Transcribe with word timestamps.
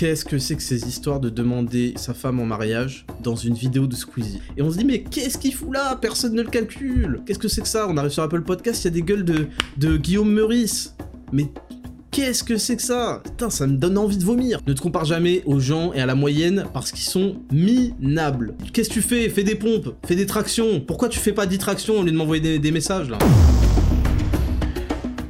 qu'est-ce 0.00 0.24
que 0.24 0.38
c'est 0.38 0.56
que 0.56 0.62
ces 0.62 0.88
histoires 0.88 1.20
de 1.20 1.28
demander 1.28 1.92
sa 1.96 2.14
femme 2.14 2.40
en 2.40 2.46
mariage 2.46 3.04
dans 3.22 3.36
une 3.36 3.52
vidéo 3.52 3.86
de 3.86 3.94
Squeezie 3.94 4.40
Et 4.56 4.62
on 4.62 4.70
se 4.70 4.78
dit, 4.78 4.86
mais 4.86 5.02
qu'est-ce 5.02 5.36
qu'il 5.36 5.52
fout 5.52 5.74
là? 5.74 5.94
Personne 6.00 6.32
ne 6.32 6.40
le 6.40 6.48
calcule 6.48 7.20
Qu'est-ce 7.26 7.38
que 7.38 7.48
c'est 7.48 7.60
que 7.60 7.68
ça? 7.68 7.86
On 7.86 7.98
arrive 7.98 8.10
sur 8.10 8.22
Apple 8.22 8.40
Podcast, 8.40 8.82
il 8.82 8.86
y 8.86 8.88
a 8.88 8.92
des 8.92 9.02
gueules 9.02 9.26
de, 9.26 9.48
de 9.76 9.98
Guillaume 9.98 10.32
Meurice. 10.32 10.94
Mais 11.32 11.48
Qu'est-ce 12.10 12.42
que 12.42 12.56
c'est 12.56 12.76
que 12.76 12.82
ça? 12.82 13.20
Putain, 13.22 13.50
ça 13.50 13.66
me 13.66 13.76
donne 13.76 13.98
envie 13.98 14.16
de 14.16 14.24
vomir. 14.24 14.60
Ne 14.66 14.72
te 14.72 14.80
compare 14.80 15.04
jamais 15.04 15.42
aux 15.44 15.60
gens 15.60 15.92
et 15.92 16.00
à 16.00 16.06
la 16.06 16.14
moyenne 16.14 16.64
parce 16.72 16.92
qu'ils 16.92 17.04
sont 17.04 17.36
minables. 17.52 18.54
Qu'est-ce 18.72 18.88
que 18.88 18.94
tu 18.94 19.02
fais? 19.02 19.28
Fais 19.28 19.44
des 19.44 19.54
pompes, 19.54 19.94
fais 20.06 20.16
des 20.16 20.26
tractions. 20.26 20.80
Pourquoi 20.80 21.10
tu 21.10 21.18
fais 21.18 21.32
pas 21.32 21.44
10 21.44 21.58
tractions 21.58 22.00
au 22.00 22.02
lieu 22.02 22.10
de 22.10 22.16
m'envoyer 22.16 22.42
des, 22.42 22.58
des 22.58 22.72
messages 22.72 23.10
là? 23.10 23.18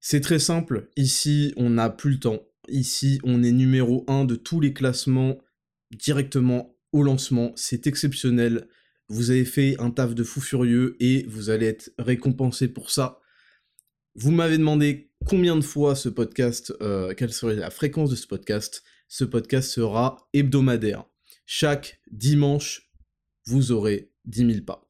C'est 0.00 0.22
très 0.22 0.38
simple, 0.38 0.88
ici 0.96 1.52
on 1.56 1.70
n'a 1.70 1.90
plus 1.90 2.12
le 2.12 2.18
temps. 2.18 2.40
Ici 2.68 3.20
on 3.22 3.42
est 3.42 3.52
numéro 3.52 4.04
1 4.08 4.24
de 4.24 4.34
tous 4.34 4.60
les 4.60 4.72
classements 4.72 5.38
directement 5.90 6.74
au 6.92 7.02
lancement, 7.02 7.52
c'est 7.54 7.86
exceptionnel. 7.86 8.68
Vous 9.08 9.30
avez 9.30 9.44
fait 9.44 9.76
un 9.78 9.90
taf 9.90 10.14
de 10.14 10.24
fou 10.24 10.40
furieux 10.40 10.96
et 11.00 11.24
vous 11.28 11.50
allez 11.50 11.66
être 11.66 11.92
récompensé 11.98 12.68
pour 12.68 12.90
ça. 12.90 13.20
Vous 14.14 14.30
m'avez 14.30 14.58
demandé 14.58 15.10
combien 15.26 15.56
de 15.56 15.60
fois 15.60 15.94
ce 15.94 16.08
podcast, 16.08 16.72
euh, 16.80 17.12
quelle 17.14 17.32
serait 17.32 17.56
la 17.56 17.70
fréquence 17.70 18.10
de 18.10 18.16
ce 18.16 18.26
podcast. 18.26 18.82
Ce 19.08 19.24
podcast 19.24 19.70
sera 19.70 20.28
hebdomadaire. 20.32 21.04
Chaque 21.44 22.00
dimanche, 22.10 22.90
vous 23.46 23.72
aurez 23.72 24.12
10 24.24 24.46
000 24.52 24.64
pas. 24.64 24.88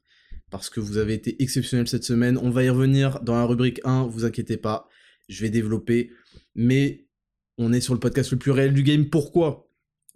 Parce 0.50 0.68
que 0.68 0.80
vous 0.80 0.98
avez 0.98 1.14
été 1.14 1.42
exceptionnel 1.42 1.88
cette 1.88 2.04
semaine. 2.04 2.38
On 2.38 2.50
va 2.50 2.64
y 2.64 2.68
revenir 2.68 3.20
dans 3.20 3.34
la 3.34 3.44
rubrique 3.44 3.80
1, 3.84 4.06
vous 4.06 4.24
inquiétez 4.24 4.56
pas 4.56 4.88
je 5.30 5.42
vais 5.42 5.50
développer. 5.50 6.10
Mais 6.54 7.06
on 7.56 7.72
est 7.72 7.80
sur 7.80 7.94
le 7.94 8.00
podcast 8.00 8.32
le 8.32 8.38
plus 8.38 8.50
réel 8.50 8.74
du 8.74 8.82
game. 8.82 9.08
Pourquoi? 9.08 9.70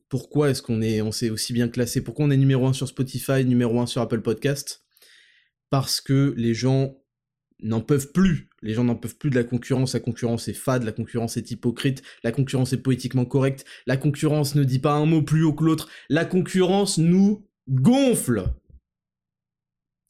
Pourquoi 0.08 0.50
est-ce 0.50 0.62
qu'on 0.62 0.82
est, 0.82 1.00
s'est 1.12 1.30
aussi 1.30 1.52
bien 1.52 1.68
classé? 1.68 2.02
Pourquoi 2.02 2.26
on 2.26 2.30
est 2.30 2.36
numéro 2.36 2.66
1 2.66 2.72
sur 2.72 2.88
Spotify, 2.88 3.44
numéro 3.44 3.80
1 3.80 3.86
sur 3.86 4.02
Apple 4.02 4.20
Podcast 4.20 4.84
Parce 5.70 6.00
que 6.00 6.34
les 6.36 6.54
gens 6.54 7.00
n'en 7.60 7.80
peuvent 7.80 8.12
plus. 8.12 8.50
Les 8.62 8.74
gens 8.74 8.84
n'en 8.84 8.96
peuvent 8.96 9.16
plus 9.16 9.30
de 9.30 9.36
la 9.36 9.44
concurrence. 9.44 9.94
La 9.94 10.00
concurrence 10.00 10.48
est 10.48 10.54
fade, 10.54 10.84
la 10.84 10.92
concurrence 10.92 11.36
est 11.36 11.50
hypocrite, 11.50 12.02
la 12.22 12.32
concurrence 12.32 12.72
est 12.72 12.82
poétiquement 12.82 13.24
correcte, 13.24 13.64
la 13.86 13.96
concurrence 13.96 14.54
ne 14.54 14.64
dit 14.64 14.78
pas 14.78 14.92
un 14.92 15.06
mot 15.06 15.22
plus 15.22 15.44
haut 15.44 15.54
que 15.54 15.64
l'autre. 15.64 15.88
La 16.08 16.24
concurrence 16.24 16.98
nous 16.98 17.46
gonfle. 17.68 18.44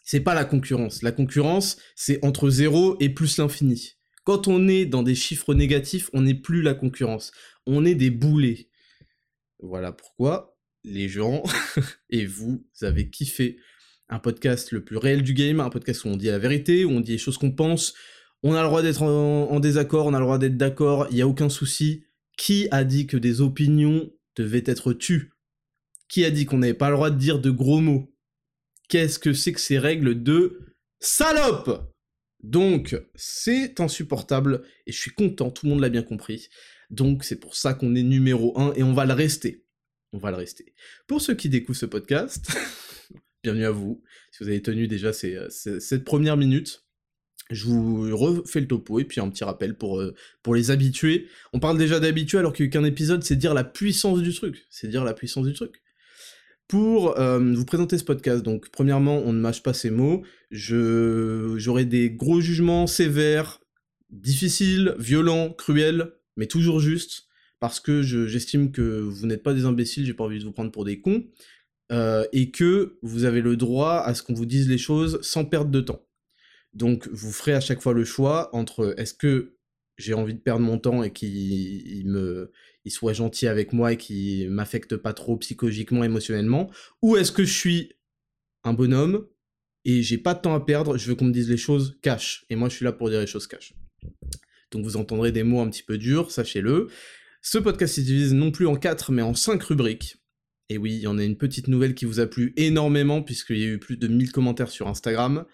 C'est 0.02 0.20
pas 0.20 0.34
la 0.34 0.44
concurrence. 0.44 1.02
La 1.02 1.12
concurrence, 1.12 1.78
c'est 1.96 2.22
entre 2.24 2.50
0 2.50 2.96
et 3.00 3.08
plus 3.08 3.39
l'infini. 3.39 3.94
Quand 4.25 4.48
on 4.48 4.69
est 4.69 4.86
dans 4.86 5.03
des 5.03 5.14
chiffres 5.14 5.55
négatifs, 5.55 6.08
on 6.14 6.22
n'est 6.22 6.34
plus 6.34 6.62
la 6.62 6.75
concurrence. 6.75 7.30
On 7.67 7.84
est 7.84 7.94
des 7.94 8.11
boulets. 8.11 8.70
Voilà 9.61 9.92
pourquoi 9.92 10.56
les 10.83 11.08
gens 11.08 11.42
et 12.11 12.27
vous 12.27 12.64
avez 12.83 13.11
kiffé 13.11 13.58
un 14.08 14.19
podcast 14.19 14.72
le 14.72 14.84
plus 14.84 14.97
réel 14.97 15.22
du 15.22 15.34
game, 15.34 15.61
un 15.61 15.70
podcast 15.70 16.05
où 16.05 16.08
on 16.08 16.17
dit 16.17 16.27
la 16.27 16.39
vérité, 16.39 16.84
où 16.84 16.91
on 16.91 17.00
dit 17.00 17.12
les 17.12 17.19
choses 17.19 17.39
qu'on 17.39 17.52
pense. 17.52 17.95
On 18.42 18.55
a 18.55 18.62
le 18.62 18.68
droit 18.68 18.83
d'être 18.83 19.02
en, 19.02 19.61
désaccord, 19.61 20.07
on 20.07 20.14
a 20.14 20.18
le 20.18 20.24
droit 20.24 20.39
d'être 20.39 20.58
d'accord, 20.58 21.06
il 21.11 21.17
n'y 21.17 21.23
a 21.23 21.29
aucun 21.29 21.48
souci. 21.48 22.05
Qui 22.36 22.68
a 22.70 22.85
dit 22.85 23.06
que 23.06 23.17
des 23.17 23.41
opinions 23.41 24.11
devaient 24.36 24.64
être 24.67 24.92
tues? 24.92 25.33
Qui 26.08 26.24
a 26.24 26.30
dit 26.30 26.45
qu'on 26.45 26.58
n'avait 26.58 26.74
pas 26.74 26.91
le 26.91 26.96
droit 26.96 27.11
de 27.11 27.18
dire 27.18 27.39
de 27.39 27.51
gros 27.51 27.80
mots? 27.80 28.12
Qu'est-ce 28.89 29.18
que 29.18 29.33
c'est 29.33 29.52
que 29.52 29.61
ces 29.61 29.79
règles 29.79 30.23
de 30.23 30.61
salope? 31.01 31.93
Donc, 32.44 32.94
c'est 33.14 33.80
insupportable, 33.80 34.64
et 34.86 34.92
je 34.92 34.98
suis 34.98 35.12
content, 35.12 35.50
tout 35.50 35.64
le 35.64 35.70
monde 35.70 35.80
l'a 35.80 35.88
bien 35.88 36.02
compris. 36.02 36.50
Donc, 36.90 37.24
c'est 37.24 37.40
pour 37.40 37.56
ça 37.56 37.72
qu'on 37.72 37.94
est 37.94 38.02
numéro 38.02 38.52
1, 38.60 38.74
et 38.74 38.82
on 38.82 38.92
va 38.92 39.06
le 39.06 39.14
rester. 39.14 39.64
On 40.12 40.18
va 40.18 40.30
le 40.30 40.36
rester. 40.36 40.74
Pour 41.06 41.22
ceux 41.22 41.34
qui 41.34 41.48
découvrent 41.48 41.78
ce 41.78 41.86
podcast, 41.86 42.55
bienvenue 43.42 43.64
à 43.64 43.70
vous. 43.70 44.02
Si 44.30 44.44
vous 44.44 44.50
avez 44.50 44.60
tenu 44.60 44.88
déjà 44.88 45.14
cette 45.14 46.05
première 46.05 46.36
minute, 46.36 46.84
je 47.48 47.64
vous 47.64 48.14
refais 48.14 48.61
le 48.61 48.68
topo, 48.68 49.00
et 49.00 49.05
puis 49.05 49.22
un 49.22 49.30
petit 49.30 49.44
rappel 49.44 49.78
pour, 49.78 49.98
euh, 49.98 50.14
pour 50.42 50.55
les 50.55 50.70
habitués. 50.70 51.28
On 51.55 51.61
parle 51.61 51.78
déjà 51.78 51.98
d'habitués, 51.98 52.38
alors 52.40 52.52
qu'un 52.52 52.84
épisode, 52.84 53.24
c'est 53.24 53.36
dire 53.36 53.55
la 53.55 53.64
puissance 53.64 54.20
du 54.20 54.34
truc. 54.34 54.66
C'est 54.68 54.88
dire 54.88 55.02
la 55.02 55.14
puissance 55.14 55.46
du 55.46 55.55
truc 55.55 55.80
pour 56.69 57.19
euh, 57.19 57.39
vous 57.39 57.64
présenter 57.64 57.98
ce 57.98 58.05
podcast. 58.05 58.42
Donc, 58.42 58.70
premièrement, 58.70 59.19
on 59.19 59.33
ne 59.33 59.41
mâche 59.41 59.63
pas 59.63 59.75
ces 59.75 59.91
mots. 59.91 60.23
j'aurai 60.51 61.85
des 61.85 62.11
gros 62.11 62.41
jugements 62.41 62.86
sévères, 62.86 63.61
difficiles, 64.11 64.95
violents, 64.98 65.51
cruels, 65.51 66.13
mais 66.36 66.47
toujours 66.47 66.80
justes, 66.80 67.24
parce 67.61 67.80
que 67.80 68.03
j'estime 68.03 68.73
que 68.73 69.01
vous 69.01 69.27
n'êtes 69.27 69.42
pas 69.42 69.55
des 69.55 69.64
imbéciles, 69.64 70.05
j'ai 70.05 70.14
pas 70.14 70.24
envie 70.24 70.39
de 70.39 70.45
vous 70.45 70.53
prendre 70.53 70.70
pour 70.70 70.85
des 70.85 71.01
cons, 71.01 71.24
euh, 71.92 72.24
et 72.33 72.51
que 72.51 72.98
vous 73.03 73.24
avez 73.24 73.41
le 73.41 73.57
droit 73.57 74.03
à 74.05 74.14
ce 74.14 74.23
qu'on 74.23 74.35
vous 74.35 74.47
dise 74.47 74.69
les 74.69 74.79
choses 74.79 75.20
sans 75.23 75.45
perdre 75.45 75.70
de 75.70 75.80
temps. 75.80 76.07
Donc, 76.73 77.08
vous 77.13 77.30
ferez 77.30 77.53
à 77.53 77.61
chaque 77.61 77.83
fois 77.83 77.92
le 77.92 78.05
choix 78.05 78.55
entre 78.55 78.95
est-ce 78.98 79.14
que 79.14 79.57
j'ai 79.97 80.14
envie 80.14 80.35
de 80.35 80.41
perdre 80.41 80.64
mon 80.64 80.79
temps 80.79 81.03
et 81.05 81.13
qu'il 81.13 82.07
me, 82.07 82.51
il 82.84 82.90
soit 82.90 83.12
gentil 83.12 83.46
avec 83.46 83.72
moi 83.72 83.92
et 83.92 83.96
qui 83.96 84.46
m'affecte 84.48 84.96
pas 84.96 85.12
trop 85.12 85.36
psychologiquement, 85.36 86.05
émotionnellement, 86.05 86.70
ou 87.02 87.17
est-ce 87.17 87.33
que 87.33 87.45
je 87.45 87.52
suis 87.52 87.92
un 88.62 88.72
bonhomme 88.72 89.27
et 89.84 90.02
j'ai 90.02 90.18
pas 90.18 90.34
de 90.34 90.40
temps 90.40 90.55
à 90.55 90.61
perdre, 90.61 90.96
je 90.96 91.08
veux 91.08 91.14
qu'on 91.14 91.27
me 91.27 91.33
dise 91.33 91.50
les 91.50 91.58
choses 91.58 91.98
cash, 92.00 92.46
et 92.48 92.56
moi 92.56 92.68
je 92.68 92.77
suis 92.77 92.84
là 92.84 92.92
pour 92.92 93.11
dire 93.11 93.20
les 93.20 93.27
choses 93.27 93.46
cash. 93.46 93.74
Donc 94.70 94.84
vous 94.84 94.96
entendrez 94.96 95.30
des 95.30 95.42
mots 95.42 95.61
un 95.61 95.68
petit 95.68 95.83
peu 95.83 95.98
durs, 95.98 96.30
sachez-le. 96.30 96.89
Ce 97.42 97.58
podcast 97.58 97.96
se 97.96 98.00
divise 98.00 98.33
non 98.33 98.50
plus 98.50 98.67
en 98.67 98.77
quatre, 98.77 99.12
mais 99.12 99.23
en 99.23 99.34
cinq 99.34 99.62
rubriques. 99.62 100.17
Et 100.70 100.78
oui, 100.78 100.94
il 100.94 101.00
y 101.00 101.06
en 101.06 101.18
a 101.18 101.24
une 101.24 101.36
petite 101.36 101.68
nouvelle 101.68 101.94
qui 101.94 102.06
vous 102.06 102.20
a 102.20 102.27
plu 102.27 102.55
énormément, 102.56 103.23
puisqu'il 103.23 103.58
y 103.58 103.64
a 103.64 103.67
eu 103.67 103.78
plus 103.78 103.98
de 103.98 104.08
1000 104.08 104.33
commentaires 104.33 104.70
sur 104.70 104.89
Instagram. 104.89 105.44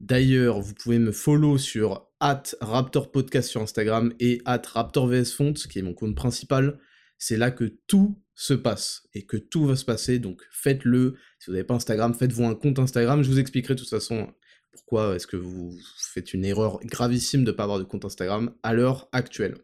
D'ailleurs, 0.00 0.60
vous 0.60 0.74
pouvez 0.74 0.98
me 0.98 1.12
follow 1.12 1.58
sur 1.58 2.08
Raptor 2.20 3.12
Podcast 3.12 3.50
sur 3.50 3.62
Instagram 3.62 4.12
et 4.20 4.40
RaptorVSFont, 4.44 5.54
qui 5.54 5.78
est 5.78 5.82
mon 5.82 5.94
compte 5.94 6.14
principal. 6.14 6.78
C'est 7.18 7.36
là 7.36 7.50
que 7.50 7.64
tout 7.86 8.20
se 8.34 8.54
passe 8.54 9.06
et 9.14 9.24
que 9.24 9.36
tout 9.36 9.66
va 9.66 9.76
se 9.76 9.84
passer. 9.84 10.18
Donc 10.18 10.42
faites-le. 10.50 11.16
Si 11.38 11.46
vous 11.46 11.52
n'avez 11.52 11.64
pas 11.64 11.74
Instagram, 11.74 12.14
faites-vous 12.14 12.44
un 12.44 12.54
compte 12.54 12.78
Instagram. 12.78 13.22
Je 13.22 13.30
vous 13.30 13.38
expliquerai 13.38 13.74
de 13.74 13.80
toute 13.80 13.88
façon 13.88 14.32
pourquoi 14.72 15.14
est-ce 15.14 15.26
que 15.26 15.36
vous 15.36 15.78
faites 15.96 16.34
une 16.34 16.44
erreur 16.44 16.80
gravissime 16.80 17.44
de 17.44 17.52
ne 17.52 17.56
pas 17.56 17.62
avoir 17.62 17.78
de 17.78 17.84
compte 17.84 18.04
Instagram 18.04 18.54
à 18.62 18.74
l'heure 18.74 19.08
actuelle. 19.12 19.56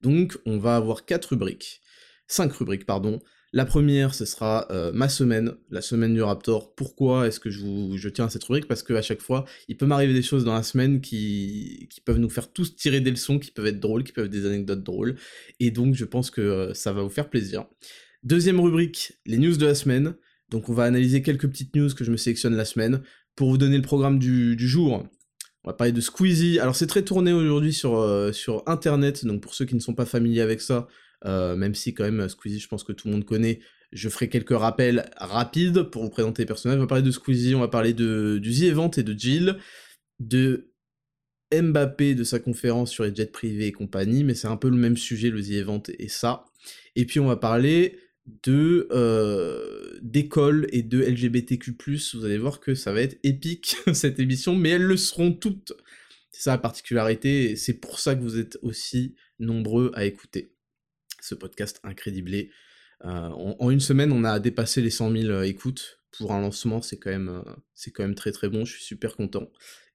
Donc 0.00 0.38
on 0.44 0.58
va 0.58 0.76
avoir 0.76 1.04
quatre 1.04 1.26
rubriques. 1.26 1.80
Cinq 2.26 2.52
rubriques, 2.54 2.86
pardon. 2.86 3.20
La 3.54 3.66
première, 3.66 4.14
ce 4.14 4.24
sera 4.24 4.66
euh, 4.70 4.92
ma 4.94 5.10
semaine, 5.10 5.52
la 5.70 5.82
semaine 5.82 6.14
du 6.14 6.22
Raptor. 6.22 6.74
Pourquoi 6.74 7.26
est-ce 7.26 7.38
que 7.38 7.50
je, 7.50 7.60
vous, 7.60 7.94
tiens 8.14 8.24
à 8.24 8.30
cette 8.30 8.44
rubrique? 8.44 8.66
Parce 8.66 8.82
qu'à 8.82 9.02
chaque 9.02 9.20
fois, 9.20 9.44
il 9.68 9.76
peut 9.76 9.84
m'arriver 9.84 10.14
des 10.14 10.22
choses 10.22 10.44
dans 10.44 10.54
la 10.54 10.62
semaine 10.62 11.02
qui, 11.02 11.86
peuvent 12.06 12.18
nous 12.18 12.30
faire 12.30 12.50
tous 12.50 12.74
tirer 12.76 13.00
des 13.00 13.10
leçons, 13.10 13.38
qui 13.38 13.50
peuvent 13.50 13.66
être 13.66 13.78
drôles, 13.78 14.04
qui 14.04 14.12
peuvent 14.12 14.24
être 14.24 14.30
des 14.30 14.46
anecdotes 14.46 14.82
drôles. 14.82 15.16
Et 15.60 15.70
donc, 15.70 15.94
je 15.94 16.06
pense 16.06 16.30
que 16.30 16.40
euh, 16.40 16.74
ça 16.74 16.94
va 16.94 17.02
vous 17.02 17.10
faire 17.10 17.28
plaisir. 17.28 17.66
Deuxième 18.22 18.58
rubrique, 18.58 19.12
les 19.26 19.36
news 19.36 19.56
de 19.56 19.66
la 19.66 19.74
semaine. 19.74 20.14
Donc, 20.48 20.70
on 20.70 20.72
va 20.72 20.84
analyser 20.84 21.20
quelques 21.20 21.48
petites 21.48 21.76
news 21.76 21.90
que 21.94 22.04
je 22.04 22.10
me 22.10 22.16
sélectionne 22.16 22.56
la 22.56 22.64
semaine 22.64 23.02
pour 23.36 23.50
vous 23.50 23.58
donner 23.58 23.76
le 23.76 23.82
programme 23.82 24.18
du, 24.18 24.56
du 24.56 24.66
jour. 24.66 25.06
On 25.64 25.70
va 25.70 25.74
parler 25.74 25.92
de 25.92 26.00
Squeezie. 26.00 26.58
Alors 26.58 26.74
c'est 26.74 26.88
très 26.88 27.02
tourné 27.02 27.32
aujourd'hui 27.32 27.72
sur, 27.72 27.96
euh, 27.96 28.32
sur 28.32 28.64
Internet, 28.66 29.24
donc 29.24 29.40
pour 29.40 29.54
ceux 29.54 29.64
qui 29.64 29.76
ne 29.76 29.80
sont 29.80 29.94
pas 29.94 30.06
familiers 30.06 30.40
avec 30.40 30.60
ça, 30.60 30.88
euh, 31.24 31.56
même 31.56 31.74
si 31.74 31.94
quand 31.94 32.04
même 32.04 32.28
Squeezie, 32.28 32.60
je 32.60 32.68
pense 32.68 32.84
que 32.84 32.92
tout 32.92 33.08
le 33.08 33.14
monde 33.14 33.24
connaît. 33.24 33.60
Je 33.92 34.08
ferai 34.08 34.28
quelques 34.28 34.56
rappels 34.56 35.10
rapides 35.16 35.82
pour 35.82 36.02
vous 36.02 36.10
présenter 36.10 36.42
les 36.42 36.46
personnages. 36.46 36.78
On 36.78 36.82
va 36.82 36.86
parler 36.86 37.02
de 37.02 37.10
Squeezie, 37.10 37.54
on 37.54 37.60
va 37.60 37.68
parler 37.68 37.92
de, 37.92 38.38
du 38.38 38.52
The 38.52 38.62
Event 38.64 38.90
et 38.96 39.02
de 39.02 39.18
Jill, 39.18 39.58
de 40.18 40.72
Mbappé, 41.52 42.14
de 42.14 42.24
sa 42.24 42.38
conférence 42.38 42.90
sur 42.90 43.04
les 43.04 43.14
jets 43.14 43.26
privés 43.26 43.66
et 43.66 43.72
compagnie, 43.72 44.24
mais 44.24 44.34
c'est 44.34 44.48
un 44.48 44.56
peu 44.56 44.70
le 44.70 44.76
même 44.76 44.96
sujet, 44.96 45.28
le 45.30 45.42
The 45.42 45.50
Event 45.50 45.82
et 45.98 46.08
ça. 46.08 46.46
Et 46.96 47.04
puis 47.04 47.20
on 47.20 47.26
va 47.26 47.36
parler 47.36 47.98
de 48.44 48.88
euh, 48.92 49.98
d'école 50.00 50.66
et 50.70 50.82
de 50.82 51.02
LGBTQ+, 51.02 51.76
vous 52.14 52.24
allez 52.24 52.38
voir 52.38 52.60
que 52.60 52.74
ça 52.74 52.92
va 52.92 53.02
être 53.02 53.18
épique 53.24 53.76
cette 53.92 54.18
émission, 54.20 54.54
mais 54.54 54.70
elles 54.70 54.82
le 54.82 54.96
seront 54.96 55.32
toutes. 55.32 55.72
C'est 56.30 56.42
ça 56.42 56.52
la 56.52 56.58
particularité, 56.58 57.56
c'est 57.56 57.74
pour 57.74 57.98
ça 57.98 58.14
que 58.14 58.22
vous 58.22 58.38
êtes 58.38 58.58
aussi 58.62 59.14
nombreux 59.38 59.90
à 59.94 60.04
écouter 60.04 60.51
ce 61.22 61.34
podcast 61.34 61.80
incrédiblé. 61.84 62.50
en, 63.02 63.70
une 63.70 63.80
semaine, 63.80 64.12
on 64.12 64.24
a 64.24 64.38
dépassé 64.38 64.80
les 64.80 64.90
100 64.90 65.10
000 65.12 65.42
écoutes. 65.42 65.98
Pour 66.18 66.32
un 66.32 66.42
lancement, 66.42 66.82
c'est 66.82 66.98
quand, 66.98 67.10
même, 67.10 67.42
c'est 67.74 67.90
quand 67.90 68.02
même 68.02 68.14
très 68.14 68.32
très 68.32 68.50
bon, 68.50 68.66
je 68.66 68.74
suis 68.74 68.84
super 68.84 69.16
content. 69.16 69.50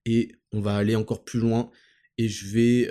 Et 0.06 0.32
on 0.52 0.62
va 0.62 0.76
aller 0.76 0.96
encore 0.96 1.24
plus 1.24 1.40
loin 1.40 1.70
et 2.18 2.28
je 2.28 2.48
vais, 2.48 2.90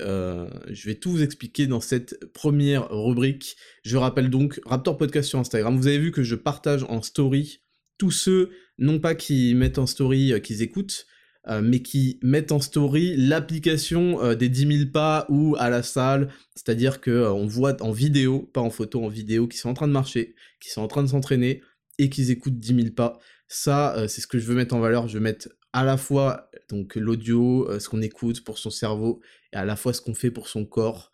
je 0.72 0.86
vais 0.86 0.94
tout 0.94 1.10
vous 1.10 1.22
expliquer 1.22 1.66
dans 1.66 1.80
cette 1.80 2.32
première 2.32 2.88
rubrique. 2.90 3.56
Je 3.82 3.96
rappelle 3.96 4.30
donc 4.30 4.60
Raptor 4.64 4.96
Podcast 4.96 5.28
sur 5.28 5.40
Instagram. 5.40 5.76
Vous 5.76 5.88
avez 5.88 5.98
vu 5.98 6.12
que 6.12 6.22
je 6.22 6.36
partage 6.36 6.84
en 6.84 7.02
story 7.02 7.62
tous 7.98 8.10
ceux, 8.10 8.50
non 8.78 9.00
pas 9.00 9.14
qui 9.14 9.54
mettent 9.54 9.78
en 9.78 9.86
story 9.86 10.40
qu'ils 10.42 10.62
écoutent, 10.62 11.06
euh, 11.48 11.62
mais 11.62 11.80
qui 11.80 12.18
mettent 12.22 12.50
en 12.50 12.60
story 12.60 13.14
l'application 13.16 14.20
euh, 14.20 14.34
des 14.34 14.48
10 14.48 14.78
000 14.78 14.90
pas 14.90 15.26
ou 15.28 15.54
à 15.58 15.70
la 15.70 15.84
salle, 15.84 16.28
c'est-à-dire 16.56 17.00
que 17.00 17.10
euh, 17.10 17.32
on 17.32 17.46
voit 17.46 17.80
en 17.82 17.92
vidéo, 17.92 18.50
pas 18.52 18.60
en 18.60 18.70
photo, 18.70 19.04
en 19.04 19.08
vidéo, 19.08 19.46
qui 19.46 19.56
sont 19.56 19.68
en 19.68 19.74
train 19.74 19.86
de 19.86 19.92
marcher, 19.92 20.34
qui 20.60 20.70
sont 20.70 20.82
en 20.82 20.88
train 20.88 21.04
de 21.04 21.08
s'entraîner 21.08 21.62
et 21.98 22.10
qu'ils 22.10 22.32
écoutent 22.32 22.58
10 22.58 22.74
000 22.74 22.94
pas. 22.96 23.20
Ça, 23.46 24.08
c'est 24.08 24.20
ce 24.20 24.26
que 24.26 24.38
je 24.38 24.46
veux 24.46 24.56
mettre 24.56 24.74
en 24.74 24.80
valeur. 24.80 25.06
Je 25.06 25.14
veux 25.18 25.22
mettre 25.22 25.48
à 25.72 25.84
la 25.84 25.96
fois 25.96 26.50
donc 26.68 26.96
l'audio, 26.96 27.78
ce 27.78 27.88
qu'on 27.88 28.02
écoute 28.02 28.42
pour 28.42 28.58
son 28.58 28.70
cerveau, 28.70 29.20
et 29.52 29.56
à 29.56 29.64
la 29.64 29.76
fois 29.76 29.92
ce 29.92 30.00
qu'on 30.00 30.14
fait 30.14 30.32
pour 30.32 30.48
son 30.48 30.66
corps, 30.66 31.12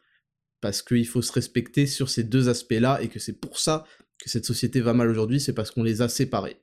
parce 0.62 0.80
qu'il 0.80 1.06
faut 1.06 1.20
se 1.20 1.30
respecter 1.30 1.86
sur 1.86 2.08
ces 2.08 2.24
deux 2.24 2.48
aspects-là, 2.48 3.02
et 3.02 3.08
que 3.08 3.18
c'est 3.18 3.38
pour 3.38 3.58
ça 3.58 3.84
que 4.18 4.30
cette 4.30 4.46
société 4.46 4.80
va 4.80 4.94
mal 4.94 5.10
aujourd'hui, 5.10 5.40
c'est 5.40 5.52
parce 5.52 5.70
qu'on 5.70 5.82
les 5.82 6.00
a 6.00 6.08
séparés. 6.08 6.56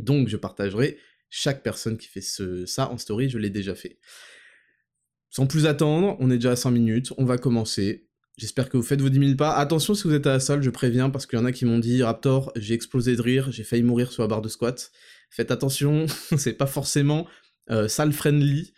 Donc 0.00 0.28
je 0.28 0.36
partagerai 0.36 0.98
chaque 1.30 1.62
personne 1.62 1.96
qui 1.96 2.08
fait 2.08 2.20
ce, 2.20 2.66
ça 2.66 2.90
en 2.90 2.98
story, 2.98 3.28
je 3.28 3.38
l'ai 3.38 3.50
déjà 3.50 3.74
fait. 3.74 3.98
Sans 5.30 5.46
plus 5.46 5.66
attendre, 5.66 6.16
on 6.20 6.30
est 6.30 6.36
déjà 6.36 6.52
à 6.52 6.56
5 6.56 6.70
minutes, 6.70 7.12
on 7.18 7.24
va 7.24 7.38
commencer. 7.38 8.08
J'espère 8.38 8.68
que 8.68 8.76
vous 8.76 8.82
faites 8.82 9.00
vos 9.00 9.08
10 9.08 9.18
000 9.18 9.36
pas. 9.36 9.54
Attention 9.56 9.94
si 9.94 10.04
vous 10.04 10.14
êtes 10.14 10.26
à 10.26 10.34
la 10.34 10.40
salle, 10.40 10.62
je 10.62 10.70
préviens, 10.70 11.10
parce 11.10 11.26
qu'il 11.26 11.38
y 11.38 11.42
en 11.42 11.44
a 11.44 11.52
qui 11.52 11.64
m'ont 11.64 11.78
dit 11.78 12.02
Raptor, 12.02 12.52
j'ai 12.56 12.74
explosé 12.74 13.16
de 13.16 13.22
rire, 13.22 13.50
j'ai 13.50 13.64
failli 13.64 13.82
mourir 13.82 14.12
sur 14.12 14.22
la 14.22 14.28
barre 14.28 14.42
de 14.42 14.48
squat. 14.48 14.90
Faites 15.30 15.50
attention, 15.50 16.06
c'est 16.36 16.54
pas 16.54 16.66
forcément 16.66 17.26
euh, 17.70 17.88
salle 17.88 18.12
friendly. 18.12 18.72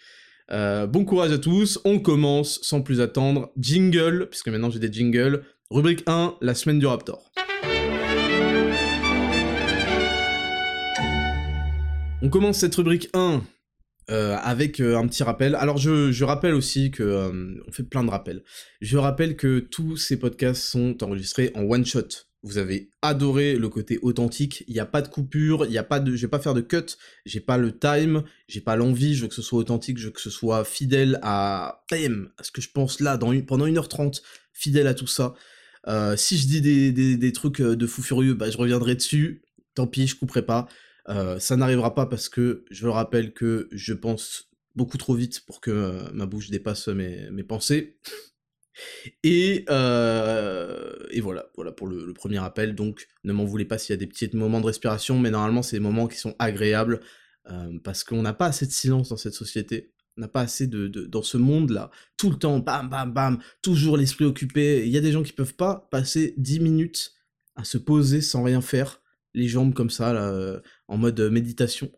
Euh, 0.51 0.87
bon 0.87 1.05
courage 1.05 1.31
à 1.31 1.39
tous, 1.39 1.79
on 1.85 2.01
commence 2.01 2.61
sans 2.63 2.83
plus 2.83 3.01
attendre. 3.01 3.53
Jingle, 3.57 4.29
puisque 4.31 4.49
maintenant 4.49 4.71
j'ai 4.71 4.81
des 4.81 4.93
jingles. 4.93 5.45
Rubrique 5.71 6.03
1, 6.07 6.39
la 6.41 6.55
semaine 6.55 6.81
du 6.81 6.87
Raptor. 6.87 7.31
On 12.23 12.29
commence 12.29 12.59
cette 12.59 12.75
rubrique 12.75 13.09
1 13.15 13.43
euh, 14.11 14.37
avec 14.43 14.81
euh, 14.81 14.99
un 14.99 15.07
petit 15.07 15.23
rappel. 15.23 15.55
Alors 15.55 15.79
je, 15.79 16.23
rappelle 16.23 16.53
aussi 16.53 16.91
que 16.91 17.03
euh, 17.03 17.55
on 17.67 17.73
fait 17.73 17.83
plein 17.83 18.05
de 18.05 18.11
rappels. 18.11 18.43
Je 18.83 18.99
rappelle 18.99 19.37
que 19.37 19.59
tous 19.59 19.97
ces 19.97 20.19
podcasts 20.19 20.63
sont 20.63 21.03
enregistrés 21.03 21.51
en 21.55 21.63
one 21.63 21.87
shot. 21.87 22.09
Vous 22.43 22.59
avez 22.59 22.91
adoré 23.01 23.57
le 23.57 23.71
côté 23.71 23.99
authentique. 24.03 24.65
Il 24.69 24.75
n'y 24.75 24.81
a 24.81 24.87
pas 24.87 25.01
de 25.01 25.09
coupure, 25.09 25.65
il 25.65 25.73
y 25.73 25.79
a 25.79 25.83
pas 25.83 25.99
de, 25.99 26.15
je 26.15 26.21
vais 26.21 26.29
pas 26.31 26.41
faire 26.41 26.53
de 26.53 26.61
cut. 26.61 26.97
J'ai 27.25 27.41
pas 27.41 27.57
le 27.57 27.79
time, 27.79 28.23
j'ai 28.49 28.61
pas 28.61 28.77
l'envie. 28.77 29.15
Je 29.15 29.23
veux 29.23 29.29
que 29.29 29.35
ce 29.35 29.43
soit 29.43 29.59
authentique, 29.59 29.97
je 29.97 30.07
veux 30.07 30.13
que 30.13 30.21
ce 30.21 30.31
soit 30.31 30.65
fidèle 30.65 31.19
à, 31.23 31.85
à 31.91 32.43
ce 32.43 32.51
que 32.51 32.61
je 32.61 32.69
pense 32.71 33.01
là 33.01 33.17
dans 33.17 33.39
pendant 33.41 33.67
1h30, 33.67 34.21
fidèle 34.53 34.89
à 34.89 34.95
tout 34.95 35.07
ça. 35.07 35.35
si 36.17 36.37
je 36.37 36.47
dis 36.47 36.61
des, 36.61 37.17
des, 37.17 37.33
trucs 37.33 37.63
de 37.63 37.87
fou 37.87 38.03
furieux, 38.03 38.35
bah, 38.35 38.51
je 38.51 38.59
reviendrai 38.59 38.95
dessus. 38.95 39.43
Tant 39.75 39.87
pis, 39.87 40.07
je 40.07 40.17
couperai 40.17 40.43
pas. 40.43 40.69
Euh, 41.09 41.39
ça 41.39 41.57
n'arrivera 41.57 41.95
pas 41.95 42.07
parce 42.07 42.29
que 42.29 42.65
je 42.71 42.85
le 42.85 42.91
rappelle 42.91 43.33
que 43.33 43.69
je 43.73 43.93
pense 43.95 44.51
beaucoup 44.77 44.99
trop 44.99 45.15
vite 45.15 45.41
pour 45.47 45.61
que 45.61 45.71
euh, 45.71 46.03
ma 46.13 46.27
bouche 46.27 46.51
dépasse 46.51 46.89
mes, 46.89 47.31
mes 47.31 47.43
pensées. 47.43 47.99
Et, 49.25 49.65
euh, 49.69 50.95
et, 51.11 51.21
voilà, 51.21 51.51
voilà 51.55 51.73
pour 51.73 51.87
le, 51.87 52.13
premier 52.15 52.39
appel. 52.39 52.75
Donc 52.75 53.09
ne 53.25 53.33
m'en 53.33 53.45
voulez 53.45 53.65
pas 53.65 53.79
s'il 53.79 53.93
y 53.93 53.95
a 53.95 53.97
des 53.99 54.07
petits 54.07 54.31
moments 54.35 54.61
de 54.61 54.67
respiration, 54.67 55.19
mais 55.19 55.31
normalement 55.31 55.63
c'est 55.63 55.77
des 55.77 55.83
moments 55.83 56.07
qui 56.07 56.19
sont 56.19 56.35
agréables 56.39 57.01
parce 57.83 58.05
qu'on 58.05 58.23
n'a 58.23 58.33
pas 58.33 58.47
assez 58.47 58.65
de 58.65 58.71
silence 58.71 59.09
dans 59.09 59.17
cette 59.17 59.35
société. 59.35 59.91
On 60.17 60.21
n'a 60.21 60.29
pas 60.29 60.43
assez 60.43 60.69
de, 60.69 60.87
dans 60.87 61.23
ce 61.23 61.37
monde-là, 61.37 61.91
tout 62.17 62.31
le 62.31 62.37
temps, 62.37 62.61
bam, 62.61 62.89
bam, 62.89 63.13
bam, 63.13 63.39
toujours 63.61 63.97
l'esprit 63.97 64.25
occupé. 64.25 64.87
Il 64.87 64.93
y 64.93 64.97
a 64.97 65.01
des 65.01 65.11
gens 65.11 65.25
qui 65.25 65.33
peuvent 65.33 65.55
pas 65.55 65.89
passer 65.91 66.35
10 66.37 66.61
minutes 66.61 67.15
à 67.57 67.65
se 67.65 67.79
poser 67.79 68.21
sans 68.21 68.43
rien 68.43 68.61
faire, 68.61 69.00
les 69.35 69.49
jambes 69.49 69.75
comme 69.75 69.91
ça, 69.91 70.13
là, 70.13 70.61
en 70.89 70.97
mode 70.97 71.21
méditation, 71.21 71.91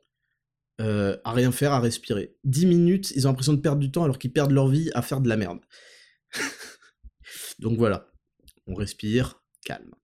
euh, 0.81 1.17
à 1.23 1.33
rien 1.33 1.53
faire, 1.53 1.73
à 1.73 1.81
respirer. 1.81 2.35
10 2.45 2.67
minutes, 2.67 3.13
ils 3.15 3.27
ont 3.27 3.31
l'impression 3.31 3.53
de 3.53 3.61
perdre 3.61 3.79
du 3.79 3.91
temps 3.91 4.05
alors 4.05 4.19
qu'ils 4.19 4.33
perdent 4.33 4.53
leur 4.53 4.69
vie 4.69 4.91
à 4.95 5.03
faire 5.03 5.21
de 5.21 5.29
la 5.29 5.37
merde. 5.37 5.61
Donc 7.61 7.79
voilà, 7.79 8.09
on 8.67 8.75
respire, 8.75 9.43
calme. 9.65 9.95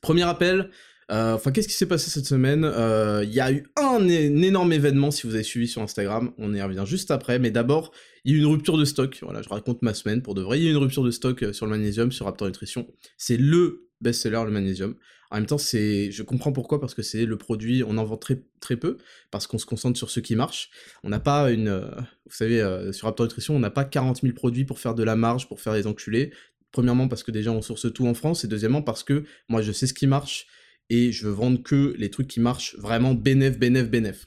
Premier 0.00 0.22
appel, 0.22 0.70
euh, 1.10 1.34
enfin 1.34 1.50
qu'est-ce 1.50 1.68
qui 1.68 1.74
s'est 1.74 1.88
passé 1.88 2.08
cette 2.08 2.24
semaine? 2.24 2.64
Euh, 2.64 3.24
Il 3.24 3.34
y 3.34 3.40
a 3.40 3.52
eu 3.52 3.66
un, 3.76 4.08
énorme 4.08 4.72
événement 4.72 5.10
si 5.10 5.26
vous 5.26 5.34
avez 5.34 5.42
suivi 5.42 5.68
sur 5.68 5.82
Instagram, 5.82 6.32
on 6.38 6.54
y 6.54 6.62
revient 6.62 6.84
juste 6.86 7.10
après, 7.10 7.38
mais 7.38 7.50
d'abord, 7.50 7.92
il 8.24 8.32
y 8.32 8.34
a 8.34 8.38
eu 8.38 8.40
une 8.40 8.46
rupture 8.46 8.78
de 8.78 8.84
stock, 8.86 9.18
voilà, 9.22 9.42
je 9.42 9.48
raconte 9.48 9.82
ma 9.82 9.92
semaine 9.92 10.22
pour 10.22 10.34
de 10.34 10.40
vrai, 10.40 10.60
il 10.60 10.64
y 10.64 10.66
a 10.68 10.70
eu 10.70 10.72
une 10.72 10.78
rupture 10.78 11.04
de 11.04 11.10
stock 11.10 11.44
sur 11.52 11.66
le 11.66 11.70
magnésium, 11.70 12.10
sur 12.12 12.24
Raptor 12.26 12.46
Nutrition, 12.46 12.86
c'est 13.18 13.36
le 13.36 13.90
best-seller, 14.00 14.44
le 14.44 14.50
magnésium. 14.50 14.94
En 15.30 15.36
même 15.36 15.46
temps, 15.46 15.58
c'est, 15.58 16.10
je 16.10 16.22
comprends 16.24 16.52
pourquoi, 16.52 16.80
parce 16.80 16.94
que 16.94 17.02
c'est 17.02 17.24
le 17.24 17.38
produit, 17.38 17.84
on 17.84 17.98
en 17.98 18.04
vend 18.04 18.16
très, 18.16 18.42
très 18.58 18.76
peu, 18.76 18.98
parce 19.30 19.46
qu'on 19.46 19.58
se 19.58 19.66
concentre 19.66 19.96
sur 19.96 20.10
ce 20.10 20.18
qui 20.18 20.34
marche. 20.34 20.70
On 21.04 21.08
n'a 21.08 21.20
pas 21.20 21.52
une, 21.52 21.68
euh, 21.68 21.88
vous 22.26 22.34
savez, 22.34 22.60
euh, 22.60 22.92
sur 22.92 23.06
Raptor 23.06 23.26
Nutrition, 23.26 23.54
on 23.54 23.60
n'a 23.60 23.70
pas 23.70 23.84
40 23.84 24.22
000 24.22 24.34
produits 24.34 24.64
pour 24.64 24.80
faire 24.80 24.94
de 24.94 25.04
la 25.04 25.14
marge, 25.14 25.48
pour 25.48 25.60
faire 25.60 25.74
les 25.74 25.86
enculés. 25.86 26.32
Premièrement, 26.72 27.06
parce 27.06 27.22
que 27.22 27.30
déjà, 27.30 27.52
on 27.52 27.62
source 27.62 27.92
tout 27.92 28.06
en 28.06 28.14
France, 28.14 28.44
et 28.44 28.48
deuxièmement, 28.48 28.82
parce 28.82 29.04
que 29.04 29.24
moi, 29.48 29.62
je 29.62 29.70
sais 29.70 29.86
ce 29.86 29.94
qui 29.94 30.08
marche, 30.08 30.46
et 30.88 31.12
je 31.12 31.26
veux 31.26 31.32
vendre 31.32 31.62
que 31.62 31.94
les 31.96 32.10
trucs 32.10 32.26
qui 32.26 32.40
marchent 32.40 32.76
vraiment 32.78 33.14
bénéf, 33.14 33.56
bénéf, 33.56 33.88
bénéf. 33.88 34.26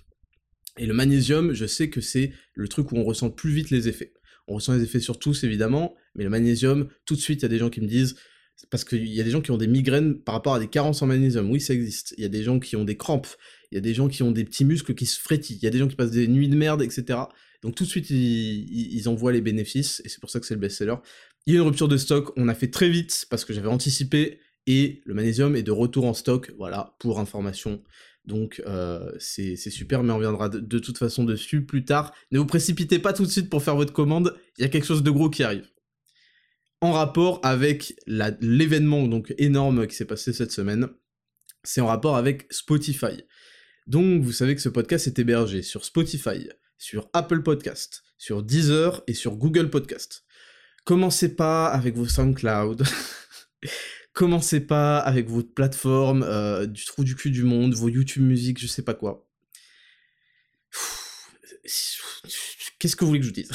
Et 0.78 0.86
le 0.86 0.94
magnésium, 0.94 1.54
je 1.54 1.66
sais 1.66 1.90
que 1.90 2.00
c'est 2.00 2.32
le 2.54 2.68
truc 2.70 2.94
où 2.94 2.98
on 2.98 3.04
ressent 3.04 3.30
plus 3.30 3.52
vite 3.52 3.70
les 3.70 3.90
effets. 3.90 4.14
On 4.48 4.56
ressent 4.56 4.74
les 4.74 4.84
effets 4.84 5.02
sur 5.02 5.20
tous, 5.20 5.44
évidemment, 5.44 5.96
mais 6.16 6.24
le 6.24 6.30
magnésium, 6.30 6.88
tout 7.06 7.16
de 7.16 7.20
suite, 7.20 7.42
il 7.42 7.44
y 7.44 7.46
a 7.46 7.50
des 7.50 7.60
gens 7.60 7.70
qui 7.70 7.82
me 7.82 7.88
disent 7.88 8.16
parce 8.70 8.84
qu'il 8.84 9.08
y 9.08 9.20
a 9.20 9.24
des 9.24 9.32
gens 9.32 9.42
qui 9.42 9.52
ont 9.52 9.58
des 9.58 9.68
migraines 9.68 10.16
par 10.16 10.36
rapport 10.36 10.56
à 10.56 10.60
des 10.60 10.68
carences 10.68 11.02
en 11.02 11.08
magnésium. 11.08 11.50
Oui, 11.52 11.60
ça 11.60 11.74
existe. 11.74 12.14
Il 12.18 12.24
y 12.24 12.26
a 12.26 12.30
des 12.30 12.44
gens 12.44 12.60
qui 12.60 12.76
ont 12.76 12.84
des 12.84 12.98
crampes. 12.98 13.28
Il 13.72 13.76
y 13.76 13.78
a 13.78 13.82
des 13.82 13.94
gens 13.94 14.08
qui 14.08 14.24
ont 14.24 14.32
des 14.32 14.46
petits 14.46 14.66
muscles 14.66 14.94
qui 14.94 15.06
se 15.06 15.20
frétillent. 15.20 15.58
Il 15.58 15.64
y 15.64 15.68
a 15.68 15.72
des 15.72 15.80
gens 15.80 15.88
qui 15.88 15.96
passent 15.96 16.12
des 16.12 16.28
nuits 16.28 16.50
de 16.50 16.56
merde, 16.56 16.82
etc. 16.82 17.20
Donc 17.62 17.76
tout 17.76 17.86
de 17.86 17.90
suite, 17.90 18.10
ils, 18.10 18.94
ils, 18.94 19.08
en 19.08 19.16
voient 19.16 19.32
les 19.32 19.42
bénéfices, 19.42 20.02
et 20.06 20.10
c'est 20.10 20.20
pour 20.20 20.30
ça 20.30 20.40
que 20.40 20.46
c'est 20.46 20.54
le 20.54 20.60
best-seller. 20.60 20.96
Il 21.46 21.54
y 21.54 21.58
a 21.58 21.62
une 21.62 21.66
rupture 21.66 21.88
de 21.88 21.98
stock, 21.98 22.32
on 22.36 22.50
a 22.50 22.54
fait 22.54 22.70
très 22.70 22.90
vite, 22.90 23.26
parce 23.30 23.46
que 23.46 23.54
j'avais 23.54 23.70
anticipé, 23.70 24.40
et 24.68 25.02
le 25.06 25.14
magnésium 25.14 25.56
est 25.56 25.64
de 25.64 25.72
retour 25.72 26.06
en 26.06 26.14
stock, 26.14 26.54
voilà, 26.58 26.96
pour 27.00 27.20
information. 27.20 27.82
Donc 28.26 28.62
euh, 28.68 29.12
c'est 29.18 29.56
super, 29.56 30.04
mais 30.04 30.12
on 30.12 30.18
reviendra 30.18 30.50
de, 30.50 30.60
de, 30.60 30.80
toute 30.80 30.98
façon 30.98 31.24
dessus 31.24 31.66
plus 31.66 31.84
tard. 31.86 32.14
Ne 32.32 32.40
vous 32.40 32.46
précipitez 32.46 33.00
pas 33.00 33.14
tout 33.14 33.26
de 33.26 33.32
suite 33.32 33.50
pour 33.50 33.64
faire 33.64 33.76
votre 33.76 33.94
commande, 33.94 34.36
il 34.58 34.62
y 34.62 34.66
a 34.66 34.70
quelque 34.70 34.86
chose 34.86 35.04
de 35.04 35.12
gros 35.12 35.30
qui 35.30 35.44
arrive 35.44 35.68
en 36.84 36.92
rapport 36.92 37.40
avec 37.44 37.96
l'événement 38.08 39.08
donc 39.08 39.34
énorme 39.38 39.88
qui 39.88 39.96
s'est 39.96 40.04
passé 40.04 40.34
cette 40.34 40.52
semaine. 40.52 40.90
C'est 41.64 41.80
en 41.80 41.88
rapport 41.88 42.18
avec 42.18 42.46
Spotify. 42.52 43.24
Donc 43.88 44.22
vous 44.22 44.34
savez 44.34 44.54
que 44.54 44.62
ce 44.62 44.68
podcast 44.68 45.08
est 45.08 45.18
hébergé 45.18 45.62
sur 45.62 45.86
Spotify, 45.86 46.50
sur 46.78 47.10
Apple 47.14 47.42
Podcast, 47.42 48.04
sur 48.18 48.44
Deezer 48.44 49.02
et 49.08 49.14
sur 49.14 49.38
Google 49.38 49.70
Podcast. 49.70 50.26
Commencez 50.84 51.34
pas 51.38 51.68
avec 51.68 51.96
vos 51.96 52.06
SoundCloud. 52.06 52.84
Commencez 54.14 54.60
pas 54.60 55.00
avec 55.00 55.30
votre 55.30 55.54
plateforme 55.54 56.24
euh, 56.24 56.66
du 56.66 56.84
trou 56.84 57.06
du 57.06 57.16
cul 57.16 57.32
du 57.32 57.44
monde, 57.44 57.76
vos 57.76 57.88
YouTube 57.88 58.24
Music, 58.24 58.60
je 58.60 58.68
sais 58.68 58.84
pas 58.84 58.94
quoi. 58.94 59.26
Qu'est-ce 62.78 62.98
que 62.98 63.06
vous 63.06 63.12
voulez 63.12 63.22
que 63.22 63.26
je 63.26 63.30
vous 63.30 63.36
dise? 63.36 63.52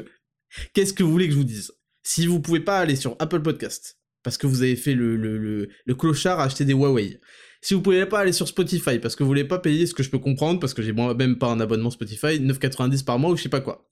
Qu'est-ce 0.74 0.92
que 0.92 1.02
vous 1.02 1.10
voulez 1.10 1.28
que 1.28 1.32
je 1.32 1.38
vous 1.38 1.44
dise? 1.44 1.72
Si 2.08 2.26
vous 2.26 2.40
pouvez 2.40 2.60
pas 2.60 2.78
aller 2.78 2.96
sur 2.96 3.16
Apple 3.18 3.42
Podcast, 3.42 3.98
parce 4.22 4.38
que 4.38 4.46
vous 4.46 4.62
avez 4.62 4.76
fait 4.76 4.94
le, 4.94 5.68
clochard 5.98 6.40
à 6.40 6.44
acheter 6.44 6.64
des 6.64 6.72
Huawei, 6.72 7.20
si 7.60 7.74
vous 7.74 7.82
pouvez 7.82 8.06
pas 8.06 8.20
aller 8.20 8.32
sur 8.32 8.48
Spotify, 8.48 8.98
parce 8.98 9.14
que 9.14 9.22
vous 9.22 9.28
voulez 9.28 9.44
pas 9.44 9.58
payer 9.58 9.86
ce 9.86 9.92
que 9.92 10.02
je 10.02 10.08
peux 10.08 10.18
comprendre, 10.18 10.58
parce 10.58 10.72
que 10.72 10.80
j'ai 10.80 10.92
moi-même 10.92 11.36
pas 11.36 11.48
un 11.48 11.60
abonnement 11.60 11.90
Spotify, 11.90 12.40
9,90 12.40 13.04
par 13.04 13.18
mois 13.18 13.32
ou 13.32 13.36
je 13.36 13.42
sais 13.42 13.50
pas 13.50 13.60
quoi. 13.60 13.90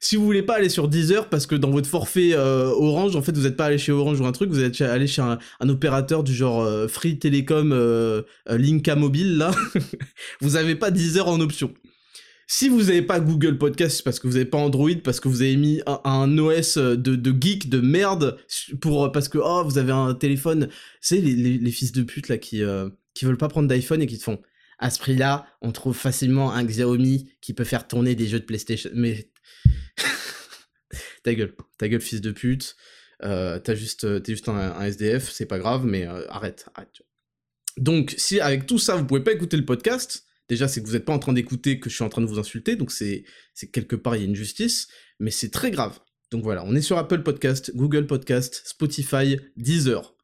Si 0.00 0.16
vous 0.16 0.24
voulez 0.24 0.42
pas 0.42 0.54
aller 0.54 0.70
sur 0.70 0.88
Deezer, 0.88 1.28
parce 1.28 1.46
que 1.46 1.54
dans 1.54 1.70
votre 1.70 1.88
forfait 1.88 2.32
euh, 2.32 2.68
Orange, 2.68 3.16
en 3.16 3.22
fait, 3.22 3.36
vous 3.36 3.46
êtes 3.46 3.56
pas 3.56 3.66
allé 3.66 3.76
chez 3.76 3.92
Orange 3.92 4.18
ou 4.18 4.24
un 4.24 4.32
truc, 4.32 4.48
vous 4.48 4.62
êtes 4.62 4.80
allé 4.80 5.06
chez 5.06 5.20
un, 5.20 5.38
opérateur 5.68 6.24
du 6.24 6.34
genre 6.34 6.62
euh, 6.62 6.88
Free 6.88 7.18
Telecom 7.18 7.72
euh, 7.72 8.22
Linka 8.48 8.96
Mobile, 8.96 9.36
là, 9.36 9.50
vous 10.40 10.56
avez 10.56 10.74
pas 10.74 10.90
Deezer 10.90 11.28
en 11.28 11.38
option. 11.40 11.74
Si 12.46 12.68
vous 12.68 12.84
n'avez 12.84 13.02
pas 13.02 13.20
Google 13.20 13.58
Podcast, 13.58 14.02
parce 14.02 14.18
que 14.18 14.26
vous 14.26 14.34
n'avez 14.34 14.44
pas 14.44 14.58
Android, 14.58 14.90
parce 15.02 15.20
que 15.20 15.28
vous 15.28 15.42
avez 15.42 15.56
mis 15.56 15.80
un, 15.86 16.38
OS 16.38 16.76
de, 16.76 16.96
de, 16.96 17.34
geek, 17.40 17.68
de 17.68 17.80
merde, 17.80 18.38
pour 18.80 19.10
parce 19.12 19.28
que 19.28 19.38
oh 19.38 19.62
vous 19.64 19.78
avez 19.78 19.92
un 19.92 20.14
téléphone, 20.14 20.68
c'est 21.00 21.18
les, 21.18 21.34
les, 21.58 21.70
fils 21.70 21.92
de 21.92 22.02
pute 22.02 22.28
là 22.28 22.38
qui 22.38 22.62
euh, 22.62 22.88
qui 23.14 23.24
veulent 23.24 23.38
pas 23.38 23.48
prendre 23.48 23.68
d'iPhone 23.68 24.02
et 24.02 24.06
qui 24.06 24.18
te 24.18 24.24
font 24.24 24.40
à 24.78 24.90
ce 24.90 24.98
prix-là, 24.98 25.46
on 25.60 25.70
trouve 25.70 25.96
facilement 25.96 26.52
un 26.52 26.64
Xiaomi 26.64 27.32
qui 27.40 27.54
peut 27.54 27.64
faire 27.64 27.86
tourner 27.86 28.16
des 28.16 28.26
jeux 28.26 28.40
de 28.40 28.44
PlayStation. 28.44 28.90
Mais 28.94 29.30
ta 31.22 31.34
gueule, 31.34 31.54
ta 31.78 31.88
gueule 31.88 32.00
fils 32.00 32.20
de 32.20 32.32
pute. 32.32 32.76
t'as 33.20 33.74
juste, 33.74 34.22
t'es 34.24 34.32
juste 34.32 34.48
un, 34.48 34.82
SDF, 34.82 35.30
c'est 35.30 35.46
pas 35.46 35.58
grave, 35.58 35.84
mais 35.86 36.04
arrête, 36.04 36.66
arrête. 36.74 37.02
Donc, 37.76 38.14
si 38.18 38.40
avec 38.40 38.66
tout 38.66 38.78
ça, 38.78 38.96
vous 38.96 39.04
pouvez 39.04 39.22
pas 39.22 39.32
écouter 39.32 39.56
le 39.56 39.64
podcast, 39.64 40.26
déjà, 40.48 40.68
c'est 40.68 40.82
que 40.82 40.86
vous 40.86 40.92
n'êtes 40.92 41.04
pas 41.04 41.12
en 41.12 41.18
train 41.18 41.32
d'écouter 41.32 41.80
que 41.80 41.90
je 41.90 41.94
suis 41.94 42.04
en 42.04 42.08
train 42.08 42.22
de 42.22 42.26
vous 42.26 42.38
insulter, 42.38 42.76
donc 42.76 42.90
c'est 42.90 43.24
quelque 43.72 43.96
part, 43.96 44.16
il 44.16 44.20
y 44.20 44.22
a 44.22 44.28
une 44.28 44.34
justice, 44.34 44.88
mais 45.18 45.30
c'est 45.30 45.50
très 45.50 45.70
grave. 45.70 46.00
Donc 46.30 46.42
voilà, 46.42 46.64
on 46.64 46.74
est 46.74 46.82
sur 46.82 46.98
Apple 46.98 47.22
Podcast, 47.22 47.72
Google 47.74 48.06
Podcast, 48.06 48.62
Spotify, 48.64 49.38
Deezer. 49.56 50.16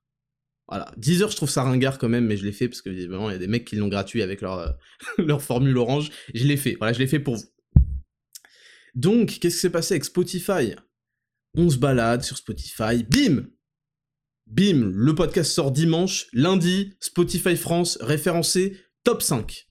Voilà, 0.67 0.93
Deezer, 0.97 1.31
je 1.31 1.37
trouve 1.37 1.51
ça 1.51 1.63
ringard 1.63 1.99
quand 1.99 2.09
même, 2.09 2.27
mais 2.27 2.37
je 2.37 2.45
l'ai 2.45 2.53
fait 2.53 2.69
parce 2.69 2.83
que 2.83 2.91
évidemment, 2.91 3.31
il 3.31 3.35
y 3.35 3.37
a 3.37 3.39
des 3.39 3.47
mecs 3.47 3.65
qui 3.65 3.77
l'ont 3.77 3.89
gratuit 3.89 4.23
avec 4.23 4.41
leur, 4.41 4.59
euh, 4.59 4.69
leur 5.19 5.43
formule 5.43 5.77
orange. 5.77 6.11
Je 6.35 6.45
l'ai 6.45 6.57
fait, 6.57 6.77
voilà, 6.79 6.93
je 6.93 6.99
l'ai 6.99 7.07
fait 7.07 7.21
pour 7.21 7.37
vous. 7.37 7.45
Donc, 8.95 9.39
qu'est-ce 9.39 9.57
qui 9.57 9.61
s'est 9.61 9.71
passé 9.71 9.95
avec 9.95 10.05
Spotify? 10.05 10.75
On 11.55 11.71
se 11.71 11.77
balade 11.77 12.23
sur 12.23 12.37
Spotify, 12.37 13.05
bim 13.05 13.47
Bim, 14.47 14.93
le 14.95 15.15
podcast 15.15 15.53
sort 15.53 15.73
dimanche, 15.73 16.27
lundi, 16.33 16.95
Spotify 17.01 17.55
France, 17.55 17.99
référencé, 18.01 18.79
top 19.05 19.21
5. 19.21 19.68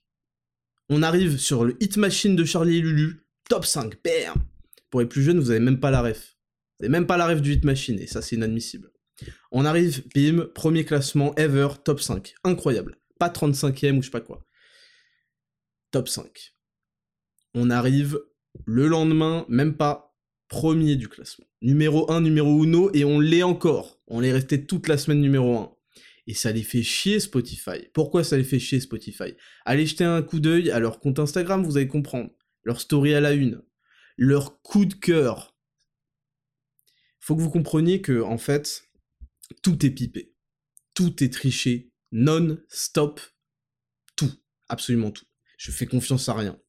On 0.88 1.02
arrive 1.02 1.38
sur 1.38 1.64
le 1.64 1.76
Hit 1.82 1.96
Machine 1.98 2.34
de 2.34 2.44
Charlie 2.44 2.78
et 2.78 2.80
Lulu, 2.80 3.20
top 3.48 3.66
5, 3.66 4.02
bam 4.02 4.42
Pour 4.90 5.00
les 5.00 5.06
plus 5.06 5.22
jeunes, 5.22 5.38
vous 5.38 5.50
avez 5.50 5.60
même 5.60 5.80
pas 5.80 5.90
la 5.90 6.02
ref. 6.02 6.36
Vous 6.78 6.86
avez 6.86 6.92
même 6.92 7.06
pas 7.06 7.16
la 7.16 7.26
ref 7.26 7.42
du 7.42 7.52
Hit 7.52 7.64
Machine, 7.64 7.98
et 7.98 8.06
ça 8.06 8.22
c'est 8.22 8.36
inadmissible. 8.36 8.90
On 9.50 9.64
arrive, 9.64 10.04
bim, 10.14 10.46
premier 10.54 10.84
classement 10.84 11.34
ever, 11.36 11.68
top 11.84 12.00
5. 12.00 12.34
Incroyable. 12.44 12.98
Pas 13.18 13.28
35ème 13.28 13.98
ou 13.98 14.02
je 14.02 14.06
sais 14.06 14.10
pas 14.10 14.20
quoi. 14.20 14.46
Top 15.90 16.08
5. 16.08 16.54
On 17.54 17.70
arrive 17.70 18.20
le 18.64 18.86
lendemain, 18.86 19.44
même 19.48 19.76
pas, 19.76 20.16
premier 20.48 20.96
du 20.96 21.08
classement. 21.08 21.46
Numéro 21.60 22.10
1, 22.10 22.20
numéro 22.22 22.62
1, 22.62 22.92
et 22.94 23.04
on 23.04 23.20
l'est 23.20 23.42
encore. 23.42 24.00
On 24.06 24.22
est 24.22 24.32
resté 24.32 24.64
toute 24.64 24.88
la 24.88 24.96
semaine 24.96 25.20
numéro 25.20 25.58
1. 25.58 25.77
Et 26.28 26.34
ça 26.34 26.52
les 26.52 26.62
fait 26.62 26.82
chier 26.82 27.20
Spotify. 27.20 27.88
Pourquoi 27.94 28.22
ça 28.22 28.36
les 28.36 28.44
fait 28.44 28.58
chier 28.58 28.80
Spotify? 28.80 29.32
Allez 29.64 29.86
jeter 29.86 30.04
un 30.04 30.22
coup 30.22 30.40
d'œil 30.40 30.70
à 30.70 30.78
leur 30.78 31.00
compte 31.00 31.18
Instagram, 31.18 31.64
vous 31.64 31.78
allez 31.78 31.88
comprendre. 31.88 32.30
Leur 32.64 32.82
story 32.82 33.14
à 33.14 33.20
la 33.20 33.32
une. 33.32 33.62
Leur 34.18 34.60
coup 34.60 34.84
de 34.84 34.92
cœur. 34.92 35.56
Faut 37.18 37.34
que 37.34 37.40
vous 37.40 37.50
compreniez 37.50 38.02
que, 38.02 38.20
en 38.20 38.36
fait, 38.36 38.84
tout 39.62 39.86
est 39.86 39.90
pipé. 39.90 40.34
Tout 40.94 41.24
est 41.24 41.32
triché. 41.32 41.92
Non-stop. 42.12 43.22
Tout. 44.14 44.34
Absolument 44.68 45.10
tout. 45.10 45.24
Je 45.56 45.70
fais 45.70 45.86
confiance 45.86 46.28
à 46.28 46.34
rien. 46.34 46.60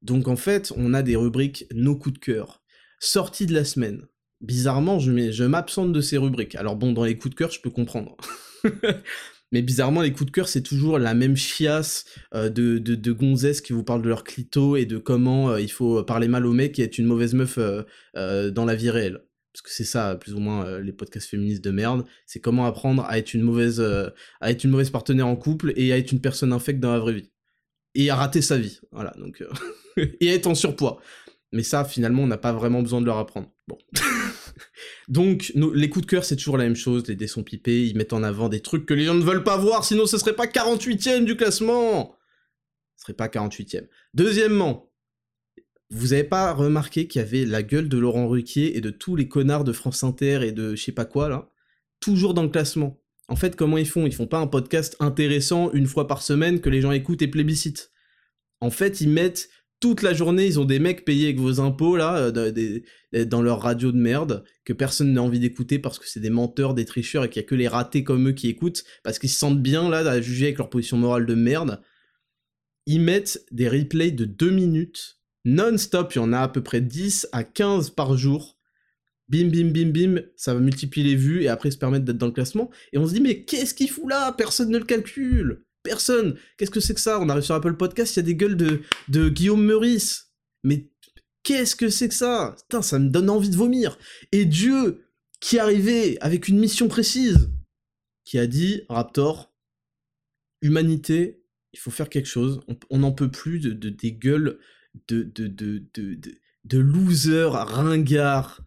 Donc 0.00 0.26
en 0.26 0.36
fait, 0.36 0.72
on 0.76 0.94
a 0.94 1.02
des 1.02 1.14
rubriques 1.14 1.66
nos 1.72 1.96
coups 1.96 2.14
de 2.14 2.18
cœur. 2.18 2.64
Sortie 2.98 3.46
de 3.46 3.54
la 3.54 3.64
semaine. 3.64 4.08
Bizarrement, 4.42 4.98
je 4.98 5.44
m'absente 5.44 5.92
de 5.92 6.00
ces 6.00 6.18
rubriques. 6.18 6.56
Alors 6.56 6.76
bon, 6.76 6.92
dans 6.92 7.04
les 7.04 7.16
coups 7.16 7.34
de 7.34 7.38
cœur, 7.38 7.50
je 7.50 7.60
peux 7.60 7.70
comprendre. 7.70 8.16
Mais 9.52 9.60
bizarrement, 9.60 10.00
les 10.00 10.12
coups 10.12 10.26
de 10.26 10.30
cœur, 10.34 10.48
c'est 10.48 10.62
toujours 10.62 10.98
la 10.98 11.12
même 11.12 11.36
chiasse 11.36 12.06
euh, 12.34 12.48
de, 12.48 12.78
de, 12.78 13.12
gonzesses 13.12 13.60
qui 13.60 13.74
vous 13.74 13.84
parlent 13.84 14.02
de 14.02 14.08
leur 14.08 14.24
clito 14.24 14.76
et 14.76 14.86
de 14.86 14.96
comment 14.96 15.50
euh, 15.50 15.60
il 15.60 15.70
faut 15.70 16.02
parler 16.02 16.26
mal 16.26 16.46
au 16.46 16.54
mec 16.54 16.78
et 16.78 16.82
être 16.82 16.98
une 16.98 17.04
mauvaise 17.04 17.34
meuf 17.34 17.58
euh, 17.58 18.50
dans 18.50 18.64
la 18.64 18.74
vie 18.74 18.90
réelle. 18.90 19.20
Parce 19.52 19.62
que 19.62 19.70
c'est 19.70 19.84
ça, 19.84 20.16
plus 20.16 20.32
ou 20.32 20.40
moins, 20.40 20.80
les 20.80 20.92
podcasts 20.92 21.28
féministes 21.28 21.62
de 21.62 21.70
merde. 21.70 22.06
C'est 22.24 22.40
comment 22.40 22.64
apprendre 22.64 23.04
à 23.04 23.18
être 23.18 23.34
une 23.34 23.42
mauvaise, 23.42 23.80
à 24.40 24.50
être 24.50 24.64
une 24.64 24.70
mauvaise 24.70 24.88
partenaire 24.88 25.26
en 25.26 25.36
couple 25.36 25.74
et 25.76 25.92
à 25.92 25.98
être 25.98 26.10
une 26.10 26.22
personne 26.22 26.54
infecte 26.54 26.80
dans 26.80 26.90
la 26.90 26.98
vraie 26.98 27.12
vie. 27.12 27.30
Et 27.94 28.08
à 28.08 28.16
rater 28.16 28.40
sa 28.40 28.56
vie. 28.56 28.80
Voilà, 28.92 29.12
donc... 29.18 29.44
et 29.98 30.28
être 30.28 30.46
en 30.46 30.54
surpoids. 30.54 31.02
Mais 31.52 31.62
ça, 31.62 31.84
finalement, 31.84 32.22
on 32.22 32.26
n'a 32.26 32.38
pas 32.38 32.54
vraiment 32.54 32.80
besoin 32.80 33.02
de 33.02 33.06
leur 33.06 33.18
apprendre. 33.18 33.52
Donc, 35.08 35.52
les 35.54 35.88
coups 35.88 36.06
de 36.06 36.10
cœur, 36.10 36.24
c'est 36.24 36.36
toujours 36.36 36.56
la 36.56 36.64
même 36.64 36.76
chose. 36.76 37.06
Les 37.08 37.16
dés 37.16 37.26
sont 37.26 37.42
pipés, 37.42 37.86
ils 37.86 37.96
mettent 37.96 38.12
en 38.12 38.22
avant 38.22 38.48
des 38.48 38.60
trucs 38.60 38.86
que 38.86 38.94
les 38.94 39.04
gens 39.04 39.14
ne 39.14 39.22
veulent 39.22 39.44
pas 39.44 39.56
voir, 39.56 39.84
sinon 39.84 40.06
ce 40.06 40.18
serait 40.18 40.36
pas 40.36 40.46
48ème 40.46 41.24
du 41.24 41.36
classement. 41.36 42.16
Ce 42.96 43.04
serait 43.04 43.14
pas 43.14 43.28
48ème. 43.28 43.88
Deuxièmement, 44.14 44.92
vous 45.90 46.12
avez 46.12 46.24
pas 46.24 46.52
remarqué 46.52 47.06
qu'il 47.06 47.20
y 47.20 47.24
avait 47.24 47.44
la 47.44 47.62
gueule 47.62 47.88
de 47.88 47.98
Laurent 47.98 48.28
Ruquier 48.28 48.76
et 48.76 48.80
de 48.80 48.90
tous 48.90 49.16
les 49.16 49.28
connards 49.28 49.64
de 49.64 49.72
France 49.72 50.04
Inter 50.04 50.40
et 50.42 50.52
de 50.52 50.74
je 50.74 50.82
sais 50.82 50.92
pas 50.92 51.04
quoi, 51.04 51.28
là, 51.28 51.50
toujours 52.00 52.34
dans 52.34 52.42
le 52.42 52.48
classement. 52.48 52.98
En 53.28 53.36
fait, 53.36 53.56
comment 53.56 53.78
ils 53.78 53.88
font? 53.88 54.06
Ils 54.06 54.14
font 54.14 54.26
pas 54.26 54.38
un 54.38 54.46
podcast 54.46 54.96
intéressant 55.00 55.70
une 55.72 55.86
fois 55.86 56.06
par 56.06 56.22
semaine 56.22 56.60
que 56.60 56.70
les 56.70 56.80
gens 56.80 56.92
écoutent 56.92 57.22
et 57.22 57.28
plébiscitent. 57.28 57.90
En 58.60 58.70
fait, 58.70 59.00
ils 59.00 59.08
mettent 59.08 59.48
toute 59.82 60.02
la 60.02 60.14
journée, 60.14 60.46
ils 60.46 60.60
ont 60.60 60.64
des 60.64 60.78
mecs 60.78 61.04
payés 61.04 61.24
avec 61.24 61.40
vos 61.40 61.58
impôts, 61.58 61.96
là, 61.96 62.16
euh, 62.16 63.24
dans 63.24 63.42
leur 63.42 63.60
radio 63.60 63.90
de 63.90 63.96
merde, 63.96 64.44
que 64.64 64.72
personne 64.72 65.12
n'a 65.12 65.20
envie 65.20 65.40
d'écouter 65.40 65.80
parce 65.80 65.98
que 65.98 66.08
c'est 66.08 66.20
des 66.20 66.30
menteurs, 66.30 66.72
des 66.72 66.84
tricheurs, 66.84 67.24
et 67.24 67.28
qu'il 67.28 67.42
y 67.42 67.44
a 67.44 67.48
que 67.48 67.56
les 67.56 67.66
ratés 67.66 68.04
comme 68.04 68.28
eux 68.28 68.32
qui 68.32 68.48
écoutent, 68.48 68.84
parce 69.02 69.18
qu'ils 69.18 69.28
se 69.28 69.38
sentent 69.40 69.60
bien, 69.60 69.90
là, 69.90 70.08
à 70.08 70.20
juger 70.20 70.46
avec 70.46 70.58
leur 70.58 70.70
position 70.70 70.98
morale 70.98 71.26
de 71.26 71.34
merde. 71.34 71.82
Ils 72.86 73.00
mettent 73.00 73.44
des 73.50 73.68
replays 73.68 74.12
de 74.12 74.24
2 74.24 74.50
minutes, 74.50 75.18
non-stop, 75.44 76.12
il 76.14 76.18
y 76.18 76.20
en 76.20 76.32
a 76.32 76.38
à 76.38 76.48
peu 76.48 76.62
près 76.62 76.80
10 76.80 77.28
à 77.32 77.42
15 77.42 77.90
par 77.90 78.16
jour. 78.16 78.58
Bim, 79.28 79.48
bim, 79.48 79.72
bim, 79.72 79.90
bim, 79.90 80.22
ça 80.36 80.54
va 80.54 80.60
multiplier 80.60 81.08
les 81.08 81.16
vues, 81.16 81.42
et 81.42 81.48
après 81.48 81.72
se 81.72 81.78
permettre 81.78 82.04
d'être 82.04 82.18
dans 82.18 82.26
le 82.26 82.32
classement. 82.32 82.70
Et 82.92 82.98
on 82.98 83.06
se 83.08 83.14
dit, 83.14 83.20
mais 83.20 83.42
qu'est-ce 83.42 83.74
qu'il 83.74 83.90
fout 83.90 84.08
là? 84.08 84.30
Personne 84.30 84.70
ne 84.70 84.78
le 84.78 84.84
calcule 84.84 85.64
Personne 85.82 86.38
Qu'est-ce 86.56 86.70
que 86.70 86.80
c'est 86.80 86.94
que 86.94 87.00
ça? 87.00 87.20
On 87.20 87.28
arrive 87.28 87.44
sur 87.44 87.54
Apple 87.54 87.76
Podcast, 87.76 88.14
il 88.14 88.18
y 88.18 88.20
a 88.20 88.24
des 88.24 88.36
gueules 88.36 88.56
de, 88.56 88.82
de 89.08 89.28
Guillaume 89.28 89.64
Meurice. 89.64 90.32
Mais 90.62 90.90
qu'est-ce 91.42 91.76
que 91.76 91.88
c'est 91.88 92.08
que 92.08 92.14
ça? 92.14 92.54
Putain, 92.62 92.82
ça 92.82 92.98
me 92.98 93.08
donne 93.08 93.30
envie 93.30 93.50
de 93.50 93.56
vomir. 93.56 93.98
Et 94.30 94.44
Dieu, 94.44 95.06
qui 95.40 95.58
arrivait 95.58 96.18
avec 96.20 96.48
une 96.48 96.58
mission 96.58 96.88
précise, 96.88 97.50
qui 98.24 98.38
a 98.38 98.46
dit, 98.46 98.82
Raptor, 98.88 99.52
humanité, 100.60 101.44
il 101.72 101.78
faut 101.78 101.90
faire 101.90 102.08
quelque 102.08 102.28
chose. 102.28 102.60
On 102.90 102.98
n'en 102.98 103.12
peut 103.12 103.30
plus 103.30 103.58
de, 103.58 103.88
des 103.88 104.12
gueules 104.12 104.58
de, 105.08 105.22
de, 105.22 105.48
de, 105.48 105.82
de, 105.94 106.18
de 106.64 106.78
losers, 106.78 107.52
ringards, 107.52 108.64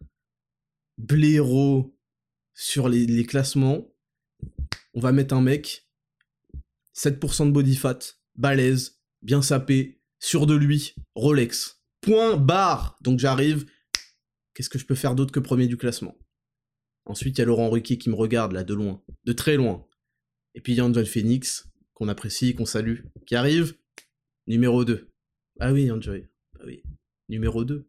blaireaux 0.98 1.96
sur 2.52 2.88
les, 2.88 3.06
les 3.06 3.24
classements. 3.24 3.90
On 4.94 5.00
va 5.00 5.12
mettre 5.12 5.34
un 5.34 5.42
mec 5.42 5.85
7% 6.96 7.46
de 7.46 7.50
body 7.52 7.76
fat, 7.76 7.98
balèze, 8.36 9.00
bien 9.22 9.42
sapé, 9.42 10.00
sûr 10.18 10.46
de 10.46 10.54
lui, 10.54 10.94
Rolex. 11.14 11.82
Point 12.00 12.36
barre 12.36 12.96
Donc 13.02 13.18
j'arrive, 13.18 13.66
qu'est-ce 14.54 14.70
que 14.70 14.78
je 14.78 14.86
peux 14.86 14.94
faire 14.94 15.14
d'autre 15.14 15.32
que 15.32 15.40
premier 15.40 15.66
du 15.66 15.76
classement? 15.76 16.16
Ensuite, 17.04 17.38
il 17.38 17.40
y 17.40 17.42
a 17.42 17.44
Laurent 17.44 17.70
Ruquier 17.70 17.98
qui 17.98 18.10
me 18.10 18.14
regarde 18.14 18.52
là 18.52 18.64
de 18.64 18.74
loin, 18.74 19.02
de 19.24 19.32
très 19.32 19.56
loin. 19.56 19.86
Et 20.54 20.60
puis 20.60 20.72
il 20.72 20.76
y 20.76 20.80
a 20.80 20.84
Angel 20.84 21.06
Phoenix, 21.06 21.68
qu'on 21.94 22.08
apprécie, 22.08 22.54
qu'on 22.54 22.66
salue, 22.66 23.00
qui 23.26 23.36
arrive, 23.36 23.76
numéro 24.46 24.84
2. 24.84 25.12
Ah 25.60 25.72
oui, 25.72 25.90
Angel, 25.90 26.28
ah 26.58 26.64
oui, 26.66 26.82
numéro 27.28 27.64
2. 27.64 27.88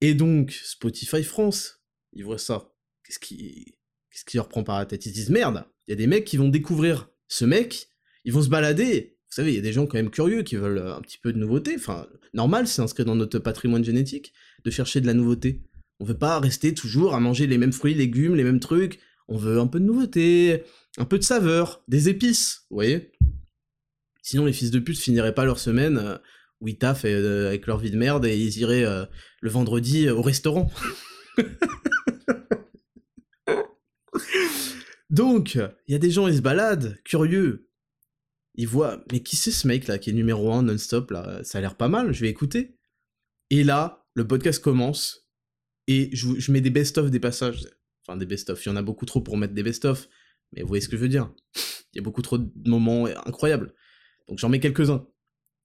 Et 0.00 0.14
donc, 0.14 0.52
Spotify 0.52 1.22
France, 1.22 1.82
ils 2.12 2.24
voient 2.24 2.38
ça. 2.38 2.72
Qu'est-ce 3.04 3.18
qui, 3.18 3.76
qu'est-ce 4.10 4.24
qui 4.24 4.36
leur 4.36 4.48
prend 4.48 4.64
par 4.64 4.78
la 4.78 4.86
tête? 4.86 5.06
Ils 5.06 5.10
se 5.10 5.14
disent 5.14 5.30
merde, 5.30 5.64
il 5.86 5.92
y 5.92 5.94
a 5.94 5.96
des 5.96 6.06
mecs 6.06 6.24
qui 6.24 6.36
vont 6.36 6.48
découvrir 6.48 7.10
ce 7.28 7.44
mec 7.44 7.88
ils 8.24 8.32
vont 8.32 8.42
se 8.42 8.48
balader. 8.48 9.18
Vous 9.28 9.34
savez, 9.34 9.52
il 9.52 9.56
y 9.56 9.58
a 9.58 9.62
des 9.62 9.72
gens 9.74 9.86
quand 9.86 9.98
même 9.98 10.10
curieux 10.10 10.42
qui 10.42 10.56
veulent 10.56 10.78
euh, 10.78 10.96
un 10.96 11.02
petit 11.02 11.18
peu 11.18 11.32
de 11.32 11.38
nouveauté. 11.38 11.74
Enfin, 11.76 12.06
normal, 12.32 12.66
c'est 12.66 12.80
inscrit 12.80 13.04
dans 13.04 13.14
notre 13.14 13.38
patrimoine 13.38 13.84
génétique 13.84 14.32
de 14.64 14.70
chercher 14.70 15.02
de 15.02 15.06
la 15.06 15.12
nouveauté. 15.12 15.62
On 16.00 16.04
veut 16.04 16.16
pas 16.16 16.40
rester 16.40 16.72
toujours 16.72 17.14
à 17.14 17.20
manger 17.20 17.46
les 17.46 17.58
mêmes 17.58 17.72
fruits, 17.72 17.94
légumes, 17.94 18.36
les 18.36 18.44
mêmes 18.44 18.60
trucs. 18.60 19.00
On 19.28 19.36
veut 19.36 19.60
un 19.60 19.66
peu 19.66 19.80
de 19.80 19.84
nouveauté, 19.84 20.62
un 20.96 21.04
peu 21.04 21.18
de 21.18 21.24
saveur, 21.24 21.82
des 21.88 22.08
épices, 22.08 22.64
vous 22.70 22.76
voyez 22.76 23.12
Sinon, 24.22 24.46
les 24.46 24.54
fils 24.54 24.70
de 24.70 24.78
pute 24.78 24.98
finiraient 24.98 25.34
pas 25.34 25.44
leur 25.44 25.58
semaine 25.58 25.98
euh, 25.98 26.16
où 26.60 26.68
ils 26.68 26.78
taffent 26.78 27.04
euh, 27.04 27.48
avec 27.48 27.66
leur 27.66 27.76
vie 27.78 27.90
de 27.90 27.98
merde 27.98 28.24
et 28.24 28.36
ils 28.36 28.58
iraient 28.58 28.86
le 29.40 29.50
vendredi 29.50 30.08
au 30.08 30.22
restaurant. 30.22 30.70
Donc, 35.10 35.54
il 35.54 35.92
y 35.92 35.94
a 35.94 35.98
des 35.98 36.10
gens, 36.10 36.26
ils 36.28 36.36
se 36.36 36.42
baladent, 36.42 36.98
curieux, 37.04 37.67
il 38.58 38.66
voit, 38.66 39.04
mais 39.12 39.20
qui 39.20 39.36
c'est 39.36 39.52
ce 39.52 39.68
mec 39.68 39.86
là 39.86 39.98
qui 39.98 40.10
est 40.10 40.12
numéro 40.12 40.52
1 40.52 40.64
non-stop 40.64 41.12
là? 41.12 41.42
Ça 41.44 41.58
a 41.58 41.60
l'air 41.60 41.76
pas 41.76 41.88
mal, 41.88 42.12
je 42.12 42.20
vais 42.20 42.28
écouter. 42.28 42.76
Et 43.50 43.62
là, 43.62 44.04
le 44.14 44.26
podcast 44.26 44.62
commence 44.62 45.28
et 45.86 46.10
je, 46.12 46.52
mets 46.52 46.60
des 46.60 46.70
best-of 46.70 47.10
des 47.10 47.20
passages. 47.20 47.68
Enfin, 48.02 48.18
des 48.18 48.26
best-of, 48.26 48.66
il 48.66 48.68
y 48.68 48.72
en 48.72 48.76
a 48.76 48.82
beaucoup 48.82 49.06
trop 49.06 49.20
pour 49.20 49.36
mettre 49.36 49.54
des 49.54 49.62
best-of, 49.62 50.08
mais 50.52 50.62
vous 50.62 50.68
voyez 50.68 50.80
ce 50.80 50.88
que 50.88 50.96
je 50.96 51.02
veux 51.02 51.08
dire. 51.08 51.32
Il 51.92 51.96
y 51.96 51.98
a 52.00 52.02
beaucoup 52.02 52.20
trop 52.20 52.36
de 52.36 52.50
moments 52.68 53.06
incroyables. 53.26 53.72
Donc 54.26 54.38
j'en 54.40 54.48
mets 54.48 54.60
quelques-uns. 54.60 55.06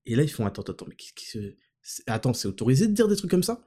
Et 0.06 0.16
là, 0.16 0.22
ils 0.22 0.30
font 0.30 0.46
Attends, 0.46 0.62
attends, 0.62 0.86
mais 0.88 0.96
Attends, 2.06 2.34
c'est 2.34 2.48
autorisé 2.48 2.88
de 2.88 2.94
dire 2.94 3.08
des 3.08 3.16
trucs 3.16 3.32
comme 3.32 3.44
ça? 3.44 3.66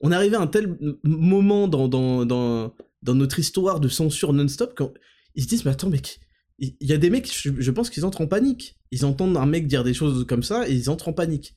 On 0.00 0.12
est 0.12 0.14
arrivé 0.14 0.36
à 0.36 0.40
un 0.40 0.46
tel 0.46 0.78
moment 1.02 1.66
dans, 1.66 1.88
dans, 1.88 2.24
dans, 2.24 2.76
dans 3.02 3.14
notre 3.16 3.40
histoire 3.40 3.80
de 3.80 3.88
censure 3.88 4.32
non-stop 4.32 4.78
qu'ils 4.78 5.42
se 5.42 5.48
disent 5.48 5.64
Mais 5.64 5.72
attends, 5.72 5.90
mec, 5.90 6.20
il 6.58 6.74
y 6.80 6.92
a 6.92 6.98
des 6.98 7.10
mecs, 7.10 7.32
je, 7.32 7.70
pense 7.70 7.88
qu'ils 7.88 8.04
entrent 8.04 8.20
en 8.20 8.26
panique. 8.26 8.78
Ils 8.90 9.04
entendent 9.04 9.36
un 9.36 9.46
mec 9.46 9.66
dire 9.66 9.84
des 9.84 9.94
choses 9.94 10.26
comme 10.26 10.42
ça 10.42 10.68
et 10.68 10.72
ils 10.72 10.90
entrent 10.90 11.08
en 11.08 11.12
panique. 11.12 11.56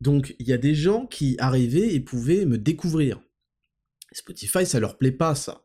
Donc 0.00 0.34
il 0.38 0.46
y 0.46 0.52
a 0.52 0.58
des 0.58 0.74
gens 0.74 1.06
qui 1.06 1.36
arrivaient 1.38 1.94
et 1.94 2.00
pouvaient 2.00 2.44
me 2.44 2.58
découvrir. 2.58 3.20
Spotify, 4.12 4.66
ça 4.66 4.78
leur 4.78 4.98
plaît 4.98 5.12
pas, 5.12 5.34
ça. 5.34 5.64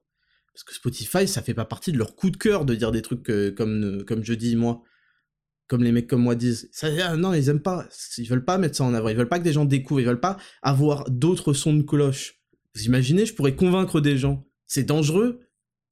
Parce 0.53 0.63
que 0.63 0.73
Spotify, 0.73 1.27
ça 1.27 1.41
fait 1.41 1.53
pas 1.53 1.65
partie 1.65 1.91
de 1.91 1.97
leur 1.97 2.15
coup 2.15 2.29
de 2.29 2.37
cœur 2.37 2.63
de 2.63 2.75
dire 2.75 2.91
des 2.91 3.01
trucs 3.01 3.23
comme, 3.55 4.03
comme 4.05 4.23
je 4.23 4.33
dis, 4.33 4.55
moi. 4.55 4.83
Comme 5.67 5.83
les 5.83 5.91
mecs 5.91 6.07
comme 6.07 6.21
moi 6.21 6.35
disent. 6.35 6.71
Ah, 6.81 7.17
non, 7.17 7.33
ils 7.33 7.49
aiment 7.49 7.61
pas. 7.61 7.89
Ils 8.17 8.29
veulent 8.29 8.45
pas 8.45 8.57
mettre 8.57 8.77
ça 8.77 8.85
en 8.85 8.93
avant. 8.93 9.09
Ils 9.09 9.17
veulent 9.17 9.27
pas 9.27 9.37
que 9.37 9.43
des 9.43 9.51
gens 9.51 9.65
découvrent. 9.65 9.99
Ils 9.99 10.07
veulent 10.07 10.21
pas 10.21 10.37
avoir 10.61 11.09
d'autres 11.09 11.51
sons 11.51 11.73
de 11.73 11.81
cloche. 11.81 12.39
Vous 12.73 12.85
imaginez, 12.85 13.25
je 13.25 13.33
pourrais 13.33 13.55
convaincre 13.55 13.99
des 13.99 14.17
gens. 14.17 14.47
C'est 14.65 14.83
dangereux. 14.83 15.41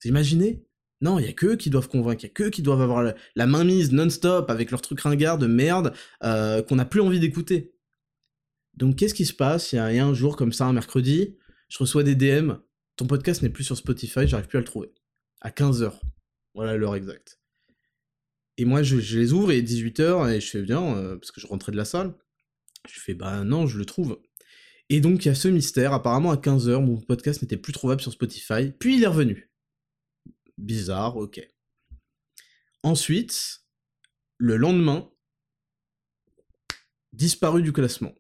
Vous 0.02 0.10
imaginez? 0.10 0.66
Non, 1.06 1.20
il 1.20 1.26
y 1.26 1.30
a 1.30 1.34
que 1.34 1.56
qui 1.56 1.70
doivent 1.70 1.88
convaincre, 1.88 2.24
il 2.24 2.28
y 2.28 2.32
a 2.32 2.34
que 2.34 2.50
qui 2.50 2.64
doivent 2.64 2.82
avoir 2.82 3.04
la, 3.04 3.16
la 3.36 3.46
main 3.46 3.64
mise 3.64 3.92
non-stop 3.92 4.50
avec 4.50 4.72
leur 4.72 4.82
truc 4.82 5.00
ringard 5.02 5.38
de 5.38 5.46
merde 5.46 5.94
euh, 6.24 6.64
qu'on 6.64 6.78
n'a 6.78 6.86
plus 6.86 7.00
envie 7.00 7.20
d'écouter. 7.20 7.76
Donc 8.74 8.96
qu'est-ce 8.98 9.14
qui 9.14 9.26
se 9.26 9.34
passe? 9.34 9.72
Il 9.72 9.76
y, 9.76 9.80
a 9.80 10.06
un 10.06 10.14
jour 10.16 10.36
comme 10.36 10.52
ça, 10.52 10.66
un 10.66 10.74
mercredi, 10.74 11.38
je 11.70 11.78
reçois 11.78 12.04
des 12.04 12.16
DM, 12.16 12.54
ton 12.96 13.06
podcast 13.06 13.44
n'est 13.44 13.50
plus 13.50 13.64
sur 13.64 13.78
Spotify, 13.78 14.28
j'arrive 14.28 14.48
plus 14.48 14.58
à 14.58 14.62
le 14.62 14.66
trouver. 14.66 14.90
À 15.42 15.52
15h. 15.52 15.94
Voilà 16.56 16.76
l'heure 16.76 16.96
exacte. 16.96 17.40
Et 18.58 18.66
moi, 18.66 18.82
je, 18.82 18.96
les 19.18 19.32
ouvre 19.32 19.52
et 19.52 19.62
18h, 19.62 20.34
et 20.34 20.42
je 20.42 20.50
fais 20.50 20.62
bien, 20.62 20.98
euh, 20.98 21.18
parce 21.18 21.32
que 21.32 21.40
je 21.40 21.48
rentrais 21.48 21.72
de 21.72 21.78
la 21.78 21.86
salle. 21.86 22.16
Je 22.88 23.00
fais, 23.00 23.14
bah 23.14 23.44
non, 23.44 23.68
je 23.68 23.78
le 23.78 23.86
trouve. 23.86 24.20
Et 24.90 25.02
donc, 25.02 25.26
il 25.26 25.28
y 25.28 25.32
a 25.32 25.36
ce 25.36 25.50
mystère, 25.50 25.94
apparemment 25.94 26.32
à 26.32 26.38
15h, 26.38 26.84
mon 26.84 26.98
podcast 26.98 27.42
n'était 27.42 27.58
plus 27.58 27.74
trouvable 27.74 28.02
sur 28.02 28.12
Spotify, 28.12 28.72
puis 28.80 28.98
il 28.98 29.04
est 29.04 29.08
revenu. 29.08 29.52
Bizarre, 30.58 31.18
ok. 31.18 31.46
Ensuite, 32.84 33.62
le 34.38 34.58
lendemain, 34.58 35.10
disparu 37.14 37.62
du 37.62 37.72
classement. 37.72 38.14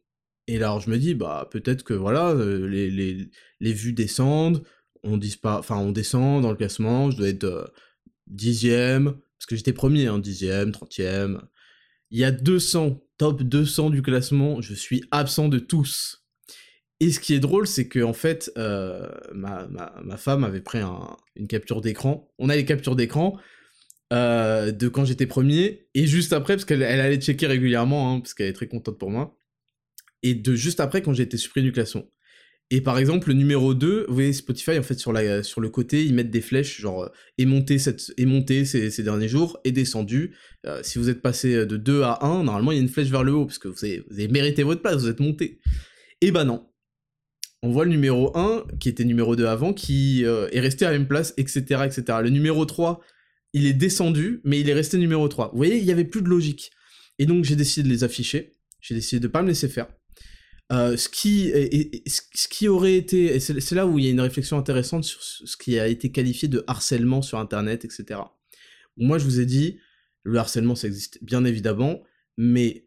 Et 0.48 0.58
alors 0.58 0.80
je 0.80 0.90
me 0.90 0.98
dis, 0.98 1.16
bah 1.16 1.48
peut-être 1.52 1.84
que 1.84 1.94
voilà, 1.94 2.30
euh, 2.30 2.68
les, 2.68 2.90
les, 3.60 3.74
vues 3.74 3.94
descendent, 3.94 4.64
on, 5.04 5.20
enfin, 5.44 5.78
on 5.78 5.92
descend 5.92 6.42
dans 6.42 6.52
le 6.52 6.58
classement, 6.58 7.12
je 7.12 7.18
dois 7.18 7.30
être 7.30 7.44
euh, 7.44 7.66
dixième, 8.28 9.14
parce 9.14 9.46
que 9.48 9.56
j'étais 9.56 9.74
premier, 9.74 10.08
hein, 10.08 10.20
dixième, 10.20 10.72
trentième. 10.72 11.42
Il 12.12 12.20
y 12.20 12.24
a 12.24 12.32
200, 12.32 13.02
top 13.18 13.44
200 13.44 13.90
du 13.90 14.02
classement, 14.02 14.62
je 14.62 14.74
suis 14.74 15.04
absent 15.12 15.50
de 15.50 15.60
tous. 15.60 16.25
Et 17.02 17.12
ce 17.12 17.20
qui 17.20 17.34
est 17.34 17.40
drôle, 17.40 17.68
c'est 17.68 17.88
que 17.88 18.02
en 18.02 18.14
fait, 18.14 18.52
euh, 18.58 19.10
ma, 19.34 20.18
femme 20.18 20.44
avait 20.44 20.62
pris 20.62 20.80
une 21.36 21.48
capture 21.48 21.82
d'écran. 21.82 22.32
On 22.40 22.50
a 22.50 22.56
les 22.56 22.66
captures 22.66 22.96
d'écran 22.96 23.38
euh, 24.14 24.72
de 24.72 24.88
quand 24.88 25.04
j'étais 25.04 25.26
premier, 25.26 25.88
et 25.94 26.08
juste 26.08 26.32
après, 26.32 26.56
parce 26.56 26.66
qu'elle 26.66 26.84
allait 26.84 27.20
checker 27.20 27.48
régulièrement, 27.48 28.14
hein, 28.14 28.20
parce 28.22 28.34
qu'elle 28.34 28.48
est 28.48 28.54
très 28.54 28.68
contente 28.68 28.98
pour 28.98 29.10
moi, 29.10 29.38
et 30.24 30.36
de 30.36 30.56
juste 30.56 30.80
après 30.80 31.02
quand 31.02 31.14
j'ai 31.14 31.24
été 31.24 31.38
supprimé 31.38 31.66
du 31.66 31.72
classement. 31.74 32.04
Et 32.72 32.82
par 32.82 32.98
exemple, 32.98 33.28
le 33.28 33.36
numéro 33.36 33.74
2, 33.74 34.06
vous 34.08 34.14
voyez 34.14 34.34
Spotify, 34.34 34.80
en 34.80 34.84
fait, 34.84 34.98
sur, 34.98 35.14
la, 35.14 35.44
sur 35.44 35.62
le 35.62 35.70
côté, 35.70 36.04
ils 36.06 36.16
mettent 36.16 36.32
des 36.32 36.42
flèches, 36.42 36.80
genre, 36.82 37.04
euh, 37.04 37.10
est 37.38 37.46
monté, 37.46 37.78
cette, 37.78 38.14
est 38.18 38.26
monté 38.26 38.64
ces, 38.66 39.04
derniers 39.04 39.28
jours, 39.28 39.60
est 39.66 39.72
descendu. 39.72 40.36
si 40.82 40.98
vous 40.98 41.10
êtes 41.10 41.22
passé 41.22 41.66
de 41.66 41.78
2 41.78 42.04
à 42.04 42.26
1, 42.26 42.44
normalement, 42.44 42.72
il 42.72 42.76
y 42.76 42.80
a 42.80 42.82
une 42.82 42.90
flèche 42.90 43.10
vers 43.10 43.24
le 43.24 43.34
haut, 43.34 43.46
parce 43.46 43.60
que 43.60 43.68
vous 43.68 43.84
avez, 43.84 44.04
vous 44.10 44.16
avez 44.16 44.30
mérité 44.30 44.64
votre 44.64 44.82
place, 44.82 45.02
vous 45.02 45.10
êtes 45.10 45.20
monté. 45.20 45.60
Et 46.22 46.32
bah 46.32 46.44
non, 46.44 46.66
on 47.66 47.72
voit 47.72 47.86
le 47.86 47.92
numéro 47.92 48.38
1, 48.38 48.64
qui 48.80 48.90
était 48.90 49.04
numéro 49.04 49.36
2 49.36 49.48
avant, 49.48 49.74
qui 49.74 50.24
euh, 50.24 50.48
est 50.52 50.60
resté 50.60 50.86
à 50.86 50.92
la 50.92 51.00
même 51.00 51.08
place, 51.08 51.34
etc., 51.38 51.82
etc. 51.84 52.20
Le 52.22 52.30
numéro 52.30 52.64
3, 52.64 53.02
il 53.54 53.66
est 53.66 53.74
descendu, 53.74 54.40
mais 54.44 54.60
il 54.60 54.70
est 54.70 54.74
resté 54.74 55.00
numéro 55.00 55.28
3. 55.28 55.50
Vous 55.50 55.58
voyez, 55.58 55.78
il 55.78 55.84
n'y 55.84 55.92
avait 55.92 56.06
plus 56.06 56.22
de 56.22 56.30
logique. 56.30 56.72
Et 57.18 57.26
donc 57.26 57.44
j'ai 57.44 57.56
décidé 57.56 57.88
de 57.88 57.94
les 57.94 58.04
afficher, 58.04 58.54
j'ai 58.82 58.94
décidé 58.94 59.20
de 59.20 59.28
ne 59.28 59.32
pas 59.32 59.42
me 59.42 59.48
laisser 59.48 59.68
faire. 59.68 59.88
Euh, 60.72 60.96
ce, 60.96 61.10
qui, 61.10 61.52
ce 62.08 62.48
qui 62.48 62.68
aurait 62.68 62.98
été, 62.98 63.40
c'est 63.40 63.76
là 63.76 63.88
où 63.88 63.98
il 63.98 64.06
y 64.06 64.08
a 64.08 64.12
une 64.12 64.22
réflexion 64.22 64.58
intéressante 64.58 65.04
sur 65.04 65.24
ce 65.24 65.58
qui 65.58 65.80
a 65.80 65.88
été 65.88 66.12
qualifié 66.12 66.48
de 66.48 66.64
harcèlement 66.68 67.22
sur 67.22 67.40
Internet, 67.40 67.84
etc. 67.84 68.20
Moi, 68.98 69.18
je 69.18 69.24
vous 69.24 69.40
ai 69.40 69.46
dit, 69.46 69.80
le 70.24 70.38
harcèlement, 70.38 70.76
ça 70.76 70.88
existe 70.88 71.24
bien 71.24 71.46
évidemment, 71.46 72.04
mais 72.38 72.85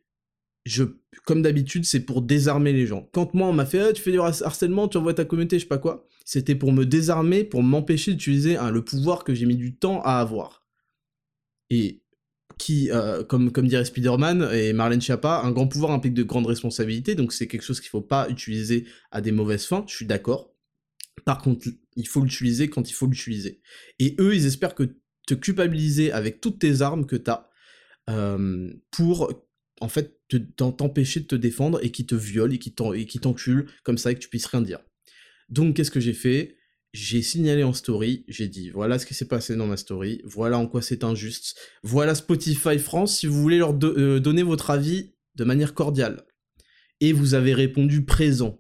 comme 1.24 1.42
d'habitude, 1.42 1.84
c'est 1.84 2.00
pour 2.00 2.22
désarmer 2.22 2.72
les 2.72 2.86
gens. 2.86 3.08
Quand 3.12 3.34
moi, 3.34 3.48
on 3.48 3.52
m'a 3.52 3.66
fait 3.66 3.80
ah, 3.80 3.92
tu 3.92 4.02
fais 4.02 4.12
du 4.12 4.20
harcèlement, 4.20 4.88
tu 4.88 4.96
envoies 4.96 5.14
ta 5.14 5.24
communauté, 5.24 5.58
je 5.58 5.64
sais 5.64 5.68
pas 5.68 5.78
quoi», 5.78 6.06
c'était 6.24 6.54
pour 6.54 6.72
me 6.72 6.84
désarmer, 6.84 7.44
pour 7.44 7.62
m'empêcher 7.62 8.12
d'utiliser 8.12 8.56
le 8.70 8.84
pouvoir 8.84 9.24
que 9.24 9.34
j'ai 9.34 9.46
mis 9.46 9.56
du 9.56 9.76
temps 9.76 10.02
à 10.02 10.20
avoir. 10.20 10.66
Et 11.70 12.02
qui, 12.58 12.90
euh, 12.90 13.22
comme, 13.24 13.52
comme 13.52 13.68
dirait 13.68 13.84
Spider-Man 13.84 14.50
et 14.52 14.72
Marlène 14.72 15.00
Schiappa, 15.00 15.42
un 15.44 15.52
grand 15.52 15.68
pouvoir 15.68 15.92
implique 15.92 16.14
de 16.14 16.24
grandes 16.24 16.46
responsabilités, 16.46 17.14
donc 17.14 17.32
c'est 17.32 17.46
quelque 17.46 17.62
chose 17.62 17.80
qu'il 17.80 17.88
faut 17.88 18.02
pas 18.02 18.28
utiliser 18.28 18.86
à 19.10 19.20
des 19.20 19.32
mauvaises 19.32 19.64
fins, 19.64 19.84
je 19.86 19.94
suis 19.94 20.06
d'accord. 20.06 20.52
Par 21.24 21.38
contre, 21.38 21.68
il 21.96 22.08
faut 22.08 22.22
l'utiliser 22.22 22.68
quand 22.68 22.90
il 22.90 22.94
faut 22.94 23.06
l'utiliser. 23.06 23.60
Et 23.98 24.16
eux, 24.18 24.34
ils 24.34 24.46
espèrent 24.46 24.74
que 24.74 24.96
te 25.26 25.34
culpabiliser 25.34 26.10
avec 26.12 26.40
toutes 26.40 26.58
tes 26.58 26.80
armes 26.80 27.06
que 27.06 27.16
tu 27.16 27.30
as 27.30 27.48
euh, 28.08 28.72
pour 28.90 29.47
en 29.80 29.88
fait, 29.88 30.20
t'empêcher 30.56 31.20
de 31.20 31.26
te 31.26 31.34
défendre 31.34 31.78
et 31.82 31.90
qui 31.90 32.06
te 32.06 32.14
viole 32.14 32.52
et 32.52 32.58
qui 32.58 32.72
t'encule 32.72 33.66
comme 33.82 33.98
ça 33.98 34.12
et 34.12 34.14
que 34.14 34.20
tu 34.20 34.28
puisses 34.28 34.46
rien 34.46 34.60
dire. 34.60 34.80
Donc, 35.48 35.76
qu'est-ce 35.76 35.90
que 35.90 36.00
j'ai 36.00 36.12
fait? 36.12 36.56
J'ai 36.92 37.20
signalé 37.22 37.64
en 37.64 37.74
story, 37.74 38.24
j'ai 38.28 38.48
dit 38.48 38.70
voilà 38.70 38.98
ce 38.98 39.04
qui 39.04 39.12
s'est 39.12 39.28
passé 39.28 39.56
dans 39.56 39.66
ma 39.66 39.76
story, 39.76 40.22
voilà 40.24 40.58
en 40.58 40.66
quoi 40.66 40.80
c'est 40.80 41.04
injuste, 41.04 41.54
voilà 41.82 42.14
Spotify 42.14 42.78
France 42.78 43.18
si 43.18 43.26
vous 43.26 43.42
voulez 43.42 43.58
leur 43.58 43.76
euh, 43.82 44.20
donner 44.20 44.42
votre 44.42 44.70
avis 44.70 45.12
de 45.34 45.44
manière 45.44 45.74
cordiale. 45.74 46.24
Et 47.00 47.12
vous 47.12 47.34
avez 47.34 47.52
répondu 47.52 48.04
présent. 48.04 48.58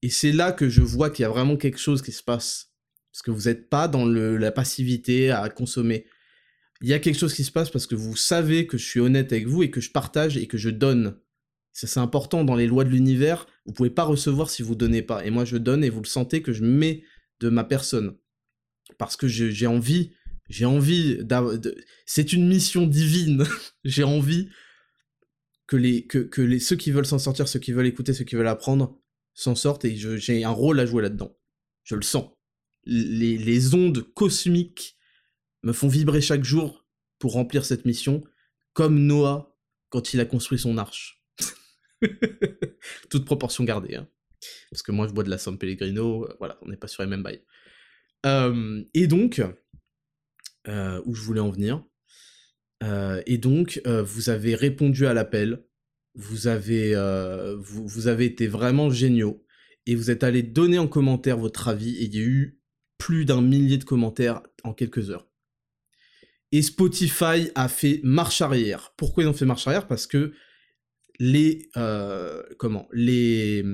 Et 0.00 0.10
c'est 0.10 0.32
là 0.32 0.52
que 0.52 0.68
je 0.68 0.80
vois 0.80 1.10
qu'il 1.10 1.24
y 1.24 1.26
a 1.26 1.28
vraiment 1.28 1.56
quelque 1.56 1.78
chose 1.78 2.02
qui 2.02 2.12
se 2.12 2.22
passe. 2.22 2.72
Parce 3.12 3.22
que 3.22 3.30
vous 3.32 3.48
n'êtes 3.48 3.68
pas 3.68 3.88
dans 3.88 4.06
la 4.06 4.52
passivité 4.52 5.30
à 5.30 5.48
consommer 5.50 6.06
il 6.82 6.88
y 6.88 6.94
a 6.94 6.98
quelque 6.98 7.18
chose 7.18 7.34
qui 7.34 7.44
se 7.44 7.52
passe 7.52 7.70
parce 7.70 7.86
que 7.86 7.94
vous 7.94 8.16
savez 8.16 8.66
que 8.66 8.78
je 8.78 8.84
suis 8.84 9.00
honnête 9.00 9.32
avec 9.32 9.46
vous 9.46 9.62
et 9.62 9.70
que 9.70 9.80
je 9.80 9.90
partage 9.90 10.36
et 10.36 10.46
que 10.46 10.58
je 10.58 10.70
donne. 10.70 11.16
Ça 11.72 11.86
c'est 11.86 12.00
important 12.00 12.44
dans 12.44 12.56
les 12.56 12.66
lois 12.66 12.84
de 12.84 12.90
l'univers, 12.90 13.46
vous 13.66 13.72
pouvez 13.72 13.90
pas 13.90 14.04
recevoir 14.04 14.50
si 14.50 14.62
vous 14.62 14.74
donnez 14.74 15.02
pas. 15.02 15.24
Et 15.24 15.30
moi 15.30 15.44
je 15.44 15.56
donne 15.56 15.84
et 15.84 15.90
vous 15.90 16.00
le 16.00 16.06
sentez 16.06 16.42
que 16.42 16.52
je 16.52 16.64
mets 16.64 17.04
de 17.40 17.48
ma 17.48 17.64
personne. 17.64 18.16
Parce 18.98 19.16
que 19.16 19.28
j'ai 19.28 19.66
envie, 19.66 20.12
j'ai 20.48 20.64
envie 20.64 21.18
de... 21.18 21.76
C'est 22.06 22.32
une 22.32 22.48
mission 22.48 22.86
divine. 22.86 23.44
j'ai 23.84 24.04
envie 24.04 24.48
que, 25.66 25.76
les, 25.76 26.06
que, 26.06 26.18
que 26.18 26.42
les, 26.42 26.58
ceux 26.58 26.76
qui 26.76 26.90
veulent 26.90 27.06
s'en 27.06 27.18
sortir, 27.18 27.46
ceux 27.46 27.60
qui 27.60 27.72
veulent 27.72 27.86
écouter, 27.86 28.12
ceux 28.12 28.24
qui 28.24 28.34
veulent 28.34 28.48
apprendre, 28.48 28.98
s'en 29.34 29.54
sortent 29.54 29.84
et 29.84 29.96
j'ai 29.96 30.44
un 30.44 30.50
rôle 30.50 30.80
à 30.80 30.86
jouer 30.86 31.02
là-dedans. 31.02 31.36
Je 31.84 31.94
le 31.94 32.02
sens. 32.02 32.30
Les, 32.84 33.38
les 33.38 33.74
ondes 33.74 34.02
cosmiques 34.14 34.96
me 35.62 35.72
font 35.72 35.88
vibrer 35.88 36.20
chaque 36.20 36.44
jour 36.44 36.86
pour 37.18 37.32
remplir 37.32 37.64
cette 37.64 37.84
mission, 37.84 38.22
comme 38.72 38.98
Noah 38.98 39.56
quand 39.90 40.14
il 40.14 40.20
a 40.20 40.24
construit 40.24 40.58
son 40.58 40.78
arche. 40.78 41.22
Toute 43.10 43.24
proportion 43.24 43.64
gardée. 43.64 43.96
Hein. 43.96 44.08
Parce 44.70 44.82
que 44.82 44.92
moi, 44.92 45.06
je 45.06 45.12
bois 45.12 45.24
de 45.24 45.30
la 45.30 45.38
San 45.38 45.58
Pellegrino, 45.58 46.24
euh, 46.24 46.34
voilà, 46.38 46.58
on 46.62 46.68
n'est 46.68 46.76
pas 46.76 46.88
sur 46.88 47.02
les 47.02 47.08
mêmes 47.08 47.22
bails. 47.22 47.42
Euh, 48.26 48.82
et 48.94 49.06
donc, 49.06 49.42
euh, 50.68 51.02
où 51.04 51.14
je 51.14 51.22
voulais 51.22 51.40
en 51.40 51.50
venir, 51.50 51.84
et 53.26 53.36
donc, 53.36 53.82
vous 53.84 54.30
avez 54.30 54.54
répondu 54.54 55.06
à 55.06 55.12
l'appel, 55.12 55.66
vous 56.14 56.46
avez, 56.46 56.94
vous, 57.58 57.86
vous, 57.86 58.06
avez 58.06 58.24
été 58.24 58.46
vraiment 58.46 58.88
géniaux, 58.88 59.44
et 59.84 59.94
vous 59.94 60.10
êtes 60.10 60.24
allé 60.24 60.42
donner 60.42 60.78
en 60.78 60.88
commentaire 60.88 61.36
votre 61.36 61.68
avis, 61.68 61.96
et 61.96 62.04
il 62.04 62.14
y 62.14 62.18
a 62.18 62.24
eu 62.24 62.58
plus 62.96 63.26
d'un 63.26 63.42
millier 63.42 63.76
de 63.76 63.84
commentaires 63.84 64.40
en 64.64 64.72
quelques 64.72 65.10
heures. 65.10 65.29
Et 66.52 66.62
Spotify 66.62 67.50
a 67.54 67.68
fait 67.68 68.00
marche 68.02 68.40
arrière. 68.40 68.92
Pourquoi 68.96 69.22
ils 69.22 69.28
ont 69.28 69.32
fait 69.32 69.46
marche 69.46 69.66
arrière? 69.66 69.86
Parce 69.86 70.06
que 70.06 70.32
les... 71.18 71.68
Euh, 71.76 72.42
comment 72.58 72.88
Les... 72.92 73.64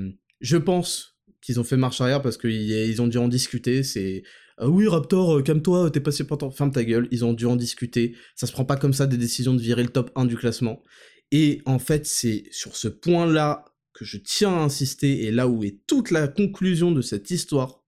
Je 0.40 0.56
pense 0.56 1.16
qu'ils 1.40 1.58
ont 1.58 1.64
fait 1.64 1.76
marche 1.76 2.00
arrière 2.00 2.20
parce 2.20 2.36
qu'ils 2.36 3.00
ont 3.00 3.06
dû 3.06 3.18
en 3.18 3.28
discuter. 3.28 3.82
C'est... 3.82 4.22
Euh, 4.60 4.68
oui, 4.68 4.88
Raptor, 4.88 5.38
euh, 5.38 5.42
calme-toi, 5.42 5.90
t'es 5.90 6.00
passé 6.00 6.26
pour... 6.26 6.54
Ferme 6.54 6.72
ta 6.72 6.84
gueule. 6.84 7.08
Ils 7.10 7.24
ont 7.24 7.32
dû 7.32 7.46
en 7.46 7.56
discuter. 7.56 8.14
Ça 8.34 8.46
se 8.46 8.52
prend 8.52 8.64
pas 8.64 8.76
comme 8.76 8.92
ça 8.92 9.06
des 9.06 9.16
décisions 9.16 9.54
de 9.54 9.60
virer 9.60 9.82
le 9.82 9.88
top 9.88 10.10
1 10.14 10.26
du 10.26 10.36
classement. 10.36 10.82
Et 11.30 11.62
en 11.64 11.78
fait, 11.78 12.06
c'est 12.06 12.44
sur 12.50 12.76
ce 12.76 12.88
point-là 12.88 13.64
que 13.96 14.04
je 14.04 14.18
tiens 14.18 14.54
à 14.54 14.60
insister, 14.60 15.24
et 15.24 15.30
là 15.30 15.48
où 15.48 15.64
est 15.64 15.80
toute 15.86 16.10
la 16.10 16.28
conclusion 16.28 16.92
de 16.92 17.00
cette 17.00 17.30
histoire. 17.30 17.82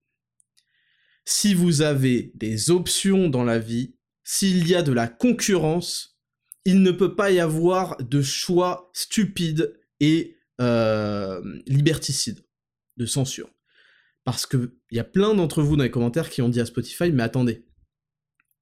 Si 1.23 1.53
vous 1.53 1.81
avez 1.81 2.31
des 2.33 2.71
options 2.71 3.29
dans 3.29 3.43
la 3.43 3.59
vie, 3.59 3.93
s'il 4.31 4.67
y 4.67 4.75
a 4.75 4.83
de 4.83 4.91
la 4.91 5.07
concurrence, 5.07 6.19
il 6.63 6.83
ne 6.83 6.91
peut 6.91 7.15
pas 7.15 7.31
y 7.31 7.39
avoir 7.39 7.97
de 7.97 8.21
choix 8.21 8.91
stupide 8.93 9.75
et 9.99 10.37
euh, 10.61 11.41
liberticide, 11.65 12.45
de 12.97 13.07
censure. 13.07 13.49
Parce 14.25 14.45
qu'il 14.45 14.69
y 14.91 14.99
a 14.99 15.03
plein 15.03 15.33
d'entre 15.33 15.63
vous 15.63 15.77
dans 15.77 15.83
les 15.83 15.89
commentaires 15.89 16.29
qui 16.29 16.43
ont 16.43 16.49
dit 16.49 16.61
à 16.61 16.67
Spotify, 16.67 17.11
mais 17.11 17.23
attendez, 17.23 17.65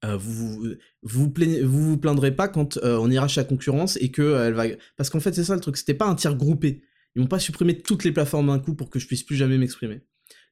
euh, 0.06 0.16
vous, 0.16 0.70
vous, 1.02 1.34
vous, 1.64 1.98
plaindrez 1.98 2.34
pas 2.34 2.48
quand 2.48 2.78
euh, 2.78 2.98
on 2.98 3.12
ira 3.12 3.28
chez 3.28 3.42
la 3.42 3.46
concurrence 3.46 3.98
et 3.98 4.10
que 4.10 4.38
elle 4.38 4.54
va... 4.54 4.68
Parce 4.96 5.10
qu'en 5.10 5.20
fait, 5.20 5.36
c'est 5.36 5.44
ça 5.44 5.54
le 5.54 5.60
truc, 5.60 5.76
c'était 5.76 5.94
pas 5.94 6.08
un 6.08 6.16
tir 6.16 6.38
groupé. 6.38 6.82
Ils 7.14 7.22
m'ont 7.22 7.28
pas 7.28 7.40
supprimé 7.40 7.78
toutes 7.78 8.06
les 8.06 8.14
plateformes 8.14 8.48
d'un 8.48 8.60
coup 8.60 8.74
pour 8.74 8.90
que 8.90 9.00
je 9.00 9.08
puisse 9.08 9.24
plus 9.24 9.36
jamais 9.36 9.58
m'exprimer. 9.58 10.00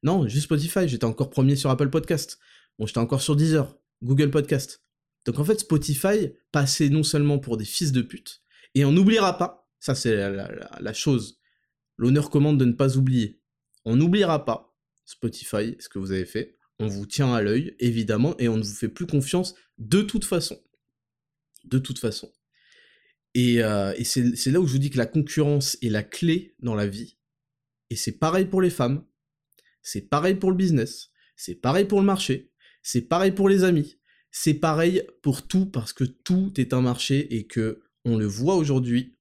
Non, 0.03 0.27
juste 0.27 0.43
Spotify, 0.43 0.89
j'étais 0.89 1.05
encore 1.05 1.29
premier 1.29 1.55
sur 1.55 1.69
Apple 1.69 1.89
Podcast. 1.89 2.37
Bon, 2.77 2.85
j'étais 2.85 2.99
encore 2.99 3.21
sur 3.21 3.37
Deezer, 3.37 3.77
Google 4.03 4.29
Podcast. 4.29 4.84
Donc 5.25 5.39
en 5.39 5.43
fait, 5.43 5.59
Spotify 5.59 6.31
passait 6.51 6.89
non 6.89 7.03
seulement 7.03 7.39
pour 7.39 7.57
des 7.57 7.65
fils 7.65 7.91
de 7.91 8.01
pute, 8.01 8.41
et 8.75 8.85
on 8.85 8.91
n'oubliera 8.91 9.37
pas, 9.37 9.67
ça 9.79 9.95
c'est 9.95 10.15
la, 10.15 10.93
chose, 10.93 11.39
l'honneur 11.97 12.29
commande 12.29 12.59
de 12.59 12.65
ne 12.65 12.73
pas 12.73 12.97
oublier. 12.97 13.41
On 13.85 13.95
n'oubliera 13.95 14.45
pas, 14.45 14.75
Spotify, 15.05 15.75
ce 15.79 15.89
que 15.89 15.99
vous 15.99 16.11
avez 16.11 16.25
fait, 16.25 16.57
on 16.79 16.87
vous 16.87 17.05
tient 17.05 17.33
à 17.33 17.41
l'œil, 17.41 17.75
évidemment, 17.79 18.35
et 18.37 18.49
on 18.49 18.57
ne 18.57 18.63
vous 18.63 18.73
fait 18.73 18.89
plus 18.89 19.07
confiance 19.07 19.55
de 19.77 20.01
toute 20.01 20.25
façon. 20.25 20.61
De 21.63 21.79
toute 21.79 21.99
façon. 21.99 22.31
Et, 23.33 23.63
euh, 23.63 23.93
c'est 24.03 24.51
là 24.51 24.59
où 24.59 24.67
je 24.67 24.73
vous 24.73 24.79
dis 24.79 24.89
que 24.89 24.97
la 24.97 25.05
concurrence 25.05 25.77
est 25.81 25.89
la 25.89 26.03
clé 26.03 26.55
dans 26.59 26.75
la 26.75 26.87
vie. 26.87 27.17
Et 27.89 27.95
c'est 27.95 28.17
pareil 28.17 28.45
pour 28.45 28.61
les 28.61 28.69
femmes, 28.69 29.05
c'est 29.81 30.09
pareil 30.09 30.35
pour 30.35 30.51
le 30.51 30.57
business, 30.57 31.11
c'est 31.35 31.55
pareil 31.55 31.85
pour 31.85 31.99
le 31.99 32.05
marché, 32.05 32.51
c'est 32.81 33.03
pareil 33.03 33.31
pour 33.31 33.47
les 33.47 33.63
amis, 33.63 33.99
c'est 34.37 34.53
pareil 34.53 35.01
pour 35.21 35.47
tout 35.47 35.65
parce 35.65 35.93
que 35.93 36.03
tout 36.03 36.51
est 36.57 36.73
un 36.73 36.81
marché 36.81 37.37
et 37.37 37.47
que 37.47 37.79
on 38.03 38.17
le 38.17 38.25
voit 38.25 38.55
aujourd'hui. 38.55 39.15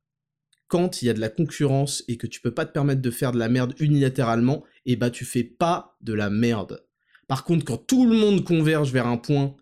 Quand 0.66 1.00
il 1.00 1.06
y 1.06 1.08
a 1.08 1.14
de 1.14 1.20
la 1.20 1.28
concurrence 1.28 2.02
et 2.08 2.16
que 2.16 2.26
tu 2.26 2.40
peux 2.40 2.50
pas 2.50 2.66
te 2.66 2.72
permettre 2.72 3.00
de 3.00 3.12
faire 3.12 3.30
de 3.30 3.38
la 3.38 3.48
merde 3.48 3.76
unilatéralement, 3.78 4.64
et 4.86 4.92
eh 4.92 4.96
bah 4.96 5.10
tu 5.10 5.24
fais 5.24 5.44
pas 5.44 5.96
de 6.00 6.14
la 6.14 6.30
merde. 6.30 6.84
Par 7.28 7.44
contre, 7.44 7.64
quand 7.64 7.76
tout 7.76 8.06
le 8.06 8.16
monde 8.16 8.42
converge 8.42 8.90
vers 8.90 9.06
un 9.06 9.16
point 9.16 9.54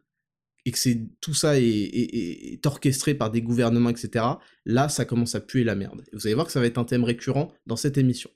et 0.65 0.71
que 0.71 0.79
tout 1.21 1.35
ça 1.35 1.61
est, 1.61 2.65
orchestré 2.65 3.15
par 3.15 3.31
des 3.31 3.43
gouvernements, 3.43 3.91
etc., 3.91 4.25
là, 4.65 4.89
ça 4.89 5.05
commence 5.05 5.35
à 5.35 5.41
puer 5.41 5.65
la 5.65 5.75
merde. 5.75 6.03
Et 6.13 6.17
vous 6.17 6.27
allez 6.27 6.35
voir 6.35 6.47
que 6.47 6.53
ça 6.53 6.61
va 6.61 6.67
être 6.67 6.79
un 6.79 6.85
thème 6.85 7.05
récurrent 7.05 7.53
dans 7.67 7.77
cette 7.77 7.99
émission. 7.99 8.31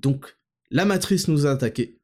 Donc, 0.00 0.36
la 0.70 0.84
matrice 0.84 1.28
nous 1.28 1.46
a 1.46 1.52
attaqué. 1.52 1.99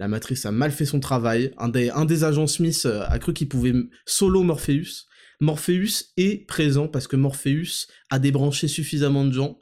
La 0.00 0.08
matrice 0.08 0.46
a 0.46 0.50
mal 0.50 0.72
fait 0.72 0.86
son 0.86 0.98
travail. 0.98 1.52
Un 1.58 1.68
des, 1.68 2.24
agents 2.24 2.46
Smith 2.46 2.86
euh, 2.86 3.04
a 3.06 3.18
cru 3.18 3.34
qu'il 3.34 3.50
pouvait 3.50 3.74
solo 4.06 4.42
Morpheus. 4.42 5.04
Morpheus 5.40 6.14
est 6.16 6.46
présent 6.46 6.88
parce 6.88 7.06
que 7.06 7.16
Morpheus 7.16 7.86
a 8.08 8.18
débranché 8.18 8.66
suffisamment 8.66 9.26
de 9.26 9.32
gens 9.32 9.58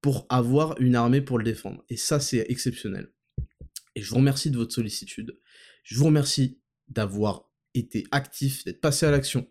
pour 0.00 0.24
avoir 0.30 0.80
une 0.80 0.96
armée 0.96 1.20
pour 1.20 1.36
le 1.36 1.44
défendre. 1.44 1.84
Et 1.90 1.98
ça, 1.98 2.20
c'est 2.20 2.46
exceptionnel. 2.48 3.12
Et 3.94 4.00
je 4.00 4.08
vous 4.08 4.16
remercie 4.16 4.50
de 4.50 4.56
votre 4.56 4.72
sollicitude. 4.72 5.38
Je 5.82 5.94
vous 5.98 6.06
remercie 6.06 6.58
d'avoir 6.88 7.50
été 7.74 8.06
actif, 8.12 8.64
d'être 8.64 8.80
passé 8.80 9.04
à 9.04 9.10
l'action. 9.10 9.46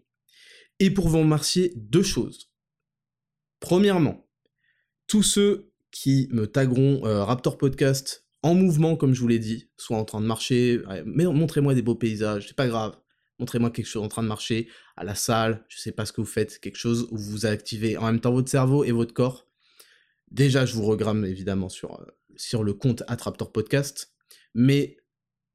Et 0.79 0.89
pour 0.89 1.07
vous 1.07 1.19
remercier, 1.19 1.71
deux 1.75 2.01
choses. 2.01 2.51
Premièrement, 3.59 4.27
tous 5.05 5.21
ceux 5.21 5.71
qui 5.91 6.29
me 6.31 6.47
tagueront 6.47 7.05
euh, 7.05 7.23
Raptor 7.23 7.59
Podcast 7.59 8.25
en 8.41 8.55
mouvement, 8.55 8.95
comme 8.95 9.13
je 9.13 9.19
vous 9.19 9.27
l'ai 9.27 9.39
dit, 9.39 9.69
soit 9.77 9.97
en 9.97 10.05
train 10.05 10.21
de 10.21 10.25
marcher, 10.25 10.81
mais 11.05 11.25
montrez-moi 11.25 11.73
des 11.73 11.81
beaux 11.81 11.95
paysages, 11.95 12.47
c'est 12.47 12.55
pas 12.55 12.67
grave. 12.67 12.97
Montrez-moi 13.39 13.71
quelque 13.71 13.85
chose 13.85 14.03
en 14.03 14.07
train 14.07 14.23
de 14.23 14.27
marcher, 14.27 14.67
à 14.97 15.03
la 15.03 15.15
salle, 15.15 15.65
je 15.69 15.77
sais 15.77 15.91
pas 15.91 16.05
ce 16.05 16.11
que 16.11 16.21
vous 16.21 16.27
faites, 16.27 16.59
quelque 16.59 16.77
chose 16.77 17.07
où 17.11 17.17
vous 17.17 17.45
activez 17.45 17.97
en 17.97 18.05
même 18.05 18.19
temps 18.19 18.33
votre 18.33 18.49
cerveau 18.49 18.83
et 18.83 18.91
votre 18.91 19.13
corps. 19.13 19.47
Déjà, 20.31 20.65
je 20.65 20.75
vous 20.75 20.85
regramme 20.85 21.25
évidemment 21.25 21.69
sur, 21.69 21.99
euh, 21.99 22.05
sur 22.35 22.63
le 22.63 22.73
compte 22.73 23.03
Attraptor 23.07 23.51
Podcast, 23.51 24.13
mais 24.53 24.97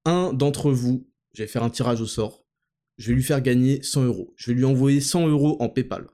un 0.04 0.32
d'entre 0.32 0.70
vous, 0.70 1.08
je 1.34 1.42
vais 1.42 1.46
faire 1.46 1.62
un 1.62 1.70
tirage 1.70 2.00
au 2.00 2.06
sort, 2.06 2.44
je 2.96 3.08
vais 3.08 3.14
lui 3.14 3.22
faire 3.22 3.40
gagner 3.40 3.82
100 3.82 4.04
euros. 4.04 4.32
Je 4.36 4.50
vais 4.50 4.56
lui 4.56 4.64
envoyer 4.64 5.00
100 5.00 5.28
euros 5.28 5.56
en 5.60 5.68
PayPal. 5.68 6.06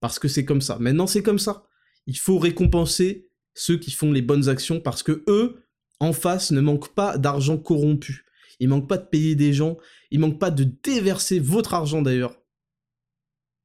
Parce 0.00 0.18
que 0.18 0.28
c'est 0.28 0.44
comme 0.44 0.60
ça. 0.60 0.78
Maintenant, 0.78 1.06
c'est 1.06 1.22
comme 1.22 1.38
ça. 1.38 1.66
Il 2.06 2.18
faut 2.18 2.38
récompenser 2.38 3.30
ceux 3.54 3.78
qui 3.78 3.90
font 3.90 4.12
les 4.12 4.22
bonnes 4.22 4.48
actions 4.48 4.80
parce 4.80 5.02
que 5.02 5.24
eux, 5.28 5.64
en 6.00 6.12
face, 6.12 6.50
ne 6.50 6.60
manquent 6.60 6.94
pas 6.94 7.18
d'argent 7.18 7.58
corrompu. 7.58 8.24
Ils 8.60 8.68
manquent 8.68 8.88
pas 8.88 8.98
de 8.98 9.06
payer 9.06 9.34
des 9.34 9.52
gens. 9.52 9.78
Ils 10.10 10.20
manquent 10.20 10.38
pas 10.38 10.50
de 10.50 10.64
déverser 10.82 11.38
votre 11.38 11.74
argent 11.74 12.02
d'ailleurs 12.02 12.36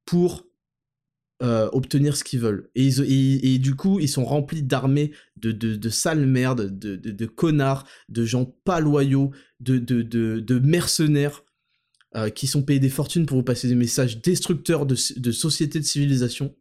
pour 0.06 0.46
euh, 1.42 1.70
obtenir 1.74 2.16
ce 2.16 2.24
qu'ils 2.24 2.40
veulent. 2.40 2.70
Et, 2.76 3.58
du 3.58 3.76
coup, 3.76 4.00
ils 4.00 4.08
sont 4.08 4.24
remplis 4.24 4.64
d'armées 4.64 5.12
de, 5.36 5.52
de, 5.52 5.90
sales 5.90 6.26
merdes, 6.26 6.78
de, 6.78 6.96
de, 6.96 7.26
connards, 7.26 7.86
de 8.08 8.24
gens 8.24 8.46
pas 8.46 8.80
loyaux, 8.80 9.32
de, 9.60 9.78
de, 9.78 10.60
mercenaires 10.60 11.44
euh, 12.16 12.30
qui 12.30 12.48
sont 12.48 12.64
payés 12.64 12.80
des 12.80 12.90
fortunes 12.90 13.26
pour 13.26 13.38
vous 13.38 13.44
passer 13.44 13.68
des 13.68 13.76
messages 13.76 14.22
destructeurs 14.22 14.86
de, 14.86 14.96
sociétés 14.96 15.80
de 15.80 15.86
civilisation. 15.86 16.56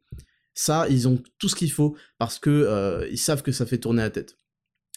Ça, 0.55 0.87
ils 0.89 1.07
ont 1.07 1.23
tout 1.39 1.49
ce 1.49 1.55
qu'il 1.55 1.71
faut 1.71 1.97
parce 2.19 2.39
que 2.39 2.51
euh, 2.51 3.09
ils 3.11 3.19
savent 3.19 3.43
que 3.43 3.53
ça 3.53 3.67
fait 3.67 3.79
tourner 3.79 4.03
la 4.03 4.11
tête. 4.11 4.39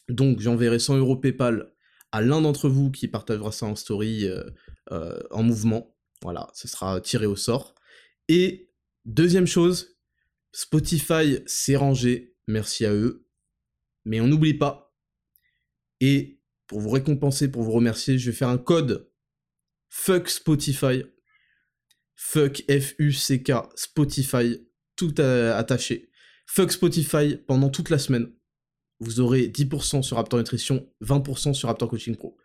Donc, 0.09 0.39
j'enverrai 0.39 0.79
100 0.79 0.97
euros 0.97 1.17
PayPal 1.17 1.73
à 2.11 2.21
l'un 2.21 2.41
d'entre 2.41 2.69
vous 2.69 2.91
qui 2.91 3.07
partagera 3.07 3.51
ça 3.51 3.65
en 3.65 3.75
story 3.75 4.27
en 4.89 5.43
mouvement. 5.43 5.95
Voilà, 6.21 6.49
ce 6.53 6.67
sera 6.67 7.01
tiré 7.01 7.25
au 7.25 7.35
sort. 7.35 7.75
Et 8.27 8.71
Deuxième 9.05 9.45
chose, 9.45 9.99
Spotify 10.51 11.37
s'est 11.45 11.75
rangé, 11.75 12.35
merci 12.47 12.85
à 12.85 12.93
eux. 12.93 13.27
Mais 14.03 14.19
on 14.19 14.27
n'oublie 14.27 14.55
pas. 14.55 14.95
Et 15.99 16.41
pour 16.65 16.79
vous 16.79 16.89
récompenser, 16.89 17.51
pour 17.51 17.61
vous 17.61 17.71
remercier, 17.71 18.17
je 18.17 18.31
vais 18.31 18.35
faire 18.35 18.49
un 18.49 18.57
code 18.57 19.11
fuck 19.89 20.27
Spotify. 20.27 21.03
Fuck 22.15 22.63
F-U-C-K 22.67 23.51
Spotify, 23.75 24.67
tout 24.95 25.13
attaché. 25.19 26.09
Fuck 26.47 26.71
Spotify 26.71 27.37
pendant 27.37 27.69
toute 27.69 27.91
la 27.91 27.99
semaine. 27.99 28.31
Vous 28.99 29.19
aurez 29.19 29.47
10% 29.47 30.01
sur 30.03 30.17
Raptor 30.17 30.39
Nutrition, 30.39 30.87
20% 31.03 31.53
sur 31.53 31.67
Raptor 31.67 31.89
Coaching 31.89 32.15
Pro. 32.15 32.37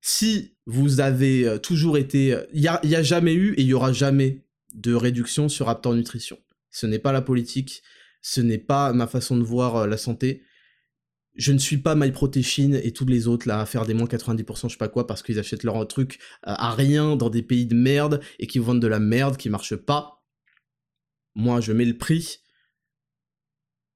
Si 0.00 0.56
vous 0.66 1.00
avez 1.00 1.46
euh, 1.46 1.58
toujours 1.58 1.98
été... 1.98 2.36
Il 2.52 2.60
n'y 2.60 2.66
a, 2.68 3.02
jamais 3.02 3.34
eu 3.34 3.54
et 3.54 3.62
il 3.62 3.68
y 3.68 3.74
aura 3.74 3.92
jamais 3.92 4.44
de 4.74 4.94
réduction 4.94 5.48
sur 5.48 5.66
Raptor 5.66 5.94
Nutrition. 5.94 6.38
Ce 6.70 6.86
n'est 6.86 6.98
pas 6.98 7.12
la 7.12 7.22
politique, 7.22 7.82
ce 8.22 8.40
n'est 8.40 8.58
pas 8.58 8.92
ma 8.92 9.06
façon 9.06 9.36
de 9.36 9.42
voir 9.42 9.76
euh, 9.76 9.86
la 9.86 9.96
santé. 9.96 10.42
Je 11.34 11.52
ne 11.52 11.58
suis 11.58 11.78
pas 11.78 11.94
MyProtein 11.94 12.72
et 12.72 12.92
tous 12.92 13.06
les 13.06 13.28
autres 13.28 13.46
là 13.46 13.60
à 13.60 13.66
faire 13.66 13.86
des 13.86 13.94
moins 13.94 14.08
90% 14.08 14.66
je 14.66 14.72
sais 14.72 14.76
pas 14.76 14.88
quoi 14.88 15.06
parce 15.06 15.22
qu'ils 15.22 15.38
achètent 15.38 15.62
leur 15.62 15.86
truc 15.86 16.18
euh, 16.46 16.54
à 16.56 16.74
rien 16.74 17.14
dans 17.14 17.30
des 17.30 17.42
pays 17.42 17.66
de 17.66 17.76
merde 17.76 18.20
et 18.40 18.48
qui 18.48 18.58
vendent 18.58 18.82
de 18.82 18.88
la 18.88 18.98
merde 18.98 19.36
qui 19.36 19.48
marche 19.48 19.76
pas. 19.76 20.24
Moi, 21.34 21.60
je 21.60 21.72
mets 21.72 21.84
le 21.84 21.96
prix. 21.96 22.38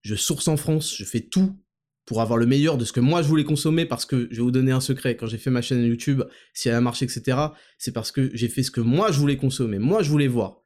Je 0.02 0.14
source 0.14 0.48
en 0.48 0.56
France, 0.56 0.94
je 0.96 1.04
fais 1.04 1.20
tout 1.20 1.61
pour 2.04 2.20
avoir 2.20 2.38
le 2.38 2.46
meilleur 2.46 2.78
de 2.78 2.84
ce 2.84 2.92
que 2.92 3.00
moi 3.00 3.22
je 3.22 3.28
voulais 3.28 3.44
consommer 3.44 3.86
parce 3.86 4.06
que 4.06 4.28
je 4.30 4.36
vais 4.36 4.42
vous 4.42 4.50
donner 4.50 4.72
un 4.72 4.80
secret 4.80 5.16
quand 5.16 5.26
j'ai 5.26 5.38
fait 5.38 5.50
ma 5.50 5.62
chaîne 5.62 5.84
YouTube 5.84 6.22
si 6.52 6.68
elle 6.68 6.74
a 6.74 6.80
marché 6.80 7.04
etc 7.04 7.38
c'est 7.78 7.92
parce 7.92 8.10
que 8.10 8.30
j'ai 8.34 8.48
fait 8.48 8.62
ce 8.62 8.70
que 8.70 8.80
moi 8.80 9.12
je 9.12 9.18
voulais 9.18 9.36
consommer 9.36 9.78
moi 9.78 10.02
je 10.02 10.10
voulais 10.10 10.26
voir 10.26 10.62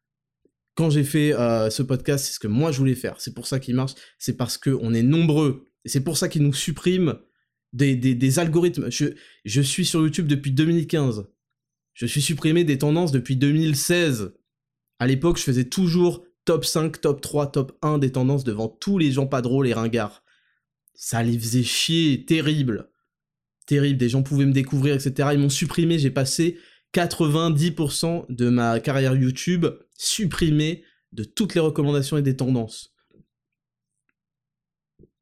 quand 0.76 0.90
j'ai 0.90 1.04
fait 1.04 1.32
euh, 1.32 1.70
ce 1.70 1.82
podcast, 1.82 2.26
c'est 2.26 2.34
ce 2.34 2.38
que 2.38 2.46
moi 2.46 2.70
je 2.70 2.78
voulais 2.78 2.94
faire. 2.94 3.18
C'est 3.18 3.34
pour 3.34 3.46
ça 3.46 3.58
qu'il 3.58 3.74
marche. 3.74 3.94
C'est 4.18 4.36
parce 4.36 4.58
qu'on 4.58 4.94
est 4.94 5.02
nombreux. 5.02 5.64
C'est 5.86 6.04
pour 6.04 6.18
ça 6.18 6.28
qu'ils 6.28 6.42
nous 6.42 6.52
suppriment 6.52 7.18
des, 7.72 7.96
des, 7.96 8.38
algorithmes. 8.38 8.90
Je, 8.90 9.06
je 9.44 9.60
suis 9.62 9.86
sur 9.86 10.00
YouTube 10.00 10.26
depuis 10.26 10.52
2015. 10.52 11.26
Je 11.94 12.06
suis 12.06 12.20
supprimé 12.20 12.64
des 12.64 12.78
tendances 12.78 13.10
depuis 13.10 13.36
2016. 13.36 14.34
À 14.98 15.06
l'époque, 15.06 15.38
je 15.38 15.44
faisais 15.44 15.64
toujours 15.64 16.24
top 16.44 16.64
5, 16.64 17.00
top 17.00 17.22
3, 17.22 17.52
top 17.52 17.78
1 17.80 17.98
des 17.98 18.12
tendances 18.12 18.44
devant 18.44 18.68
tous 18.68 18.98
les 18.98 19.10
gens 19.10 19.26
pas 19.26 19.42
drôles 19.42 19.66
et 19.66 19.72
ringards. 19.72 20.22
Ça 20.96 21.22
les 21.22 21.38
faisait 21.38 21.62
chier, 21.62 22.24
terrible. 22.24 22.90
Terrible, 23.66 23.98
des 23.98 24.08
gens 24.08 24.22
pouvaient 24.22 24.46
me 24.46 24.52
découvrir, 24.52 24.94
etc. 24.94 25.30
Ils 25.32 25.38
m'ont 25.38 25.50
supprimé, 25.50 25.98
j'ai 25.98 26.10
passé 26.10 26.58
90% 26.94 28.26
de 28.30 28.48
ma 28.48 28.80
carrière 28.80 29.14
YouTube 29.14 29.66
supprimée 29.98 30.82
de 31.12 31.24
toutes 31.24 31.54
les 31.54 31.60
recommandations 31.60 32.16
et 32.16 32.22
des 32.22 32.36
tendances. 32.36 32.94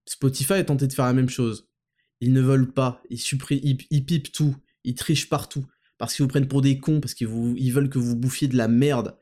Spotify 0.07 0.55
a 0.55 0.65
tenté 0.65 0.87
de 0.87 0.93
faire 0.93 1.07
la 1.07 1.13
même 1.13 1.29
chose. 1.29 1.69
Ils 2.21 2.33
ne 2.33 2.41
veulent 2.41 2.73
pas, 2.73 3.03
ils, 3.11 3.19
suppriment, 3.19 3.61
ils, 3.63 4.05
pipent 4.07 4.33
tout, 4.33 4.57
ils 4.85 4.95
trichent 4.95 5.29
partout, 5.29 5.67
parce 5.99 6.15
qu'ils 6.15 6.23
vous 6.23 6.29
prennent 6.29 6.49
pour 6.49 6.63
des 6.63 6.79
cons, 6.79 7.01
parce 7.01 7.15
qu'ils 7.15 7.29
ils 7.57 7.73
veulent 7.73 7.91
que 7.91 7.99
vous 7.99 8.17
bouffiez 8.17 8.49
de 8.49 8.57
la 8.57 8.69
merde. 8.69 9.17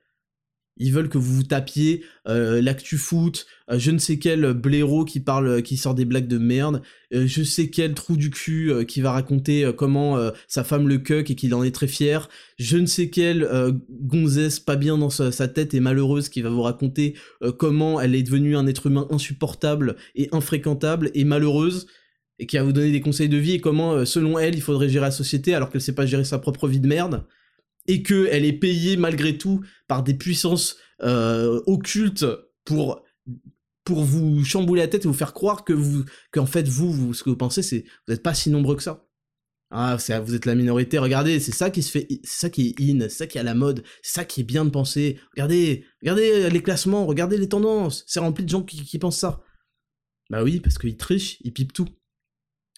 Ils 0.79 0.93
veulent 0.93 1.11
que 1.11 1.19
vous 1.19 1.35
vous 1.35 1.43
tapiez 1.43 2.03
euh, 2.27 2.63
l'actu 2.63 2.97
foot, 2.97 3.47
euh, 3.71 3.79
je 3.79 3.91
ne 3.91 3.99
sais 3.99 4.19
quel 4.19 4.55
blaireau 4.55 5.05
qui 5.05 5.21
parle, 5.21 5.49
euh, 5.49 5.61
qui 5.61 5.77
sort 5.77 5.95
des 5.95 6.07
blagues 6.07 6.29
de 6.29 6.39
merde, 6.39 6.81
je 7.11 7.43
sais 7.43 7.69
quel 7.69 7.93
trou 7.93 8.17
du 8.17 8.31
cul 8.31 8.73
qui 8.89 9.03
va 9.03 9.13
raconter 9.13 9.71
comment 9.77 10.19
sa 10.49 10.65
femme 10.65 10.89
le 10.89 10.97
cuck 10.97 11.31
et 11.31 11.35
qu'il 11.35 11.55
en 11.55 11.63
est 11.63 11.75
très 11.75 11.87
fier, 11.87 12.31
je 12.59 12.79
ne 12.79 12.87
sais 12.87 13.11
quelle 13.11 13.47
gonzesse 13.91 14.61
pas 14.61 14.77
bien 14.77 14.97
dans 14.97 15.11
sa, 15.11 15.49
tête 15.49 15.75
et 15.75 15.81
malheureuse 15.81 16.31
qui 16.31 16.41
va 16.41 16.49
vous 16.49 16.63
raconter 16.63 17.15
comment 17.59 18.01
elle 18.01 18.15
est 18.15 18.23
devenue 18.23 18.57
un 18.57 18.67
être 18.67 18.87
humain 18.87 19.07
insupportable 19.11 19.97
et 20.15 20.31
infréquentable 20.33 21.11
et 21.13 21.25
malheureuse 21.25 21.87
et 22.39 22.47
qui 22.47 22.57
va 22.57 22.63
vous 22.63 22.73
donner 22.73 22.93
des 22.93 23.03
conseils 23.03 23.29
de 23.29 23.37
vie 23.37 23.53
et 23.53 23.61
comment 23.61 24.07
selon 24.07 24.39
elle 24.39 24.55
il 24.55 24.63
faudrait 24.63 24.89
gérer 24.89 25.05
la 25.05 25.11
société 25.11 25.55
alors 25.55 25.69
qu'elle 25.69 25.83
sait 25.83 25.95
pas 25.95 26.07
gérer 26.07 26.25
sa 26.25 26.39
propre 26.39 26.67
vie 26.67 26.81
de 26.81 26.89
merde 26.89 27.27
et 27.87 28.03
qu'elle 28.03 28.45
est 28.45 28.53
payée 28.53 28.97
malgré 28.97 29.39
tout 29.39 29.61
par 29.89 30.03
des 30.03 30.15
puissances 30.15 30.77
euh, 31.03 31.61
occultes 31.67 32.27
pour 32.65 34.05
vous 34.05 34.45
chambouler 34.45 34.83
la 34.83 34.89
tête 34.89 35.05
et 35.05 35.09
vous 35.09 35.15
faire 35.15 35.35
croire 35.35 35.65
que 35.65 35.73
vous 35.73 36.05
qu'en 36.31 36.47
fait 36.47 36.69
vous, 36.69 37.13
ce 37.15 37.23
que 37.23 37.31
vous 37.31 37.37
pensez 37.37 37.63
c'est 37.63 37.85
vous 38.07 38.13
n'êtes 38.13 38.23
pas 38.23 38.35
si 38.35 38.51
nombreux 38.51 38.77
que 38.77 38.83
ça 38.83 39.07
Ah, 39.71 39.97
vous 40.25 40.35
êtes 40.35 40.47
la 40.47 40.55
minorité, 40.55 40.99
regardez, 40.99 41.41
c'est 41.41 41.53
ça 41.53 41.71
qui 41.71 41.83
se 41.83 41.91
fait, 41.91 42.07
ça 42.25 42.51
qui 42.51 42.69
est 42.69 42.81
in, 42.81 43.01
c'est 43.03 43.09
ça 43.09 43.27
qui 43.27 43.39
est 43.39 43.41
à 43.41 43.45
la 43.45 43.55
mode, 43.55 43.83
c'est 44.03 44.21
ça 44.21 44.25
qui 44.25 44.43
est 44.43 44.45
bien 44.45 44.65
de 44.65 44.71
penser. 44.71 45.19
Regardez, 45.33 45.85
regardez 46.03 46.51
les 46.51 46.63
classements, 46.63 47.07
regardez 47.07 47.39
les 47.39 47.49
tendances, 47.49 48.05
c'est 48.07 48.21
rempli 48.21 48.45
de 48.45 48.51
gens 48.51 48.63
qui, 48.63 48.99
pensent 48.99 49.19
ça. 49.19 49.41
Bah 50.31 50.45
oui, 50.45 50.61
parce 50.61 50.79
qu'ils 50.79 50.97
trichent, 50.97 51.39
ils 51.43 51.53
pipent 51.53 51.73
tout. 51.73 51.89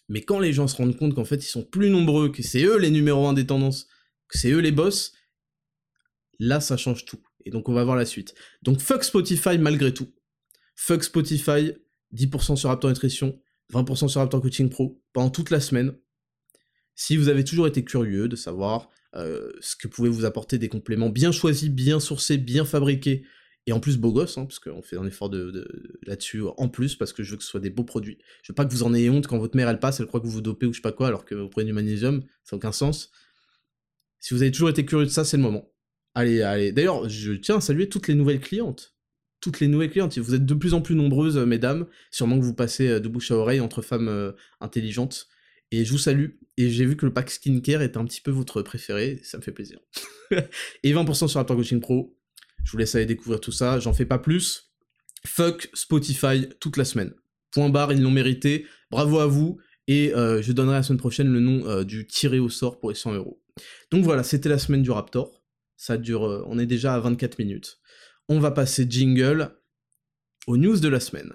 Mais 0.09 0.23
quand 0.23 0.39
les 0.39 0.53
gens 0.53 0.67
se 0.67 0.77
rendent 0.77 0.97
compte 0.97 1.15
qu'en 1.15 1.25
fait 1.25 1.37
ils 1.37 1.49
sont 1.49 1.63
plus 1.63 1.91
nombreux, 1.91 2.31
que 2.31 2.43
c'est 2.43 2.63
eux 2.65 2.79
les 2.79 2.91
numéros 2.91 3.27
1 3.27 3.35
des 3.35 3.47
tendances, 3.47 3.87
c'est 4.35 4.51
eux 4.51 4.59
les 4.59 4.73
boss, 4.73 5.13
là 6.39 6.61
ça 6.61 6.77
change 6.77 7.05
tout. 7.05 7.21
Et 7.45 7.51
donc 7.51 7.69
on 7.69 7.73
va 7.73 7.85
voir 7.85 7.97
la 7.97 8.07
suite. 8.07 8.35
Donc 8.63 8.81
fuck 8.81 9.05
Spotify 9.05 9.59
malgré 9.59 9.93
tout. 9.93 10.13
Fuck 10.77 11.05
Spotify, 11.05 11.73
10% 12.15 12.57
sur 12.57 12.69
Raptor 12.69 12.91
Nutrition, 12.91 13.39
20% 13.73 14.09
sur 14.09 14.21
Raptor 14.21 14.41
Coaching 14.41 14.69
Pro 14.69 15.01
pendant 15.13 15.31
toute 15.31 15.51
la 15.51 15.61
semaine. 15.61 15.95
Si 16.97 17.17
vous 17.17 17.29
avez 17.29 17.45
toujours 17.45 17.67
été 17.67 17.85
curieux 17.85 18.29
de 18.29 18.37
savoir 18.37 18.91
euh, 19.17 19.51
ce 19.61 19.77
que 19.77 19.89
pouvait 19.89 20.09
vous 20.09 20.25
apporter 20.25 20.59
des 20.59 20.69
compléments 20.69 21.09
bien 21.09 21.33
choisis, 21.33 21.71
bien 21.71 22.01
sourcés, 22.01 22.39
bien 22.39 22.65
fabriqués, 22.65 23.25
et 23.67 23.73
en 23.73 23.81
plus 23.81 23.97
beau 23.97 24.13
gosse, 24.13 24.37
hein, 24.37 24.45
parce 24.45 24.59
qu'on 24.59 24.83
fait 24.83 24.97
un 24.97 25.07
effort 25.07 25.31
de, 25.31 25.67
là-dessus 26.07 26.43
en 26.59 26.69
plus, 26.69 26.97
parce 26.97 27.13
que 27.13 27.23
je 27.23 27.31
veux 27.31 27.37
que 27.39 27.43
ce 27.43 27.49
soit 27.49 27.61
des 27.61 27.71
beaux 27.71 27.85
produits. 27.85 28.19
Je 28.43 28.53
veux 28.53 28.55
pas 28.55 28.65
que 28.67 28.73
vous 28.73 28.83
en 28.83 28.93
ayez 28.93 29.09
honte 29.09 29.27
quand 29.27 29.39
votre 29.39 29.57
mère 29.57 29.69
elle 29.69 29.81
passe, 29.81 30.01
elle 30.01 30.07
croit 30.07 30.21
que 30.21 30.27
vous 30.27 30.33
vous 30.33 30.41
dopez 30.43 30.67
ou 30.67 30.73
je 30.73 30.79
sais 30.79 30.83
pas 30.83 30.93
quoi, 30.93 31.09
alors 31.09 31.25
que 31.25 31.35
vous 31.35 31.49
prenez 31.49 31.67
du 31.67 31.73
magnésium, 31.73 32.23
ça 32.43 32.57
n'a 32.57 32.59
aucun 32.59 32.73
sens. 32.73 33.11
Si 34.25 34.33
vous 34.33 34.41
avez 34.41 34.51
toujours 34.51 34.71
été 34.71 34.87
curieux 34.87 35.05
de 35.05 35.11
ça, 35.11 35.23
c'est 35.23 35.37
le 35.37 35.43
moment. 35.43 35.71
Allez, 36.15 36.41
allez. 36.41 36.73
D'ailleurs, 36.73 37.11
je 37.11 37.35
tiens 37.35 37.59
à 37.59 37.61
saluer 37.61 37.91
toutes 37.91 38.09
les 38.09 38.15
nouvelles 38.15 38.41
clientes. 38.41 38.97
Toutes 39.43 39.61
les 39.61 39.69
nouvelles 39.69 39.91
clientes. 39.91 40.17
Vous 40.17 40.35
êtes 40.35 40.47
de 40.47 40.55
plus 40.55 40.73
en 40.73 40.81
plus 40.81 40.95
nombreuses, 40.95 41.37
mesdames. 41.37 41.87
Sûrement 42.11 42.39
que 42.39 42.45
vous 42.45 42.55
passez 42.55 42.89
euh, 42.89 43.01
de 43.01 43.09
bouche 43.09 43.31
à 43.33 43.35
oreille 43.35 43.61
entre 43.61 43.83
femmes 43.83 44.09
euh, 44.09 44.33
intelligentes. 44.63 45.29
Et 45.73 45.85
je 45.85 45.93
vous 45.93 45.99
salue. 45.99 46.39
Et 46.57 46.71
j'ai 46.71 46.87
vu 46.87 46.97
que 46.97 47.05
le 47.05 47.13
pack 47.13 47.29
skincare 47.29 47.83
est 47.83 47.99
un 47.99 48.05
petit 48.07 48.23
peu 48.23 48.31
votre 48.31 48.63
préféré. 48.63 49.21
Ça 49.25 49.37
me 49.37 49.43
fait 49.43 49.53
plaisir. 49.53 49.79
et 50.83 50.95
20% 50.95 51.29
sur 51.29 51.39
Raptor 51.39 51.59
Coaching 51.59 51.81
Pro. 51.81 52.17
Je 52.65 52.73
vous 52.73 52.79
laisse 52.79 52.95
aller 52.95 53.05
découvrir 53.05 53.41
tout 53.41 53.53
ça. 53.53 53.79
J'en 53.79 53.93
fais 53.93 54.07
pas 54.07 54.19
plus. 54.19 54.73
Fuck 55.27 55.69
Spotify 55.75 56.49
toute 56.61 56.79
la 56.79 56.87
semaine. 56.87 57.13
Point 57.51 57.69
barre, 57.69 57.93
ils 57.93 58.01
l'ont 58.01 58.11
mérité. 58.11 58.65
Bravo 58.91 59.19
à 59.19 59.27
vous. 59.27 59.59
Et 59.87 60.15
euh, 60.15 60.41
je 60.41 60.53
donnerai 60.53 60.77
la 60.77 60.83
semaine 60.83 60.99
prochaine 60.99 61.31
le 61.31 61.41
nom 61.41 61.83
du 61.83 62.07
tiré 62.07 62.39
au 62.39 62.49
sort 62.49 62.81
pour 62.81 62.89
les 62.89 62.97
100 62.97 63.17
euros. 63.17 63.44
Donc 63.91 64.05
voilà, 64.05 64.23
c'était 64.23 64.49
la 64.49 64.59
semaine 64.59 64.83
du 64.83 64.91
Raptor. 64.91 65.43
Ça 65.77 65.97
dure, 65.97 66.25
euh, 66.27 66.45
on 66.47 66.59
est 66.59 66.67
déjà 66.67 66.95
à 66.95 67.01
24 67.01 67.39
minutes. 67.39 67.79
On 68.29 68.41
va 68.41 68.51
passer 68.51 68.87
jingle 68.89 69.51
aux 70.47 70.57
news 70.57 70.79
de 70.79 70.89
la 70.89 71.01
semaine. 71.01 71.33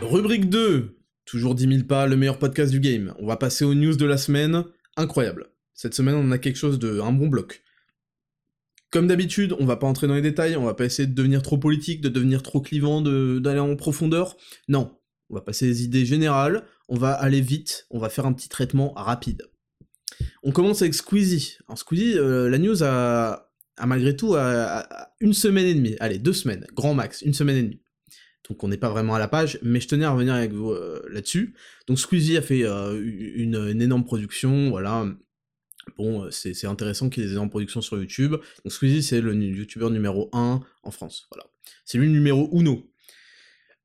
Rubrique 0.00 0.48
2, 0.48 0.98
toujours 1.24 1.54
10 1.54 1.68
000 1.68 1.84
pas, 1.84 2.06
le 2.06 2.16
meilleur 2.16 2.38
podcast 2.38 2.72
du 2.72 2.80
game. 2.80 3.14
On 3.18 3.26
va 3.26 3.36
passer 3.36 3.64
aux 3.64 3.74
news 3.74 3.96
de 3.96 4.06
la 4.06 4.16
semaine. 4.16 4.64
Incroyable. 4.96 5.52
Cette 5.74 5.94
semaine, 5.94 6.14
on 6.14 6.30
a 6.32 6.38
quelque 6.38 6.56
chose 6.56 6.78
de. 6.78 7.00
un 7.00 7.12
bon 7.12 7.28
bloc. 7.28 7.62
Comme 8.90 9.06
d'habitude, 9.06 9.54
on 9.60 9.66
va 9.66 9.76
pas 9.76 9.86
entrer 9.86 10.08
dans 10.08 10.16
les 10.16 10.22
détails, 10.22 10.56
on 10.56 10.64
va 10.64 10.74
pas 10.74 10.84
essayer 10.84 11.06
de 11.06 11.14
devenir 11.14 11.42
trop 11.42 11.58
politique, 11.58 12.00
de 12.00 12.08
devenir 12.08 12.42
trop 12.42 12.60
clivant, 12.60 13.00
d'aller 13.00 13.60
en 13.60 13.76
profondeur. 13.76 14.36
Non, 14.66 14.99
on 15.30 15.34
va 15.34 15.40
passer 15.40 15.66
les 15.66 15.84
idées 15.84 16.04
générales, 16.04 16.64
on 16.88 16.96
va 16.96 17.12
aller 17.12 17.40
vite, 17.40 17.86
on 17.90 17.98
va 17.98 18.08
faire 18.08 18.26
un 18.26 18.32
petit 18.32 18.48
traitement 18.48 18.92
rapide. 18.94 19.42
On 20.42 20.52
commence 20.52 20.82
avec 20.82 20.94
Squeezie. 20.94 21.58
Alors 21.68 21.78
Squeezie, 21.78 22.18
euh, 22.18 22.50
la 22.50 22.58
news 22.58 22.82
a, 22.82 23.50
malgré 23.86 24.14
tout 24.14 24.34
une 24.34 25.32
semaine 25.32 25.66
et 25.66 25.74
demie, 25.74 25.96
allez, 26.00 26.18
deux 26.18 26.32
semaines, 26.32 26.66
grand 26.74 26.94
max, 26.94 27.22
une 27.22 27.32
semaine 27.32 27.56
et 27.56 27.62
demie. 27.62 27.80
Donc 28.48 28.64
on 28.64 28.68
n'est 28.68 28.76
pas 28.76 28.90
vraiment 28.90 29.14
à 29.14 29.18
la 29.20 29.28
page, 29.28 29.58
mais 29.62 29.80
je 29.80 29.86
tenais 29.86 30.04
à 30.04 30.10
revenir 30.10 30.34
avec 30.34 30.52
vous 30.52 30.72
euh, 30.72 31.00
là-dessus. 31.10 31.54
Donc 31.86 31.98
Squeezie 31.98 32.36
a 32.36 32.42
fait 32.42 32.64
euh, 32.64 33.00
une, 33.00 33.80
énorme 33.80 34.04
production, 34.04 34.70
voilà. 34.70 35.06
Bon, 35.96 36.30
c'est 36.30 36.66
intéressant 36.66 37.08
qu'il 37.08 37.22
y 37.22 37.26
ait 37.26 37.28
des 37.28 37.34
énormes 37.34 37.50
productions 37.50 37.80
sur 37.80 37.98
YouTube. 37.98 38.32
Donc 38.32 38.72
Squeezie, 38.72 39.02
c'est 39.02 39.20
le 39.20 39.34
youtubeur 39.34 39.90
numéro 39.90 40.28
1 40.32 40.60
en 40.82 40.90
France, 40.90 41.28
voilà. 41.30 41.46
C'est 41.84 41.98
lui 41.98 42.06
le 42.06 42.12
numéro 42.12 42.48
uno 42.52 42.89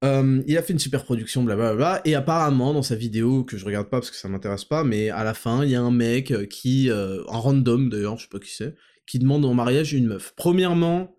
euh, 0.06 0.44
il 0.48 0.58
a 0.58 0.62
fait 0.62 0.74
une 0.74 0.80
super 0.80 1.04
production, 1.04 1.44
blablabla, 1.44 2.02
et 2.06 2.16
apparemment 2.16 2.74
dans 2.74 2.84
sa 2.84 2.96
vidéo, 2.96 3.44
que 3.44 3.58
je 3.58 3.66
regarde 3.66 3.90
pas 3.90 4.00
parce 4.00 4.12
que 4.12 4.18
ça 4.18 4.28
m'intéresse 4.30 4.66
pas, 4.66 4.84
mais 4.84 5.10
à 5.10 5.24
la 5.24 5.34
fin, 5.34 5.64
il 5.64 5.72
y 5.72 5.76
a 5.76 5.82
un 5.82 5.92
mec 5.92 6.32
euh, 6.32 6.46
qui, 6.46 6.90
euh, 6.90 7.24
en 7.28 7.42
random 7.42 7.90
d'ailleurs, 7.90 8.18
je 8.18 8.24
sais 8.24 8.30
pas 8.30 8.40
qui 8.40 8.52
c'est, 8.52 8.76
qui 9.08 9.20
demande 9.20 9.46
en 9.46 9.54
mariage 9.54 9.94
une 9.94 10.08
meuf. 10.08 10.34
Premièrement, 10.36 11.18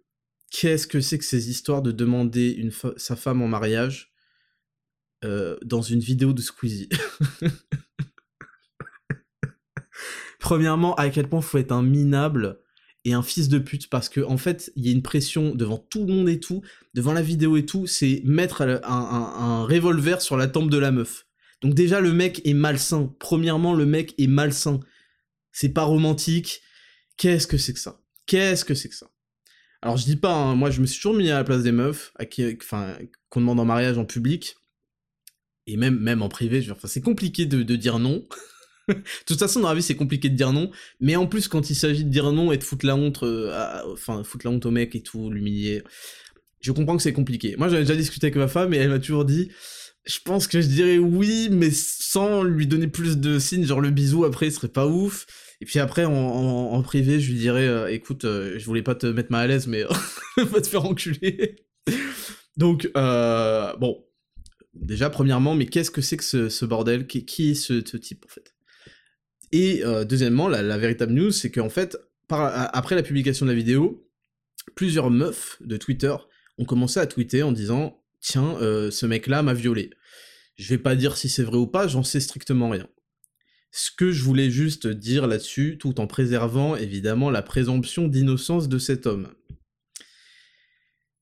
qu'est-ce 0.51 0.87
que 0.87 1.01
c'est 1.01 1.18
que 1.18 1.25
ces 1.25 1.51
histoires 1.51 1.83
de 1.83 1.92
demander 1.92 2.70
sa 2.96 3.16
femme 3.16 3.42
en 3.42 3.49
mariage 3.49 4.12
dans 5.64 5.83
une 5.83 5.99
vidéo 5.99 6.33
de 6.33 6.40
Squeezie? 6.40 6.88
Premièrement, 10.38 10.94
à 10.94 11.11
quel 11.11 11.29
point 11.29 11.40
faut 11.40 11.59
être 11.59 11.72
un 11.72 11.83
minable 11.83 12.61
et 13.07 13.12
un 13.12 13.23
fils 13.23 13.49
de 13.49 13.61
pute 13.61 13.88
parce 13.88 14.09
que 14.09 14.21
en 14.21 14.37
fait 14.37 14.73
il 14.75 14.85
y 14.85 14.88
a 14.88 14.92
une 14.92 15.01
pression 15.01 15.55
devant 15.55 15.79
tout 15.79 16.05
le 16.05 16.12
monde 16.12 16.29
et 16.29 16.40
tout, 16.40 16.62
devant 16.92 17.12
la 17.12 17.23
vidéo 17.23 17.57
et 17.57 17.64
tout, 17.64 17.87
c'est 17.87 18.21
mettre 18.25 18.62
un, 18.83 19.64
revolver 19.64 20.21
sur 20.21 20.37
la 20.37 20.49
tempe 20.49 20.71
de 20.71 20.77
la 20.77 20.90
meuf. 20.90 21.25
Donc 21.62 21.75
déjà 21.75 22.01
le 22.01 22.12
mec 22.12 22.42
est 22.45 22.53
malsain. 22.53 23.14
Premièrement 23.21 23.75
le 23.75 23.87
mec 23.87 24.12
est 24.19 24.27
malsain. 24.27 24.81
C'est 25.53 25.69
pas 25.69 25.85
romantique. 25.85 26.62
Qu'est-ce 27.16 27.47
que 27.47 27.59
c'est 27.59 27.73
que 27.73 27.79
ça? 27.79 28.01
Qu'est-ce 28.27 28.64
que 28.64 28.75
c'est 28.75 28.88
que 28.88 28.97
ça? 28.97 29.09
Alors 29.83 29.97
je 29.97 30.05
dis 30.05 30.16
pas, 30.16 30.35
hein, 30.35 30.57
moi 30.57 30.71
je 30.71 30.81
me 30.81 30.87
suis 30.87 30.97
toujours 30.97 31.14
mis 31.14 31.31
à 31.31 31.37
la 31.37 31.45
place 31.45 31.62
des 31.62 31.71
meufs, 31.71 32.12
à 32.16 32.25
qui, 32.25 32.57
enfin 32.61 32.99
qu'on 33.31 33.40
demande 33.40 33.61
en 33.61 33.64
mariage 33.64 33.99
en 33.99 34.05
public 34.05 34.57
et 35.69 35.77
même 35.77 35.97
même 36.01 36.23
en 36.23 36.29
privé. 36.29 36.66
C'est 36.85 37.03
compliqué 37.03 37.47
de 37.47 37.77
dire 37.77 38.01
non. 38.01 38.27
de 38.88 39.03
toute 39.27 39.38
façon, 39.38 39.61
dans 39.61 39.68
la 39.68 39.75
vie, 39.75 39.83
c'est 39.83 39.96
compliqué 39.96 40.29
de 40.29 40.37
dire 40.37 40.53
non. 40.53 40.70
Mais 41.01 41.16
en 41.16 41.27
plus, 41.27 41.49
quand 41.49 41.70
il 41.70 41.75
s'agit 41.75 42.05
de 42.05 42.11
dire 42.11 42.31
non 42.33 42.53
et 42.53 42.59
de 42.59 42.64
foutre 42.64 42.87
la 42.87 42.94
honte, 42.94 43.22
euh, 43.22 43.83
enfin, 43.92 44.22
foutre 44.22 44.46
la 44.46 44.53
honte 44.53 44.66
au 44.66 44.70
mec 44.70 44.94
et 44.94 45.01
tout, 45.01 45.31
l'humilier, 45.31 45.83
je 46.61 46.72
comprends 46.72 46.96
que 46.96 47.03
c'est 47.03 47.12
compliqué. 47.12 47.57
Moi, 47.57 47.68
j'avais 47.68 47.83
déjà 47.83 47.96
discuté 47.96 48.27
avec 48.27 48.37
ma 48.37 48.49
femme 48.49 48.72
et 48.75 48.77
elle 48.77 48.90
m'a 48.90 48.99
toujours 48.99 49.25
dit, 49.25 49.51
je 50.05 50.18
pense 50.25 50.46
que 50.46 50.61
je 50.61 50.68
dirais 50.68 50.99
oui, 50.99 51.49
mais 51.51 51.70
sans 51.72 52.44
lui 52.44 52.66
donner 52.68 52.87
plus 52.87 53.18
de 53.18 53.38
signes, 53.40 53.64
genre 53.64 53.81
le 53.81 53.90
bisou 53.90 54.25
après, 54.25 54.51
ce 54.51 54.57
serait 54.57 54.68
pas 54.68 54.87
ouf. 54.87 55.27
Et 55.61 55.64
puis 55.64 55.79
après, 55.79 56.05
en, 56.05 56.83
privé, 56.83 57.18
je 57.18 57.33
lui 57.33 57.38
dirais, 57.38 57.66
euh, 57.66 57.90
écoute, 57.90 58.25
euh, 58.25 58.59
je 58.59 58.64
voulais 58.66 58.83
pas 58.83 58.94
te 58.94 59.07
mettre 59.07 59.33
mal 59.33 59.44
à 59.44 59.46
l'aise, 59.49 59.66
mais 59.66 59.85
va 60.37 60.61
te 60.61 60.68
faire 60.68 60.85
enculer. 60.85 61.57
Donc, 62.57 62.88
bon, 62.94 64.05
déjà, 64.75 65.11
premièrement, 65.11 65.57
mais 65.57 65.66
qu'est-ce 65.66 65.90
que 65.90 66.03
c'est 66.03 66.18
que 66.18 66.49
ce, 66.49 66.64
bordel? 66.64 67.07
Qui, 67.07 67.51
est 67.51 67.55
ce 67.55 67.96
type, 67.96 68.27
en 68.27 68.29
fait? 68.29 68.56
Et 69.57 69.83
euh, 69.85 70.05
deuxièmement, 70.05 70.49
la, 70.49 70.77
véritable 70.77 71.14
news, 71.14 71.31
c'est 71.31 71.51
qu'en 71.51 71.71
fait, 71.71 71.97
après 72.29 72.95
la 72.95 73.03
publication 73.03 73.47
de 73.47 73.51
la 73.51 73.57
vidéo, 73.57 74.07
plusieurs 74.75 75.11
meufs 75.11 75.57
de 75.62 75.79
Twitter 75.79 76.14
ont 76.59 76.66
commencé 76.66 77.01
à 77.01 77.07
tweeter 77.07 77.42
en 77.42 77.53
disant 77.53 78.03
Tiens, 78.21 78.59
euh, 78.61 78.90
ce 78.90 79.07
mec-là 79.07 79.42
m'a 79.42 79.55
violé. 79.55 79.90
Je 80.57 80.69
vais 80.69 80.79
pas 80.79 80.95
dire 80.95 81.16
si 81.16 81.31
c'est 81.31 81.42
vrai 81.42 81.57
ou 81.57 81.66
pas, 81.66 81.88
j'en 81.88 82.03
sais 82.03 82.21
strictement 82.21 82.69
rien. 82.69 82.87
Ce 83.71 83.90
que 83.90 84.12
je 84.12 84.23
voulais 84.23 84.51
juste 84.51 84.87
dire 84.87 85.27
là-dessus, 85.27 85.79
tout 85.79 86.01
en 86.01 86.07
préservant 86.07 86.77
évidemment 86.77 87.31
la 87.31 87.40
présomption 87.40 88.09
d'innocence 88.09 88.69
de 88.69 88.79
cet 88.79 89.07
homme. 89.07 89.29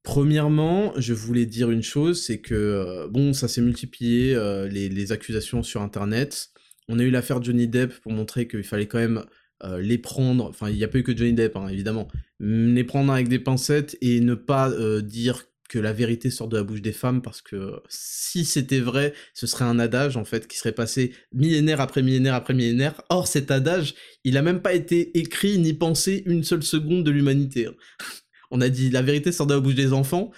Premièrement, 0.03 0.93
je 0.97 1.15
voulais 1.15 1.47
dire 1.47 1.71
une 1.71 1.83
chose, 1.83 2.21
c'est 2.21 2.41
que, 2.41 2.55
euh, 2.55 3.09
bon, 3.09 3.33
ça 3.33 3.47
s'est 3.47 3.63
multiplié, 3.63 4.37
les, 4.71 5.13
accusations 5.13 5.63
sur 5.63 5.83
Internet, 5.83 6.51
on 6.89 6.99
a 6.99 7.03
eu 7.03 7.11
l'affaire 7.11 7.43
Johnny 7.43 7.69
Depp 7.69 8.01
pour 8.01 8.13
montrer 8.13 8.47
qu'il 8.47 8.65
fallait 8.65 8.87
quand 8.87 8.99
même 8.99 9.25
euh, 9.63 9.81
les 9.81 9.99
prendre, 9.99 10.45
enfin 10.47 10.69
il 10.69 10.77
n'y 10.77 10.85
a 10.85 10.89
pas 10.89 10.99
eu 10.99 11.03
que 11.03 11.17
Johnny 11.17 11.33
Depp 11.33 11.57
hein, 11.57 11.69
évidemment, 11.69 12.09
les 12.41 12.85
prendre 12.85 13.13
avec 13.13 13.29
des 13.29 13.39
pincettes 13.39 13.97
et 14.01 14.21
ne 14.21 14.35
pas 14.35 14.71
euh, 14.71 15.01
dire 15.01 15.45
que 15.69 15.79
la 15.79 15.93
vérité 15.93 16.31
sort 16.31 16.49
de 16.49 16.57
la 16.57 16.63
bouche 16.63 16.83
des 16.83 16.93
femmes 16.93 17.23
parce 17.23 17.41
que 17.41 17.81
si 17.89 18.45
c'était 18.45 18.81
vrai, 18.81 19.15
ce 19.33 19.47
serait 19.47 19.65
un 19.65 19.79
adage 19.79 20.17
en 20.17 20.25
fait 20.25 20.47
qui 20.47 20.59
serait 20.59 20.73
passé 20.73 21.13
millénaire 21.33 21.81
après 21.81 22.03
millénaire 22.03 22.35
après 22.35 22.55
millénaire. 22.55 23.01
Or 23.09 23.27
cet 23.27 23.51
adage, 23.51 23.95
il 24.25 24.37
a 24.37 24.43
même 24.43 24.61
pas 24.61 24.75
été 24.75 25.19
écrit 25.19 25.59
ni 25.59 25.73
pensé 25.73 26.23
une 26.27 26.45
seule 26.45 26.63
seconde 26.63 27.05
de 27.05 27.11
l'humanité. 27.11 27.67
Hein. 27.67 27.75
on 28.51 28.61
a 28.61 28.69
dit 28.69 28.91
la 28.91 29.03
vérité 29.03 29.33
sort 29.33 29.47
de 29.47 29.55
la 29.55 29.61
bouche 29.61 29.75
des 29.75 29.93
enfants 29.93 30.31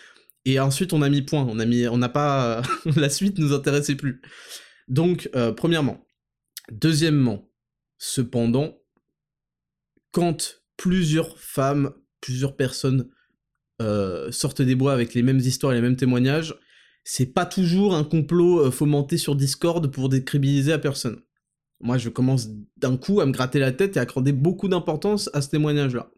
et 0.45 0.61
ensuite 0.61 0.93
on 0.93 1.03
a 1.03 1.09
mis 1.09 1.23
point, 1.23 1.47
on 1.51 1.59
a 1.59 1.67
mis 1.67 1.89
on 1.89 1.99
n'a 1.99 2.09
pas 2.09 2.63
la 2.97 3.11
suite 3.11 3.39
nous 3.39 3.53
intéressait 3.53 3.97
plus. 3.97 4.23
Donc 4.89 5.29
euh, 5.35 5.53
premièrement, 5.53 6.06
Deuxièmement, 6.73 7.51
cependant, 7.99 8.79
quand 10.11 10.63
plusieurs 10.77 11.39
femmes, 11.39 11.93
plusieurs 12.21 12.57
personnes 12.57 13.09
euh, 13.83 14.33
sortent 14.33 14.63
des 14.63 14.75
bois 14.75 14.93
avec 14.93 15.15
les 15.15 15.23
mêmes 15.23 15.39
histoires 15.39 15.73
et 15.73 15.77
les 15.77 15.83
mêmes 15.83 15.97
témoignages, 15.97 16.55
c'est 17.05 17.27
pas 17.27 17.47
toujours 17.47 17.95
un 17.95 18.05
complot 18.05 18.67
euh, 18.67 18.71
fomenté 18.71 19.17
sur 19.17 19.37
Discord 19.37 19.87
pour 19.93 20.09
décribiliser 20.09 20.73
à 20.73 20.79
personne. 20.79 21.23
Moi, 21.81 21.99
je 21.99 22.09
commence 22.09 22.49
d'un 22.77 22.97
coup 22.97 23.21
à 23.21 23.27
me 23.27 23.33
gratter 23.33 23.59
la 23.59 23.73
tête 23.73 23.97
et 23.97 24.01
à 24.01 24.03
accorder 24.03 24.33
beaucoup 24.33 24.69
d'importance 24.69 25.31
à 25.35 25.43
ce 25.43 25.51
témoignage-là. 25.51 26.11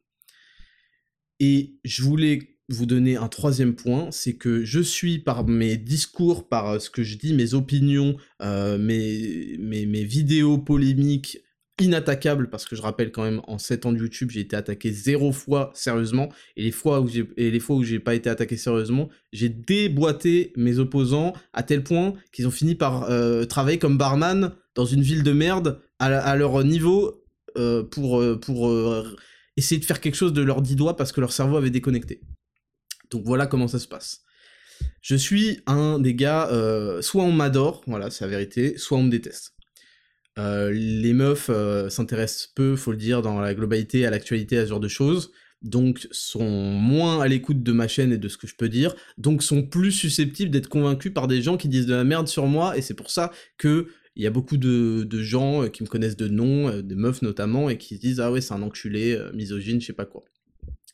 Et 1.41 1.79
je 1.85 2.03
voulais 2.03 2.58
vous 2.69 2.87
donner 2.87 3.17
un 3.17 3.29
troisième 3.29 3.75
point, 3.75 4.09
c'est 4.11 4.35
que 4.35 4.65
je 4.65 4.81
suis 4.81 5.19
par 5.19 5.47
mes 5.47 5.77
discours, 5.77 6.49
par 6.49 6.69
euh, 6.69 6.79
ce 6.79 6.91
que 6.91 7.03
je 7.03 7.17
dis, 7.17 7.33
mes 7.33 7.55
opinions, 7.55 8.17
euh, 8.43 8.77
mes, 8.79 10.05
vidéos 10.05 10.59
polémiques 10.59 11.41
inattaquables, 11.81 12.51
parce 12.51 12.67
que 12.67 12.77
je 12.77 12.83
rappelle 12.83 13.11
quand 13.11 13.23
même, 13.23 13.41
en 13.47 13.57
7 13.57 13.87
ans 13.87 13.93
de 13.93 13.99
YouTube, 13.99 14.31
j'ai 14.31 14.41
été 14.41 14.57
attaqué 14.57 14.91
zéro 14.93 15.33
fois 15.33 15.71
sérieusement, 15.75 16.29
et 16.57 16.63
les 16.65 16.73
fois 16.73 17.01
où 17.01 17.09
j'ai, 17.09 17.27
et 17.37 17.99
pas 18.01 18.15
été 18.15 18.29
attaqué 18.29 18.57
sérieusement, 18.57 19.09
j'ai 19.33 19.49
déboîté 19.49 20.53
mes 20.57 20.79
opposants 20.79 21.35
à 21.53 21.63
tel 21.63 21.85
point 21.85 22.15
qu'ils 22.33 22.49
ont 22.49 22.53
fini 22.53 22.75
par 22.75 23.05
euh, 23.11 23.45
travailler 23.45 23.79
comme 23.79 23.97
barman 23.97 24.53
dans 24.75 24.87
une 24.87 25.03
ville 25.03 25.23
de 25.23 25.33
merde 25.33 25.81
à, 26.01 26.37
leur 26.37 26.63
niveau 26.65 27.25
pour, 27.91 28.23
essayer 29.57 29.81
de 29.81 29.85
faire 29.85 30.01
quelque 30.01 30.15
chose 30.15 30.33
de 30.33 30.43
leurs 30.43 30.63
dix 30.63 30.77
doigts 30.77 30.97
parce 30.97 31.11
que 31.11 31.21
leur 31.21 31.33
cerveau 31.33 31.57
avait 31.57 31.71
déconnecté. 31.71 32.21
Donc 33.11 33.23
voilà 33.25 33.47
comment 33.47 33.69
ça 33.69 33.79
se 33.79 33.89
passe. 33.89 34.23
Je 35.03 35.17
suis 35.17 35.61
un 35.67 35.99
des 35.99 36.15
gars, 36.15 36.49
soit 37.01 37.25
on 37.25 37.33
m'adore, 37.33 37.83
voilà, 37.87 38.11
c'est 38.11 38.25
la 38.25 38.31
vérité, 38.31 38.79
soit 38.79 38.99
on 38.99 39.03
me 39.03 39.11
déteste. 39.11 39.55
les 40.37 41.13
meufs 41.13 41.51
s'intéressent 41.89 42.49
peu, 42.55 42.77
faut 42.77 42.93
le 42.93 42.97
dire, 42.97 43.23
dans 43.23 43.41
la 43.41 43.55
globalité, 43.55 44.07
à 44.07 44.11
l'actualité, 44.11 44.59
à 44.59 44.65
ce 44.65 44.69
genre 44.69 44.81
de 44.81 44.89
choses, 44.89 45.33
donc 45.63 46.07
sont 46.11 46.73
moins 46.73 47.21
à 47.21 47.29
l'écoute 47.29 47.63
de 47.63 47.73
ma 47.73 47.89
chaîne 47.89 48.13
et 48.13 48.19
de 48.19 48.29
ce 48.29 48.37
que 48.37 48.47
je 48.47 48.55
peux 48.55 48.69
dire, 48.69 48.95
donc 49.17 49.43
sont 49.43 49.63
plus 49.63 49.93
susceptibles 49.93 50.51
d'être 50.51 50.69
convaincus 50.69 51.13
par 51.13 51.27
des 51.27 51.43
gens 51.43 51.57
qui 51.57 51.69
disent 51.69 51.87
de 51.87 51.95
la 51.95 52.05
merde 52.05 52.29
sur 52.29 52.47
moi, 52.47 52.77
et 52.77 52.83
c'est 52.83 52.95
pour 52.95 53.11
ça 53.11 53.33
que 53.57 53.89
il 54.17 54.25
y 54.25 54.27
a 54.27 54.31
beaucoup 54.31 54.57
de, 54.57 55.07
gens 55.23 55.63
euh, 55.63 55.69
qui 55.69 55.85
me 55.85 55.89
connaissent 55.89 56.17
de 56.17 56.27
nom, 56.27 56.69
euh, 56.69 56.83
des 56.83 56.97
meufs 56.97 57.23
notamment, 57.23 57.71
et 57.71 57.79
qui 57.79 57.97
se 57.97 58.01
disent 58.01 58.21
ah 58.21 58.33
ouais 58.33 58.41
c'est 58.41 58.55
un 58.55 58.63
enculé, 58.63 59.15
euh, 59.15 59.33
misogyne, 59.33 59.81
je 59.81 59.87
sais 59.87 59.93
pas 59.93 60.07
quoi. 60.07 60.25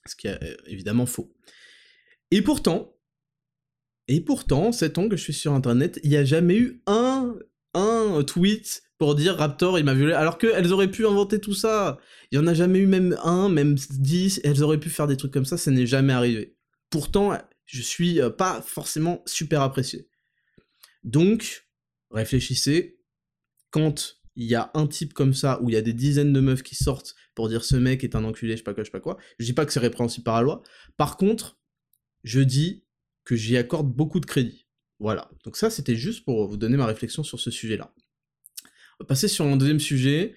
Ce 0.07 0.15
qui 0.15 0.29
est 0.29 0.39
évidemment 0.67 1.07
faux. 1.07 1.33
Et 2.35 2.43
pourtant, 2.43 2.99
et 4.09 4.21
pourtant, 4.21 4.73
7 4.73 4.99
ans 4.99 5.09
que 5.09 5.17
je 5.17 5.23
suis 5.23 5.33
sur 5.33 5.53
internet, 5.53 6.01
il 6.03 6.11
n'y 6.11 6.17
a 6.17 6.25
jamais 6.25 6.57
eu 6.57 6.83
un, 6.89 7.37
un 7.75 8.25
tweet 8.25 8.83
pour 8.99 9.15
dire 9.15 9.37
Raptor 9.37 9.79
il 9.79 9.85
m'a 9.85 9.95
violé, 9.95 10.15
alors 10.15 10.37
qu'elles 10.39 10.73
auraient 10.73 10.91
pu 10.91 11.07
inventer 11.07 11.39
tout 11.39 11.55
ça. 11.55 12.01
Il 12.33 12.35
y 12.35 12.39
en 12.41 12.49
a 12.49 12.53
jamais 12.53 12.81
eu 12.81 12.89
même 12.89 13.17
un, 13.23 13.49
même 13.49 13.77
dix, 13.77 14.41
elles 14.43 14.65
auraient 14.65 14.81
pu 14.81 14.91
faire 14.91 15.07
des 15.07 15.17
trucs 15.17 15.33
comme 15.33 15.45
ça, 15.45 15.57
ça 15.57 15.71
n'est 15.71 15.87
jamais 15.87 16.13
arrivé. 16.13 16.57
Pourtant, 16.91 17.39
je 17.67 17.81
suis 17.81 18.19
pas 18.37 18.61
forcément 18.63 19.23
super 19.27 19.63
apprécié. 19.63 20.09
Donc, 21.05 21.69
réfléchissez, 22.11 22.99
quand 23.71 24.17
il 24.35 24.47
y 24.47 24.57
a 24.57 24.73
un 24.75 24.89
type 24.89 25.15
comme 25.15 25.35
ça, 25.35 25.63
où 25.63 25.71
il 25.71 25.75
y 25.75 25.79
a 25.79 25.83
des 25.83 25.93
dizaines 25.93 26.33
de 26.33 26.41
meufs 26.41 26.65
qui 26.65 26.75
sortent 26.75 27.15
pour 27.37 27.49
dire 27.49 27.65
ce 27.65 27.77
mec 27.77 28.03
est 28.03 28.17
un 28.17 28.25
enculé, 28.25 28.55
je 28.55 28.57
sais 28.57 28.65
pas 28.65 28.75
quoi, 28.75 28.83
je 28.83 28.89
sais 28.89 28.91
pas 28.93 28.99
quoi, 28.99 29.19
je 29.39 29.45
dis 29.45 29.53
pas 29.53 29.65
que 29.65 29.73
c'est 29.73 29.79
répréhensible 29.79 30.25
par 30.25 30.35
la 30.35 30.43
loi. 30.43 30.63
Par 30.97 31.17
contre, 31.17 31.61
je 32.25 32.41
dis 32.41 32.85
que 33.25 33.37
j'y 33.37 33.57
accorde 33.57 33.93
beaucoup 33.93 34.21
de 34.21 34.27
crédit. 34.27 34.67
Voilà. 34.99 35.31
Donc 35.45 35.57
ça, 35.57 35.71
c'était 35.71 35.97
juste 35.97 36.25
pour 36.25 36.47
vous 36.49 36.57
donner 36.57 36.77
ma 36.77 36.87
réflexion 36.87 37.23
sur 37.23 37.39
ce 37.39 37.51
sujet-là. 37.51 37.95
On 38.99 39.05
va 39.05 39.07
passer 39.07 39.29
sur 39.29 39.45
un 39.45 39.57
deuxième 39.57 39.81
sujet, 39.81 40.35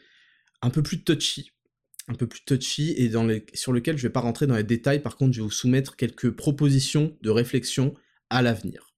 un 0.62 0.70
peu 0.70 0.84
plus 0.84 1.04
touchy. 1.04 1.52
Un 2.10 2.14
peu 2.14 2.28
plus 2.28 2.42
touchy 2.46 2.92
et 2.92 3.12
sur 3.54 3.74
lequel 3.74 3.98
je 3.98 4.04
vais 4.04 4.14
pas 4.14 4.22
rentrer 4.22 4.48
dans 4.48 4.56
les 4.56 4.64
détails, 4.64 5.02
par 5.02 5.18
contre, 5.18 5.34
je 5.34 5.42
vais 5.42 5.46
vous 5.46 5.52
soumettre 5.52 5.98
quelques 5.98 6.32
propositions 6.32 7.18
de 7.22 7.30
réflexion 7.30 7.94
à 8.30 8.42
l'avenir. 8.42 8.94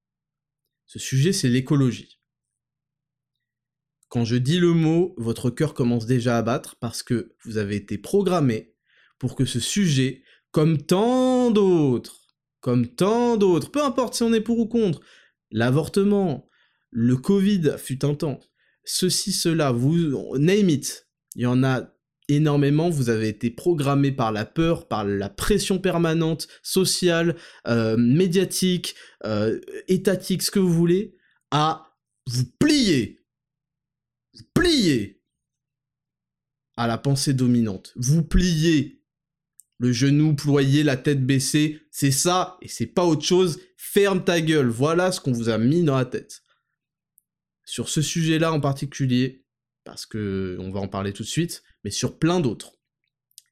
Ce 0.86 1.00
sujet, 1.00 1.34
c'est 1.34 1.50
l'écologie. 1.50 2.20
Quand 4.10 4.26
je 4.26 4.36
dis 4.36 4.60
le 4.60 4.74
mot, 4.74 5.14
votre 5.18 5.50
cœur 5.50 5.74
commence 5.74 6.06
déjà 6.06 6.38
à 6.38 6.42
battre 6.42 6.76
parce 6.78 7.04
que 7.04 7.36
vous 7.44 7.58
avez 7.58 7.76
été 7.76 7.98
programmé 7.98 8.74
pour 9.20 9.36
que 9.36 9.46
ce 9.46 9.60
sujet, 9.60 10.24
comme 10.52 10.82
tant 10.82 11.52
d'autres, 11.52 12.29
comme 12.62 12.88
tant 12.88 13.38
d'autres, 13.38 13.72
peu 13.72 13.84
importe 13.84 14.16
si 14.16 14.24
on 14.24 14.34
est 14.34 14.42
pour 14.42 14.60
ou 14.60 14.68
contre, 14.68 15.02
l'avortement, 15.52 16.48
le 16.92 17.16
Covid 17.18 17.74
fut 17.78 18.04
un 18.06 18.16
temps, 18.16 18.40
ceci, 18.84 19.32
cela, 19.32 19.72
vous, 19.72 20.38
name 20.38 20.70
it, 20.70 21.08
il 21.36 21.44
y 21.44 21.46
en 21.46 21.64
a 21.64 21.94
énormément, 22.28 22.90
vous 22.90 23.10
avez 23.10 23.30
été 23.30 23.50
programmé 23.50 24.12
par 24.12 24.32
la 24.32 24.46
peur, 24.46 24.88
par 24.88 25.04
la 25.04 25.30
pression 25.30 25.80
permanente, 25.80 26.48
sociale, 26.62 27.36
euh, 27.68 27.98
médiatique, 27.98 28.96
euh, 29.26 29.60
étatique, 29.88 30.44
ce 30.44 30.52
que 30.52 30.60
vous 30.60 30.74
voulez, 30.74 31.16
à 31.52 31.86
vous 32.28 32.46
plier 32.60 33.20
vous 34.40 34.46
pliez 34.54 35.22
à 36.78 36.88
la 36.88 36.98
pensée 36.98 37.34
dominante. 37.34 37.94
Vous 37.96 38.24
pliez. 38.24 38.99
Le 39.80 39.94
genou 39.94 40.36
ployé, 40.36 40.84
la 40.84 40.98
tête 40.98 41.26
baissée, 41.26 41.82
c'est 41.90 42.12
ça, 42.12 42.58
et 42.62 42.68
c'est 42.68 42.86
pas 42.86 43.06
autre 43.06 43.26
chose. 43.26 43.60
Ferme 43.78 44.24
ta 44.24 44.42
gueule. 44.42 44.68
Voilà 44.68 45.12
ce 45.12 45.22
qu'on 45.22 45.32
vous 45.32 45.50
a 45.50 45.58
mis 45.58 45.84
dans 45.84 45.96
la 45.98 46.06
tête. 46.06 46.44
Sur 47.64 47.88
ce 47.88 48.02
sujet-là 48.02 48.52
en 48.52 48.60
particulier, 48.60 49.46
parce 49.86 50.06
que 50.06 50.58
on 50.60 50.70
va 50.72 50.82
en 50.82 50.88
parler 50.88 51.14
tout 51.14 51.24
de 51.24 51.28
suite, 51.28 51.64
mais 51.84 51.92
sur 51.92 52.20
plein 52.20 52.42
d'autres. 52.42 52.74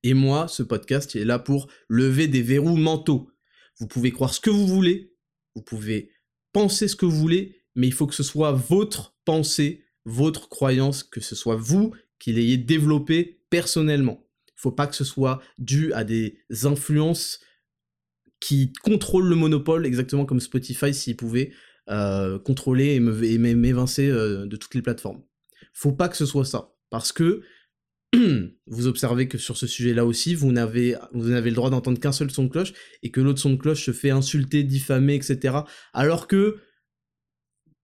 Et 0.04 0.14
moi, 0.14 0.48
ce 0.48 0.64
podcast, 0.64 1.16
est 1.16 1.26
là 1.26 1.40
pour 1.40 1.68
lever 1.88 2.28
des 2.28 2.42
verrous 2.42 2.78
mentaux. 2.78 3.32
Vous 3.80 3.88
pouvez 3.88 4.12
croire 4.12 4.34
ce 4.34 4.40
que 4.40 4.50
vous 4.50 4.68
voulez, 4.68 5.14
vous 5.56 5.62
pouvez 5.62 6.12
penser 6.52 6.88
ce 6.88 6.96
que 6.96 7.06
vous 7.06 7.18
voulez, 7.18 7.62
mais 7.76 7.88
il 7.88 7.94
faut 7.94 8.08
que 8.08 8.16
ce 8.16 8.24
soit 8.24 8.52
votre 8.52 9.16
pensée, 9.24 9.86
votre 10.06 10.50
croyance, 10.50 11.04
que 11.04 11.22
ce 11.22 11.36
soit 11.36 11.56
vous 11.56 11.94
qui 12.20 12.34
l'ayez 12.34 12.58
développé 12.58 13.42
personnellement. 13.50 14.27
Faut 14.58 14.72
pas 14.72 14.88
que 14.88 14.96
ce 14.96 15.06
soit 15.06 15.42
dû 15.58 15.94
à 15.94 16.04
des 16.04 16.38
influences 16.64 17.40
qui 18.40 18.74
contrôlent 18.84 19.30
le 19.30 19.36
monopole, 19.36 19.86
exactement 19.86 20.26
comme 20.26 20.40
Spotify 20.40 20.94
s'il 20.94 21.16
pouvait 21.16 21.52
euh, 21.90 22.38
contrôler 22.40 22.96
et 22.96 23.00
m'évincer 23.38 24.10
euh, 24.10 24.46
de 24.46 24.56
toutes 24.58 24.76
les 24.76 24.82
plateformes. 24.82 25.24
Faut 25.74 25.94
pas 25.94 26.10
que 26.10 26.18
ce 26.18 26.26
soit 26.26 26.44
ça, 26.44 26.76
parce 26.90 27.12
que 27.12 27.42
vous 28.68 28.88
observez 28.88 29.28
que 29.28 29.38
sur 29.38 29.58
ce 29.58 29.68
sujet-là 29.68 30.06
aussi, 30.06 30.36
vous 30.36 30.52
n'avez 30.52 30.96
vous 31.14 31.30
n'avez 31.30 31.50
le 31.50 31.56
droit 31.56 31.70
d'entendre 31.70 32.00
qu'un 32.00 32.12
seul 32.12 32.32
son 32.32 32.46
de 32.46 32.50
cloche 32.50 32.74
et 33.04 33.12
que 33.12 33.22
l'autre 33.22 33.40
son 33.40 33.52
de 33.52 33.58
cloche 33.58 33.86
se 33.86 33.92
fait 33.92 34.10
insulter, 34.10 34.64
diffamer, 34.64 35.16
etc. 35.16 35.60
Alors 35.94 36.28
que 36.28 36.58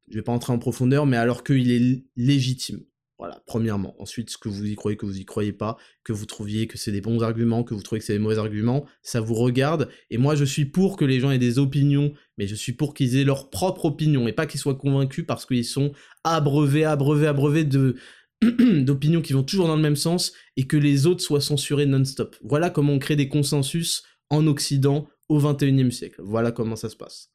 je 0.09 0.15
vais 0.15 0.21
pas 0.21 0.31
entrer 0.31 0.53
en 0.53 0.59
profondeur, 0.59 1.05
mais 1.05 1.17
alors 1.17 1.43
qu'il 1.43 1.71
est 1.71 2.03
légitime. 2.15 2.83
Voilà, 3.23 3.41
premièrement. 3.45 3.95
Ensuite, 4.01 4.31
ce 4.31 4.38
que 4.38 4.49
vous 4.49 4.65
y 4.65 4.75
croyez, 4.75 4.97
que 4.97 5.05
vous 5.05 5.17
y 5.17 5.23
croyez 5.23 5.53
pas, 5.53 5.77
que 6.03 6.12
vous 6.12 6.25
trouviez 6.25 6.67
que 6.67 6.77
c'est 6.77 6.91
des 6.91 6.99
bons 6.99 7.23
arguments, 7.23 7.63
que 7.63 7.73
vous 7.73 7.81
trouvez 7.81 7.99
que 7.99 8.05
c'est 8.05 8.12
des 8.12 8.19
mauvais 8.19 8.38
arguments, 8.38 8.86
ça 9.01 9.21
vous 9.21 9.33
regarde. 9.33 9.88
Et 10.09 10.17
moi, 10.17 10.36
je 10.36 10.43
suis 10.43 10.65
pour 10.65 10.97
que 10.97 11.05
les 11.05 11.21
gens 11.21 11.31
aient 11.31 11.38
des 11.38 11.57
opinions, 11.57 12.12
mais 12.38 12.47
je 12.47 12.55
suis 12.55 12.73
pour 12.73 12.93
qu'ils 12.93 13.15
aient 13.15 13.23
leur 13.23 13.49
propre 13.49 13.86
opinion 13.86 14.27
et 14.27 14.33
pas 14.33 14.45
qu'ils 14.45 14.59
soient 14.59 14.75
convaincus 14.75 15.23
parce 15.25 15.45
qu'ils 15.45 15.63
sont 15.63 15.93
abreuvés, 16.25 16.83
abreuvés, 16.83 17.27
abreuvés 17.27 17.63
de 17.63 17.95
d'opinions 18.41 19.21
qui 19.21 19.31
vont 19.31 19.43
toujours 19.43 19.67
dans 19.67 19.77
le 19.77 19.81
même 19.81 19.95
sens 19.95 20.33
et 20.57 20.67
que 20.67 20.75
les 20.75 21.07
autres 21.07 21.21
soient 21.21 21.39
censurés 21.39 21.86
non-stop. 21.86 22.36
Voilà 22.43 22.69
comment 22.69 22.91
on 22.91 22.99
crée 22.99 23.15
des 23.15 23.29
consensus 23.29 24.03
en 24.31 24.47
Occident 24.47 25.07
au 25.29 25.39
21e 25.39 25.91
siècle. 25.91 26.19
Voilà 26.21 26.51
comment 26.51 26.75
ça 26.75 26.89
se 26.89 26.97
passe. 26.97 27.31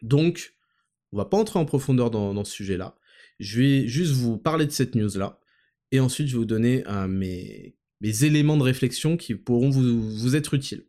Donc, 0.00 0.54
on 1.12 1.18
va 1.18 1.26
pas 1.26 1.36
entrer 1.36 1.58
en 1.58 1.66
profondeur 1.66 2.10
dans, 2.10 2.44
ce 2.44 2.52
sujet-là. 2.52 2.94
Je 3.38 3.60
vais 3.60 3.88
juste 3.88 4.12
vous 4.12 4.38
parler 4.38 4.66
de 4.66 4.70
cette 4.70 4.94
news-là. 4.94 5.40
Et 5.92 6.00
ensuite, 6.00 6.28
je 6.28 6.32
vais 6.32 6.38
vous 6.38 6.44
donner 6.44 6.84
euh, 6.86 7.08
mes, 7.08 7.74
éléments 8.00 8.56
de 8.56 8.62
réflexion 8.62 9.16
qui 9.16 9.34
pourront 9.34 9.70
vous, 9.70 10.36
être 10.36 10.54
utiles. 10.54 10.86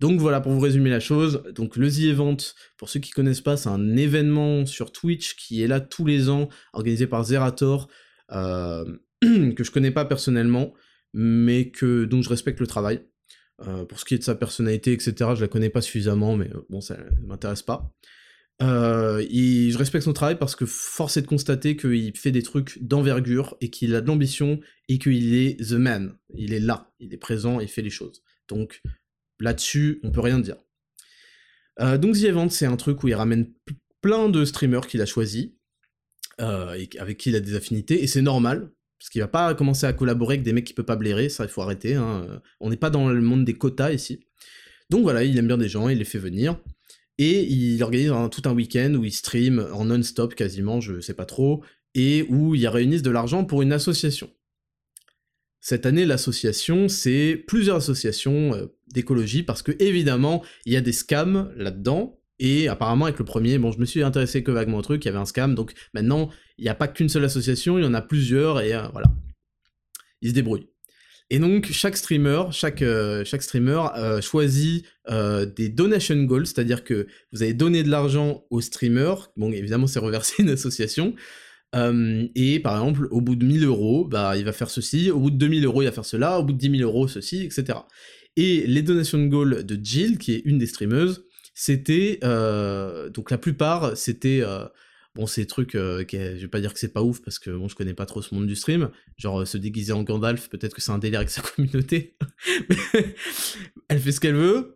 Donc 0.00 0.20
voilà, 0.20 0.40
pour 0.40 0.52
vous 0.52 0.60
résumer 0.60 0.90
la 0.90 1.00
chose, 1.00 1.42
donc 1.54 1.76
le 1.76 1.90
The 1.90 2.04
Event, 2.04 2.36
pour 2.76 2.88
ceux 2.88 3.00
qui 3.00 3.10
connaissent 3.10 3.40
pas, 3.40 3.56
c'est 3.56 3.68
un 3.68 3.96
événement 3.96 4.66
sur 4.66 4.92
Twitch 4.92 5.34
qui 5.34 5.62
est 5.62 5.66
là 5.66 5.80
tous 5.80 6.04
les 6.04 6.28
ans, 6.28 6.48
organisé 6.72 7.08
par 7.08 7.24
Zerator, 7.24 7.88
euh, 8.32 8.84
que 9.22 9.64
je 9.64 9.70
connais 9.72 9.90
pas 9.90 10.04
personnellement, 10.04 10.74
mais 11.12 11.70
que 11.70 12.04
dont 12.04 12.22
je 12.22 12.28
respecte 12.28 12.60
le 12.60 12.68
travail. 12.68 13.04
Euh, 13.66 13.84
pour 13.84 14.00
ce 14.00 14.04
qui 14.04 14.14
est 14.14 14.18
de 14.18 14.24
sa 14.24 14.34
personnalité, 14.34 14.92
etc., 14.92 15.14
je 15.34 15.40
la 15.40 15.48
connais 15.48 15.70
pas 15.70 15.80
suffisamment, 15.80 16.36
mais 16.36 16.50
bon, 16.68 16.80
ça 16.80 16.96
m'intéresse 17.22 17.62
pas. 17.62 17.92
Euh, 18.62 19.20
je 19.28 19.76
respecte 19.76 20.04
son 20.04 20.12
travail 20.12 20.38
parce 20.38 20.54
que 20.54 20.64
force 20.64 21.16
est 21.16 21.22
de 21.22 21.26
constater 21.26 21.76
qu'il 21.76 22.16
fait 22.16 22.30
des 22.30 22.42
trucs 22.42 22.82
d'envergure 22.82 23.56
et 23.60 23.70
qu'il 23.70 23.94
a 23.94 24.00
de 24.00 24.06
l'ambition 24.06 24.60
et 24.88 24.98
qu'il 24.98 25.34
est 25.34 25.56
the 25.60 25.72
man. 25.72 26.16
Il 26.34 26.52
est 26.52 26.60
là, 26.60 26.92
il 27.00 27.12
est 27.12 27.18
présent, 27.18 27.60
il 27.60 27.68
fait 27.68 27.82
les 27.82 27.90
choses. 27.90 28.22
Donc 28.48 28.80
là-dessus, 29.40 30.00
on 30.04 30.10
peut 30.10 30.20
rien 30.20 30.38
dire. 30.38 30.56
Euh, 31.80 31.98
donc 31.98 32.14
The 32.16 32.24
Event, 32.24 32.48
c'est 32.50 32.66
un 32.66 32.76
truc 32.76 33.02
où 33.02 33.08
il 33.08 33.14
ramène 33.14 33.52
plein 34.00 34.28
de 34.28 34.44
streamers 34.44 34.86
qu'il 34.86 35.00
a 35.00 35.06
choisi 35.06 35.56
euh, 36.40 36.74
et 36.74 36.88
avec 36.98 37.18
qui 37.18 37.30
il 37.30 37.36
a 37.36 37.40
des 37.40 37.54
affinités 37.54 38.02
et 38.02 38.06
c'est 38.06 38.22
normal. 38.22 38.70
Parce 38.98 39.10
qu'il 39.10 39.20
va 39.20 39.28
pas 39.28 39.54
commencer 39.54 39.84
à 39.84 39.92
collaborer 39.92 40.34
avec 40.34 40.44
des 40.44 40.52
mecs 40.54 40.64
qui 40.64 40.72
peuvent 40.72 40.84
pas 40.84 40.96
blairer, 40.96 41.28
ça 41.28 41.44
il 41.44 41.50
faut 41.50 41.60
arrêter. 41.60 41.94
Hein. 41.94 42.40
On 42.60 42.70
n'est 42.70 42.76
pas 42.76 42.88
dans 42.90 43.10
le 43.10 43.20
monde 43.20 43.44
des 43.44 43.52
quotas 43.52 43.92
ici. 43.92 44.20
Donc 44.88 45.02
voilà, 45.02 45.24
il 45.24 45.36
aime 45.36 45.46
bien 45.46 45.58
des 45.58 45.68
gens, 45.68 45.88
il 45.88 45.98
les 45.98 46.04
fait 46.04 46.18
venir. 46.18 46.58
Et 47.18 47.44
il 47.44 47.82
organise 47.82 48.12
tout 48.30 48.42
un 48.46 48.54
week-end 48.54 48.94
où 48.94 49.04
il 49.04 49.12
stream 49.12 49.66
en 49.72 49.84
non-stop 49.84 50.34
quasiment, 50.34 50.80
je 50.80 51.00
sais 51.00 51.14
pas 51.14 51.26
trop, 51.26 51.62
et 51.94 52.26
où 52.28 52.54
il 52.54 52.66
réunissent 52.66 53.02
de 53.02 53.10
l'argent 53.10 53.44
pour 53.44 53.62
une 53.62 53.72
association. 53.72 54.30
Cette 55.60 55.86
année, 55.86 56.04
l'association, 56.04 56.88
c'est 56.88 57.42
plusieurs 57.46 57.76
associations 57.76 58.54
euh, 58.54 58.66
d'écologie, 58.92 59.42
parce 59.42 59.62
que 59.62 59.72
évidemment, 59.78 60.44
il 60.66 60.72
y 60.72 60.76
a 60.76 60.82
des 60.82 60.92
scams 60.92 61.52
là-dedans, 61.56 62.20
et 62.38 62.68
apparemment, 62.68 63.06
avec 63.06 63.18
le 63.18 63.24
premier, 63.24 63.58
bon, 63.58 63.72
je 63.72 63.78
me 63.78 63.86
suis 63.86 64.02
intéressé 64.02 64.42
que 64.42 64.50
vaguement 64.50 64.78
au 64.78 64.82
truc, 64.82 65.04
il 65.04 65.08
y 65.08 65.08
avait 65.08 65.18
un 65.18 65.24
scam, 65.24 65.54
donc 65.54 65.72
maintenant, 65.94 66.28
il 66.58 66.64
n'y 66.64 66.68
a 66.68 66.74
pas 66.74 66.88
qu'une 66.88 67.08
seule 67.08 67.24
association, 67.24 67.78
il 67.78 67.84
y 67.84 67.86
en 67.86 67.94
a 67.94 68.02
plusieurs, 68.02 68.60
et 68.60 68.74
euh, 68.74 68.88
voilà. 68.88 69.06
Ils 70.20 70.30
se 70.30 70.34
débrouillent. 70.34 70.68
Et 71.34 71.40
donc, 71.40 71.66
chaque 71.72 71.96
streamer, 71.96 72.44
chaque, 72.52 72.80
euh, 72.80 73.24
chaque 73.24 73.42
streamer 73.42 73.86
euh, 73.96 74.20
choisit 74.20 74.84
des 75.08 75.68
donation 75.68 76.14
goals, 76.22 76.46
c'est-à-dire 76.46 76.84
que 76.84 77.08
vous 77.32 77.42
allez 77.42 77.54
donner 77.54 77.82
de 77.82 77.90
l'argent 77.90 78.44
au 78.50 78.60
streamer, 78.60 79.16
bon, 79.36 79.50
évidemment, 79.50 79.88
c'est 79.88 79.98
reversé 79.98 80.34
une 80.44 80.50
association, 80.50 81.16
et 81.74 82.60
par 82.60 82.74
exemple, 82.80 83.08
au 83.10 83.20
bout 83.20 83.34
de 83.34 83.44
1000 83.44 83.64
euros, 83.64 84.04
bah, 84.04 84.36
il 84.36 84.44
va 84.44 84.52
faire 84.52 84.70
ceci, 84.70 85.10
au 85.10 85.18
bout 85.18 85.32
de 85.32 85.36
2000 85.36 85.64
euros, 85.64 85.82
il 85.82 85.86
va 85.86 85.90
faire 85.90 86.04
cela, 86.04 86.38
au 86.38 86.44
bout 86.44 86.52
de 86.52 86.58
10 86.58 86.78
000 86.78 86.88
euros, 86.88 87.08
ceci, 87.08 87.42
etc. 87.42 87.80
Et 88.36 88.64
les 88.68 88.82
donation 88.82 89.18
goals 89.26 89.66
de 89.66 89.76
Jill, 89.82 90.18
qui 90.18 90.34
est 90.34 90.42
une 90.44 90.58
des 90.58 90.68
streameuses, 90.68 91.24
c'était 91.52 92.20
euh, 92.22 93.08
donc 93.08 93.32
la 93.32 93.38
plupart 93.38 93.96
c'était 93.96 94.42
euh, 95.16 95.20
bon 95.20 95.26
ces 95.26 95.46
trucs 95.46 95.74
euh, 95.74 96.04
je 96.10 96.40
vais 96.40 96.48
pas 96.48 96.60
dire 96.60 96.72
que 96.72 96.78
c'est 96.78 96.92
pas 96.92 97.02
ouf 97.02 97.20
parce 97.22 97.38
que 97.38 97.50
bon 97.50 97.68
je 97.68 97.74
connais 97.74 97.94
pas 97.94 98.06
trop 98.06 98.22
ce 98.22 98.34
monde 98.34 98.46
du 98.46 98.56
stream 98.56 98.90
genre 99.16 99.46
se 99.46 99.58
déguiser 99.58 99.92
en 99.92 100.02
Gandalf 100.02 100.48
peut-être 100.48 100.74
que 100.74 100.80
c'est 100.80 100.92
un 100.92 100.98
délire 100.98 101.20
avec 101.20 101.30
sa 101.30 101.42
communauté 101.56 102.16
elle 103.88 104.00
fait 104.00 104.12
ce 104.12 104.20
qu'elle 104.20 104.36
veut 104.36 104.74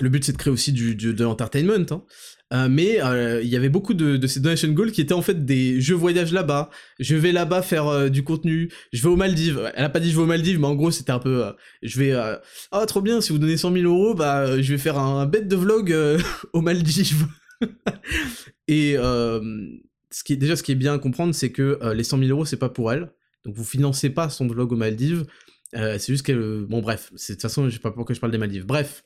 le 0.00 0.08
but 0.08 0.24
c'est 0.24 0.32
de 0.32 0.38
créer 0.38 0.52
aussi 0.52 0.72
du, 0.72 0.94
de 0.96 1.24
l'entertainment 1.24 1.86
hein. 1.90 2.04
Euh, 2.52 2.68
mais 2.70 3.02
euh, 3.02 3.42
il 3.42 3.48
y 3.48 3.56
avait 3.56 3.68
beaucoup 3.70 3.94
de, 3.94 4.24
ces 4.26 4.38
donation 4.38 4.68
goals 4.68 4.92
qui 4.92 5.00
étaient 5.00 5.14
en 5.14 5.22
fait 5.22 5.44
des 5.44 5.80
je 5.80 5.94
voyage 5.94 6.32
là-bas, 6.32 6.70
je 7.00 7.16
vais 7.16 7.32
là-bas 7.32 7.62
faire 7.62 7.88
euh, 7.88 8.08
du 8.10 8.22
contenu, 8.22 8.70
je 8.92 9.02
vais 9.02 9.08
aux 9.08 9.16
Maldives. 9.16 9.72
Elle 9.74 9.84
a 9.84 9.88
pas 9.88 9.98
dit 9.98 10.10
je 10.10 10.16
vais 10.16 10.22
aux 10.22 10.26
Maldives, 10.26 10.60
mais 10.60 10.66
en 10.66 10.74
gros 10.74 10.90
c'était 10.90 11.10
un 11.10 11.18
peu 11.18 11.44
je 11.82 11.98
vais 11.98 12.12
ah 12.12 12.86
trop 12.86 13.00
bien 13.00 13.20
si 13.20 13.32
vous 13.32 13.38
donnez 13.38 13.56
100 13.56 13.72
000 13.72 13.84
euros 13.84 14.14
bah 14.14 14.60
je 14.60 14.72
vais 14.72 14.78
faire 14.78 14.98
un, 14.98 15.26
bête 15.26 15.48
de 15.48 15.56
vlog 15.56 15.96
aux 16.52 16.60
Maldives. 16.60 17.26
Et 18.68 18.94
ce 18.96 20.24
qui 20.24 20.36
déjà 20.36 20.56
ce 20.56 20.62
qui 20.62 20.72
est 20.72 20.76
bien 20.76 20.94
à 20.94 20.98
comprendre 20.98 21.34
c'est 21.34 21.52
que 21.52 21.78
les 21.92 22.04
100 22.04 22.18
000 22.18 22.30
euros 22.30 22.44
c'est 22.44 22.56
pas 22.56 22.68
pour 22.68 22.92
elle, 22.92 23.12
donc 23.44 23.54
vous 23.54 23.64
financez 23.64 24.10
pas 24.10 24.28
son 24.28 24.46
vlog 24.46 24.72
aux 24.72 24.76
Maldives. 24.76 25.26
c'est 25.72 26.06
juste 26.06 26.24
qu'elle 26.24 26.64
bon 26.68 26.80
bref, 26.80 27.12
de 27.12 27.18
toute 27.18 27.42
façon 27.42 27.68
je 27.68 27.74
sais 27.74 27.80
pas 27.80 27.90
pourquoi 27.90 28.14
je 28.14 28.20
parle 28.20 28.32
des 28.32 28.38
Maldives. 28.38 28.66
Bref 28.66 29.04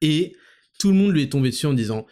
et 0.00 0.36
tout 0.78 0.88
le 0.88 0.94
monde 0.94 1.12
lui 1.12 1.22
est 1.22 1.32
tombé 1.32 1.50
dessus 1.50 1.66
en 1.66 1.74
disant 1.74 2.06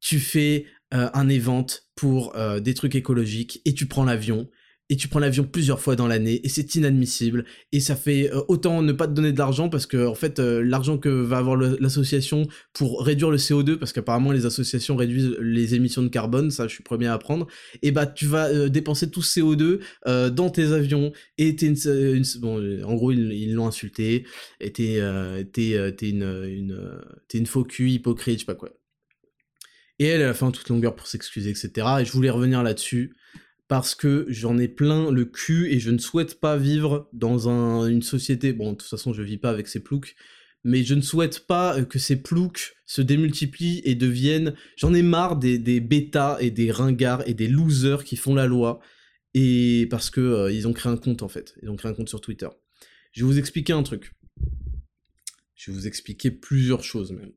tu 0.00 0.20
fais 0.20 0.66
un 0.90 1.28
event 1.28 1.66
pour 1.94 2.34
des 2.60 2.74
trucs 2.74 2.94
écologiques 2.94 3.62
et 3.64 3.74
tu 3.74 3.86
prends 3.86 4.04
l'avion 4.04 4.48
et 4.88 4.96
tu 4.96 5.08
prends 5.08 5.20
l'avion 5.20 5.44
plusieurs 5.44 5.80
fois 5.80 5.96
dans 5.96 6.06
l'année 6.06 6.40
et 6.44 6.48
c'est 6.48 6.74
inadmissible 6.74 7.44
et 7.72 7.80
ça 7.80 7.96
fait 7.96 8.32
euh, 8.32 8.42
autant 8.48 8.82
ne 8.82 8.92
pas 8.92 9.06
te 9.06 9.12
donner 9.12 9.32
de 9.32 9.38
l'argent 9.38 9.68
parce 9.68 9.86
que 9.86 10.06
en 10.06 10.14
fait 10.14 10.38
l'argent 10.38 10.98
que 10.98 11.08
va 11.08 11.38
avoir 11.38 11.56
l'association 11.56 12.46
pour 12.72 13.04
réduire 13.04 13.30
le 13.30 13.36
CO2 13.36 13.76
parce 13.76 13.92
qu'apparemment 13.92 14.32
les 14.32 14.46
associations 14.46 14.96
réduisent 14.96 15.36
les 15.40 15.74
émissions 15.74 16.02
de 16.02 16.08
carbone 16.08 16.50
ça 16.50 16.68
je 16.68 16.74
suis 16.74 16.82
premier 16.82 17.06
à 17.06 17.14
apprendre 17.14 17.46
et 17.82 17.90
bah 17.90 18.06
tu 18.06 18.26
vas 18.26 18.68
dépenser 18.68 19.10
tout 19.10 19.22
ce 19.22 19.40
CO2 19.40 20.30
dans 20.30 20.50
tes 20.50 20.72
avions 20.72 21.12
et 21.38 21.56
t'es 21.56 21.66
une, 21.66 22.24
bon 22.40 22.84
en 22.84 22.94
gros 22.94 23.12
ils 23.12 23.54
l'ont 23.54 23.66
insulté 23.66 24.26
et 24.60 24.72
t'es 24.72 24.98
une 24.98 26.22
une 26.44 27.00
t'es 27.28 27.38
une 27.38 27.46
faux 27.46 27.64
cul 27.64 27.90
hypocrite 27.90 28.34
je 28.34 28.40
sais 28.40 28.46
pas 28.46 28.54
quoi 28.54 28.70
et 29.98 30.06
elle, 30.06 30.20
elle 30.20 30.28
a 30.28 30.34
fait 30.34 30.44
en 30.44 30.50
toute 30.50 30.68
longueur 30.68 30.96
pour 30.96 31.06
s'excuser, 31.06 31.50
etc. 31.50 31.70
Et 32.00 32.04
je 32.04 32.12
voulais 32.12 32.30
revenir 32.30 32.62
là-dessus 32.62 33.14
parce 33.68 33.94
que 33.94 34.26
j'en 34.28 34.58
ai 34.58 34.68
plein 34.68 35.10
le 35.10 35.24
cul 35.24 35.70
et 35.70 35.80
je 35.80 35.90
ne 35.90 35.98
souhaite 35.98 36.40
pas 36.40 36.56
vivre 36.56 37.08
dans 37.12 37.48
une 37.86 38.02
société. 38.02 38.52
Bon, 38.52 38.72
de 38.72 38.76
toute 38.76 38.88
façon, 38.88 39.12
je 39.12 39.22
vis 39.22 39.38
pas 39.38 39.50
avec 39.50 39.68
ces 39.68 39.80
ploucs, 39.80 40.14
mais 40.64 40.84
je 40.84 40.94
ne 40.94 41.00
souhaite 41.00 41.46
pas 41.46 41.82
que 41.84 41.98
ces 41.98 42.22
ploucs 42.22 42.74
se 42.86 43.02
démultiplient 43.02 43.80
et 43.84 43.94
deviennent. 43.94 44.54
J'en 44.76 44.92
ai 44.94 45.02
marre 45.02 45.36
des, 45.36 45.58
des 45.58 45.80
bêtas 45.80 46.36
et 46.40 46.50
des 46.50 46.70
ringards 46.70 47.26
et 47.26 47.34
des 47.34 47.48
losers 47.48 48.04
qui 48.04 48.16
font 48.16 48.34
la 48.34 48.46
loi 48.46 48.80
et 49.34 49.86
parce 49.90 50.10
que 50.10 50.20
euh, 50.20 50.52
ils 50.52 50.68
ont 50.68 50.72
créé 50.72 50.92
un 50.92 50.96
compte 50.96 51.22
en 51.22 51.28
fait. 51.28 51.54
Ils 51.62 51.70
ont 51.70 51.76
créé 51.76 51.90
un 51.90 51.94
compte 51.94 52.08
sur 52.08 52.20
Twitter. 52.20 52.48
Je 53.12 53.24
vais 53.24 53.26
vous 53.26 53.38
expliquer 53.38 53.72
un 53.72 53.82
truc. 53.82 54.12
Je 55.54 55.70
vais 55.70 55.76
vous 55.76 55.86
expliquer 55.86 56.30
plusieurs 56.30 56.82
choses 56.82 57.12
même. 57.12 57.32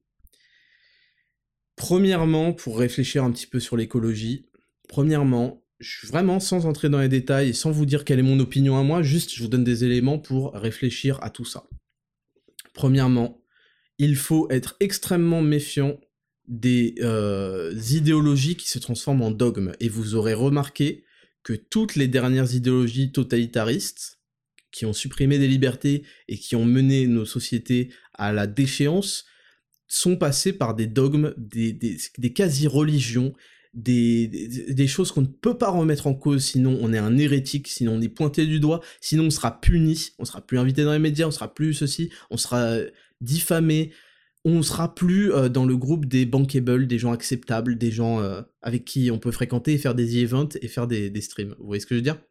Premièrement, 1.76 2.54
pour 2.54 2.80
réfléchir 2.80 3.24
un 3.24 3.32
petit 3.32 3.48
peu 3.48 3.60
sur 3.60 3.76
l'écologie, 3.76 4.48
premièrement, 4.88 5.65
vraiment 6.04 6.40
sans 6.40 6.66
entrer 6.66 6.90
dans 6.90 7.00
les 7.00 7.10
détails 7.10 7.50
et 7.50 7.54
sans 7.54 7.72
vous 7.72 7.86
dire 7.86 8.06
quelle 8.06 8.20
est 8.20 8.24
mon 8.24 8.40
opinion 8.40 8.78
à 8.78 8.84
moi, 8.84 9.02
juste 9.02 9.34
je 9.34 9.42
vous 9.42 9.50
donne 9.50 9.64
des 9.64 9.84
éléments 9.84 10.20
pour 10.20 10.54
réfléchir 10.54 11.20
à 11.22 11.30
tout 11.30 11.46
ça. 11.46 11.68
Premièrement, 12.74 13.42
il 13.98 14.16
faut 14.16 14.50
être 14.50 14.76
extrêmement 14.80 15.42
méfiant 15.42 16.00
des 16.48 16.96
euh, 17.00 17.74
idéologies 17.92 18.56
qui 18.56 18.70
se 18.70 18.80
transforment 18.80 19.24
en 19.24 19.32
dogmes. 19.32 19.74
Et 19.80 19.90
vous 19.90 20.16
aurez 20.16 20.34
remarqué 20.34 21.06
que 21.44 21.54
toutes 21.54 21.96
les 21.96 22.08
dernières 22.08 22.54
idéologies 22.54 23.12
totalitaristes, 23.12 24.20
qui 24.72 24.86
ont 24.86 24.94
supprimé 24.94 25.40
des 25.40 25.48
libertés 25.48 26.04
et 26.28 26.38
qui 26.38 26.56
ont 26.58 26.66
mené 26.66 27.08
nos 27.08 27.26
sociétés 27.26 27.94
à 28.14 28.34
la 28.34 28.46
déchéance, 28.46 29.26
sont 29.88 30.18
passés 30.18 30.52
par 30.52 30.76
des 30.76 30.88
dogmes, 30.88 31.34
des, 31.38 31.72
des, 31.72 32.34
quasi-religions, 32.34 33.34
des, 33.76 34.88
choses 34.88 35.12
qu'on 35.12 35.22
ne 35.22 35.28
peut 35.28 35.58
pas 35.58 35.70
remettre 35.70 36.08
en 36.08 36.16
cause, 36.16 36.44
sinon 36.44 36.78
on 36.82 36.94
est 36.94 36.98
un 36.98 37.18
hérétique, 37.18 37.68
sinon 37.68 37.94
on 37.94 38.02
est 38.02 38.10
pointé 38.10 38.46
du 38.46 38.60
doigt, 38.60 38.82
sinon 39.02 39.26
on 39.26 39.30
sera 39.30 39.60
puni, 39.60 40.12
on 40.18 40.26
sera 40.26 40.42
plus 40.42 40.58
invité 40.58 40.84
dans 40.84 40.94
les 40.94 41.00
médias, 41.00 41.28
on 41.28 41.32
sera 41.32 41.54
plus 41.54 41.74
ceci, 41.74 42.10
on 42.30 42.38
sera 42.38 42.78
diffamé, 43.22 43.92
on 44.46 44.62
sera 44.62 44.94
plus 44.94 45.34
euh, 45.34 45.50
dans 45.50 45.66
le 45.66 45.76
groupe 45.76 46.06
des 46.06 46.26
bankable, 46.26 46.88
des 46.88 47.00
gens 47.00 47.12
acceptables, 47.12 47.78
des 47.78 47.92
gens 47.92 48.22
euh, 48.22 48.42
avec 48.62 48.86
qui 48.86 49.10
on 49.12 49.20
peut 49.20 49.32
fréquenter 49.32 49.74
et 49.74 49.78
faire 49.78 49.96
des 49.96 50.24
events 50.24 50.50
et 50.62 50.68
faire 50.68 50.88
des, 50.88 51.22
streams. 51.22 51.56
Vous 51.60 51.66
voyez 51.66 51.82
ce 51.82 51.88
que 51.88 51.96
je 51.96 52.00
veux 52.00 52.04
dire? 52.04 52.22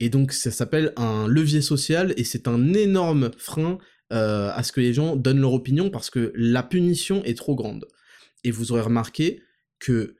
Et 0.00 0.08
donc 0.08 0.32
ça 0.32 0.50
s'appelle 0.50 0.92
un 0.96 1.26
levier 1.26 1.60
social 1.60 2.14
et 2.16 2.24
c'est 2.24 2.48
un 2.48 2.72
énorme 2.72 3.30
frein 3.36 3.78
euh, 4.12 4.50
à 4.54 4.62
ce 4.62 4.72
que 4.72 4.80
les 4.80 4.94
gens 4.94 5.16
donnent 5.16 5.40
leur 5.40 5.52
opinion 5.52 5.90
parce 5.90 6.08
que 6.08 6.32
la 6.36 6.62
punition 6.62 7.22
est 7.24 7.36
trop 7.36 7.54
grande. 7.54 7.86
Et 8.44 8.50
vous 8.50 8.72
aurez 8.72 8.82
remarqué 8.82 9.42
que 9.80 10.16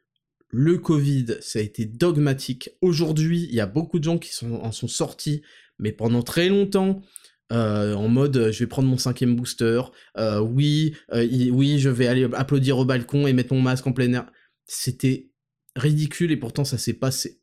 le 0.56 0.78
Covid, 0.78 1.38
ça 1.40 1.58
a 1.58 1.62
été 1.62 1.84
dogmatique. 1.84 2.70
Aujourd'hui, 2.80 3.48
il 3.48 3.54
y 3.54 3.60
a 3.60 3.66
beaucoup 3.66 3.98
de 3.98 4.04
gens 4.04 4.18
qui 4.18 4.32
sont, 4.32 4.52
en 4.52 4.70
sont 4.70 4.86
sortis, 4.86 5.42
mais 5.80 5.90
pendant 5.90 6.22
très 6.22 6.48
longtemps, 6.48 7.02
euh, 7.52 7.94
en 7.94 8.08
mode 8.08 8.50
je 8.52 8.58
vais 8.60 8.68
prendre 8.68 8.88
mon 8.88 8.96
cinquième 8.96 9.34
booster, 9.34 9.82
euh, 10.16 10.38
oui, 10.38 10.94
oui, 11.12 11.78
je 11.80 11.88
vais 11.88 12.06
aller 12.06 12.28
applaudir 12.34 12.78
au 12.78 12.84
balcon 12.84 13.26
et 13.26 13.32
mettre 13.32 13.52
mon 13.52 13.60
masque 13.60 13.86
en 13.86 13.92
plein 13.92 14.12
air. 14.12 14.30
C'était 14.64 15.32
ridicule 15.74 16.30
et 16.30 16.36
pourtant 16.36 16.64
ça 16.64 16.78
s'est 16.78 16.94
passé. 16.94 17.42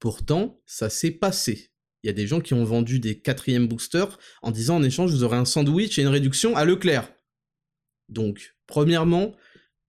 Pourtant, 0.00 0.60
ça 0.66 0.90
s'est 0.90 1.12
passé 1.12 1.72
il 2.02 2.08
y 2.08 2.10
a 2.10 2.12
des 2.12 2.26
gens 2.26 2.40
qui 2.40 2.54
ont 2.54 2.64
vendu 2.64 2.98
des 2.98 3.18
quatrièmes 3.20 3.68
boosters 3.68 4.18
en 4.42 4.50
disant 4.50 4.76
en 4.76 4.82
échange 4.82 5.12
vous 5.12 5.24
aurez 5.24 5.36
un 5.36 5.44
sandwich 5.44 5.98
et 5.98 6.02
une 6.02 6.08
réduction 6.08 6.56
à 6.56 6.64
Leclerc. 6.64 7.12
Donc, 8.08 8.56
premièrement, 8.66 9.34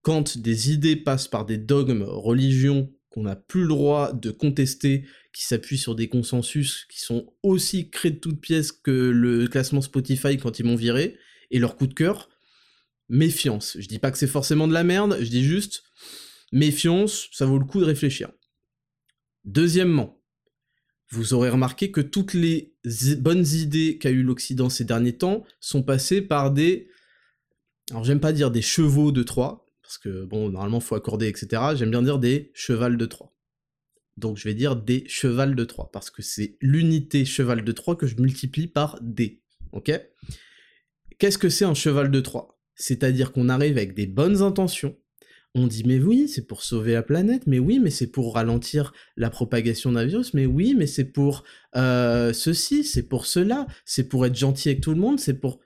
quand 0.04 0.38
des 0.38 0.72
idées 0.72 0.95
passent 0.95 1.28
par 1.28 1.45
des 1.45 1.58
dogmes, 1.58 2.04
religions 2.04 2.93
qu'on 3.10 3.24
n'a 3.24 3.36
plus 3.36 3.62
le 3.62 3.70
droit 3.70 4.14
de 4.14 4.32
contester, 4.32 5.06
qui 5.34 5.45
s'appuient 5.45 5.78
sur 5.78 5.95
des 5.95 6.10
consensus 6.10 6.86
qui 6.89 6.99
sont 6.99 7.34
aussi 7.41 7.89
créés 7.89 8.12
de 8.12 8.20
toutes 8.20 8.41
pièces 8.41 8.72
que 8.72 8.91
le 8.91 9.47
classement 9.47 9.82
Spotify 9.82 10.38
quand 10.38 10.60
ils 10.60 10.66
m'ont 10.66 10.76
viré, 10.76 11.18
et 11.49 11.60
leur 11.60 11.76
coup 11.76 11.88
de 11.88 11.93
cœur, 11.93 12.30
méfiance. 13.10 13.78
Je 13.80 13.88
dis 13.88 13.99
pas 13.99 14.12
que 14.12 14.18
c'est 14.18 14.28
forcément 14.28 14.68
de 14.68 14.74
la 14.74 14.84
merde, 14.84 15.18
je 15.22 15.30
dis 15.30 15.43
juste 15.43 15.84
méfiance, 16.51 17.30
ça 17.32 17.45
vaut 17.45 17.58
le 17.58 17.66
coup 17.66 17.80
de 17.80 17.86
réfléchir. 17.86 18.32
Deuxièmement, 19.45 20.22
vous 21.10 21.34
aurez 21.34 21.49
remarqué 21.49 21.91
que 21.91 22.01
toutes 22.01 22.34
les 22.34 22.76
bonnes 23.20 23.45
idées 23.45 23.97
qu'a 23.97 24.10
eu 24.10 24.24
l'Occident 24.24 24.70
ces 24.70 24.84
derniers 24.84 25.18
temps 25.18 25.43
sont 25.60 25.84
passées 25.84 26.22
par 26.22 26.51
des... 26.51 26.89
Alors 27.91 28.04
j'aime 28.04 28.20
pas 28.20 28.34
dire 28.34 28.51
des 28.51 28.62
chevaux 28.62 29.12
de 29.12 29.24
Troie, 29.24 29.62
parce 29.94 30.00
que 30.00 30.26
bon, 30.26 30.50
normalement 30.50 30.80
faut 30.80 30.96
accorder, 30.96 31.28
etc. 31.28 31.62
J'aime 31.76 31.91
bien 31.91 32.02
dire 32.02 32.18
des 32.18 32.52
chevals 32.56 32.98
de 32.98 33.06
Troie. 33.06 33.36
Donc 34.18 34.38
je 34.38 34.46
vais 34.46 34.56
dire 34.56 34.76
des 34.76 35.04
chevals 35.08 35.56
de 35.56 35.64
Troie, 35.66 35.91
parce 35.91 36.10
que 36.10 36.24
c'est 36.24 36.58
l'unité 36.62 37.26
cheval 37.26 37.64
de 37.64 37.72
Troie 37.72 37.96
que 37.96 38.08
je 38.08 38.16
multiplie 38.16 38.68
par 38.68 38.98
D. 39.02 39.44
Ok? 39.72 39.91
Qu'est-ce 41.20 41.38
que 41.38 41.50
c'est 41.50 41.66
un 41.66 41.76
cheval 41.76 42.10
de 42.10 42.20
Troie? 42.22 42.60
C'est-à-dire 42.74 43.32
qu'on 43.34 43.50
arrive 43.50 43.78
avec 43.78 43.94
des 43.94 44.08
bonnes 44.08 44.41
intentions, 44.41 44.98
on 45.54 45.68
dit 45.68 45.84
mais 45.86 46.00
oui, 46.00 46.28
c'est 46.28 46.48
pour 46.48 46.64
sauver 46.64 46.94
la 46.94 47.04
planète, 47.04 47.46
mais 47.46 47.60
oui, 47.60 47.78
mais 47.78 47.91
c'est 47.91 48.08
pour 48.08 48.34
ralentir 48.34 48.94
la 49.16 49.30
propagation 49.30 49.91
d'un 49.91 50.06
virus, 50.06 50.34
mais 50.34 50.48
oui, 50.48 50.74
mais 50.76 50.88
c'est 50.88 51.06
pour 51.06 51.44
euh, 51.76 52.34
ceci, 52.34 52.84
c'est 52.84 53.04
pour 53.04 53.28
cela, 53.28 53.68
c'est 53.86 54.10
pour 54.10 54.26
être 54.26 54.36
gentil 54.36 54.70
avec 54.70 54.82
tout 54.82 54.91
le 54.91 55.00
monde, 55.00 55.20
c'est 55.20 55.39
pour... 55.39 55.60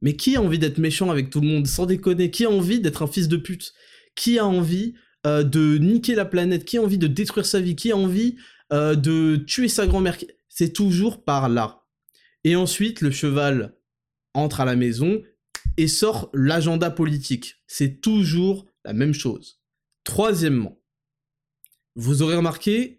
Mais 0.00 0.16
qui 0.16 0.36
a 0.36 0.42
envie 0.42 0.58
d'être 0.58 0.78
méchant 0.78 1.10
avec 1.10 1.30
tout 1.30 1.40
le 1.40 1.48
monde, 1.48 1.66
sans 1.66 1.86
déconner? 1.86 2.30
Qui 2.30 2.44
a 2.44 2.50
envie 2.50 2.80
d'être 2.80 3.02
un 3.02 3.06
fils 3.06 3.28
de 3.28 3.36
pute? 3.36 3.74
Qui 4.14 4.38
a 4.38 4.46
envie 4.46 4.94
euh, 5.26 5.42
de 5.42 5.78
niquer 5.78 6.14
la 6.14 6.24
planète? 6.24 6.64
Qui 6.64 6.78
a 6.78 6.82
envie 6.82 6.98
de 6.98 7.06
détruire 7.06 7.46
sa 7.46 7.60
vie? 7.60 7.76
Qui 7.76 7.90
a 7.90 7.96
envie 7.96 8.36
euh, 8.72 8.94
de 8.94 9.36
tuer 9.36 9.68
sa 9.68 9.86
grand-mère? 9.86 10.16
C'est 10.48 10.72
toujours 10.72 11.24
par 11.24 11.48
là. 11.48 11.84
Et 12.44 12.56
ensuite, 12.56 13.00
le 13.00 13.10
cheval 13.10 13.74
entre 14.34 14.60
à 14.60 14.64
la 14.64 14.76
maison 14.76 15.22
et 15.76 15.88
sort 15.88 16.30
l'agenda 16.32 16.90
politique. 16.90 17.56
C'est 17.66 18.00
toujours 18.00 18.66
la 18.84 18.92
même 18.92 19.14
chose. 19.14 19.60
Troisièmement, 20.04 20.80
vous 21.94 22.22
aurez 22.22 22.36
remarqué 22.36 22.97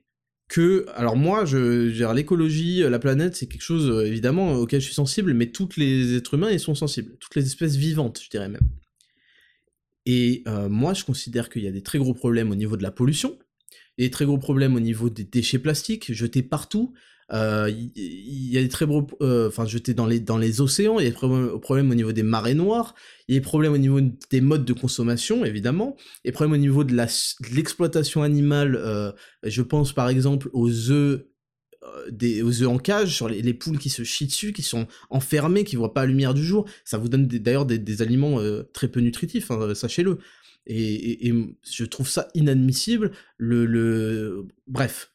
que, 0.50 0.88
alors 0.96 1.16
moi, 1.16 1.46
je 1.46 2.14
l'écologie, 2.14 2.82
la 2.82 3.00
planète, 3.00 3.36
c'est 3.36 3.48
quelque 3.48 3.62
chose 3.62 3.90
euh, 3.90 4.06
évidemment 4.06 4.54
auquel 4.56 4.82
je 4.82 4.86
suis 4.86 4.96
sensible, 4.96 5.34
mais 5.34 5.52
tous 5.52 5.78
les 5.78 6.16
êtres 6.16 6.34
humains 6.34 6.50
ils 6.50 6.60
sont 6.60 6.76
sensibles, 6.76 7.16
toutes 7.20 7.36
les 7.36 7.46
espèces 7.46 7.76
vivantes, 7.76 8.20
je 8.22 8.30
dirais 8.30 8.50
même. 8.50 8.68
Et 10.08 10.44
euh, 10.48 10.68
moi, 10.68 10.96
je 10.96 11.06
considère 11.06 11.50
qu'il 11.50 11.64
y 11.64 11.68
a 11.68 11.72
des 11.72 11.84
très 11.84 12.00
gros 12.00 12.16
problèmes 12.16 12.50
au 12.50 12.56
niveau 12.56 12.78
de 12.78 12.84
la 12.84 12.90
pollution, 12.90 13.38
et 14.00 14.06
des 14.06 14.10
très 14.10 14.26
gros 14.26 14.40
problèmes 14.40 14.76
au 14.76 14.80
niveau 14.80 15.12
des 15.12 15.24
déchets 15.24 15.60
plastiques 15.60 16.12
jetés 16.14 16.42
partout, 16.42 16.94
euh, 16.96 17.00
il 17.32 18.52
y, 18.52 18.58
a 18.58 18.62
des 18.62 18.70
très 18.70 18.86
gros, 18.86 19.06
euh, 19.22 19.50
enfin 19.50 19.66
jetés 19.66 19.94
dans 19.94 20.08
les 20.08 20.20
dans 20.20 20.38
les 20.38 20.62
océans. 20.62 21.00
Il 21.00 21.04
y 21.04 21.08
a 21.08 21.12
des 21.12 21.16
problèmes, 21.60 21.92
au 21.92 21.96
niveau 21.96 22.12
des 22.12 22.24
marées 22.24 22.56
noires. 22.56 22.96
Il 23.28 23.36
y 23.36 23.38
a 23.38 23.40
des 23.40 23.44
problèmes 23.44 23.74
au 23.74 23.78
niveau 23.78 24.00
des 24.02 24.42
modes 24.42 24.66
de 24.66 24.74
consommation, 24.74 25.46
évidemment. 25.46 25.96
Des 26.26 26.32
problèmes 26.32 26.54
au 26.54 26.58
niveau 26.58 26.84
de 26.84 26.96
l'exploitation 26.96 28.24
animale. 28.24 28.76
Euh, 28.76 29.12
je 29.44 29.62
pense 29.62 29.94
par 29.94 30.10
exemple 30.10 30.50
aux 30.54 30.90
œufs 30.90 31.26
des, 32.12 32.42
aux 32.42 32.62
œufs 32.62 32.68
en 32.68 32.78
cage, 32.78 33.16
sur 33.16 33.30
les, 33.30 33.54
poules 33.54 33.80
qui 33.80 33.90
se 33.90 34.04
chient 34.04 34.28
dessus, 34.28 34.52
qui 34.52 34.64
sont 34.64 34.88
enfermées, 35.10 35.64
qui 35.64 35.76
voient 35.76 35.94
pas 35.94 36.02
la 36.02 36.08
lumière 36.08 36.34
du 36.34 36.44
jour. 36.44 36.68
Ça 36.84 36.98
vous 36.98 37.10
donne 37.10 37.28
d'ailleurs 37.28 37.66
des, 37.66 38.02
aliments 38.02 38.40
très 38.74 38.88
peu 38.88 39.00
nutritifs, 39.00 39.52
hein, 39.52 39.74
sachez-le. 39.76 40.18
Et, 40.66 41.32
je 41.70 41.86
trouve 41.86 42.10
ça 42.10 42.28
inadmissible. 42.34 43.12
Le, 43.38 43.66
le... 43.66 44.48
Bref, 44.68 45.14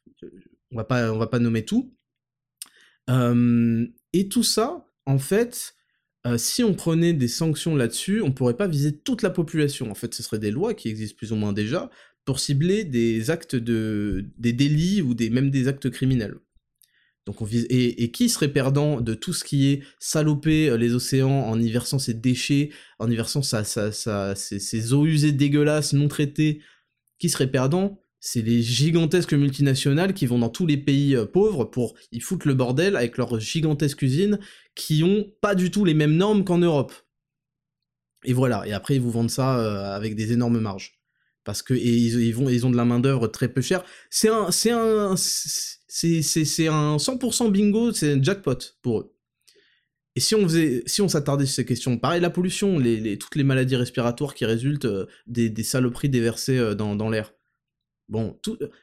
on 0.70 0.76
va 0.76 0.84
pas, 0.84 1.12
on 1.12 1.18
va 1.18 1.26
pas 1.26 1.38
nommer 1.38 1.64
tout 1.64 1.94
et 3.08 4.28
tout 4.28 4.42
ça, 4.42 4.86
en 5.06 5.18
fait, 5.18 5.74
si 6.36 6.64
on 6.64 6.74
prenait 6.74 7.12
des 7.12 7.28
sanctions 7.28 7.76
là-dessus, 7.76 8.22
on 8.22 8.32
pourrait 8.32 8.56
pas 8.56 8.66
viser 8.66 8.96
toute 8.96 9.22
la 9.22 9.30
population. 9.30 9.90
En 9.90 9.94
fait, 9.94 10.14
ce 10.14 10.22
seraient 10.22 10.38
des 10.38 10.50
lois 10.50 10.74
qui 10.74 10.88
existent 10.88 11.16
plus 11.16 11.32
ou 11.32 11.36
moins 11.36 11.52
déjà 11.52 11.90
pour 12.24 12.40
cibler 12.40 12.84
des 12.84 13.30
actes 13.30 13.56
de, 13.56 14.26
des 14.38 14.52
délits 14.54 15.02
ou 15.02 15.14
des, 15.14 15.28
même 15.28 15.50
des 15.50 15.68
actes 15.68 15.90
criminels. 15.90 16.36
Donc 17.26 17.40
on 17.40 17.44
vise 17.44 17.66
et, 17.70 18.10
qui 18.10 18.28
serait 18.28 18.52
perdant 18.52 19.00
de 19.00 19.14
tout 19.14 19.32
ce 19.32 19.44
qui 19.44 19.68
est 19.68 19.82
saloper 19.98 20.76
les 20.76 20.94
océans 20.94 21.30
en 21.30 21.58
y 21.58 21.70
versant 21.70 21.98
ses 21.98 22.12
déchets, 22.12 22.70
en 22.98 23.10
y 23.10 23.16
versant 23.16 23.40
sa, 23.42 23.64
ses 23.64 24.92
eaux 24.92 25.06
usées 25.06 25.32
dégueulasses 25.32 25.94
non 25.94 26.08
traitées? 26.08 26.60
Qui 27.18 27.28
serait 27.28 27.50
perdant 27.50 28.00
c'est 28.26 28.40
les 28.40 28.62
gigantesques 28.62 29.34
multinationales 29.34 30.14
qui 30.14 30.24
vont 30.24 30.38
dans 30.38 30.48
tous 30.48 30.64
les 30.64 30.78
pays 30.78 31.14
euh, 31.14 31.26
pauvres 31.26 31.66
pour 31.66 31.94
y 32.10 32.20
foutre 32.20 32.48
le 32.48 32.54
bordel 32.54 32.96
avec 32.96 33.18
leurs 33.18 33.38
gigantesques 33.38 34.00
usines 34.00 34.38
qui 34.74 35.04
ont 35.04 35.30
pas 35.42 35.54
du 35.54 35.70
tout 35.70 35.84
les 35.84 35.92
mêmes 35.92 36.16
normes 36.16 36.42
qu'en 36.42 36.56
Europe. 36.56 36.94
Et 38.24 38.32
voilà, 38.32 38.66
et 38.66 38.72
après 38.72 38.94
ils 38.94 39.00
vous 39.02 39.10
vendent 39.10 39.30
ça 39.30 39.58
euh, 39.58 39.94
avec 39.94 40.14
des 40.14 40.32
énormes 40.32 40.58
marges. 40.58 40.98
Parce 41.44 41.60
que 41.60 41.74
ils, 41.74 42.18
ils 42.18 42.66
ont 42.66 42.70
de 42.70 42.76
la 42.78 42.86
main 42.86 42.98
d'œuvre 42.98 43.26
très 43.26 43.48
peu 43.48 43.60
chère. 43.60 43.84
C'est 44.08 44.30
un, 44.30 44.50
c'est 44.50 44.70
un, 44.70 45.16
c'est, 45.18 46.68
un 46.68 46.96
100% 46.96 47.52
bingo, 47.52 47.92
c'est 47.92 48.14
un 48.14 48.22
jackpot 48.22 48.56
pour 48.80 49.00
eux. 49.00 49.14
Et 50.16 50.20
si 50.20 50.34
on 51.02 51.08
s'attardait 51.08 51.44
sur 51.44 51.56
ces 51.56 51.66
questions, 51.66 51.98
pareil 51.98 52.22
la 52.22 52.30
pollution, 52.30 52.78
toutes 53.20 53.36
les 53.36 53.44
maladies 53.44 53.76
respiratoires 53.76 54.32
qui 54.32 54.46
résultent 54.46 54.86
euh, 54.86 55.04
des, 55.26 55.62
saloperies 55.62 56.08
déversées 56.08 56.74
dans 56.74 57.10
l'air. 57.10 57.34
Bon, 58.08 58.38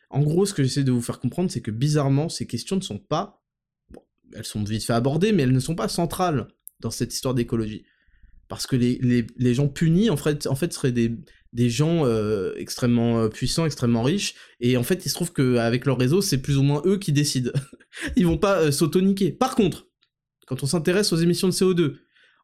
en 0.09 0.21
gros, 0.21 0.45
ce 0.45 0.53
que 0.53 0.63
j'essaie 0.63 0.83
de 0.83 0.91
vous 0.91 1.01
faire 1.01 1.19
comprendre, 1.19 1.51
c'est 1.51 1.61
que 1.61 1.71
bizarrement, 1.71 2.29
ces 2.29 2.47
questions 2.47 2.75
ne 2.75 2.81
sont 2.81 2.97
pas. 2.97 3.43
elles 4.33 4.45
sont 4.45 4.63
vite 4.63 4.83
fait 4.83 4.93
abordées, 4.93 5.31
mais 5.31 5.43
elles 5.43 5.51
ne 5.51 5.59
sont 5.59 5.75
pas 5.75 5.87
centrales 5.87 6.47
dans 6.79 6.91
cette 6.91 7.13
histoire 7.13 7.33
d'écologie. 7.33 7.85
Parce 8.47 8.67
que 8.67 8.75
les, 8.75 9.53
gens 9.53 9.69
punis, 9.69 10.09
en 10.09 10.17
fait, 10.17 10.47
en 10.47 10.55
fait 10.55 10.73
seraient 10.73 10.91
des, 10.91 11.15
des 11.53 11.69
gens 11.69 12.05
euh, 12.05 12.53
extrêmement 12.57 13.19
euh, 13.19 13.29
puissants, 13.29 13.65
extrêmement 13.65 14.03
riches, 14.03 14.35
et 14.59 14.75
en 14.75 14.83
fait, 14.83 15.05
il 15.05 15.09
se 15.09 15.13
trouve 15.13 15.31
qu'avec 15.31 15.85
leur 15.85 15.97
réseau, 15.97 16.21
c'est 16.21 16.41
plus 16.41 16.57
ou 16.57 16.63
moins 16.63 16.81
eux 16.85 16.97
qui 16.97 17.13
décident. 17.13 17.51
Ils 18.17 18.25
vont 18.25 18.37
pas 18.37 18.59
euh, 18.59 18.71
s'autoniquer. 18.71 19.31
Par 19.31 19.55
contre, 19.55 19.87
quand 20.47 20.63
on 20.63 20.65
s'intéresse 20.65 21.13
aux 21.13 21.17
émissions 21.17 21.47
de 21.47 21.53
CO2, 21.53 21.95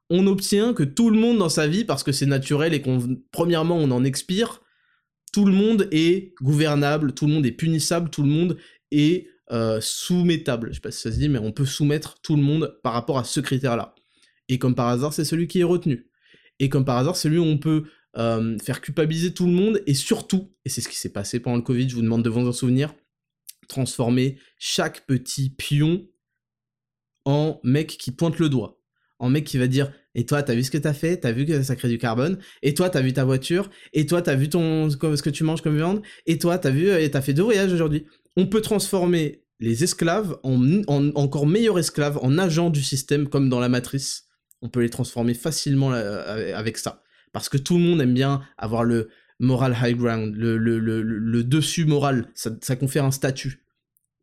on 0.10 0.28
obtient 0.28 0.74
que 0.74 0.84
tout 0.84 1.10
le 1.10 1.20
monde 1.20 1.40
dans 1.40 1.50
sa 1.50 1.68
vie, 1.68 1.84
parce 1.84 2.04
que 2.04 2.14
c'est 2.14 2.26
naturel 2.26 2.74
et 2.74 2.82
qu'on, 2.82 3.20
premièrement, 3.32 3.76
on 3.78 3.92
en 3.92 4.06
expire, 4.06 4.62
tout 5.38 5.46
le 5.46 5.54
monde 5.54 5.88
est 5.92 6.34
gouvernable, 6.42 7.14
tout 7.14 7.28
le 7.28 7.34
monde 7.34 7.46
est 7.46 7.52
punissable, 7.52 8.10
tout 8.10 8.24
le 8.24 8.28
monde 8.28 8.58
est 8.90 9.28
euh, 9.52 9.80
soumettable. 9.80 10.70
Je 10.70 10.78
sais 10.78 10.82
pas 10.82 10.90
si 10.90 11.00
ça 11.00 11.12
se 11.12 11.20
dit, 11.20 11.30
mais 11.30 11.38
on 11.38 11.52
peut 11.52 11.68
soumettre 11.68 12.20
tout 12.24 12.36
le 12.36 12.42
monde 12.42 12.80
par 12.82 12.94
rapport 12.94 13.20
à 13.20 13.24
ce 13.24 13.40
critère-là. 13.40 13.94
Et 14.50 14.58
comme 14.58 14.74
par 14.74 14.88
hasard, 14.88 15.14
c'est 15.14 15.26
celui 15.26 15.48
qui 15.48 15.60
est 15.60 15.64
retenu. 15.64 16.10
Et 16.58 16.70
comme 16.70 16.86
par 16.86 16.98
hasard, 16.98 17.16
c'est 17.16 17.28
celui 17.28 17.38
où 17.38 17.44
on 17.44 17.60
peut 17.60 17.84
euh, 18.18 18.58
faire 18.58 18.82
culpabiliser 18.82 19.32
tout 19.32 19.46
le 19.46 19.52
monde 19.52 19.84
et 19.86 19.94
surtout, 19.94 20.52
et 20.66 20.70
c'est 20.70 20.82
ce 20.82 20.90
qui 20.90 20.98
s'est 20.98 21.14
passé 21.14 21.40
pendant 21.40 21.58
le 21.58 21.62
Covid, 21.62 21.88
je 21.88 21.94
vous 21.94 22.02
demande 22.02 22.24
de 22.24 22.32
vous 22.32 22.48
en 22.48 22.52
souvenir, 22.52 22.96
transformer 23.68 24.40
chaque 24.58 25.06
petit 25.06 25.52
pion 25.52 26.08
en 27.26 27.60
mec 27.64 27.90
qui 27.90 28.10
pointe 28.10 28.40
le 28.40 28.50
doigt, 28.50 28.77
en 29.20 29.30
mec 29.30 29.46
qui 29.46 29.58
va 29.58 29.68
dire 29.68 29.92
et 30.18 30.26
toi, 30.26 30.42
t'as 30.42 30.56
vu 30.56 30.64
ce 30.64 30.72
que 30.72 30.80
t'as 30.80 30.96
fait? 30.96 31.18
T'as 31.18 31.32
vu 31.32 31.46
que 31.46 31.62
ça 31.62 31.76
crée 31.76 31.90
du 31.90 32.00
carbone? 32.00 32.40
Et 32.64 32.74
toi, 32.74 32.90
t'as 32.90 33.02
vu 33.02 33.14
ta 33.14 33.24
voiture? 33.24 33.70
Et 33.94 34.08
toi, 34.08 34.24
t'as 34.24 34.34
vu 34.34 34.50
ton 34.50 34.90
ce 34.90 34.98
que 34.98 35.30
tu 35.30 35.44
manges 35.44 35.62
comme 35.62 35.78
viande? 35.78 36.02
Et 36.26 36.40
toi, 36.40 36.58
t'as 36.58 36.72
vu 36.72 36.90
et 36.90 37.12
t'as 37.12 37.22
fait 37.22 37.34
deux 37.34 37.44
voyages 37.44 37.72
aujourd'hui. 37.72 38.08
On 38.36 38.48
peut 38.48 38.62
transformer 38.62 39.44
les 39.60 39.84
esclaves 39.84 40.40
en, 40.42 40.82
encore 40.88 41.46
meilleurs 41.46 41.78
esclaves, 41.78 42.18
en 42.24 42.40
agents 42.40 42.72
du 42.72 42.82
système 42.82 43.30
comme 43.30 43.48
dans 43.48 43.60
la 43.60 43.70
matrice. 43.70 44.26
On 44.64 44.70
peut 44.70 44.82
les 44.82 44.90
transformer 44.90 45.36
facilement 45.36 45.94
euh, 45.94 46.56
avec 46.56 46.80
ça. 46.80 47.04
Parce 47.32 47.48
que 47.48 47.58
tout 47.58 47.78
le 47.78 47.84
monde 47.84 48.02
aime 48.02 48.16
bien 48.16 48.42
avoir 48.58 48.84
le 48.84 49.10
moral 49.40 49.78
high 49.80 49.96
ground, 49.96 50.34
le, 50.36 51.44
dessus 51.44 51.86
moral. 51.86 52.32
Ça, 52.34 52.50
ça 52.64 52.76
confère 52.76 53.06
un 53.06 53.12
statut. 53.12 53.64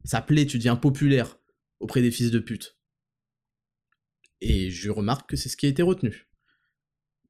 Ça 0.04 0.20
plaît, 0.20 0.44
tu 0.44 0.58
deviens 0.58 0.74
populaire 0.74 1.38
auprès 1.78 2.02
des 2.02 2.10
fils 2.10 2.32
de 2.32 2.40
pute. 2.40 2.76
Et 4.44 4.70
je 4.70 4.90
remarque 4.90 5.30
que 5.30 5.36
c'est 5.36 5.48
ce 5.48 5.56
qui 5.56 5.66
a 5.66 5.70
été 5.70 5.82
retenu. 5.82 6.28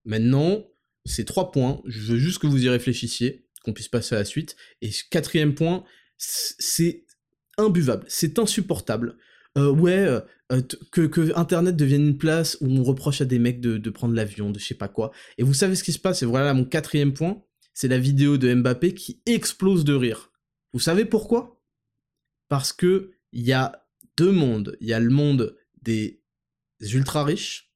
Maintenant, 0.04 0.66
ces 1.06 1.24
trois 1.24 1.52
points, 1.52 1.80
je 1.86 2.00
veux 2.00 2.18
juste 2.18 2.38
que 2.38 2.46
vous 2.46 2.64
y 2.64 2.68
réfléchissiez, 2.68 3.46
qu'on 3.64 3.72
puisse 3.72 3.88
passer 3.88 4.14
à 4.14 4.18
la 4.18 4.24
suite. 4.24 4.56
Et 4.82 4.90
quatrième 5.10 5.54
point, 5.54 5.84
c'est 6.18 7.04
imbuvable, 7.56 8.04
c'est 8.08 8.38
insupportable. 8.38 9.16
Euh, 9.56 9.70
ouais, 9.70 9.96
euh, 9.96 10.20
euh, 10.50 10.60
que, 10.90 11.36
Internet 11.38 11.76
devienne 11.76 12.08
une 12.08 12.18
place 12.18 12.58
où 12.60 12.66
on 12.66 12.82
reproche 12.82 13.20
à 13.20 13.24
des 13.24 13.38
mecs 13.38 13.60
de, 13.60 13.90
prendre 13.90 14.14
l'avion, 14.14 14.50
de 14.50 14.58
je 14.58 14.66
sais 14.66 14.74
pas 14.74 14.88
quoi. 14.88 15.12
Et 15.38 15.44
vous 15.44 15.54
savez 15.54 15.76
ce 15.76 15.84
qui 15.84 15.92
se 15.92 16.00
passe, 16.00 16.22
et 16.22 16.26
voilà 16.26 16.52
mon 16.52 16.64
quatrième 16.64 17.14
point, 17.14 17.42
c'est 17.72 17.88
la 17.88 17.98
vidéo 17.98 18.38
de 18.38 18.52
Mbappé 18.52 18.94
qui 18.94 19.22
explose 19.26 19.84
de 19.84 19.94
rire. 19.94 20.32
Vous 20.72 20.80
savez 20.80 21.04
pourquoi? 21.04 21.62
Parce 22.48 22.72
que 22.72 23.12
il 23.32 23.42
y 23.42 23.52
a 23.52 23.86
deux 24.16 24.32
mondes. 24.32 24.76
Il 24.80 24.88
y 24.88 24.92
a 24.92 25.00
le 25.00 25.10
monde 25.10 25.56
des 25.82 26.23
ultra 26.92 27.24
riches, 27.24 27.70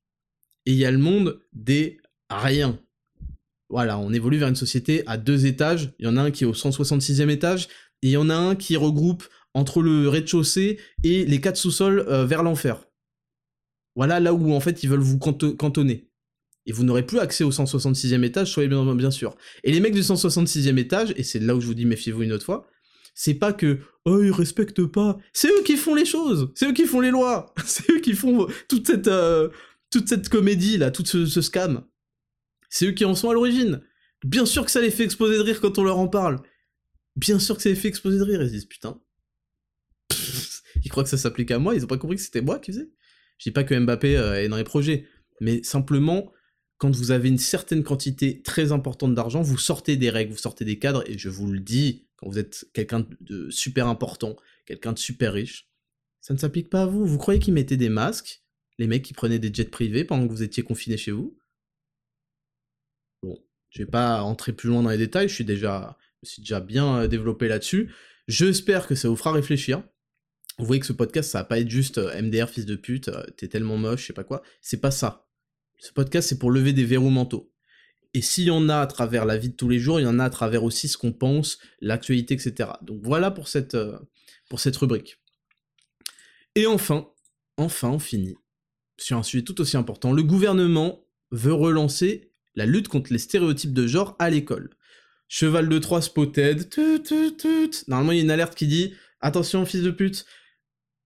et 0.66 0.72
il 0.72 0.78
y 0.78 0.84
a 0.84 0.90
le 0.90 0.98
monde 0.98 1.40
des 1.52 1.98
rien. 2.30 2.78
Voilà, 3.70 3.98
on 3.98 4.12
évolue 4.12 4.38
vers 4.38 4.48
une 4.48 4.56
société 4.56 5.02
à 5.06 5.16
deux 5.16 5.46
étages, 5.46 5.94
il 5.98 6.06
y 6.06 6.08
en 6.08 6.16
a 6.16 6.22
un 6.22 6.30
qui 6.30 6.44
est 6.44 6.46
au 6.46 6.54
166e 6.54 7.28
étage, 7.28 7.68
et 8.02 8.08
il 8.08 8.10
y 8.10 8.16
en 8.16 8.30
a 8.30 8.34
un 8.34 8.54
qui 8.54 8.76
regroupe 8.76 9.24
entre 9.54 9.82
le 9.82 10.08
rez-de-chaussée 10.08 10.78
et 11.04 11.24
les 11.24 11.40
quatre 11.40 11.56
sous-sols 11.56 12.04
euh, 12.08 12.24
vers 12.24 12.42
l'enfer. 12.42 12.84
Voilà 13.96 14.20
là 14.20 14.32
où 14.32 14.52
en 14.52 14.60
fait 14.60 14.82
ils 14.82 14.88
veulent 14.88 15.00
vous 15.00 15.18
cantonner. 15.18 16.08
Et 16.66 16.72
vous 16.72 16.84
n'aurez 16.84 17.04
plus 17.04 17.18
accès 17.18 17.44
au 17.44 17.50
166e 17.50 18.22
étage, 18.22 18.52
soyez 18.52 18.68
bien, 18.68 18.94
bien 18.94 19.10
sûr. 19.10 19.36
Et 19.64 19.72
les 19.72 19.80
mecs 19.80 19.94
du 19.94 20.02
166e 20.02 20.76
étage, 20.76 21.14
et 21.16 21.22
c'est 21.22 21.38
là 21.38 21.56
où 21.56 21.60
je 21.60 21.66
vous 21.66 21.74
dis 21.74 21.86
méfiez-vous 21.86 22.22
une 22.22 22.32
autre 22.32 22.44
fois, 22.44 22.68
c'est 23.20 23.34
pas 23.34 23.52
que 23.52 23.80
oh 24.04 24.22
ils 24.22 24.30
respectent 24.30 24.86
pas, 24.86 25.18
c'est 25.32 25.48
eux 25.48 25.64
qui 25.64 25.76
font 25.76 25.96
les 25.96 26.04
choses, 26.04 26.52
c'est 26.54 26.68
eux 26.68 26.72
qui 26.72 26.86
font 26.86 27.00
les 27.00 27.10
lois, 27.10 27.52
c'est 27.66 27.90
eux 27.90 27.98
qui 27.98 28.14
font 28.14 28.46
toute 28.68 28.86
cette 28.86 29.08
euh, 29.08 29.48
toute 29.90 30.08
cette 30.08 30.28
comédie 30.28 30.78
là, 30.78 30.92
tout 30.92 31.04
ce, 31.04 31.40
scam. 31.40 31.84
C'est 32.70 32.86
eux 32.86 32.92
qui 32.92 33.04
en 33.04 33.16
sont 33.16 33.28
à 33.28 33.34
l'origine. 33.34 33.80
Bien 34.24 34.46
sûr 34.46 34.64
que 34.64 34.70
ça 34.70 34.80
les 34.80 34.92
fait 34.92 35.02
exploser 35.02 35.36
de 35.36 35.42
rire 35.42 35.60
quand 35.60 35.78
on 35.78 35.82
leur 35.82 35.98
en 35.98 36.06
parle. 36.06 36.40
Bien 37.16 37.40
sûr 37.40 37.56
que 37.56 37.62
ça 37.62 37.70
les 37.70 37.74
fait 37.74 37.88
exploser 37.88 38.18
de 38.18 38.22
rire. 38.22 38.40
Ils 38.40 38.48
se 38.48 38.52
disent 38.52 38.66
putain. 38.66 39.00
ils 40.84 40.88
croient 40.88 41.02
que 41.02 41.10
ça 41.10 41.18
s'applique 41.18 41.50
à 41.50 41.58
moi. 41.58 41.74
Ils 41.74 41.82
ont 41.82 41.88
pas 41.88 41.98
compris 41.98 42.18
que 42.18 42.22
c'était 42.22 42.42
moi 42.42 42.60
qui 42.60 42.70
faisais. 42.70 42.88
Je 43.38 43.44
dis 43.44 43.50
pas 43.50 43.64
que 43.64 43.74
Mbappé 43.74 44.16
euh, 44.16 44.44
est 44.44 44.48
dans 44.48 44.56
les 44.56 44.64
projets, 44.64 45.08
mais 45.40 45.64
simplement 45.64 46.32
quand 46.76 46.94
vous 46.94 47.10
avez 47.10 47.28
une 47.28 47.38
certaine 47.38 47.82
quantité 47.82 48.42
très 48.42 48.70
importante 48.70 49.12
d'argent, 49.16 49.42
vous 49.42 49.58
sortez 49.58 49.96
des 49.96 50.10
règles, 50.10 50.30
vous 50.30 50.38
sortez 50.38 50.64
des 50.64 50.78
cadres, 50.78 51.02
et 51.10 51.18
je 51.18 51.28
vous 51.28 51.50
le 51.50 51.58
dis, 51.58 52.07
quand 52.18 52.28
vous 52.28 52.38
êtes 52.38 52.66
quelqu'un 52.72 53.06
de 53.20 53.48
super 53.50 53.86
important, 53.86 54.36
quelqu'un 54.66 54.92
de 54.92 54.98
super 54.98 55.32
riche, 55.32 55.68
ça 56.20 56.34
ne 56.34 56.38
s'applique 56.38 56.68
pas 56.68 56.82
à 56.82 56.86
vous. 56.86 57.06
Vous 57.06 57.18
croyez 57.18 57.40
qu'ils 57.40 57.54
mettaient 57.54 57.76
des 57.76 57.88
masques, 57.88 58.42
les 58.78 58.86
mecs 58.86 59.04
qui 59.04 59.14
prenaient 59.14 59.38
des 59.38 59.52
jets 59.54 59.64
privés 59.64 60.04
pendant 60.04 60.26
que 60.26 60.32
vous 60.32 60.42
étiez 60.42 60.62
confinés 60.62 60.96
chez 60.96 61.12
vous? 61.12 61.38
Bon, 63.22 63.38
je 63.70 63.82
vais 63.82 63.90
pas 63.90 64.22
entrer 64.22 64.52
plus 64.52 64.68
loin 64.68 64.82
dans 64.82 64.90
les 64.90 64.98
détails, 64.98 65.28
je 65.28 65.34
suis 65.34 65.44
déjà, 65.44 65.96
je 66.22 66.30
suis 66.30 66.42
déjà 66.42 66.60
bien 66.60 67.02
euh, 67.02 67.06
développé 67.06 67.48
là-dessus. 67.48 67.92
J'espère 68.26 68.86
que 68.86 68.94
ça 68.94 69.08
vous 69.08 69.16
fera 69.16 69.32
réfléchir. 69.32 69.82
vous 70.58 70.66
voyez 70.66 70.80
que 70.80 70.86
ce 70.86 70.92
podcast, 70.92 71.30
ça 71.30 71.38
va 71.38 71.44
pas 71.44 71.60
être 71.60 71.70
juste 71.70 71.98
euh, 71.98 72.20
MDR, 72.20 72.48
fils 72.48 72.66
de 72.66 72.76
pute, 72.76 73.08
euh, 73.08 73.22
t'es 73.36 73.48
tellement 73.48 73.76
moche, 73.76 74.02
je 74.02 74.06
sais 74.08 74.12
pas 74.12 74.24
quoi. 74.24 74.42
C'est 74.60 74.80
pas 74.80 74.90
ça. 74.90 75.28
Ce 75.78 75.92
podcast, 75.92 76.28
c'est 76.28 76.38
pour 76.38 76.50
lever 76.50 76.72
des 76.72 76.84
verrous 76.84 77.10
mentaux. 77.10 77.52
Et 78.14 78.22
s'il 78.22 78.44
y 78.44 78.50
en 78.50 78.68
a 78.68 78.78
à 78.78 78.86
travers 78.86 79.24
la 79.24 79.36
vie 79.36 79.50
de 79.50 79.54
tous 79.54 79.68
les 79.68 79.78
jours, 79.78 80.00
il 80.00 80.04
y 80.04 80.06
en 80.06 80.18
a 80.18 80.24
à 80.24 80.30
travers 80.30 80.64
aussi 80.64 80.88
ce 80.88 80.96
qu'on 80.96 81.12
pense, 81.12 81.58
l'actualité, 81.80 82.34
etc. 82.34 82.70
Donc 82.82 83.00
voilà 83.02 83.30
pour 83.30 83.48
cette, 83.48 83.74
euh, 83.74 83.98
pour 84.48 84.60
cette 84.60 84.76
rubrique. 84.76 85.18
Et 86.54 86.66
enfin, 86.66 87.08
enfin, 87.56 87.90
on 87.90 87.98
finit 87.98 88.36
sur 88.98 89.16
un 89.16 89.22
sujet 89.22 89.44
tout 89.44 89.60
aussi 89.60 89.76
important. 89.76 90.12
Le 90.12 90.22
gouvernement 90.22 91.04
veut 91.30 91.52
relancer 91.52 92.32
la 92.54 92.66
lutte 92.66 92.88
contre 92.88 93.12
les 93.12 93.18
stéréotypes 93.18 93.74
de 93.74 93.86
genre 93.86 94.16
à 94.18 94.30
l'école. 94.30 94.70
Cheval 95.28 95.68
de 95.68 95.78
Troie 95.78 96.00
spotted, 96.00 96.70
tut, 96.70 97.02
tut, 97.02 97.36
tut. 97.36 97.84
Normalement, 97.86 98.12
il 98.12 98.16
y 98.16 98.20
a 98.20 98.24
une 98.24 98.30
alerte 98.30 98.54
qui 98.54 98.66
dit 98.66 98.94
Attention, 99.20 99.66
fils 99.66 99.82
de 99.82 99.90
pute, 99.90 100.24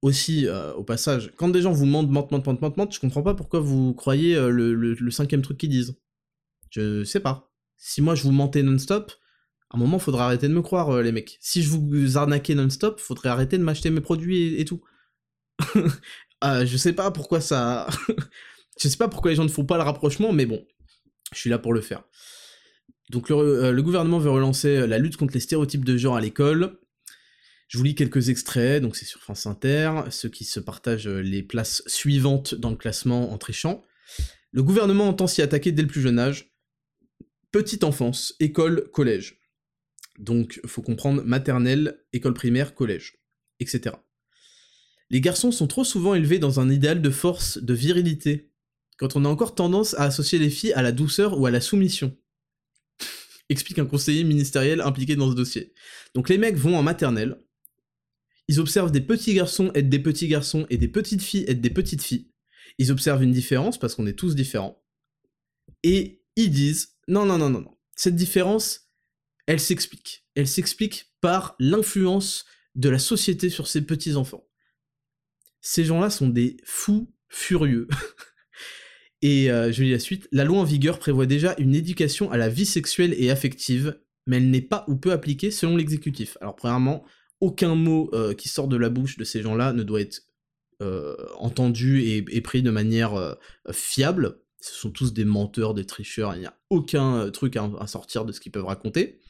aussi, 0.03 0.47
euh, 0.47 0.73
au 0.75 0.83
passage, 0.83 1.33
quand 1.37 1.49
des 1.49 1.63
gens 1.63 1.73
vous 1.73 1.87
mentent, 1.87 2.11
mentent, 2.11 2.31
mentent, 2.31 2.47
mentent, 2.47 2.61
mentent, 2.61 2.77
mentent 2.77 2.95
je 2.95 3.01
comprends 3.01 3.23
pas 3.23 3.35
pourquoi 3.35 3.61
vous 3.61 3.95
croyez 3.95 4.35
euh, 4.35 4.51
le, 4.51 5.11
cinquième 5.11 5.43
truc 5.43 5.59
qu'ils 5.59 5.71
disent. 5.71 5.97
Je 6.73 7.05
sais 7.05 7.21
pas. 7.21 7.53
Si 7.77 8.03
moi 8.03 8.15
je 8.15 8.25
vous 8.25 8.33
mentais 8.33 8.63
non-stop, 8.63 9.13
à 9.71 9.77
un 9.77 9.79
moment, 9.79 9.99
faudra 9.99 10.27
arrêter 10.27 10.49
de 10.49 10.53
me 10.53 10.61
croire, 10.61 10.91
euh, 10.91 11.03
les 11.03 11.13
mecs. 11.13 11.39
Si 11.41 11.63
je 11.63 11.71
vous 11.71 12.19
arnaquais 12.19 12.55
non-stop, 12.55 13.01
faudrait 13.01 13.29
arrêter 13.29 13.57
de 13.57 13.63
m'acheter 13.63 13.91
mes 13.91 14.01
produits 14.01 14.61
et, 14.61 14.65
tout. 14.65 14.83
je 16.43 16.77
sais 16.77 16.93
pas 16.93 17.11
pourquoi 17.11 17.41
ça... 17.41 17.87
je 18.81 18.89
sais 18.89 18.97
pas 18.97 19.09
pourquoi 19.09 19.31
les 19.31 19.37
gens 19.37 19.45
ne 19.45 19.49
font 19.49 19.65
pas 19.65 19.77
le 19.77 19.85
rapprochement, 19.85 20.33
mais 20.33 20.45
bon, 20.45 20.67
je 21.33 21.39
suis 21.39 21.51
là 21.51 21.59
pour 21.59 21.73
le 21.73 21.81
faire. 21.81 22.03
Donc 23.11 23.29
le 23.31 23.81
gouvernement 23.81 24.19
veut 24.19 24.31
relancer 24.31 24.87
la 24.87 24.99
lutte 24.99 25.17
contre 25.17 25.35
les 25.35 25.41
stéréotypes 25.41 25.85
de 25.85 25.97
genre 25.97 26.17
à 26.17 26.21
l'école. 26.21 26.79
Je 27.73 27.79
vous 27.79 27.85
lis 27.85 27.95
quelques 27.95 28.29
extraits, 28.29 28.83
donc 28.83 28.97
c'est 28.97 29.07
sur 29.07 29.21
France 29.21 29.47
Inter, 29.47 30.03
ceux 30.11 30.29
qui 30.29 30.45
se 30.45 30.61
partagent 30.61 31.09
euh, 31.09 31.23
les 31.23 31.43
places 31.43 31.83
suivantes 31.87 32.55
dans 32.55 32.69
le 32.69 32.77
classement 32.77 33.33
en 33.33 33.39
trichant. 33.39 33.83
Le 34.51 34.63
gouvernement 34.63 35.09
entend 35.09 35.27
s'y 35.27 35.41
attaquer 35.41 35.73
dès 35.73 35.81
le 35.81 35.89
plus 35.89 36.03
jeune 36.03 36.19
âge. 36.19 36.52
Petite 37.53 37.85
enfance, 37.85 38.35
école, 38.41 38.91
collège. 38.91 39.39
Donc, 40.19 40.61
faut 40.67 40.83
comprendre 40.83 41.23
maternelle, 41.23 42.03
école 42.13 42.35
primaire, 42.35 42.75
collège, 42.75 43.19
etc. 43.61 43.97
Les 45.11 45.21
garçons 45.21 45.53
sont 45.53 45.67
trop 45.67 45.85
souvent 45.85 46.15
élevés 46.15 46.39
dans 46.39 46.61
un 46.61 46.71
idéal 46.71 47.03
de 47.03 47.11
force, 47.11 47.59
de 47.59 47.75
virilité, 47.75 48.51
quand 48.97 49.17
on 49.17 49.25
a 49.25 49.29
encore 49.29 49.55
tendance 49.55 49.95
à 49.95 50.05
associer 50.05 50.39
les 50.39 50.49
filles 50.49 50.73
à 50.73 50.83
la 50.83 50.93
douceur 50.93 51.39
ou 51.39 51.45
à 51.45 51.51
la 51.51 51.61
soumission. 51.61 52.17
Explique 53.49 53.79
un 53.79 53.87
conseiller 53.87 54.25
ministériel 54.25 54.81
impliqué 54.81 55.17
dans 55.17 55.31
ce 55.31 55.37
dossier. 55.37 55.75
Donc 56.15 56.29
les 56.29 56.39
mecs 56.39 56.57
vont 56.57 56.77
en 56.77 56.83
maternelle, 56.83 57.39
ils 58.49 58.61
observent 58.61 58.93
des 58.93 59.01
petits 59.01 59.35
garçons 59.35 59.71
être 59.75 59.89
des 59.89 59.99
petits 59.99 60.29
garçons 60.29 60.67
et 60.71 60.77
des 60.77 60.89
petites 60.89 61.23
filles 61.23 61.45
être 61.49 61.61
des 61.61 61.71
petites 61.71 62.03
filles. 62.03 62.31
Ils 62.79 62.91
observent 62.91 63.23
une 63.23 63.33
différence 63.33 63.79
parce 63.79 63.95
qu'on 63.95 64.07
est 64.07 64.19
tous 64.19 64.35
différents. 64.35 64.83
Et 65.83 66.23
ils 66.37 66.51
disent 66.51 66.97
non, 67.13 67.27
non, 67.27 67.37
non, 67.37 67.51
non, 67.51 67.61
non. 67.61 67.77
Cette 67.95 68.17
différence, 68.17 68.89
elle 69.47 69.61
s'explique. 69.61 70.25
Elle 70.35 70.49
s'explique 70.49 71.13
par 71.21 71.57
l'influence 71.59 72.47
de 72.75 72.89
la 72.89 72.99
société 72.99 73.51
sur 73.51 73.67
ces 73.67 73.83
petits 73.83 74.17
enfants. 74.17 74.49
Ces 75.61 75.85
gens-là 75.85 76.09
sont 76.09 76.31
des 76.31 76.57
fous 76.65 77.13
furieux. 77.29 77.87
et 79.23 79.51
euh, 79.51 79.71
je 79.71 79.83
lis 79.83 79.91
la 79.91 79.99
suite. 79.99 80.27
La 80.33 80.45
loi 80.45 80.61
en 80.61 80.65
vigueur 80.65 80.99
prévoit 80.99 81.27
déjà 81.27 81.55
une 81.59 81.75
éducation 81.75 82.31
à 82.31 82.39
la 82.39 82.49
vie 82.49 82.65
sexuelle 82.65 83.15
et 83.19 83.31
affective, 83.31 84.01
mais 84.27 84.39
elle 84.39 84.49
n'est 84.49 84.63
pas 84.63 84.87
ou 84.89 84.97
peu 84.97 85.13
appliquée 85.13 85.51
selon 85.51 85.77
l'exécutif. 85.77 86.39
Alors 86.41 86.57
premièrement, 86.57 87.05
aucun 87.41 87.75
mot 87.75 88.09
euh, 88.15 88.33
qui 88.33 88.49
sort 88.49 88.69
de 88.69 88.79
la 88.79 88.89
bouche 88.89 89.19
de 89.19 89.25
ces 89.25 89.43
gens-là 89.43 89.75
ne 89.75 89.83
doit 89.83 90.01
être 90.01 90.23
euh, 90.81 91.15
entendu 91.37 92.01
et, 92.01 92.41
pris 92.41 92.63
de 92.63 92.71
manière 92.71 93.37
fiable. 93.71 94.42
Ce 94.63 94.75
sont 94.75 94.91
tous 94.91 95.13
des 95.13 95.25
menteurs, 95.25 95.75
des 95.75 95.85
tricheurs, 95.85 96.35
il 96.35 96.41
n'y 96.41 96.47
a 96.47 96.57
aucun 96.71 97.31
truc 97.31 97.57
à, 97.57 97.87
sortir 97.87 98.25
de 98.25 98.33
ce 98.33 98.41
qu'ils 98.41 98.53
peuvent 98.53 98.65
raconter. 98.65 99.21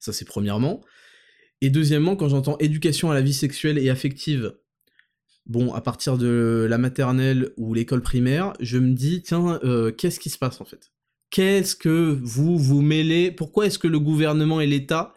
Ça 0.00 0.12
c'est 0.12 0.24
premièrement. 0.24 0.84
Et 1.60 1.70
deuxièmement, 1.70 2.16
quand 2.16 2.28
j'entends 2.28 2.58
éducation 2.58 3.10
à 3.10 3.14
la 3.14 3.22
vie 3.22 3.32
sexuelle 3.32 3.78
et 3.78 3.88
affective, 3.88 4.56
bon, 5.46 5.72
à 5.72 5.80
partir 5.80 6.18
de 6.18 6.66
la 6.68 6.76
maternelle 6.76 7.52
ou 7.56 7.72
l'école 7.72 8.02
primaire, 8.02 8.52
je 8.58 8.78
me 8.78 8.94
dis, 8.94 9.22
tiens, 9.22 9.60
qu'est-ce 9.96 10.18
qui 10.18 10.28
se 10.28 10.38
passe 10.38 10.60
en 10.60 10.64
fait? 10.64 10.92
Qu'est-ce 11.30 11.76
que 11.76 12.18
vous 12.20 12.58
vous 12.58 12.82
mêlez? 12.82 13.30
Pourquoi 13.30 13.66
est-ce 13.66 13.78
que 13.78 13.88
le 13.88 14.00
gouvernement 14.00 14.60
et 14.60 14.66
l'État 14.66 15.14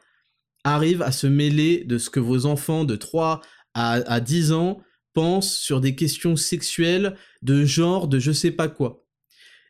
arrive 0.63 1.01
à 1.01 1.11
se 1.11 1.27
mêler 1.27 1.83
de 1.83 1.97
ce 1.97 2.09
que 2.09 2.19
vos 2.19 2.45
enfants 2.45 2.85
de 2.85 2.95
3 2.95 3.41
à, 3.73 4.19
10 4.21 4.53
ans 4.53 4.81
pensent 5.13 5.57
sur 5.57 5.81
des 5.81 5.95
questions 5.95 6.35
sexuelles, 6.35 7.17
de 7.41 7.65
genre, 7.65 8.07
de 8.07 8.19
je 8.19 8.31
sais 8.31 8.51
pas 8.51 8.69
quoi? 8.69 9.04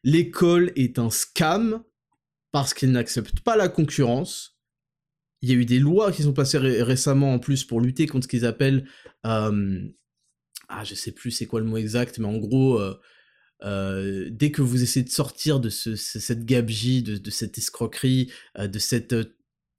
L'école 0.05 0.71
est 0.75 0.99
un 0.99 1.09
scam 1.09 1.83
parce 2.51 2.75
qu'il 2.75 2.91
n'accepte 2.91 3.39
pas 3.39 3.57
la 3.57 3.67
concurrence. 3.67 4.57
Il 5.41 5.49
y 5.49 5.51
a 5.51 5.55
eu 5.55 5.65
des 5.65 5.79
lois 5.79 6.11
qui 6.11 6.21
sont 6.21 6.31
passées 6.31 6.59
récemment 6.59 7.33
en 7.33 7.39
plus 7.39 7.63
pour 7.63 7.81
lutter 7.81 8.07
contre 8.07 8.23
ce 8.23 8.29
qu'ils 8.29 8.45
appellent... 8.45 8.87
Euh, 9.25 9.81
ah, 10.69 10.83
je 10.83 10.95
sais 10.95 11.11
plus 11.11 11.31
c'est 11.31 11.47
quoi 11.47 11.59
le 11.59 11.65
mot 11.65 11.77
exact, 11.77 12.19
mais 12.19 12.27
en 12.27 12.37
gros... 12.37 12.79
Euh, 12.79 12.97
euh, 13.63 14.29
dès 14.31 14.51
que 14.51 14.61
vous 14.61 14.83
essayez 14.83 15.03
de 15.03 15.09
sortir 15.09 15.59
de 15.59 15.69
cette 15.69 16.45
gabegie, 16.45 17.01
de, 17.01 17.29
cette 17.31 17.57
escroquerie, 17.57 18.31
de 18.59 18.79
cette 18.79 19.15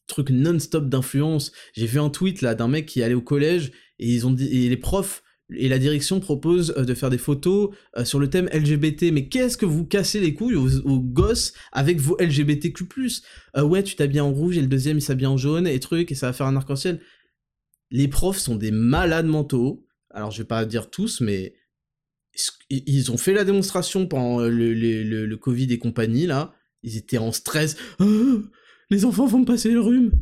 truc 0.09 0.31
non-stop 0.31 0.89
d'influence. 0.89 1.53
J'ai 1.75 1.87
vu 1.87 2.01
un 2.01 2.11
tweet 2.11 2.43
là 2.43 2.55
d'un 2.55 2.69
mec 2.69 2.87
qui 2.87 3.03
allait 3.03 3.15
au 3.15 3.23
collège 3.23 3.71
et 3.99 4.09
ils 4.13 4.27
ont 4.27 4.33
dit 4.33 4.47
et 4.47 4.69
les 4.69 4.77
profs 4.77 5.23
et 5.55 5.69
la 5.69 5.79
direction 5.79 6.19
propose 6.19 6.75
euh, 6.77 6.85
de 6.85 6.95
faire 6.95 7.11
des 7.11 7.19
photos 7.19 7.71
euh, 7.97 8.05
sur 8.05 8.19
le 8.19 8.29
thème 8.29 8.49
LGBT. 8.53 9.13
Mais 9.13 9.29
qu'est-ce 9.29 9.57
que 9.57 9.67
vous 9.67 9.85
cassez 9.85 10.21
les 10.21 10.35
couilles 10.35 10.57
aux, 10.57 11.01
gosses 11.01 11.53
avec 11.73 12.01
vos 12.01 12.17
LGBTQ+. 12.19 12.85
Euh, 13.57 13.63
ouais, 13.63 13.83
tu 13.83 13.95
t'habilles 13.95 14.21
en 14.21 14.33
rouge 14.33 14.59
et 14.59 14.61
le 14.61 14.67
deuxième 14.67 14.99
il 14.99 15.03
s'habille 15.03 15.27
en 15.27 15.37
jaune 15.37 15.67
et 15.67 15.79
truc 15.79 16.11
et 16.11 16.15
ça 16.15 16.27
va 16.27 16.33
faire 16.33 16.47
un 16.47 16.57
arc-en-ciel. 16.57 17.01
Les 17.91 18.09
profs 18.09 18.39
sont 18.39 18.57
des 18.57 18.73
malades 18.73 19.27
mentaux. 19.27 19.87
Alors 20.11 20.31
je 20.31 20.39
vais 20.39 20.49
pas 20.49 20.65
dire 20.65 20.91
tous, 20.91 21.21
mais 21.21 21.55
ils 22.69 23.11
ont 23.13 23.17
fait 23.17 23.33
la 23.33 23.45
démonstration 23.45 24.07
pendant 24.07 24.41
le, 24.41 24.73
le 24.75 25.37
Covid 25.37 25.73
et 25.73 25.79
compagnie 25.79 26.27
là. 26.27 26.55
Ils 26.83 26.97
étaient 26.97 27.19
en 27.19 27.33
stress. 27.33 27.77
Ah, 27.99 28.05
les 28.91 29.05
enfants 29.05 29.27
vont 29.27 29.41
me 29.41 29.45
passer 29.45 29.71
le 29.71 29.81
rhume. 29.81 30.13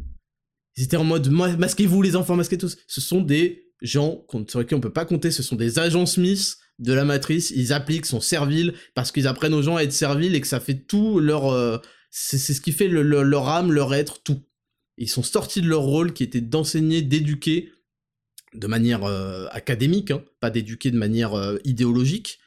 Ils 0.76 0.84
étaient 0.84 0.96
en 0.96 1.04
mode 1.04 1.28
masquez-vous 1.28 2.02
les 2.02 2.16
enfants, 2.16 2.36
masquez 2.36 2.58
tous. 2.58 2.76
Ce 2.86 3.00
sont 3.00 3.20
des 3.22 3.63
gens 3.84 4.26
sur 4.48 4.58
lesquels 4.58 4.78
on 4.78 4.80
peut 4.80 4.92
pas 4.92 5.04
compter, 5.04 5.30
ce 5.30 5.42
sont 5.42 5.56
des 5.56 5.78
agents 5.78 6.06
Smith 6.06 6.56
de 6.80 6.92
la 6.92 7.04
matrice, 7.04 7.52
ils 7.54 7.72
appliquent, 7.72 8.06
sont 8.06 8.20
serviles, 8.20 8.74
parce 8.94 9.12
qu'ils 9.12 9.28
apprennent 9.28 9.54
aux 9.54 9.62
gens 9.62 9.76
à 9.76 9.82
être 9.82 9.92
serviles 9.92 10.34
et 10.34 10.40
que 10.40 10.46
ça 10.46 10.60
fait 10.60 10.74
tout 10.74 11.20
leur... 11.20 11.52
Euh, 11.52 11.78
c'est 12.10 12.38
ce 12.38 12.60
qui 12.60 12.72
fait 12.72 12.88
leur 12.88 13.48
âme, 13.48 13.72
leur 13.72 13.92
être, 13.94 14.22
tout. 14.22 14.40
Ils 14.98 15.08
sont 15.08 15.24
sortis 15.24 15.60
de 15.60 15.68
leur 15.68 15.82
rôle 15.82 16.12
qui 16.12 16.22
était 16.22 16.40
d'enseigner, 16.40 17.02
d'éduquer, 17.02 17.72
de 18.54 18.66
manière 18.68 19.04
euh, 19.04 19.46
académique, 19.50 20.12
hein, 20.12 20.22
pas 20.40 20.50
d'éduquer 20.50 20.92
de 20.92 20.96
manière 20.96 21.34
euh, 21.34 21.56
idéologique. 21.64 22.38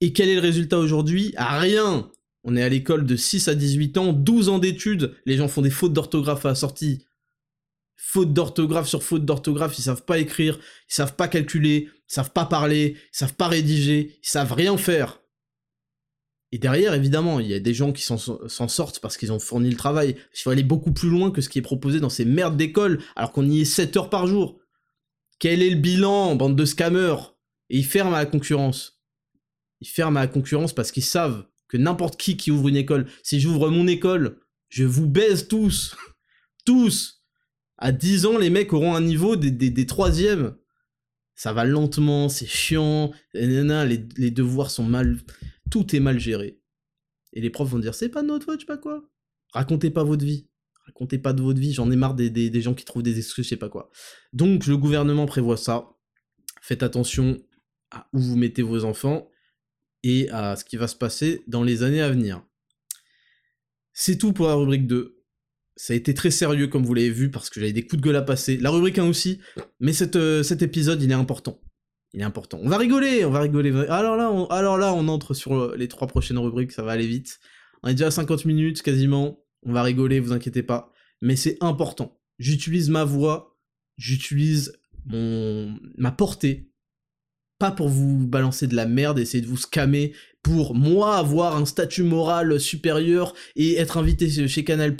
Et 0.00 0.12
quel 0.12 0.28
est 0.28 0.36
le 0.36 0.40
résultat 0.40 0.78
aujourd'hui? 0.78 1.34
Rien 1.36 2.08
on 2.44 2.56
est 2.56 2.62
à 2.62 2.68
l'école 2.68 3.04
de 3.04 3.16
6 3.16 3.48
à 3.48 3.54
18 3.54 3.98
ans, 3.98 4.12
12 4.12 4.48
ans 4.48 4.58
d'études, 4.58 5.14
les 5.26 5.36
gens 5.36 5.48
font 5.48 5.62
des 5.62 5.70
fautes 5.70 5.92
d'orthographe 5.92 6.46
à 6.46 6.50
la 6.50 6.54
sortie. 6.54 7.04
Fautes 8.02 8.32
d'orthographe 8.32 8.88
sur 8.88 9.02
fautes 9.02 9.24
d'orthographe, 9.24 9.78
ils 9.78 9.82
savent 9.82 10.04
pas 10.04 10.18
écrire, 10.18 10.58
ils 10.88 10.94
savent 10.94 11.14
pas 11.14 11.28
calculer, 11.28 11.88
ils 11.92 12.12
savent 12.12 12.32
pas 12.32 12.46
parler, 12.46 12.96
ils 12.96 13.16
savent 13.16 13.34
pas 13.34 13.46
rédiger, 13.46 14.18
ils 14.22 14.28
savent 14.28 14.52
rien 14.52 14.76
faire. 14.76 15.20
Et 16.50 16.58
derrière, 16.58 16.94
évidemment, 16.94 17.38
il 17.38 17.46
y 17.46 17.54
a 17.54 17.60
des 17.60 17.74
gens 17.74 17.92
qui 17.92 18.02
s'en 18.02 18.18
sortent 18.68 18.98
parce 18.98 19.16
qu'ils 19.16 19.32
ont 19.32 19.38
fourni 19.38 19.70
le 19.70 19.76
travail. 19.76 20.16
Il 20.34 20.40
faut 20.40 20.50
aller 20.50 20.64
beaucoup 20.64 20.92
plus 20.92 21.08
loin 21.08 21.30
que 21.30 21.40
ce 21.40 21.48
qui 21.48 21.60
est 21.60 21.62
proposé 21.62 22.00
dans 22.00 22.08
ces 22.08 22.24
merdes 22.24 22.56
d'école, 22.56 23.00
alors 23.14 23.32
qu'on 23.32 23.48
y 23.48 23.60
est 23.60 23.64
7 23.64 23.96
heures 23.96 24.10
par 24.10 24.26
jour. 24.26 24.58
Quel 25.38 25.62
est 25.62 25.70
le 25.70 25.76
bilan, 25.76 26.34
bande 26.34 26.56
de 26.56 26.64
scammers? 26.64 27.36
Et 27.68 27.78
ils 27.78 27.84
ferment 27.84 28.16
à 28.16 28.18
la 28.18 28.26
concurrence. 28.26 29.00
Ils 29.80 29.88
ferment 29.88 30.18
à 30.18 30.22
la 30.22 30.26
concurrence 30.26 30.72
parce 30.72 30.90
qu'ils 30.90 31.04
savent 31.04 31.46
que 31.68 31.76
n'importe 31.76 32.20
qui 32.20 32.36
qui 32.36 32.50
ouvre 32.50 32.68
une 32.68 32.76
école. 32.76 33.06
Si 33.22 33.38
j'ouvre 33.40 33.70
mon 33.70 33.86
école, 33.86 34.40
je 34.68 34.84
vous 34.84 35.06
baise 35.06 35.46
tous. 35.46 35.96
tous. 36.64 37.19
À 37.80 37.92
10 37.92 38.26
ans, 38.26 38.38
les 38.38 38.50
mecs 38.50 38.72
auront 38.72 38.94
un 38.94 39.00
niveau 39.00 39.36
des, 39.36 39.50
des, 39.50 39.86
troisièmes. 39.86 40.54
Ça 41.34 41.54
va 41.54 41.64
lentement, 41.64 42.28
c'est 42.28 42.46
chiant. 42.46 43.10
Les, 43.32 44.06
les 44.16 44.30
devoirs 44.30 44.70
sont 44.70 44.84
mal. 44.84 45.18
Tout 45.70 45.96
est 45.96 46.00
mal 46.00 46.20
géré. 46.20 46.60
Et 47.32 47.40
les 47.40 47.48
profs 47.48 47.70
vont 47.70 47.78
dire 47.78 47.94
c'est 47.94 48.10
pas 48.10 48.22
notre 48.22 48.44
faute, 48.44 48.60
je 48.60 48.66
sais 48.66 48.66
pas 48.66 48.76
quoi. 48.76 49.08
Racontez 49.52 49.90
pas 49.90 50.04
votre 50.04 50.24
vie. 50.24 50.48
Racontez 50.84 51.18
pas 51.18 51.32
de 51.32 51.42
votre 51.42 51.60
vie, 51.60 51.72
j'en 51.72 51.90
ai 51.90 51.96
marre 51.96 52.14
des, 52.14 52.30
des, 52.30 52.50
des, 52.50 52.60
gens 52.60 52.74
qui 52.74 52.84
trouvent 52.84 53.02
des 53.02 53.18
excuses, 53.18 53.44
je 53.44 53.50
sais 53.50 53.56
pas 53.56 53.68
quoi. 53.68 53.90
Donc 54.32 54.66
le 54.66 54.76
gouvernement 54.76 55.26
prévoit 55.26 55.56
ça. 55.56 55.88
Faites 56.60 56.82
attention 56.82 57.38
à 57.90 58.08
où 58.12 58.18
vous 58.18 58.36
mettez 58.36 58.62
vos 58.62 58.84
enfants 58.84 59.30
et 60.02 60.28
à 60.30 60.56
ce 60.56 60.64
qui 60.64 60.76
va 60.76 60.88
se 60.88 60.96
passer 60.96 61.42
dans 61.46 61.62
les 61.62 61.82
années 61.82 62.02
à 62.02 62.10
venir. 62.10 62.44
C'est 63.92 64.18
tout 64.18 64.32
pour 64.32 64.48
la 64.48 64.54
rubrique 64.54 64.86
2. 64.86 65.19
Ça 65.76 65.92
a 65.92 65.96
été 65.96 66.14
très 66.14 66.30
sérieux, 66.30 66.66
comme 66.66 66.84
vous 66.84 66.94
l'avez 66.94 67.10
vu, 67.10 67.30
parce 67.30 67.48
que 67.48 67.60
j'avais 67.60 67.72
des 67.72 67.86
coups 67.86 68.02
de 68.02 68.06
gueule 68.06 68.16
à 68.16 68.22
passer. 68.22 68.56
La 68.56 68.70
rubrique 68.70 68.98
1 68.98 69.08
aussi, 69.08 69.40
mais 69.78 69.92
euh, 70.16 70.42
cet 70.42 70.62
épisode, 70.62 71.02
il 71.02 71.10
est 71.10 71.14
important. 71.14 71.60
Il 72.12 72.20
est 72.20 72.24
important. 72.24 72.58
On 72.62 72.68
va 72.68 72.76
rigoler, 72.76 73.24
on 73.24 73.30
va 73.30 73.40
rigoler. 73.40 73.70
Alors 73.88 74.16
là, 74.16 74.30
on, 74.30 74.46
alors 74.46 74.78
là, 74.78 74.92
on 74.94 75.08
entre 75.08 75.32
sur 75.32 75.76
les 75.76 75.88
trois 75.88 76.08
prochaines 76.08 76.38
rubriques, 76.38 76.72
ça 76.72 76.82
va 76.82 76.92
aller 76.92 77.06
vite. 77.06 77.38
On 77.82 77.88
est 77.88 77.94
déjà 77.94 78.08
à 78.08 78.10
50 78.10 78.44
minutes 78.44 78.82
quasiment. 78.82 79.44
On 79.62 79.72
va 79.72 79.82
rigoler, 79.82 80.20
vous 80.20 80.32
inquiétez 80.32 80.62
pas. 80.62 80.92
Mais 81.22 81.36
c'est 81.36 81.56
important. 81.60 82.18
J'utilise 82.38 82.88
ma 82.88 83.04
voix, 83.04 83.58
j'utilise 83.96 84.72
mon 85.06 85.78
ma 85.96 86.10
portée, 86.10 86.69
pas 87.60 87.70
pour 87.70 87.88
vous 87.88 88.26
balancer 88.26 88.66
de 88.66 88.74
la 88.74 88.86
merde, 88.86 89.20
essayer 89.20 89.42
de 89.42 89.46
vous 89.46 89.56
scammer, 89.56 90.12
pour 90.42 90.74
moi 90.74 91.16
avoir 91.16 91.56
un 91.56 91.66
statut 91.66 92.02
moral 92.02 92.58
supérieur 92.58 93.34
et 93.54 93.76
être 93.76 93.98
invité 93.98 94.48
chez 94.48 94.64
Canal+, 94.64 94.96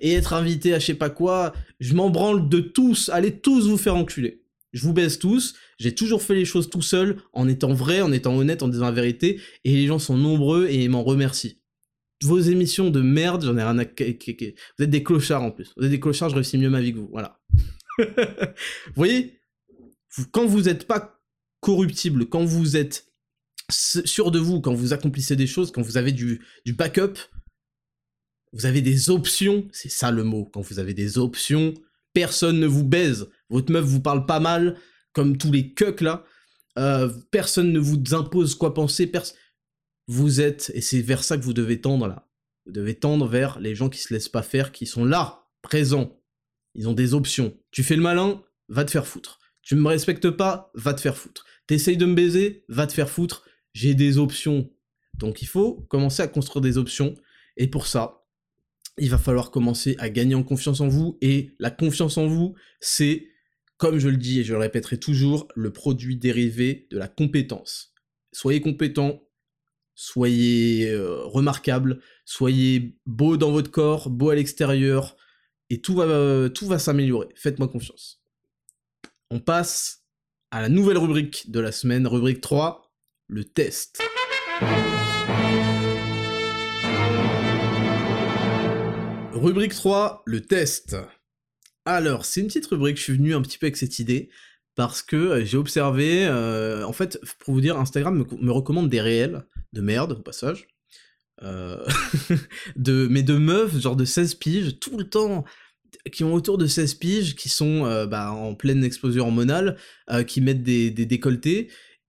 et 0.00 0.12
être 0.12 0.34
invité 0.34 0.74
à 0.74 0.78
je 0.78 0.86
sais 0.86 0.94
pas 0.94 1.10
quoi, 1.10 1.54
je 1.80 1.94
m'en 1.94 2.10
branle 2.10 2.48
de 2.48 2.60
tous, 2.60 3.08
allez 3.08 3.32
tous 3.40 3.66
vous 3.66 3.78
faire 3.78 3.96
enculer. 3.96 4.42
Je 4.72 4.82
vous 4.82 4.92
baisse 4.92 5.18
tous, 5.18 5.54
j'ai 5.78 5.94
toujours 5.94 6.22
fait 6.22 6.34
les 6.34 6.44
choses 6.44 6.70
tout 6.70 6.82
seul, 6.82 7.16
en 7.32 7.48
étant 7.48 7.72
vrai, 7.72 8.02
en 8.02 8.12
étant 8.12 8.36
honnête, 8.36 8.62
en 8.62 8.68
disant 8.68 8.84
la 8.84 8.92
vérité, 8.92 9.40
et 9.64 9.72
les 9.72 9.86
gens 9.86 9.98
sont 9.98 10.16
nombreux 10.16 10.68
et 10.68 10.86
m'en 10.88 11.02
remercient 11.02 11.58
vos 12.22 12.38
émissions 12.38 12.90
de 12.90 13.00
merde, 13.00 13.44
j'en 13.44 13.56
ai 13.56 13.62
rien 13.62 13.78
à... 13.78 13.84
Vous 13.84 14.84
êtes 14.84 14.90
des 14.90 15.02
clochards 15.02 15.42
en 15.42 15.50
plus. 15.50 15.72
Vous 15.76 15.84
êtes 15.84 15.90
des 15.90 16.00
clochards, 16.00 16.30
je 16.30 16.34
réussis 16.34 16.58
mieux 16.58 16.70
ma 16.70 16.80
vie 16.80 16.92
que 16.92 16.98
vous. 16.98 17.08
Voilà. 17.10 17.40
vous 17.98 18.04
voyez? 18.94 19.38
Quand 20.32 20.46
vous 20.46 20.62
n'êtes 20.62 20.86
pas 20.86 21.20
corruptible, 21.64 22.28
quand 22.28 22.44
vous 22.44 22.76
êtes 22.76 23.10
sûr 23.70 24.30
de 24.30 24.38
vous, 24.38 24.60
quand 24.60 24.74
vous 24.74 24.92
accomplissez 24.92 25.34
des 25.34 25.46
choses, 25.46 25.72
quand 25.72 25.80
vous 25.80 25.96
avez 25.96 26.12
du, 26.12 26.42
du 26.66 26.74
backup, 26.74 27.14
vous 28.52 28.66
avez 28.66 28.82
des 28.82 29.08
options, 29.08 29.66
c'est 29.72 29.88
ça 29.88 30.10
le 30.10 30.24
mot, 30.24 30.44
quand 30.44 30.60
vous 30.60 30.78
avez 30.78 30.92
des 30.92 31.16
options, 31.16 31.72
personne 32.12 32.60
ne 32.60 32.66
vous 32.66 32.84
baise, 32.84 33.30
votre 33.48 33.72
meuf 33.72 33.82
vous 33.82 34.02
parle 34.02 34.26
pas 34.26 34.40
mal, 34.40 34.76
comme 35.14 35.38
tous 35.38 35.50
les 35.50 35.72
cucks 35.72 36.02
là, 36.02 36.26
euh, 36.78 37.10
personne 37.30 37.72
ne 37.72 37.78
vous 37.78 37.98
impose 38.12 38.54
quoi 38.54 38.74
penser, 38.74 39.10
vous 40.06 40.42
êtes, 40.42 40.70
et 40.74 40.82
c'est 40.82 41.00
vers 41.00 41.24
ça 41.24 41.38
que 41.38 41.44
vous 41.44 41.54
devez 41.54 41.80
tendre 41.80 42.06
là, 42.08 42.28
vous 42.66 42.72
devez 42.72 42.94
tendre 42.94 43.26
vers 43.26 43.58
les 43.58 43.74
gens 43.74 43.88
qui 43.88 44.00
se 44.00 44.12
laissent 44.12 44.28
pas 44.28 44.42
faire, 44.42 44.70
qui 44.70 44.84
sont 44.84 45.06
là, 45.06 45.46
présents. 45.62 46.20
Ils 46.74 46.88
ont 46.88 46.92
des 46.92 47.14
options. 47.14 47.56
Tu 47.70 47.82
fais 47.82 47.96
le 47.96 48.02
malin, 48.02 48.42
va 48.68 48.84
te 48.84 48.90
faire 48.90 49.06
foutre. 49.06 49.38
Tu 49.62 49.76
me 49.76 49.88
respectes 49.88 50.28
pas, 50.28 50.70
va 50.74 50.92
te 50.92 51.00
faire 51.00 51.16
foutre. 51.16 51.46
T'essayes 51.66 51.96
de 51.96 52.06
me 52.06 52.14
baiser, 52.14 52.64
va 52.68 52.86
te 52.86 52.92
faire 52.92 53.08
foutre. 53.08 53.44
J'ai 53.72 53.94
des 53.94 54.18
options. 54.18 54.70
Donc 55.14 55.42
il 55.42 55.46
faut 55.46 55.86
commencer 55.88 56.22
à 56.22 56.28
construire 56.28 56.62
des 56.62 56.78
options. 56.78 57.14
Et 57.56 57.68
pour 57.68 57.86
ça, 57.86 58.24
il 58.98 59.10
va 59.10 59.18
falloir 59.18 59.50
commencer 59.50 59.96
à 59.98 60.08
gagner 60.08 60.34
en 60.34 60.42
confiance 60.42 60.80
en 60.80 60.88
vous. 60.88 61.18
Et 61.20 61.54
la 61.58 61.70
confiance 61.70 62.18
en 62.18 62.26
vous, 62.26 62.54
c'est, 62.80 63.28
comme 63.76 63.98
je 63.98 64.08
le 64.08 64.16
dis 64.16 64.40
et 64.40 64.44
je 64.44 64.52
le 64.52 64.58
répéterai 64.58 64.98
toujours, 64.98 65.48
le 65.54 65.72
produit 65.72 66.16
dérivé 66.16 66.86
de 66.90 66.98
la 66.98 67.08
compétence. 67.08 67.92
Soyez 68.32 68.60
compétent, 68.60 69.22
soyez 69.94 70.90
euh, 70.90 71.22
remarquable, 71.24 72.00
soyez 72.24 72.98
beau 73.06 73.36
dans 73.36 73.52
votre 73.52 73.70
corps, 73.70 74.10
beau 74.10 74.30
à 74.30 74.34
l'extérieur, 74.34 75.16
et 75.70 75.80
tout 75.80 75.94
va, 75.94 76.50
tout 76.50 76.66
va 76.66 76.78
s'améliorer. 76.78 77.28
Faites-moi 77.36 77.68
confiance. 77.68 78.22
On 79.30 79.40
passe 79.40 80.03
à 80.54 80.60
la 80.60 80.68
nouvelle 80.68 80.98
rubrique 80.98 81.50
de 81.50 81.58
la 81.58 81.72
semaine, 81.72 82.06
rubrique 82.06 82.40
3, 82.40 82.88
le 83.26 83.42
test. 83.42 84.00
Rubrique 89.32 89.74
3, 89.74 90.22
le 90.26 90.40
test. 90.42 90.96
Alors, 91.84 92.24
c'est 92.24 92.40
une 92.40 92.46
petite 92.46 92.66
rubrique, 92.66 92.98
je 92.98 93.02
suis 93.02 93.14
venu 93.14 93.34
un 93.34 93.42
petit 93.42 93.58
peu 93.58 93.66
avec 93.66 93.76
cette 93.76 93.98
idée, 93.98 94.30
parce 94.76 95.02
que 95.02 95.16
euh, 95.16 95.44
j'ai 95.44 95.56
observé, 95.56 96.24
euh, 96.24 96.86
en 96.86 96.92
fait, 96.92 97.18
pour 97.40 97.54
vous 97.54 97.60
dire, 97.60 97.76
Instagram 97.76 98.24
me, 98.40 98.52
recommande 98.52 98.88
des 98.88 99.00
réels 99.00 99.44
de 99.72 99.80
merde, 99.80 100.12
au 100.12 100.22
passage, 100.22 100.68
euh, 101.42 101.84
de, 102.76 103.08
mais 103.10 103.24
de 103.24 103.36
meufs, 103.36 103.76
genre 103.80 103.96
de 103.96 104.04
16 104.04 104.36
piges, 104.36 104.78
tout 104.78 104.96
le 104.96 105.10
temps, 105.10 105.44
qui 106.12 106.24
ont 106.24 106.34
autour 106.34 106.58
de 106.58 106.66
16 106.66 106.94
piges, 106.94 107.34
qui 107.34 107.48
sont 107.48 107.82
bah, 108.06 108.32
en 108.32 108.54
pleine 108.54 108.84
explosion 108.84 109.24
hormonale, 109.24 109.76
qui 110.26 110.40
mettent 110.40 110.62
des, 110.62 110.90
décolletés, 110.90 111.68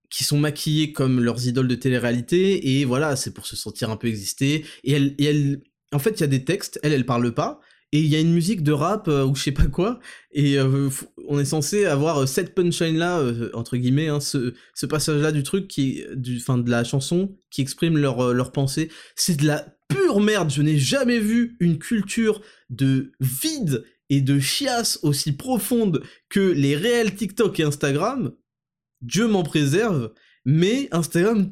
qui 0.10 0.24
sont 0.24 0.38
maquillés 0.38 0.92
comme 0.92 1.22
leurs 1.22 1.48
idoles 1.48 1.68
de 1.68 1.76
télé-réalité, 1.76 2.80
et 2.80 2.86
voilà, 2.86 3.16
c'est 3.16 3.34
pour 3.34 3.46
se 3.46 3.56
sentir 3.56 3.90
un 3.90 3.98
peu 3.98 4.08
exister, 4.08 4.66
et 4.84 4.94
elle, 4.94 5.62
en 5.92 6.00
fait, 6.00 6.12
il 6.12 6.22
y 6.22 6.24
a 6.24 6.28
des 6.28 6.44
textes, 6.44 6.80
elle, 6.84 6.94
elle 6.94 7.06
parle 7.06 7.34
pas, 7.34 7.62
et 7.92 8.00
il 8.00 8.08
y 8.08 8.16
a 8.16 8.20
une 8.20 8.34
musique 8.34 8.64
de 8.64 8.72
rap 8.72 9.08
euh, 9.08 9.26
ou 9.26 9.36
je 9.36 9.44
sais 9.44 9.52
pas 9.52 9.68
quoi, 9.68 10.00
et 10.32 10.60
euh, 10.60 10.90
on 11.28 11.40
est 11.40 11.46
censé 11.46 11.86
avoir 11.86 12.18
euh, 12.18 12.26
cette 12.26 12.54
punchline 12.54 12.98
là, 12.98 13.24
entre 13.54 13.78
guillemets, 13.78 14.10
hein, 14.10 14.20
ce, 14.20 14.54
passage 14.86 15.22
là 15.22 15.32
du 15.32 15.44
truc, 15.44 15.68
qui, 15.68 16.04
du, 16.16 16.40
fin, 16.40 16.58
de 16.58 16.70
la 16.70 16.84
chanson, 16.84 17.38
qui 17.52 17.62
exprime 17.62 17.98
leur, 17.98 18.34
leur 18.34 18.52
pensée. 18.52 18.90
C'est 19.16 19.40
de 19.40 19.46
la 19.46 19.75
pure 19.88 20.20
merde, 20.20 20.52
je 20.52 20.62
n'ai 20.62 20.78
jamais 20.78 21.20
vu 21.20 21.58
une 21.60 21.78
culture 21.78 22.42
de 22.70 23.12
vide 23.20 23.86
et 24.10 24.22
de 24.22 24.40
chiasse 24.40 25.00
aussi 25.04 25.32
profonde 25.32 26.04
que 26.30 26.40
les 26.40 26.76
réels 26.76 27.16
TikTok 27.16 27.60
et 27.60 27.64
Instagram. 27.64 28.34
Dieu 29.02 29.28
m'en 29.28 29.44
préserve, 29.44 30.14
mais 30.46 30.88
Instagram 30.92 31.52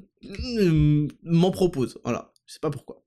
m'en 1.23 1.51
propose. 1.51 1.99
Voilà, 2.03 2.33
je 2.45 2.53
sais 2.53 2.59
pas 2.59 2.69
pourquoi. 2.69 3.03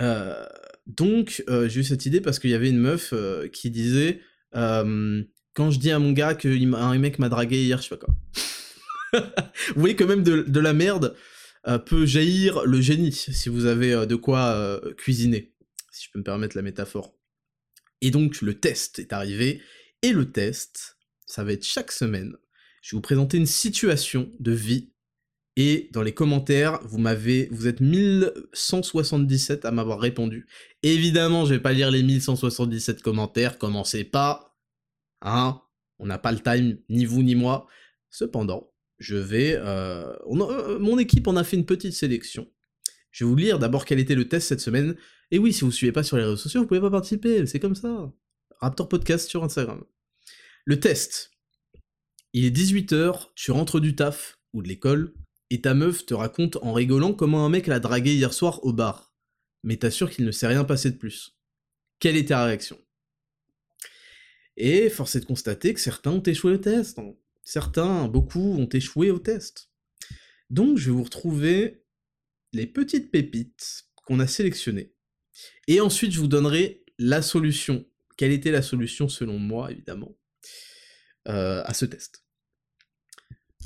Euh, 0.00 0.44
donc, 0.86 1.44
euh, 1.48 1.68
j'ai 1.68 1.80
eu 1.80 1.84
cette 1.84 2.06
idée 2.06 2.20
parce 2.20 2.38
qu'il 2.38 2.50
y 2.50 2.54
avait 2.54 2.70
une 2.70 2.78
meuf 2.78 3.10
euh, 3.12 3.48
qui 3.48 3.70
disait 3.70 4.20
Quand 4.52 5.70
je 5.70 5.78
dis 5.78 5.90
à 5.90 5.98
mon 5.98 6.12
gars 6.12 6.34
qu'un 6.34 6.98
mec 6.98 7.18
m'a 7.18 7.28
dragué 7.28 7.62
hier, 7.62 7.78
je 7.78 7.88
sais 7.88 7.96
pas 7.96 8.06
quoi. 8.06 8.14
vous 9.74 9.80
voyez 9.80 9.96
que 9.96 10.04
même 10.04 10.22
de, 10.22 10.60
la 10.60 10.72
merde 10.72 11.14
peut 11.86 12.06
jaillir 12.06 12.64
le 12.64 12.80
génie, 12.80 13.12
si 13.12 13.48
vous 13.48 13.66
avez 13.66 14.06
de 14.06 14.16
quoi 14.16 14.80
cuisiner, 14.96 15.54
si 15.90 16.06
je 16.06 16.10
peux 16.10 16.18
me 16.18 16.24
permettre 16.24 16.56
la 16.56 16.62
métaphore. 16.62 17.14
Et 18.00 18.10
donc, 18.10 18.42
le 18.42 18.58
test 18.58 18.98
est 18.98 19.12
arrivé, 19.12 19.62
et 20.02 20.12
le 20.12 20.32
test, 20.32 20.98
ça 21.26 21.44
va 21.44 21.52
être 21.52 21.64
chaque 21.64 21.92
semaine. 21.92 22.36
Je 22.82 22.90
vais 22.90 22.98
vous 22.98 23.02
présenter 23.02 23.36
une 23.36 23.46
situation 23.46 24.30
de 24.40 24.52
vie 24.52 24.92
et 25.54 25.90
dans 25.92 26.02
les 26.02 26.14
commentaires, 26.14 26.80
vous 26.82 26.98
m'avez, 26.98 27.48
vous 27.52 27.68
êtes 27.68 27.80
1177 27.80 29.66
à 29.66 29.70
m'avoir 29.70 30.00
répondu. 30.00 30.46
Évidemment, 30.82 31.44
je 31.44 31.54
vais 31.54 31.60
pas 31.60 31.74
lire 31.74 31.90
les 31.90 32.02
1177 32.02 33.02
commentaires, 33.02 33.58
commencez 33.58 34.02
pas, 34.02 34.56
hein, 35.20 35.60
on 35.98 36.06
n'a 36.06 36.18
pas 36.18 36.32
le 36.32 36.40
time, 36.40 36.78
ni 36.88 37.04
vous 37.04 37.22
ni 37.22 37.34
moi. 37.34 37.68
Cependant, 38.10 38.71
je 39.02 39.16
vais, 39.16 39.56
euh, 39.56 40.12
euh, 40.26 40.78
mon 40.78 40.96
équipe 40.98 41.26
en 41.26 41.36
a 41.36 41.42
fait 41.42 41.56
une 41.56 41.66
petite 41.66 41.92
sélection. 41.92 42.48
Je 43.10 43.24
vais 43.24 43.28
vous 43.28 43.36
lire 43.36 43.58
d'abord 43.58 43.84
quel 43.84 43.98
était 43.98 44.14
le 44.14 44.28
test 44.28 44.48
cette 44.48 44.60
semaine. 44.60 44.96
Et 45.32 45.38
oui, 45.38 45.52
si 45.52 45.64
vous 45.64 45.72
suivez 45.72 45.92
pas 45.92 46.04
sur 46.04 46.16
les 46.16 46.22
réseaux 46.22 46.36
sociaux, 46.36 46.60
vous 46.60 46.68
pouvez 46.68 46.80
pas 46.80 46.90
participer, 46.90 47.44
c'est 47.46 47.58
comme 47.58 47.74
ça. 47.74 48.12
Raptor 48.60 48.88
Podcast 48.88 49.28
sur 49.28 49.42
Instagram. 49.42 49.84
Le 50.64 50.78
test. 50.78 51.32
Il 52.32 52.44
est 52.44 52.56
18h, 52.56 53.30
tu 53.34 53.50
rentres 53.50 53.80
du 53.80 53.96
taf 53.96 54.38
ou 54.52 54.62
de 54.62 54.68
l'école, 54.68 55.12
et 55.50 55.60
ta 55.60 55.74
meuf 55.74 56.06
te 56.06 56.14
raconte 56.14 56.56
en 56.62 56.72
rigolant 56.72 57.12
comment 57.12 57.44
un 57.44 57.48
mec 57.48 57.66
l'a 57.66 57.80
dragué 57.80 58.14
hier 58.14 58.32
soir 58.32 58.64
au 58.64 58.72
bar, 58.72 59.14
mais 59.64 59.76
t'assures 59.76 60.10
qu'il 60.10 60.24
ne 60.24 60.30
s'est 60.30 60.46
rien 60.46 60.64
passé 60.64 60.92
de 60.92 60.96
plus. 60.96 61.36
Quelle 61.98 62.16
est 62.16 62.28
ta 62.28 62.44
réaction? 62.44 62.78
Et 64.56 64.88
force 64.90 65.16
est 65.16 65.20
de 65.20 65.24
constater 65.24 65.74
que 65.74 65.80
certains 65.80 66.12
ont 66.12 66.22
échoué 66.22 66.52
au 66.52 66.58
test. 66.58 67.00
Hein. 67.00 67.14
Certains, 67.44 68.08
beaucoup, 68.08 68.54
ont 68.58 68.68
échoué 68.68 69.10
au 69.10 69.18
test. 69.18 69.70
Donc 70.50 70.78
je 70.78 70.86
vais 70.86 70.96
vous 70.96 71.04
retrouver 71.04 71.84
les 72.52 72.66
petites 72.66 73.10
pépites 73.10 73.84
qu'on 73.94 74.20
a 74.20 74.26
sélectionnées. 74.26 74.94
Et 75.66 75.80
ensuite 75.80 76.12
je 76.12 76.20
vous 76.20 76.28
donnerai 76.28 76.84
la 76.98 77.22
solution. 77.22 77.84
Quelle 78.16 78.32
était 78.32 78.50
la 78.50 78.62
solution 78.62 79.08
selon 79.08 79.38
moi, 79.38 79.72
évidemment, 79.72 80.16
euh, 81.28 81.62
à 81.64 81.74
ce 81.74 81.86
test. 81.86 82.24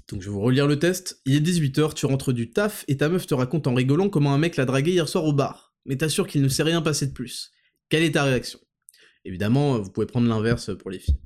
Donc 0.08 0.22
je 0.22 0.28
vais 0.28 0.32
vous 0.32 0.40
relire 0.40 0.68
le 0.68 0.78
test. 0.78 1.20
Il 1.24 1.34
est 1.34 1.40
18h, 1.40 1.94
tu 1.94 2.06
rentres 2.06 2.32
du 2.32 2.50
taf 2.50 2.84
et 2.86 2.96
ta 2.96 3.08
meuf 3.08 3.26
te 3.26 3.34
raconte 3.34 3.66
en 3.66 3.74
rigolant 3.74 4.08
comment 4.08 4.32
un 4.32 4.38
mec 4.38 4.56
l'a 4.56 4.64
dragué 4.64 4.92
hier 4.92 5.08
soir 5.08 5.24
au 5.24 5.32
bar. 5.32 5.74
Mais 5.84 5.96
t'assures 5.96 6.26
qu'il 6.26 6.42
ne 6.42 6.48
s'est 6.48 6.62
rien 6.62 6.82
passé 6.82 7.06
de 7.06 7.12
plus. 7.12 7.50
Quelle 7.88 8.02
est 8.02 8.12
ta 8.12 8.24
réaction? 8.24 8.60
Évidemment, 9.24 9.80
vous 9.80 9.90
pouvez 9.90 10.06
prendre 10.06 10.28
l'inverse 10.28 10.76
pour 10.76 10.90
les 10.90 11.00
filles. 11.00 11.20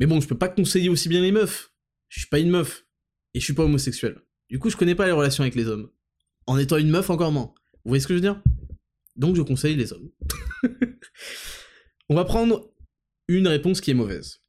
Mais 0.00 0.06
bon, 0.06 0.20
je 0.20 0.26
peux 0.26 0.38
pas 0.38 0.48
conseiller 0.48 0.88
aussi 0.88 1.08
bien 1.10 1.20
les 1.20 1.30
meufs. 1.30 1.72
Je 2.08 2.20
suis 2.20 2.28
pas 2.28 2.38
une 2.38 2.50
meuf. 2.50 2.86
Et 3.34 3.40
je 3.40 3.44
suis 3.44 3.52
pas 3.52 3.64
homosexuel. 3.64 4.18
Du 4.48 4.58
coup, 4.58 4.70
je 4.70 4.76
connais 4.76 4.94
pas 4.94 5.06
les 5.06 5.12
relations 5.12 5.42
avec 5.42 5.54
les 5.54 5.68
hommes. 5.68 5.90
En 6.46 6.58
étant 6.58 6.78
une 6.78 6.90
meuf, 6.90 7.10
encore 7.10 7.30
moins. 7.30 7.52
Vous 7.84 7.90
voyez 7.90 8.00
ce 8.00 8.08
que 8.08 8.14
je 8.14 8.16
veux 8.16 8.22
dire? 8.22 8.42
Donc 9.14 9.36
je 9.36 9.42
conseille 9.42 9.76
les 9.76 9.92
hommes. 9.92 10.10
On 12.08 12.14
va 12.14 12.24
prendre 12.24 12.72
une 13.28 13.46
réponse 13.46 13.80
qui 13.80 13.90
est 13.90 13.94
mauvaise. 13.94 14.40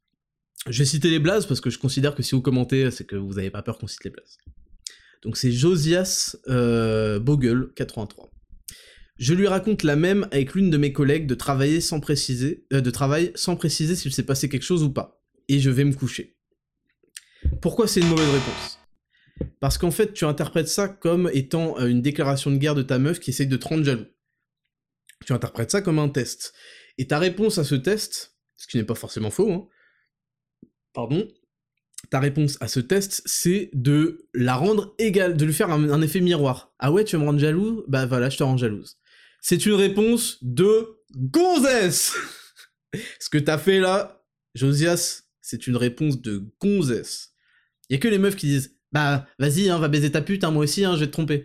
Je 0.68 0.78
vais 0.78 0.84
citer 0.84 1.10
les 1.10 1.18
blazes 1.18 1.46
parce 1.46 1.60
que 1.60 1.70
je 1.70 1.78
considère 1.78 2.14
que 2.14 2.22
si 2.22 2.34
vous 2.34 2.42
commentez, 2.42 2.90
c'est 2.90 3.04
que 3.04 3.16
vous 3.16 3.34
n'avez 3.34 3.50
pas 3.50 3.62
peur 3.62 3.78
qu'on 3.78 3.86
cite 3.86 4.04
les 4.04 4.10
blazes. 4.10 4.38
Donc 5.22 5.36
c'est 5.36 5.52
Josias 5.52 6.36
euh, 6.48 7.20
Bogle, 7.20 7.72
83. 7.76 8.30
Je 9.18 9.34
lui 9.34 9.46
raconte 9.46 9.82
la 9.82 9.96
même 9.96 10.26
avec 10.32 10.54
l'une 10.54 10.70
de 10.70 10.78
mes 10.78 10.92
collègues 10.92 11.26
de 11.26 11.34
travailler 11.34 11.80
sans 11.80 12.00
préciser, 12.00 12.66
euh, 12.72 12.80
de 12.80 12.90
travail 12.90 13.32
sans 13.34 13.54
préciser 13.54 13.94
s'il 13.94 14.12
s'est 14.12 14.24
passé 14.24 14.48
quelque 14.48 14.64
chose 14.64 14.82
ou 14.82 14.90
pas. 14.90 15.21
Et 15.52 15.60
je 15.60 15.68
vais 15.68 15.84
me 15.84 15.92
coucher. 15.92 16.34
Pourquoi 17.60 17.86
c'est 17.86 18.00
une 18.00 18.08
mauvaise 18.08 18.30
réponse? 18.30 18.80
Parce 19.60 19.76
qu'en 19.76 19.90
fait, 19.90 20.14
tu 20.14 20.24
interprètes 20.24 20.66
ça 20.66 20.88
comme 20.88 21.30
étant 21.34 21.78
euh, 21.78 21.88
une 21.88 22.00
déclaration 22.00 22.50
de 22.50 22.56
guerre 22.56 22.74
de 22.74 22.80
ta 22.80 22.98
meuf 22.98 23.20
qui 23.20 23.30
essaye 23.30 23.46
de 23.46 23.58
te 23.58 23.68
rendre 23.68 23.84
jaloux. 23.84 24.06
Tu 25.26 25.34
interprètes 25.34 25.70
ça 25.70 25.82
comme 25.82 25.98
un 25.98 26.08
test. 26.08 26.54
Et 26.96 27.06
ta 27.06 27.18
réponse 27.18 27.58
à 27.58 27.64
ce 27.64 27.74
test, 27.74 28.34
ce 28.56 28.66
qui 28.66 28.78
n'est 28.78 28.84
pas 28.84 28.94
forcément 28.94 29.28
faux, 29.28 29.52
hein, 29.52 29.68
pardon, 30.94 31.28
ta 32.08 32.18
réponse 32.18 32.56
à 32.62 32.68
ce 32.68 32.80
test, 32.80 33.20
c'est 33.26 33.68
de 33.74 34.26
la 34.32 34.56
rendre 34.56 34.94
égale, 34.98 35.36
de 35.36 35.44
lui 35.44 35.52
faire 35.52 35.70
un, 35.70 36.00
effet 36.00 36.20
miroir. 36.20 36.74
Ah 36.78 36.92
ouais, 36.92 37.04
tu 37.04 37.16
veux 37.16 37.20
me 37.20 37.26
rendre 37.26 37.40
jaloux? 37.40 37.84
Bah 37.88 38.06
voilà, 38.06 38.30
je 38.30 38.38
te 38.38 38.42
rends 38.42 38.56
jalouse. 38.56 38.96
C'est 39.42 39.66
une 39.66 39.74
réponse 39.74 40.38
de 40.42 40.98
gonzesse 41.14 42.14
Ce 43.20 43.28
que 43.28 43.36
t'as 43.36 43.58
fait 43.58 43.80
là, 43.80 44.24
Josias, 44.54 45.24
c'est 45.52 45.66
une 45.66 45.76
réponse 45.76 46.22
de 46.22 46.46
gonzesse. 46.60 47.34
Y 47.90 47.96
a 47.96 47.98
que 47.98 48.08
les 48.08 48.16
meufs 48.16 48.36
qui 48.36 48.46
disent 48.46 48.78
Bah 48.90 49.26
vas-y, 49.38 49.68
hein, 49.68 49.78
va 49.78 49.88
baiser 49.88 50.10
ta 50.10 50.22
pute, 50.22 50.44
hein, 50.44 50.50
moi 50.50 50.64
aussi, 50.64 50.82
hein, 50.82 50.94
je 50.94 51.00
vais 51.00 51.08
te 51.08 51.12
tromper. 51.12 51.44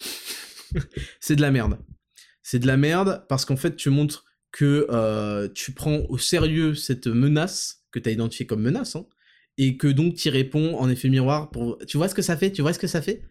c'est 1.20 1.34
de 1.34 1.40
la 1.40 1.50
merde. 1.50 1.78
C'est 2.44 2.60
de 2.60 2.68
la 2.68 2.76
merde 2.76 3.24
parce 3.28 3.44
qu'en 3.44 3.56
fait, 3.56 3.74
tu 3.74 3.90
montres 3.90 4.24
que 4.52 4.86
euh, 4.90 5.48
tu 5.52 5.72
prends 5.72 6.02
au 6.08 6.16
sérieux 6.16 6.76
cette 6.76 7.08
menace 7.08 7.84
que 7.90 7.98
t'as 7.98 8.12
identifiée 8.12 8.46
comme 8.46 8.62
menace, 8.62 8.96
et 9.58 9.76
que 9.76 9.88
donc 9.88 10.14
tu 10.14 10.28
réponds 10.28 10.76
en 10.78 10.88
effet 10.88 11.08
miroir. 11.08 11.50
Tu 11.88 11.96
vois 11.96 12.08
ce 12.08 12.14
que 12.14 12.22
ça 12.22 12.36
fait? 12.36 12.52
Tu 12.52 12.62
vois 12.62 12.72
ce 12.72 12.78
que 12.78 12.86
ça 12.86 13.02
fait? 13.02 13.24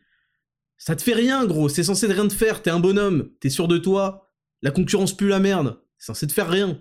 Ça 0.78 0.98
te 0.98 1.02
fait 1.02 1.14
rien, 1.14 1.46
gros, 1.46 1.70
c'est 1.70 1.84
censé 1.86 2.10
de 2.10 2.14
rien 2.14 2.28
te 2.28 2.34
faire, 2.34 2.62
t'es 2.62 2.72
un 2.72 2.80
bonhomme, 2.80 3.32
t'es 3.40 3.50
sûr 3.50 3.70
de 3.70 3.78
toi, 3.78 4.34
la 4.62 4.72
concurrence 4.72 5.16
pue 5.16 5.30
la 5.30 5.40
merde, 5.40 5.82
c'est 5.98 6.08
censé 6.08 6.28
te 6.28 6.34
faire 6.34 6.50
rien. 6.50 6.78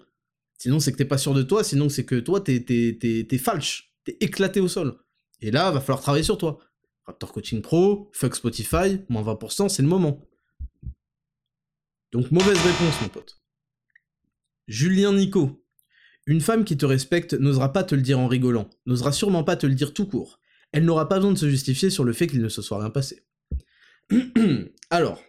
Sinon 0.58 0.80
c'est 0.80 0.92
que 0.92 0.98
t'es 0.98 1.04
pas 1.04 1.18
sûr 1.18 1.34
de 1.34 1.42
toi, 1.42 1.64
sinon 1.64 1.88
c'est 1.88 2.04
que 2.04 2.16
toi 2.16 2.40
t'es, 2.40 2.60
t'es, 2.60 2.98
t'es, 3.00 3.26
t'es 3.28 3.38
falche, 3.38 3.94
t'es 4.04 4.16
éclaté 4.20 4.60
au 4.60 4.68
sol. 4.68 4.98
Et 5.40 5.50
là, 5.50 5.70
va 5.70 5.80
falloir 5.80 6.00
travailler 6.00 6.24
sur 6.24 6.36
toi. 6.36 6.58
Raptor 7.06 7.32
Coaching 7.32 7.62
Pro, 7.62 8.10
fuck 8.12 8.34
Spotify, 8.34 9.00
moins 9.08 9.22
20%, 9.22 9.68
c'est 9.68 9.82
le 9.82 9.88
moment. 9.88 10.28
Donc 12.12 12.30
mauvaise 12.30 12.58
réponse, 12.58 13.00
mon 13.02 13.08
pote. 13.08 13.40
Julien 14.66 15.12
Nico, 15.14 15.64
une 16.26 16.40
femme 16.40 16.64
qui 16.64 16.76
te 16.76 16.84
respecte 16.84 17.34
n'osera 17.34 17.72
pas 17.72 17.84
te 17.84 17.94
le 17.94 18.02
dire 18.02 18.18
en 18.18 18.28
rigolant, 18.28 18.68
n'osera 18.84 19.12
sûrement 19.12 19.44
pas 19.44 19.56
te 19.56 19.66
le 19.66 19.74
dire 19.74 19.94
tout 19.94 20.06
court. 20.06 20.40
Elle 20.72 20.84
n'aura 20.84 21.08
pas 21.08 21.16
besoin 21.16 21.32
de 21.32 21.38
se 21.38 21.48
justifier 21.48 21.88
sur 21.88 22.04
le 22.04 22.12
fait 22.12 22.26
qu'il 22.26 22.42
ne 22.42 22.48
se 22.48 22.60
soit 22.60 22.80
rien 22.80 22.90
passé. 22.90 23.24
Alors, 24.90 25.22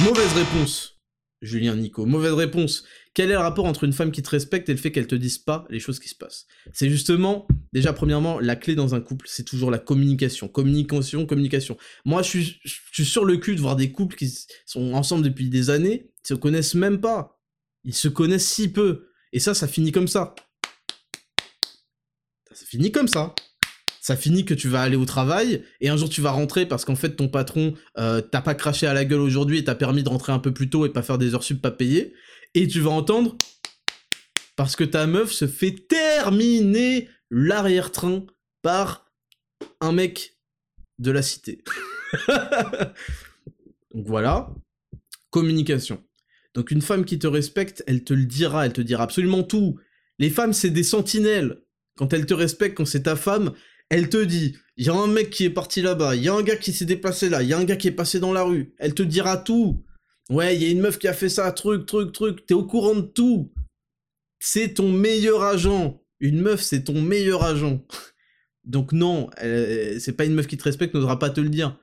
mauvaise 0.00 0.32
réponse, 0.32 0.97
Julien 1.40 1.76
Nico, 1.76 2.04
mauvaise 2.04 2.32
réponse. 2.32 2.84
Quel 3.14 3.30
est 3.30 3.34
le 3.34 3.38
rapport 3.38 3.64
entre 3.64 3.84
une 3.84 3.92
femme 3.92 4.10
qui 4.10 4.22
te 4.22 4.30
respecte 4.30 4.68
et 4.68 4.72
le 4.72 4.78
fait 4.78 4.90
qu'elle 4.90 5.06
te 5.06 5.14
dise 5.14 5.38
pas 5.38 5.66
les 5.70 5.78
choses 5.78 6.00
qui 6.00 6.08
se 6.08 6.14
passent? 6.14 6.46
C'est 6.72 6.90
justement, 6.90 7.46
déjà 7.72 7.92
premièrement, 7.92 8.40
la 8.40 8.56
clé 8.56 8.74
dans 8.74 8.94
un 8.94 9.00
couple, 9.00 9.26
c'est 9.28 9.44
toujours 9.44 9.70
la 9.70 9.78
communication. 9.78 10.48
Communication, 10.48 11.26
communication. 11.26 11.76
Moi, 12.04 12.22
je 12.22 12.28
suis, 12.28 12.60
sur 13.04 13.24
le 13.24 13.36
cul 13.36 13.54
de 13.54 13.60
voir 13.60 13.76
des 13.76 13.92
couples 13.92 14.16
qui 14.16 14.32
sont 14.66 14.94
ensemble 14.94 15.22
depuis 15.22 15.48
des 15.48 15.70
années, 15.70 16.10
ils 16.24 16.28
se 16.28 16.34
connaissent 16.34 16.74
même 16.74 17.00
pas. 17.00 17.40
Ils 17.84 17.94
se 17.94 18.08
connaissent 18.08 18.48
si 18.48 18.72
peu. 18.72 19.08
Et 19.32 19.38
ça, 19.38 19.54
ça 19.54 19.68
finit 19.68 19.92
comme 19.92 20.08
ça. 20.08 20.34
Ça 22.50 22.66
finit 22.66 22.90
comme 22.90 23.08
ça. 23.08 23.34
Ça 24.08 24.16
finit 24.16 24.46
que 24.46 24.54
tu 24.54 24.68
vas 24.70 24.80
aller 24.80 24.96
au 24.96 25.04
travail 25.04 25.62
et 25.82 25.90
un 25.90 25.98
jour 25.98 26.08
tu 26.08 26.22
vas 26.22 26.30
rentrer 26.30 26.64
parce 26.64 26.86
qu'en 26.86 26.96
fait 26.96 27.10
ton 27.10 27.28
patron 27.28 27.74
euh, 27.98 28.22
t'a 28.22 28.40
pas 28.40 28.54
craché 28.54 28.86
à 28.86 28.94
la 28.94 29.04
gueule 29.04 29.20
aujourd'hui 29.20 29.58
et 29.58 29.64
t'a 29.64 29.74
permis 29.74 30.02
de 30.02 30.08
rentrer 30.08 30.32
un 30.32 30.38
peu 30.38 30.50
plus 30.50 30.70
tôt 30.70 30.86
et 30.86 30.88
pas 30.88 31.02
faire 31.02 31.18
des 31.18 31.34
heures 31.34 31.42
sup 31.42 31.60
pas 31.60 31.70
payées. 31.70 32.14
Et 32.54 32.66
tu 32.68 32.80
vas 32.80 32.88
entendre 32.88 33.36
parce 34.56 34.76
que 34.76 34.84
ta 34.84 35.06
meuf 35.06 35.30
se 35.30 35.46
fait 35.46 35.72
terminer 35.72 37.10
l'arrière-train 37.30 38.24
par 38.62 39.04
un 39.82 39.92
mec 39.92 40.38
de 40.98 41.10
la 41.10 41.20
cité. 41.20 41.62
Donc 43.94 44.06
voilà, 44.06 44.54
communication. 45.28 46.02
Donc 46.54 46.70
une 46.70 46.80
femme 46.80 47.04
qui 47.04 47.18
te 47.18 47.26
respecte, 47.26 47.84
elle 47.86 48.04
te 48.04 48.14
le 48.14 48.24
dira, 48.24 48.64
elle 48.64 48.72
te 48.72 48.80
dira 48.80 49.04
absolument 49.04 49.42
tout. 49.42 49.78
Les 50.18 50.30
femmes, 50.30 50.54
c'est 50.54 50.70
des 50.70 50.82
sentinelles. 50.82 51.60
Quand 51.98 52.14
elle 52.14 52.24
te 52.24 52.32
respecte, 52.32 52.78
quand 52.78 52.86
c'est 52.86 53.02
ta 53.02 53.16
femme, 53.16 53.52
elle 53.90 54.08
te 54.08 54.22
dit, 54.22 54.56
il 54.76 54.86
y 54.86 54.90
a 54.90 54.94
un 54.94 55.06
mec 55.06 55.30
qui 55.30 55.44
est 55.44 55.50
parti 55.50 55.82
là-bas, 55.82 56.16
il 56.16 56.22
y 56.22 56.28
a 56.28 56.34
un 56.34 56.42
gars 56.42 56.56
qui 56.56 56.72
s'est 56.72 56.84
déplacé 56.84 57.28
là, 57.28 57.42
il 57.42 57.48
y 57.48 57.52
a 57.52 57.58
un 57.58 57.64
gars 57.64 57.76
qui 57.76 57.88
est 57.88 57.92
passé 57.92 58.20
dans 58.20 58.32
la 58.32 58.42
rue. 58.42 58.74
Elle 58.78 58.94
te 58.94 59.02
dira 59.02 59.36
tout. 59.36 59.84
Ouais, 60.30 60.54
il 60.54 60.62
y 60.62 60.66
a 60.66 60.70
une 60.70 60.80
meuf 60.80 60.98
qui 60.98 61.08
a 61.08 61.14
fait 61.14 61.30
ça, 61.30 61.50
truc, 61.52 61.86
truc, 61.86 62.12
truc. 62.12 62.46
T'es 62.46 62.54
au 62.54 62.64
courant 62.64 62.94
de 62.94 63.00
tout. 63.00 63.52
C'est 64.40 64.74
ton 64.74 64.92
meilleur 64.92 65.42
agent. 65.42 66.02
Une 66.20 66.40
meuf, 66.40 66.60
c'est 66.60 66.84
ton 66.84 67.00
meilleur 67.00 67.44
agent. 67.44 67.84
Donc 68.64 68.92
non, 68.92 69.30
c'est 69.38 70.16
pas 70.16 70.26
une 70.26 70.34
meuf 70.34 70.46
qui 70.46 70.58
te 70.58 70.64
respecte, 70.64 70.94
n'osera 70.94 71.18
pas 71.18 71.30
te 71.30 71.40
le 71.40 71.48
dire. 71.48 71.78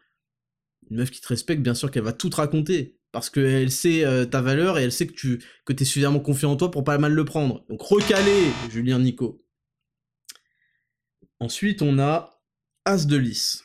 Une 0.92 0.98
meuf 0.98 1.10
qui 1.10 1.20
te 1.20 1.28
respecte, 1.28 1.64
bien 1.64 1.74
sûr 1.74 1.90
qu'elle 1.90 2.04
va 2.04 2.14
tout 2.14 2.30
te 2.30 2.36
raconter 2.36 3.00
parce 3.16 3.30
qu'elle 3.30 3.72
sait 3.72 4.04
euh, 4.04 4.26
ta 4.26 4.42
valeur 4.42 4.78
et 4.78 4.84
elle 4.84 4.92
sait 4.92 5.08
que 5.08 5.14
tu 5.14 5.42
que 5.64 5.72
es 5.72 5.86
suffisamment 5.86 6.20
confiant 6.20 6.52
en 6.52 6.58
toi 6.58 6.70
pour 6.70 6.84
pas 6.84 6.98
mal 6.98 7.14
le 7.14 7.24
prendre. 7.24 7.66
Donc 7.70 7.82
recalé, 7.82 8.52
Julien 8.70 9.00
Nico. 9.00 9.45
Ensuite, 11.40 11.82
on 11.82 12.00
a 12.00 12.42
As 12.86 13.06
de 13.08 13.18
Lys. 13.18 13.64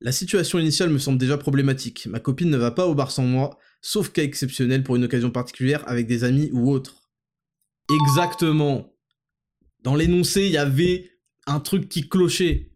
La 0.00 0.12
situation 0.12 0.58
initiale 0.58 0.90
me 0.90 0.98
semble 0.98 1.18
déjà 1.18 1.36
problématique. 1.38 2.06
Ma 2.06 2.20
copine 2.20 2.50
ne 2.50 2.56
va 2.56 2.70
pas 2.70 2.86
au 2.86 2.94
bar 2.94 3.10
sans 3.10 3.24
moi, 3.24 3.58
sauf 3.80 4.10
cas 4.10 4.22
exceptionnel 4.22 4.84
pour 4.84 4.96
une 4.96 5.04
occasion 5.04 5.30
particulière 5.30 5.82
avec 5.88 6.06
des 6.06 6.24
amis 6.24 6.50
ou 6.52 6.70
autres. 6.70 7.10
Exactement. 7.90 8.94
Dans 9.80 9.94
l'énoncé, 9.94 10.46
il 10.46 10.52
y 10.52 10.58
avait 10.58 11.10
un 11.46 11.60
truc 11.60 11.88
qui 11.88 12.08
clochait. 12.08 12.72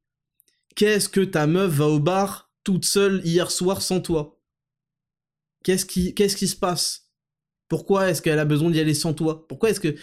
Qu'est-ce 0.75 1.09
que 1.09 1.20
ta 1.20 1.47
meuf 1.47 1.73
va 1.73 1.87
au 1.87 2.01
bar 2.01 2.51
toute 2.64 2.85
seule 2.85 3.20
hier 3.25 3.51
soir 3.51 3.83
sans 3.83 4.01
toi? 4.01 4.41
Qu'est-ce 5.64 5.87
qui, 5.87 6.14
qu'est-ce 6.14 6.37
qui 6.37 6.49
se 6.49 6.57
passe? 6.57 7.11
Pourquoi 7.68 8.11
est-ce 8.11 8.23
qu'elle 8.23 8.39
a 8.39 8.45
besoin 8.45 8.70
d'y 8.70 8.81
aller 8.81 8.95
sans 8.95 9.14
toi? 9.14 9.47
Pourquoi 9.47 9.70
est-ce 9.70 9.81
que, 9.81 9.95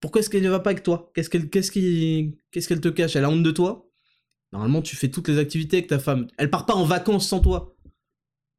pourquoi 0.00 0.20
est-ce 0.20 0.30
qu'elle 0.30 0.42
ne 0.42 0.50
va 0.50 0.60
pas 0.60 0.70
avec 0.70 0.82
toi? 0.82 1.10
Qu'est-ce 1.14 1.30
qu'elle, 1.30 1.50
te 1.50 2.88
cache? 2.88 3.16
Elle 3.16 3.24
a 3.24 3.30
honte 3.30 3.42
de 3.42 3.50
toi? 3.50 3.88
Normalement, 4.52 4.82
tu 4.82 4.96
fais 4.96 5.08
toutes 5.08 5.28
les 5.28 5.38
activités 5.38 5.78
avec 5.78 5.88
ta 5.88 5.98
femme. 5.98 6.28
Elle 6.38 6.50
part 6.50 6.66
pas 6.66 6.74
en 6.74 6.84
vacances 6.84 7.28
sans 7.28 7.40
toi. 7.40 7.76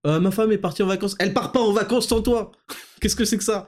Euh, 0.06 0.20
ma 0.20 0.32
femme 0.32 0.52
est 0.52 0.58
partie 0.58 0.84
en 0.84 0.88
vacances. 0.88 1.16
Elle 1.20 1.34
part 1.34 1.52
pas 1.52 1.62
en 1.62 1.72
vacances 1.72 2.08
sans 2.08 2.22
toi. 2.22 2.52
Qu'est-ce 3.02 3.16
que 3.16 3.26
c'est 3.26 3.38
que 3.38 3.44
ça? 3.44 3.68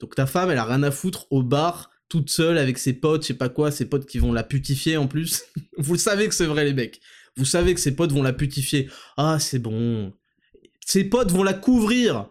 Donc 0.00 0.14
ta 0.14 0.26
femme, 0.26 0.50
elle 0.50 0.58
a 0.58 0.64
rien 0.64 0.82
à 0.82 0.90
foutre 0.90 1.26
au 1.30 1.42
bar, 1.42 1.90
toute 2.08 2.30
seule 2.30 2.58
avec 2.58 2.78
ses 2.78 2.92
potes, 2.92 3.22
je 3.22 3.28
sais 3.28 3.34
pas 3.34 3.48
quoi, 3.48 3.70
ses 3.70 3.86
potes 3.86 4.06
qui 4.06 4.18
vont 4.18 4.32
la 4.32 4.42
putifier 4.42 4.96
en 4.96 5.06
plus. 5.06 5.44
Vous 5.78 5.94
le 5.94 5.98
savez 5.98 6.28
que 6.28 6.34
c'est 6.34 6.46
vrai 6.46 6.64
les 6.64 6.74
mecs. 6.74 7.00
Vous 7.36 7.44
savez 7.44 7.72
que 7.74 7.80
ses 7.80 7.94
potes 7.94 8.12
vont 8.12 8.22
la 8.22 8.32
putifier. 8.32 8.90
Ah, 9.16 9.38
c'est 9.38 9.58
bon 9.58 10.12
ses 10.86 11.04
potes 11.04 11.30
vont 11.30 11.42
la 11.42 11.54
couvrir. 11.54 12.28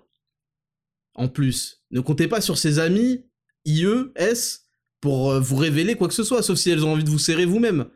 En 1.13 1.27
plus, 1.27 1.83
ne 1.91 1.99
comptez 1.99 2.27
pas 2.27 2.41
sur 2.41 2.57
ses 2.57 2.79
amis, 2.79 3.25
IE, 3.66 4.12
S, 4.16 4.68
pour 5.01 5.32
euh, 5.32 5.39
vous 5.39 5.55
révéler 5.55 5.95
quoi 5.95 6.07
que 6.07 6.14
ce 6.14 6.24
soit, 6.24 6.43
sauf 6.43 6.57
si 6.57 6.70
elles 6.70 6.86
ont 6.86 6.93
envie 6.93 7.03
de 7.03 7.09
vous 7.09 7.20
serrer 7.20 7.45
vous-même. 7.45 7.88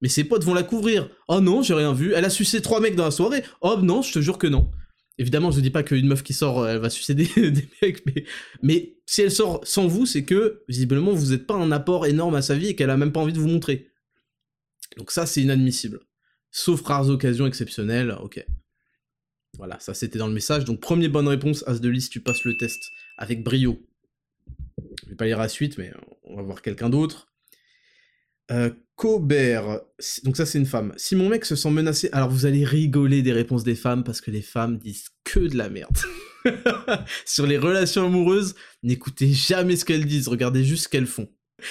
Mais 0.00 0.08
ses 0.08 0.24
potes 0.24 0.44
vont 0.44 0.54
la 0.54 0.62
couvrir. 0.62 1.08
Oh 1.26 1.40
non, 1.40 1.62
j'ai 1.62 1.74
rien 1.74 1.92
vu. 1.92 2.12
Elle 2.14 2.24
a 2.24 2.30
sucé 2.30 2.62
trois 2.62 2.80
mecs 2.80 2.94
dans 2.94 3.04
la 3.04 3.10
soirée. 3.10 3.42
Oh 3.60 3.76
non, 3.82 4.02
je 4.02 4.12
te 4.12 4.20
jure 4.20 4.38
que 4.38 4.46
non. 4.46 4.70
Évidemment, 5.18 5.50
je 5.50 5.60
dis 5.60 5.70
pas 5.70 5.82
qu'une 5.82 6.06
meuf 6.06 6.22
qui 6.22 6.32
sort, 6.32 6.60
euh, 6.60 6.74
elle 6.74 6.78
va 6.78 6.90
sucer 6.90 7.14
des, 7.14 7.28
mecs, 7.82 8.06
mais, 8.06 8.24
mais, 8.62 8.96
si 9.06 9.22
elle 9.22 9.32
sort 9.32 9.60
sans 9.64 9.88
vous, 9.88 10.06
c'est 10.06 10.24
que, 10.24 10.62
visiblement, 10.68 11.12
vous 11.12 11.32
n'êtes 11.32 11.46
pas 11.46 11.54
un 11.54 11.72
apport 11.72 12.06
énorme 12.06 12.36
à 12.36 12.42
sa 12.42 12.54
vie 12.54 12.68
et 12.68 12.76
qu'elle 12.76 12.90
a 12.90 12.96
même 12.96 13.12
pas 13.12 13.20
envie 13.20 13.32
de 13.32 13.40
vous 13.40 13.48
montrer. 13.48 13.90
Donc 14.96 15.10
ça, 15.10 15.26
c'est 15.26 15.42
inadmissible. 15.42 16.00
Sauf 16.52 16.82
rares 16.82 17.08
occasions 17.08 17.46
exceptionnelles, 17.46 18.16
ok. 18.22 18.44
Voilà, 19.56 19.78
ça 19.80 19.92
c'était 19.92 20.18
dans 20.18 20.28
le 20.28 20.34
message. 20.34 20.64
Donc, 20.64 20.80
première 20.80 21.10
bonne 21.10 21.26
réponse, 21.26 21.64
As 21.66 21.80
de 21.80 21.88
liste, 21.88 22.12
tu 22.12 22.20
passes 22.20 22.44
le 22.44 22.56
test 22.56 22.80
avec 23.16 23.42
brio. 23.42 23.80
Je 25.08 25.12
vais 25.12 25.16
pas 25.16 25.24
lire 25.24 25.38
la 25.38 25.48
suite, 25.48 25.78
mais 25.78 25.90
on 26.24 26.36
va 26.36 26.42
voir 26.42 26.60
quelqu'un 26.60 26.90
d'autre. 26.90 27.28
Euh, 28.50 28.70
Cobert, 28.94 29.80
donc 30.24 30.36
ça 30.36 30.44
c'est 30.44 30.58
une 30.58 30.66
femme. 30.66 30.92
Si 30.98 31.16
mon 31.16 31.30
mec 31.30 31.46
se 31.46 31.56
sent 31.56 31.70
menacé, 31.70 32.10
alors 32.12 32.28
vous 32.28 32.44
allez 32.44 32.62
rigoler 32.62 33.22
des 33.22 33.32
réponses 33.32 33.64
des 33.64 33.74
femmes 33.74 34.04
parce 34.04 34.20
que 34.20 34.30
les 34.30 34.42
femmes 34.42 34.76
disent 34.76 35.08
que 35.24 35.40
de 35.40 35.56
la 35.56 35.70
merde. 35.70 35.96
Sur 37.24 37.46
les 37.46 37.56
relations 37.56 38.04
amoureuses, 38.04 38.54
n'écoutez 38.82 39.32
jamais 39.32 39.76
ce 39.76 39.86
qu'elles 39.86 40.04
disent, 40.04 40.28
regardez 40.28 40.62
juste 40.62 40.84
ce 40.84 40.88
qu'elles 40.90 41.06
font. 41.06 41.28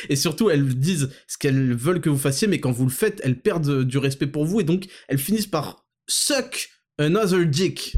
Et 0.10 0.16
surtout, 0.16 0.50
elles 0.50 0.68
disent 0.80 1.12
ce 1.28 1.38
qu'elles 1.38 1.76
veulent 1.76 2.02
que 2.02 2.10
vous 2.10 2.18
fassiez, 2.18 2.48
mais 2.48 2.60
quand 2.60 2.72
vous 2.72 2.86
le 2.86 2.92
faites, 2.92 3.22
elles 3.24 3.40
perdent 3.40 3.84
du 3.84 4.00
respect 4.00 4.28
pour 4.28 4.46
vous 4.46 4.62
et 4.62 4.64
donc 4.64 4.88
elles 5.10 5.20
finissent 5.20 5.46
par 5.46 5.86
suck 6.08 6.70
Another 6.98 7.46
Dick. 7.46 7.98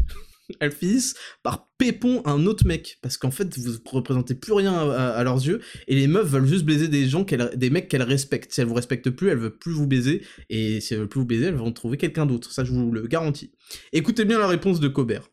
Elles 0.59 0.71
finissent 0.71 1.15
par 1.43 1.69
pépon 1.77 2.21
un 2.25 2.45
autre 2.45 2.65
mec 2.65 2.97
parce 3.01 3.17
qu'en 3.17 3.31
fait 3.31 3.57
vous 3.57 3.77
représentez 3.91 4.35
plus 4.35 4.53
rien 4.53 4.73
à, 4.73 5.23
leurs 5.23 5.45
yeux 5.45 5.61
et 5.87 5.95
les 5.95 6.07
meufs 6.07 6.27
veulent 6.27 6.47
juste 6.47 6.65
baiser 6.65 6.87
des 6.87 7.07
gens 7.07 7.25
des 7.55 7.69
mecs 7.69 7.87
qu'elles 7.87 8.03
respectent. 8.03 8.53
Si 8.53 8.61
elles 8.61 8.67
vous 8.67 8.73
respectent 8.73 9.11
plus, 9.11 9.29
elles 9.29 9.37
veulent 9.37 9.57
plus 9.57 9.73
vous 9.73 9.87
baiser 9.87 10.25
et 10.49 10.81
si 10.81 10.93
elles 10.93 11.01
veulent 11.01 11.09
plus 11.09 11.19
vous 11.19 11.25
baiser, 11.25 11.45
elles 11.45 11.55
vont 11.55 11.71
trouver 11.71 11.97
quelqu'un 11.97 12.25
d'autre. 12.25 12.51
Ça 12.51 12.63
je 12.63 12.71
vous 12.71 12.91
le 12.91 13.07
garantis. 13.07 13.51
Écoutez 13.93 14.25
bien 14.25 14.39
la 14.39 14.47
réponse 14.47 14.79
de 14.79 14.87
Cobert. 14.87 15.29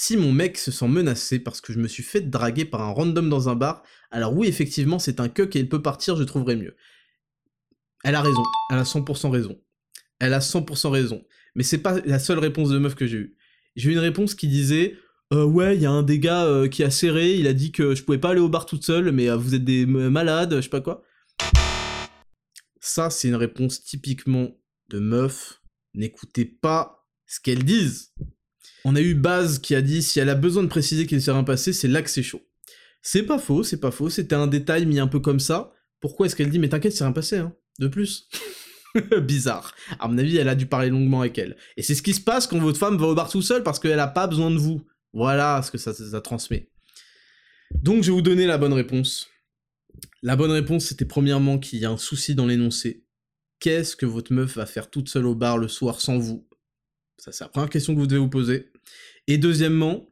Si 0.00 0.16
mon 0.16 0.30
mec 0.30 0.58
se 0.58 0.70
sent 0.70 0.86
menacé 0.86 1.40
parce 1.40 1.60
que 1.60 1.72
je 1.72 1.80
me 1.80 1.88
suis 1.88 2.04
fait 2.04 2.20
draguer 2.20 2.64
par 2.64 2.82
un 2.82 2.90
random 2.90 3.28
dans 3.28 3.48
un 3.48 3.56
bar, 3.56 3.82
alors 4.12 4.32
oui, 4.32 4.46
effectivement, 4.46 5.00
c'est 5.00 5.18
un 5.18 5.28
cuck 5.28 5.56
et 5.56 5.58
il 5.58 5.68
peut 5.68 5.82
partir, 5.82 6.14
je 6.14 6.22
trouverai 6.22 6.54
mieux. 6.54 6.76
Elle 8.04 8.14
a 8.14 8.22
raison, 8.22 8.44
elle 8.70 8.78
a 8.78 8.84
100% 8.84 9.28
raison. 9.28 9.60
Elle 10.20 10.34
a 10.34 10.38
100% 10.38 10.90
raison. 10.90 11.24
Mais 11.56 11.64
c'est 11.64 11.78
pas 11.78 11.98
la 12.04 12.20
seule 12.20 12.38
réponse 12.38 12.70
de 12.70 12.78
meuf 12.78 12.94
que 12.94 13.06
j'ai 13.06 13.16
eue. 13.16 13.36
J'ai 13.78 13.90
eu 13.90 13.92
une 13.92 14.00
réponse 14.00 14.34
qui 14.34 14.48
disait 14.48 14.96
euh, 15.32 15.44
ouais, 15.44 15.76
il 15.76 15.82
y 15.82 15.86
a 15.86 15.90
un 15.90 16.02
des 16.02 16.18
gars 16.18 16.44
euh, 16.46 16.66
qui 16.66 16.82
a 16.82 16.90
serré, 16.90 17.36
il 17.36 17.46
a 17.46 17.52
dit 17.52 17.70
que 17.70 17.94
je 17.94 18.02
pouvais 18.02 18.18
pas 18.18 18.30
aller 18.30 18.40
au 18.40 18.48
bar 18.48 18.66
toute 18.66 18.84
seule, 18.84 19.12
mais 19.12 19.30
euh, 19.30 19.36
vous 19.36 19.54
êtes 19.54 19.64
des 19.64 19.86
malades, 19.86 20.56
je 20.56 20.62
sais 20.62 20.68
pas 20.68 20.80
quoi. 20.80 21.04
Ça, 22.80 23.08
c'est 23.08 23.28
une 23.28 23.36
réponse 23.36 23.84
typiquement 23.84 24.50
de 24.88 24.98
meuf. 24.98 25.62
N'écoutez 25.94 26.44
pas 26.44 27.06
ce 27.26 27.38
qu'elles 27.38 27.62
disent. 27.62 28.12
On 28.84 28.96
a 28.96 29.00
eu 29.00 29.14
Baz 29.14 29.60
qui 29.60 29.76
a 29.76 29.82
dit 29.82 30.02
si 30.02 30.18
elle 30.18 30.30
a 30.30 30.34
besoin 30.34 30.64
de 30.64 30.68
préciser 30.68 31.06
qu'il 31.06 31.22
s'est 31.22 31.30
rien 31.30 31.44
passé, 31.44 31.72
c'est 31.72 31.88
là 31.88 32.02
que 32.02 32.10
c'est 32.10 32.24
chaud. 32.24 32.42
C'est 33.00 33.22
pas 33.22 33.38
faux, 33.38 33.62
c'est 33.62 33.80
pas 33.80 33.92
faux, 33.92 34.10
c'était 34.10 34.34
un 34.34 34.48
détail 34.48 34.86
mis 34.86 34.98
un 34.98 35.06
peu 35.06 35.20
comme 35.20 35.40
ça. 35.40 35.72
Pourquoi 36.00 36.26
est-ce 36.26 36.34
qu'elle 36.34 36.50
dit 36.50 36.58
mais 36.58 36.68
t'inquiète, 36.68 36.94
c'est 36.94 37.04
rien 37.04 37.12
passé, 37.12 37.36
hein, 37.36 37.54
de 37.78 37.86
plus? 37.86 38.28
Bizarre. 39.22 39.74
À 39.98 40.08
mon 40.08 40.18
avis, 40.18 40.36
elle 40.36 40.48
a 40.48 40.54
dû 40.54 40.66
parler 40.66 40.88
longuement 40.88 41.20
avec 41.20 41.38
elle. 41.38 41.56
Et 41.76 41.82
c'est 41.82 41.94
ce 41.94 42.02
qui 42.02 42.14
se 42.14 42.20
passe 42.20 42.46
quand 42.46 42.58
votre 42.58 42.78
femme 42.78 42.96
va 42.96 43.06
au 43.06 43.14
bar 43.14 43.28
tout 43.28 43.42
seul 43.42 43.62
parce 43.62 43.78
qu'elle 43.78 44.00
a 44.00 44.06
pas 44.06 44.26
besoin 44.26 44.50
de 44.50 44.58
vous. 44.58 44.86
Voilà 45.12 45.60
ce 45.62 45.70
que 45.70 45.78
ça, 45.78 45.92
ça 45.92 46.20
transmet. 46.20 46.70
Donc 47.74 48.02
je 48.02 48.10
vais 48.10 48.14
vous 48.14 48.22
donner 48.22 48.46
la 48.46 48.58
bonne 48.58 48.72
réponse. 48.72 49.28
La 50.22 50.36
bonne 50.36 50.50
réponse, 50.50 50.86
c'était 50.86 51.04
premièrement 51.04 51.58
qu'il 51.58 51.78
y 51.80 51.84
a 51.84 51.90
un 51.90 51.96
souci 51.96 52.34
dans 52.34 52.46
l'énoncé. 52.46 53.04
Qu'est-ce 53.60 53.96
que 53.96 54.06
votre 54.06 54.32
meuf 54.32 54.56
va 54.56 54.66
faire 54.66 54.90
toute 54.90 55.08
seule 55.08 55.26
au 55.26 55.34
bar 55.34 55.58
le 55.58 55.68
soir 55.68 56.00
sans 56.00 56.18
vous? 56.18 56.48
Ça, 57.18 57.32
c'est 57.32 57.44
la 57.44 57.48
première 57.48 57.70
question 57.70 57.94
que 57.94 57.98
vous 57.98 58.06
devez 58.06 58.20
vous 58.20 58.28
poser. 58.28 58.70
Et 59.26 59.38
deuxièmement, 59.38 60.08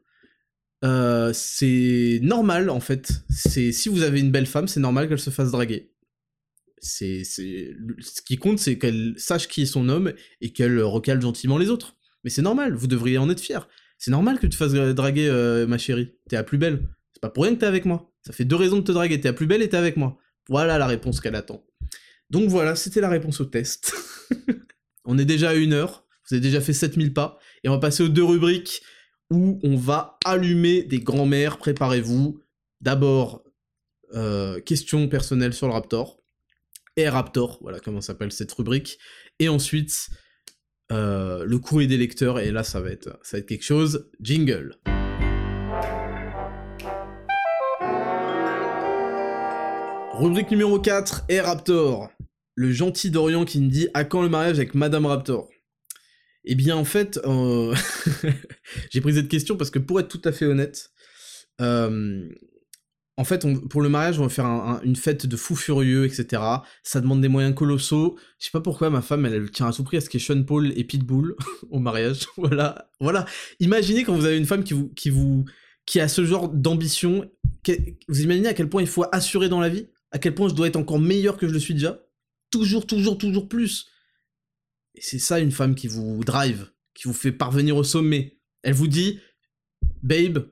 euh, 0.83 1.31
c'est 1.33 2.19
normal 2.21 2.69
en 2.69 2.79
fait. 2.79 3.11
C'est 3.29 3.71
si 3.71 3.89
vous 3.89 4.03
avez 4.03 4.19
une 4.19 4.31
belle 4.31 4.45
femme, 4.45 4.67
c'est 4.67 4.79
normal 4.79 5.07
qu'elle 5.07 5.19
se 5.19 5.29
fasse 5.29 5.51
draguer. 5.51 5.91
C'est, 6.79 7.23
ce 7.23 8.21
qui 8.25 8.37
compte, 8.37 8.59
c'est 8.59 8.77
qu'elle 8.77 9.15
sache 9.17 9.47
qui 9.47 9.63
est 9.63 9.67
son 9.67 9.89
homme 9.89 10.13
et 10.41 10.51
qu'elle 10.51 10.81
recale 10.81 11.21
gentiment 11.21 11.57
les 11.57 11.69
autres. 11.69 11.95
Mais 12.23 12.29
c'est 12.29 12.41
normal. 12.41 12.75
Vous 12.75 12.87
devriez 12.87 13.17
en 13.17 13.29
être 13.29 13.39
fier. 13.39 13.67
C'est 13.97 14.11
normal 14.11 14.37
que 14.37 14.45
tu 14.45 14.49
te 14.49 14.55
fasses 14.55 14.73
draguer, 14.73 15.27
euh, 15.27 15.65
ma 15.65 15.77
chérie. 15.77 16.13
T'es 16.29 16.35
la 16.35 16.43
plus 16.43 16.57
belle. 16.57 16.87
C'est 17.13 17.21
pas 17.21 17.29
pour 17.29 17.43
rien 17.43 17.55
que 17.55 17.59
t'es 17.59 17.65
avec 17.65 17.85
moi. 17.85 18.11
Ça 18.21 18.33
fait 18.33 18.45
deux 18.45 18.55
raisons 18.55 18.77
de 18.77 18.83
te 18.83 18.91
draguer. 18.91 19.19
T'es 19.19 19.29
la 19.29 19.33
plus 19.33 19.47
belle 19.47 19.61
et 19.61 19.69
t'es 19.69 19.77
avec 19.77 19.97
moi. 19.97 20.17
Voilà 20.49 20.77
la 20.77 20.87
réponse 20.87 21.19
qu'elle 21.19 21.35
attend. 21.35 21.65
Donc 22.29 22.49
voilà, 22.49 22.75
c'était 22.75 23.01
la 23.01 23.09
réponse 23.09 23.39
au 23.41 23.45
test. 23.45 23.93
on 25.05 25.17
est 25.17 25.25
déjà 25.25 25.49
à 25.49 25.55
une 25.55 25.73
heure. 25.73 26.05
Vous 26.27 26.35
avez 26.35 26.41
déjà 26.41 26.61
fait 26.61 26.73
7000 26.73 27.13
pas. 27.13 27.39
Et 27.63 27.69
on 27.69 27.73
va 27.73 27.79
passer 27.79 28.03
aux 28.03 28.09
deux 28.09 28.23
rubriques 28.23 28.81
où 29.31 29.59
on 29.63 29.75
va 29.75 30.17
allumer 30.25 30.83
des 30.83 30.99
grands-mères. 30.99 31.57
Préparez-vous. 31.57 32.39
D'abord, 32.81 33.43
euh, 34.13 34.59
question 34.61 35.07
personnelle 35.07 35.53
sur 35.53 35.67
le 35.67 35.73
Raptor. 35.73 36.16
Raptor, 37.05 37.59
voilà 37.61 37.79
comment 37.79 38.01
s'appelle 38.01 38.31
cette 38.31 38.51
rubrique. 38.51 38.97
Et 39.39 39.49
ensuite, 39.49 40.09
euh, 40.91 41.45
le 41.45 41.59
courrier 41.59 41.87
des 41.87 41.97
lecteurs, 41.97 42.39
et 42.39 42.51
là 42.51 42.63
ça 42.63 42.81
va 42.81 42.89
être, 42.89 43.19
ça 43.21 43.37
va 43.37 43.39
être 43.39 43.47
quelque 43.47 43.63
chose. 43.63 44.09
Jingle. 44.19 44.75
Rubrique 50.13 50.49
numéro 50.49 50.79
4, 50.79 51.25
et 51.29 51.39
Raptor. 51.39 52.09
Le 52.55 52.71
gentil 52.71 53.11
d'Orient 53.11 53.45
qui 53.45 53.61
me 53.61 53.69
dit 53.69 53.87
à 53.93 54.03
quand 54.03 54.23
le 54.23 54.29
mariage 54.29 54.57
avec 54.57 54.73
Madame 54.73 55.05
Raptor? 55.05 55.47
Eh 56.43 56.55
bien 56.55 56.75
en 56.75 56.85
fait, 56.85 57.19
euh, 57.25 57.75
j'ai 58.89 59.01
pris 59.01 59.13
cette 59.13 59.27
question 59.27 59.57
parce 59.57 59.69
que 59.69 59.77
pour 59.77 59.99
être 59.99 60.07
tout 60.07 60.21
à 60.23 60.31
fait 60.31 60.45
honnête, 60.45 60.89
euh, 61.61 62.27
en 63.19 63.23
fait, 63.23 63.45
pour 63.69 63.81
le 63.81 63.89
mariage, 63.89 64.19
on 64.19 64.23
va 64.23 64.29
faire 64.29 64.45
une 64.83 64.95
fête 64.95 65.25
de 65.25 65.35
fou 65.35 65.55
furieux, 65.55 66.05
etc. 66.05 66.41
Ça 66.83 67.01
demande 67.01 67.19
des 67.19 67.27
moyens 67.27 67.55
colossaux. 67.55 68.15
Je 68.37 68.45
sais 68.45 68.51
pas 68.51 68.61
pourquoi 68.61 68.91
ma 68.91 69.01
femme, 69.01 69.25
elle, 69.25 69.49
tient 69.49 69.67
à 69.67 69.73
tout 69.73 69.83
prix 69.83 69.97
à 69.97 70.01
ce 70.01 70.09
qu'il 70.09 70.21
y 70.21 70.23
ait 70.23 70.25
Sean 70.25 70.43
Paul 70.43 70.71
et 70.77 70.83
Pitbull 70.83 71.35
au 71.71 71.79
mariage. 71.79 72.27
voilà, 72.37 72.91
voilà. 72.99 73.25
Imaginez 73.59 74.03
quand 74.03 74.15
vous 74.15 74.25
avez 74.25 74.37
une 74.37 74.45
femme 74.45 74.63
qui 74.63 74.75
qui 75.87 75.99
a 75.99 76.07
ce 76.07 76.25
genre 76.25 76.47
d'ambition. 76.49 77.29
Vous 78.07 78.21
imaginez 78.21 78.49
à 78.49 78.53
quel 78.53 78.69
point 78.69 78.83
il 78.83 78.87
faut 78.87 79.05
assurer 79.11 79.49
dans 79.49 79.59
la 79.59 79.69
vie? 79.69 79.87
À 80.11 80.19
quel 80.19 80.35
point 80.35 80.47
je 80.47 80.53
dois 80.53 80.67
être 80.67 80.75
encore 80.75 80.99
meilleur 80.99 81.37
que 81.37 81.47
je 81.47 81.53
le 81.53 81.59
suis 81.59 81.73
déjà? 81.73 81.99
Toujours, 82.51 82.85
toujours, 82.85 83.17
toujours 83.17 83.49
plus. 83.49 83.87
Et 84.93 85.01
c'est 85.01 85.19
ça 85.19 85.39
une 85.39 85.51
femme 85.51 85.73
qui 85.73 85.87
vous 85.87 86.23
drive, 86.23 86.69
qui 86.93 87.07
vous 87.07 87.13
fait 87.13 87.31
parvenir 87.31 87.77
au 87.77 87.83
sommet. 87.83 88.37
Elle 88.61 88.73
vous 88.73 88.87
dit, 88.87 89.19
babe, 90.03 90.49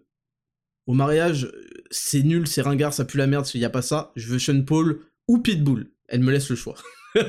au 0.88 0.94
mariage, 0.94 1.52
c'est 1.92 2.24
nul, 2.24 2.48
c'est 2.48 2.62
ringard, 2.62 2.94
ça 2.94 3.06
pue 3.06 3.18
la 3.18 3.28
merde, 3.28 3.46
s'il 3.46 3.60
n'y 3.60 3.66
a 3.66 3.70
pas 3.70 3.82
ça, 3.82 4.12
je 4.16 4.28
veux 4.28 4.40
Sean 4.40 4.62
Paul 4.64 5.00
ou 5.28 5.40
Pitbull. 5.40 5.92
Elle 6.08 6.22
me 6.22 6.32
laisse 6.32 6.50
le 6.50 6.56
choix. 6.56 6.76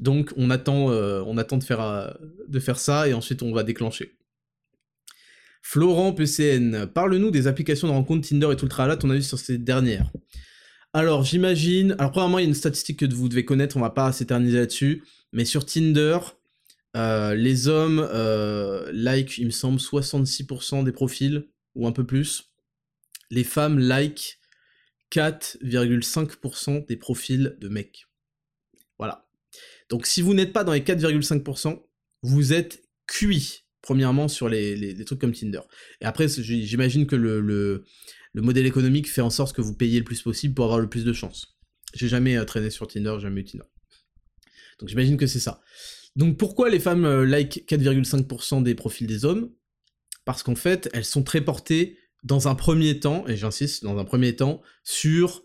Donc 0.00 0.32
on 0.36 0.50
attend, 0.50 0.90
euh, 0.90 1.22
on 1.26 1.38
attend 1.38 1.56
de 1.56 1.64
faire, 1.64 1.80
euh, 1.80 2.10
de 2.46 2.60
faire 2.60 2.78
ça 2.78 3.08
et 3.08 3.14
ensuite 3.14 3.42
on 3.42 3.52
va 3.52 3.62
déclencher. 3.62 4.16
Florent 5.62 6.12
PCN, 6.12 6.86
parle-nous 6.86 7.30
des 7.30 7.46
applications 7.46 7.88
de 7.88 7.92
rencontre 7.92 8.28
Tinder 8.28 8.48
et 8.52 8.56
tout 8.56 8.64
le 8.64 8.70
tralala, 8.70 8.96
ton 8.96 9.10
avis 9.10 9.24
sur 9.24 9.38
ces 9.38 9.58
dernières? 9.58 10.10
Alors 10.92 11.24
j'imagine, 11.24 11.94
alors 11.98 12.12
premièrement 12.12 12.38
il 12.38 12.42
y 12.42 12.44
a 12.46 12.48
une 12.48 12.54
statistique 12.54 13.00
que 13.00 13.14
vous 13.14 13.28
devez 13.28 13.44
connaître, 13.44 13.76
on 13.76 13.80
va 13.80 13.90
pas 13.90 14.10
s'éterniser 14.12 14.58
là-dessus, 14.58 15.04
mais 15.32 15.44
sur 15.44 15.66
Tinder, 15.66 16.18
euh, 16.96 17.34
les 17.34 17.68
hommes 17.68 18.08
like, 18.92 19.36
il 19.36 19.46
me 19.46 19.50
semble, 19.50 19.78
66% 19.78 20.84
des 20.84 20.92
profils, 20.92 21.44
ou 21.74 21.86
un 21.86 21.92
peu 21.92 22.04
plus 22.04 22.48
les 23.30 23.44
femmes 23.44 23.78
like 23.78 24.38
4,5% 25.12 26.86
des 26.86 26.96
profils 26.96 27.56
de 27.60 27.68
mecs. 27.68 28.06
Voilà. 28.98 29.28
Donc 29.88 30.06
si 30.06 30.22
vous 30.22 30.34
n'êtes 30.34 30.52
pas 30.52 30.64
dans 30.64 30.72
les 30.72 30.80
4,5%, 30.80 31.82
vous 32.22 32.52
êtes 32.52 32.82
cuit, 33.06 33.64
premièrement, 33.80 34.28
sur 34.28 34.48
les, 34.48 35.04
trucs 35.04 35.20
comme 35.20 35.32
Tinder. 35.32 35.60
Et 36.00 36.04
après, 36.04 36.28
j'imagine 36.28 37.06
que 37.06 37.16
le, 37.16 37.40
le, 37.40 37.84
modèle 38.34 38.66
économique 38.66 39.10
fait 39.10 39.20
en 39.20 39.30
sorte 39.30 39.56
que 39.56 39.62
vous 39.62 39.74
payez 39.74 39.98
le 39.98 40.04
plus 40.04 40.22
possible 40.22 40.54
pour 40.54 40.66
avoir 40.66 40.78
le 40.78 40.88
plus 40.88 41.04
de 41.04 41.12
chance. 41.12 41.58
J'ai 41.94 42.08
jamais 42.08 42.36
euh, 42.36 42.44
traîné 42.44 42.70
sur 42.70 42.86
Tinder, 42.86 43.16
jamais 43.18 43.40
eu 43.40 43.44
Tinder. 43.44 43.64
Donc 44.78 44.88
j'imagine 44.88 45.16
que 45.16 45.26
c'est 45.26 45.40
ça. 45.40 45.60
Donc 46.14 46.38
pourquoi 46.38 46.70
les 46.70 46.78
femmes 46.78 47.04
euh, 47.04 47.24
like 47.24 47.64
4,5% 47.68 48.62
des 48.62 48.74
profils 48.74 49.06
des 49.06 49.24
hommes? 49.24 49.52
Parce 50.24 50.42
qu'en 50.42 50.54
fait, 50.54 50.88
elles 50.92 51.04
sont 51.04 51.22
très 51.22 51.40
portées 51.40 51.98
dans 52.22 52.48
un 52.48 52.54
premier 52.54 53.00
temps, 53.00 53.26
et 53.28 53.36
j'insiste, 53.36 53.84
dans 53.84 53.98
un 53.98 54.04
premier 54.04 54.36
temps, 54.36 54.60
sur 54.84 55.42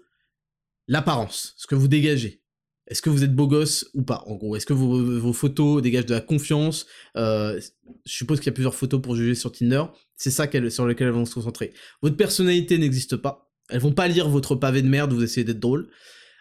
l'apparence, 0.88 1.54
ce 1.58 1.68
que 1.68 1.76
vous 1.76 1.88
dégagez. 1.88 2.42
Est-ce 2.88 3.02
que 3.02 3.10
vous 3.10 3.24
êtes 3.24 3.34
beau 3.34 3.48
gosse 3.48 3.90
ou 3.94 4.04
pas, 4.04 4.24
en 4.28 4.36
gros? 4.36 4.56
Est-ce 4.56 4.66
que 4.66 4.74
vos, 4.74 5.34
photos 5.34 5.82
dégagent 5.82 6.06
de 6.06 6.14
la 6.14 6.22
confiance? 6.22 6.86
Euh, 7.16 7.60
Je 8.06 8.12
suppose 8.12 8.40
qu'il 8.40 8.48
y 8.48 8.50
a 8.50 8.54
plusieurs 8.54 8.76
photos 8.76 9.02
pour 9.02 9.16
juger 9.16 9.36
sur 9.36 9.52
Tinder. 9.52 9.86
C'est 10.18 10.32
ça 10.32 10.48
sur 10.70 10.86
lequel 10.86 11.08
elles 11.08 11.14
vont 11.14 11.26
se 11.26 11.34
concentrer. 11.34 11.74
Votre 12.02 12.18
personnalité 12.18 12.78
n'existe 12.78 13.16
pas. 13.16 13.50
Elles 13.70 13.80
vont 13.80 13.94
pas 13.94 14.10
lire 14.10 14.28
votre 14.28 14.56
pavé 14.56 14.82
de 14.82 14.90
merde, 14.90 15.14
vous 15.14 15.24
essayez 15.24 15.46
d'être 15.46 15.62
drôle. 15.62 15.90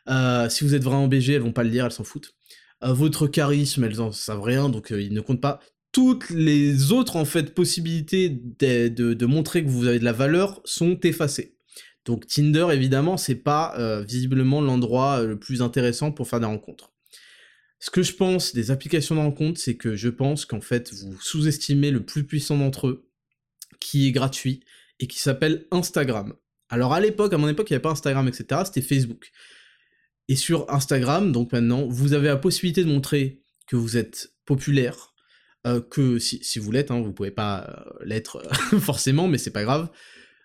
Euh, 0.09 0.49
si 0.49 0.65
vous 0.65 0.75
êtes 0.75 0.83
vraiment 0.83 1.07
BG, 1.07 1.35
elles 1.35 1.43
vont 1.43 1.53
pas 1.53 1.63
le 1.63 1.71
lire, 1.71 1.87
elles 1.87 1.93
s'en 1.93 2.03
foutent. 2.03 2.35
Euh, 2.83 2.93
votre 2.93 3.29
charisme, 3.29 3.85
elles 3.85 4.01
en 4.01 4.11
savent 4.11 4.43
rien, 4.43 4.69
donc 4.69 4.91
ils 4.91 5.13
ne 5.13 5.21
comptent 5.21 5.41
pas 5.41 5.61
toutes 5.93 6.31
les 6.31 6.91
autres 6.91 7.17
en 7.17 7.25
fait 7.25 7.55
possibilités 7.55 8.31
de, 8.31 9.27
montrer 9.27 9.63
que 9.63 9.69
vous 9.69 9.87
avez 9.87 9.99
de 9.99 10.05
la 10.05 10.13
valeur 10.13 10.61
sont 10.65 10.99
effacées. 11.01 11.57
Donc 12.05 12.27
Tinder 12.27 12.69
évidemment 12.73 13.17
c'est 13.17 13.37
pas 13.37 13.75
euh, 13.79 14.03
visiblement 14.03 14.61
l'endroit 14.61 15.21
euh, 15.21 15.27
le 15.29 15.39
plus 15.39 15.63
intéressant 15.63 16.11
pour 16.11 16.27
faire 16.27 16.41
des 16.41 16.47
rencontres. 16.47 16.93
Ce 17.79 17.91
que 17.91 18.03
je 18.03 18.15
pense 18.15 18.55
des 18.55 18.71
applications 18.71 19.17
de 19.17 19.21
rencontres, 19.21 19.61
c'est 19.61 19.77
que 19.77 19.95
je 19.95 20.09
pense 20.09 20.45
qu'en 20.45 20.61
fait 20.61 20.93
vous 20.93 21.21
sous-estimez 21.21 21.91
le 21.91 22.05
plus 22.05 22.25
puissant 22.25 22.57
d'entre 22.57 22.89
eux, 22.89 23.09
qui 23.81 24.07
est 24.07 24.13
gratuit 24.13 24.61
et 24.99 25.07
qui 25.07 25.19
s'appelle 25.19 25.67
Instagram. 25.71 26.35
Alors 26.69 26.95
à 26.95 27.01
l'époque, 27.01 27.33
à 27.35 27.39
mon 27.39 27.49
époque, 27.49 27.69
il 27.69 27.73
n'y 27.73 27.77
avait 27.77 27.83
pas 27.83 27.91
Instagram, 27.91 28.27
etc. 28.29 28.63
C'était 28.65 28.81
Facebook. 28.81 29.31
Et 30.29 30.37
sur 30.37 30.73
Instagram, 30.73 31.33
donc 31.33 31.53
maintenant, 31.53 31.87
vous 31.89 32.15
avez 32.15 32.29
la 32.29 32.37
possibilité 32.37 32.85
de 32.85 32.89
montrer 32.89 33.43
que 33.67 33.77
vous 33.77 33.97
êtes 33.97 34.33
populaire, 34.47 35.12
euh, 35.67 35.81
que 35.81 36.19
si, 36.19 36.59
vous 36.59 36.73
l'êtes, 36.73 36.91
hein, 36.91 37.01
vous 37.01 37.13
pouvez 37.13 37.31
pas 37.31 37.67
euh, 37.69 38.05
l'être 38.05 38.43
euh, 38.75 38.79
forcément, 38.81 39.29
mais 39.29 39.39
c'est 39.39 39.53
pas 39.53 39.63
grave, 39.63 39.89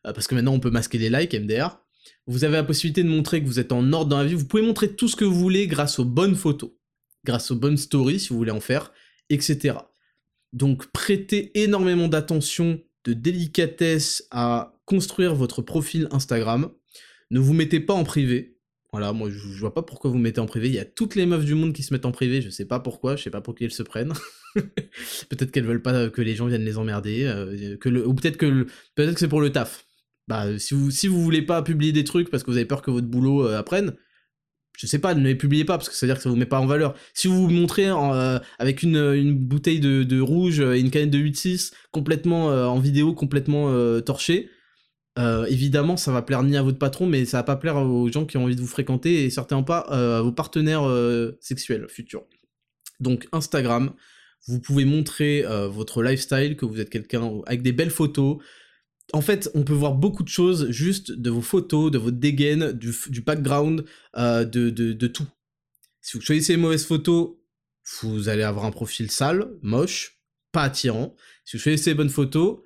parce 0.03 0.27
que 0.27 0.35
maintenant 0.35 0.53
on 0.53 0.59
peut 0.59 0.69
masquer 0.69 0.97
les 0.97 1.09
likes 1.09 1.33
MDR. 1.33 1.79
Vous 2.27 2.43
avez 2.43 2.53
la 2.53 2.63
possibilité 2.63 3.03
de 3.03 3.09
montrer 3.09 3.41
que 3.41 3.47
vous 3.47 3.59
êtes 3.59 3.71
en 3.71 3.91
ordre 3.93 4.09
dans 4.09 4.19
la 4.19 4.25
vie, 4.25 4.35
vous 4.35 4.45
pouvez 4.45 4.63
montrer 4.63 4.93
tout 4.95 5.07
ce 5.07 5.15
que 5.15 5.25
vous 5.25 5.35
voulez 5.35 5.67
grâce 5.67 5.99
aux 5.99 6.05
bonnes 6.05 6.35
photos, 6.35 6.71
grâce 7.25 7.51
aux 7.51 7.55
bonnes 7.55 7.77
stories 7.77 8.19
si 8.19 8.29
vous 8.29 8.37
voulez 8.37 8.51
en 8.51 8.59
faire, 8.59 8.91
etc. 9.29 9.77
Donc 10.53 10.85
prêtez 10.91 11.51
énormément 11.59 12.07
d'attention, 12.07 12.79
de 13.03 13.13
délicatesse 13.13 14.27
à 14.31 14.73
construire 14.85 15.35
votre 15.35 15.61
profil 15.61 16.07
Instagram. 16.11 16.69
Ne 17.31 17.39
vous 17.39 17.53
mettez 17.53 17.79
pas 17.79 17.93
en 17.93 18.03
privé, 18.03 18.57
voilà, 18.91 19.11
moi 19.11 19.29
je, 19.29 19.59
vois 19.59 19.73
pas 19.73 19.83
pourquoi 19.83 20.09
vous 20.09 20.17
mettez 20.17 20.39
en 20.39 20.45
privé. 20.45 20.67
Il 20.69 20.73
y 20.73 20.79
a 20.79 20.85
toutes 20.85 21.15
les 21.15 21.25
meufs 21.25 21.45
du 21.45 21.55
monde 21.55 21.73
qui 21.73 21.83
se 21.83 21.93
mettent 21.93 22.05
en 22.05 22.11
privé, 22.11 22.41
je 22.41 22.49
sais 22.49 22.65
pas 22.65 22.79
pourquoi, 22.79 23.15
je 23.15 23.23
sais 23.23 23.29
pas 23.29 23.41
pour 23.41 23.55
qui 23.55 23.65
elles 23.65 23.71
se 23.71 23.83
prennent. 23.83 24.13
peut-être 25.29 25.51
qu'elles 25.51 25.65
veulent 25.65 25.81
pas 25.81 26.09
que 26.09 26.21
les 26.21 26.35
gens 26.35 26.47
viennent 26.47 26.65
les 26.65 26.77
emmerder, 26.77 27.25
euh, 27.25 27.77
ou 28.05 28.13
peut-être 28.13 28.37
que 28.37 28.67
peut-être 28.95 29.13
que 29.13 29.19
c'est 29.19 29.27
pour 29.27 29.41
le 29.41 29.51
taf. 29.51 29.85
Bah, 30.27 30.59
si 30.59 30.73
vous 30.73 30.91
si 30.91 31.07
vous 31.07 31.21
voulez 31.21 31.41
pas 31.41 31.61
publier 31.61 31.91
des 31.91 32.03
trucs 32.03 32.29
parce 32.29 32.43
que 32.43 32.51
vous 32.51 32.57
avez 32.57 32.65
peur 32.65 32.81
que 32.81 32.91
votre 32.91 33.07
boulot 33.07 33.47
euh, 33.47 33.57
apprenne, 33.57 33.93
je 34.77 34.85
sais 34.87 34.99
pas, 34.99 35.15
ne 35.15 35.23
les 35.23 35.35
publiez 35.35 35.65
pas 35.65 35.77
parce 35.77 35.89
que 35.89 35.95
ça 35.95 36.05
veut 36.05 36.11
dire 36.11 36.17
que 36.17 36.23
ça 36.23 36.29
vous 36.29 36.35
met 36.35 36.45
pas 36.45 36.59
en 36.59 36.65
valeur. 36.65 36.95
Si 37.13 37.27
vous 37.27 37.43
vous 37.43 37.49
montrez 37.49 37.87
euh, 37.87 38.39
avec 38.59 38.83
une, 38.83 38.97
une, 38.97 39.35
bouteille 39.35 39.79
de, 39.79 40.03
de, 40.03 40.19
rouge 40.19 40.59
et 40.59 40.79
une 40.79 40.91
canette 40.91 41.09
de 41.09 41.19
8-6 41.19 41.73
complètement 41.91 42.47
en 42.47 42.79
vidéo, 42.79 43.13
complètement 43.13 44.01
torchée, 44.01 44.49
évidemment, 45.47 45.97
ça 45.97 46.11
va 46.11 46.21
plaire 46.21 46.43
ni 46.43 46.55
à 46.57 46.61
votre 46.61 46.77
patron, 46.77 47.07
mais 47.07 47.25
ça 47.25 47.37
va 47.37 47.43
pas 47.43 47.55
plaire 47.55 47.77
aux 47.77 48.11
gens 48.11 48.25
qui 48.25 48.37
ont 48.37 48.43
envie 48.43 48.55
de 48.55 48.61
vous 48.61 48.67
fréquenter 48.67 49.25
et 49.25 49.31
certainement 49.31 49.63
pas 49.63 49.79
à 49.79 50.21
vos 50.21 50.31
partenaires 50.31 50.83
sexuels 51.39 51.87
futurs. 51.89 52.25
Donc 52.99 53.27
Instagram, 53.31 53.93
vous 54.47 54.59
pouvez 54.59 54.85
montrer 54.85 55.45
euh, 55.45 55.67
votre 55.67 56.01
lifestyle, 56.01 56.55
que 56.55 56.65
vous 56.65 56.79
êtes 56.79 56.89
quelqu'un 56.89 57.41
avec 57.45 57.61
des 57.61 57.73
belles 57.73 57.91
photos. 57.91 58.37
En 59.13 59.21
fait, 59.21 59.49
on 59.53 59.63
peut 59.63 59.73
voir 59.73 59.93
beaucoup 59.93 60.23
de 60.23 60.29
choses 60.29 60.69
juste 60.69 61.11
de 61.11 61.29
vos 61.29 61.41
photos, 61.41 61.91
de 61.91 61.97
votre 61.97 62.17
dégaine, 62.17 62.71
du, 62.71 63.21
background, 63.21 63.85
euh, 64.17 64.43
de, 64.43 64.69
de, 64.69 65.07
tout. 65.07 65.27
Si 66.01 66.17
vous 66.17 66.23
choisissez 66.23 66.53
les 66.53 66.61
mauvaises 66.61 66.85
photos, 66.85 67.35
vous 68.01 68.29
allez 68.29 68.43
avoir 68.43 68.65
un 68.65 68.71
profil 68.71 69.09
sale, 69.09 69.49
moche, 69.61 70.19
pas 70.51 70.63
attirant. 70.63 71.15
Si 71.45 71.57
vous 71.57 71.63
choisissez 71.63 71.91
les 71.91 71.95
bonnes 71.95 72.09
photos, 72.09 72.59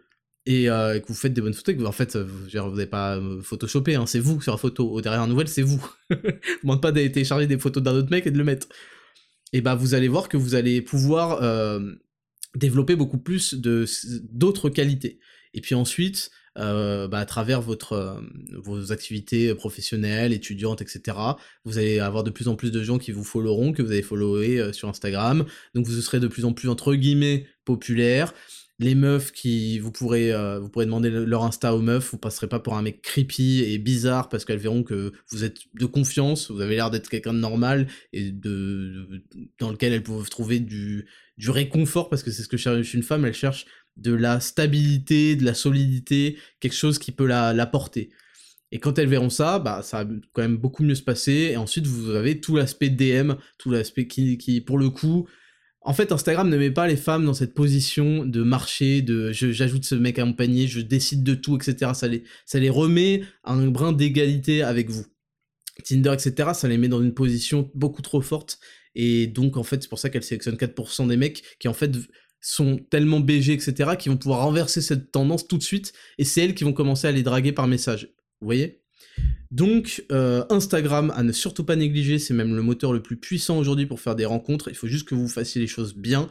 et, 0.48 0.70
euh, 0.70 1.00
que 1.00 1.08
vous 1.08 1.14
faites 1.14 1.34
des 1.34 1.42
bonnes 1.42 1.54
photos, 1.54 1.76
que 1.76 1.84
en 1.84 1.92
fait, 1.92 2.18
vous 2.18 2.48
n'avez 2.50 2.88
pas 2.88 3.20
photoshopé, 3.44 3.94
hein, 3.96 4.08
c'est 4.08 4.20
vous 4.20 4.42
sur 4.42 4.52
la 4.52 4.58
photo. 4.58 4.90
Au 4.90 5.02
derrière 5.02 5.28
nouvelle, 5.28 5.48
c'est 5.48 5.62
vous. 5.62 5.84
ne 6.10 6.16
demande 6.64 6.82
pas 6.82 6.92
d'aller 6.92 7.12
télécharger 7.12 7.46
des 7.46 7.60
photos 7.60 7.84
d'un 7.84 7.94
autre 7.94 8.10
mec 8.10 8.26
et 8.26 8.32
de 8.32 8.38
le 8.38 8.44
mettre 8.44 8.68
et 9.54 9.62
bah 9.62 9.76
vous 9.76 9.94
allez 9.94 10.08
voir 10.08 10.30
que 10.30 10.38
vous 10.38 10.56
allez 10.56 10.82
pouvoir 10.82 11.42
euh, 11.44 11.80
développer 12.56 12.96
beaucoup 12.96 13.18
plus 13.18 13.54
de 13.54 13.86
d'autres 14.24 14.70
qualités. 14.70 15.20
Et 15.54 15.62
puis 15.62 15.76
ensuite, 15.76 16.32
euh, 16.58 17.08
bah, 17.08 17.20
à 17.20 17.26
travers 17.26 17.62
votre 17.62 17.94
euh, 17.94 18.22
vos 18.64 18.92
activités 18.92 19.54
professionnelles, 19.56 20.34
étudiantes, 20.34 20.82
etc. 20.82 21.18
Vous 21.66 21.78
allez 21.78 22.00
avoir 22.00 22.24
de 22.24 22.30
plus 22.30 22.48
en 22.48 22.56
plus 22.56 22.72
de 22.72 22.84
gens 22.84 22.98
qui 22.98 23.12
vous 23.12 23.24
followeront, 23.24 23.74
que 23.74 23.82
vous 23.82 23.92
allez 23.92 24.02
follower 24.02 24.74
sur 24.74 24.88
Instagram. 24.90 25.46
Donc 25.76 25.86
vous 25.86 26.02
serez 26.02 26.20
de 26.20 26.28
plus 26.28 26.46
en 26.46 26.54
plus 26.54 26.70
entre 26.70 26.96
guillemets 26.96 27.48
populaire 27.66 28.34
les 28.82 28.96
meufs 28.96 29.32
qui 29.32 29.80
vous 29.80 29.92
pourrez 29.92 30.34
euh, 30.34 30.60
vous 30.60 30.70
pourrez 30.70 30.86
demander 30.86 31.10
leur 31.10 31.44
insta 31.44 31.76
aux 31.76 31.82
meufs, 31.82 32.12
vous 32.12 32.18
passerez 32.18 32.48
pas 32.48 32.60
pour 32.60 32.76
un 32.76 32.82
mec 32.82 33.02
creepy 33.02 33.64
et 33.64 33.78
bizarre 33.78 34.28
parce 34.28 34.44
qu'elles 34.44 34.60
verront 34.60 34.84
que 34.84 35.14
vous 35.32 35.44
êtes 35.44 35.60
de 35.76 35.86
confiance, 35.86 36.50
vous 36.50 36.62
avez 36.62 36.76
l'air 36.76 36.90
d'être 36.90 37.10
quelqu'un 37.10 37.34
de 37.34 37.40
normal 37.40 37.88
et 38.12 38.32
de, 38.32 39.24
dans 39.60 39.70
lequel 39.70 39.94
elles 39.94 40.04
peuvent 40.04 40.30
trouver 40.30 40.60
du 40.60 41.06
du 41.38 41.50
réconfort 41.50 42.10
parce 42.10 42.24
que 42.24 42.32
c'est 42.32 42.44
ce 42.44 42.48
que 42.48 42.58
cherche 42.58 42.94
une 42.94 43.04
femme, 43.04 43.26
elle 43.26 43.34
cherche 43.34 43.66
de 43.98 44.14
la 44.14 44.40
stabilité, 44.40 45.36
de 45.36 45.46
la 45.46 45.54
solidité, 45.54 46.38
quelque 46.60 46.76
chose 46.76 46.98
qui 47.00 47.12
peut 47.12 47.26
la, 47.26 47.66
porter. 47.66 48.10
Et 48.72 48.80
quand 48.80 48.98
elles 48.98 49.10
verront 49.10 49.30
ça, 49.30 49.60
bah 49.60 49.82
ça 49.84 50.04
va 50.04 50.10
quand 50.34 50.42
même 50.42 50.58
beaucoup 50.58 50.84
mieux 50.84 50.96
se 50.96 51.04
passer. 51.04 51.50
Et 51.52 51.58
ensuite 51.58 51.88
vous 51.88 52.12
avez 52.12 52.40
tout 52.42 52.56
l'aspect 52.56 52.90
DM, 52.90 53.34
tout 53.58 53.70
l'aspect 53.70 54.08
qui, 54.08 54.38
qui 54.38 54.62
pour 54.62 54.78
le 54.78 54.90
coup 54.90 55.28
en 55.84 55.94
fait, 55.94 56.12
Instagram 56.12 56.48
ne 56.48 56.58
met 56.58 56.70
pas 56.70 56.88
les 56.88 56.96
femmes 56.96 57.26
dans 57.26 57.34
cette 57.34 57.56
position 57.56 58.24
de 58.24 58.44
marché, 58.44 59.02
de 59.02 59.32
j'ajoute 59.32 59.84
ce 59.84 59.96
mec 59.96 60.20
à 60.20 60.26
mon 60.26 60.34
panier, 60.34 60.68
je 60.68 60.80
décide 60.80 61.24
de 61.24 61.34
tout, 61.34 61.56
etc. 61.56 61.92
Ça 61.96 62.60
les, 62.60 62.70
remet 62.70 63.24
à 63.44 63.54
un 63.54 63.68
brin 63.68 63.92
d'égalité 63.92 64.62
avec 64.62 64.92
vous. 64.92 65.06
Tinder, 65.84 66.14
etc., 66.14 66.52
ça 66.54 66.68
les 66.68 66.78
met 66.78 66.88
dans 66.88 67.02
une 67.02 67.16
position 67.16 67.72
beaucoup 67.74 68.04
trop 68.04 68.22
forte. 68.22 68.60
Et 68.94 69.26
donc, 69.26 69.58
en 69.58 69.64
fait, 69.64 69.82
c'est 69.82 69.90
pour 69.90 69.98
ça 69.98 70.12
qu'elle 70.12 70.24
sélectionne 70.24 70.56
4% 70.56 71.08
des 71.08 71.18
mecs 71.18 71.44
qui, 71.58 71.68
en 71.68 71.74
fait, 71.74 71.92
sont 72.42 72.78
tellement 72.78 73.20
BG, 73.20 73.54
etc., 73.54 73.92
qui 73.98 74.10
vont 74.10 74.18
pouvoir 74.18 74.44
renverser 74.44 74.82
cette 74.82 75.12
tendance 75.12 75.48
tout 75.48 75.58
de 75.58 75.64
suite. 75.64 75.94
Et 76.20 76.26
c'est 76.26 76.44
elles 76.44 76.54
qui 76.54 76.64
vont 76.64 76.74
commencer 76.74 77.08
à 77.08 77.12
les 77.12 77.24
draguer 77.24 77.54
par 77.54 77.68
message. 77.68 78.14
Vous 78.40 78.46
voyez? 78.46 78.81
Donc 79.52 80.06
euh, 80.14 80.46
Instagram 80.50 81.12
à 81.14 81.24
ne 81.24 81.34
surtout 81.34 81.66
pas 81.66 81.76
négliger, 81.76 82.20
c'est 82.20 82.34
même 82.34 82.56
le 82.56 82.62
moteur 82.62 82.94
le 82.94 83.02
plus 83.02 83.18
puissant 83.18 83.60
aujourd'hui 83.60 83.86
pour 83.86 84.00
faire 84.00 84.16
des 84.16 84.26
rencontres, 84.26 84.70
il 84.70 84.76
faut 84.76 84.88
juste 84.88 85.08
que 85.08 85.14
vous 85.14 85.28
fassiez 85.28 85.60
les 85.60 85.68
choses 85.68 85.94
bien 85.94 86.30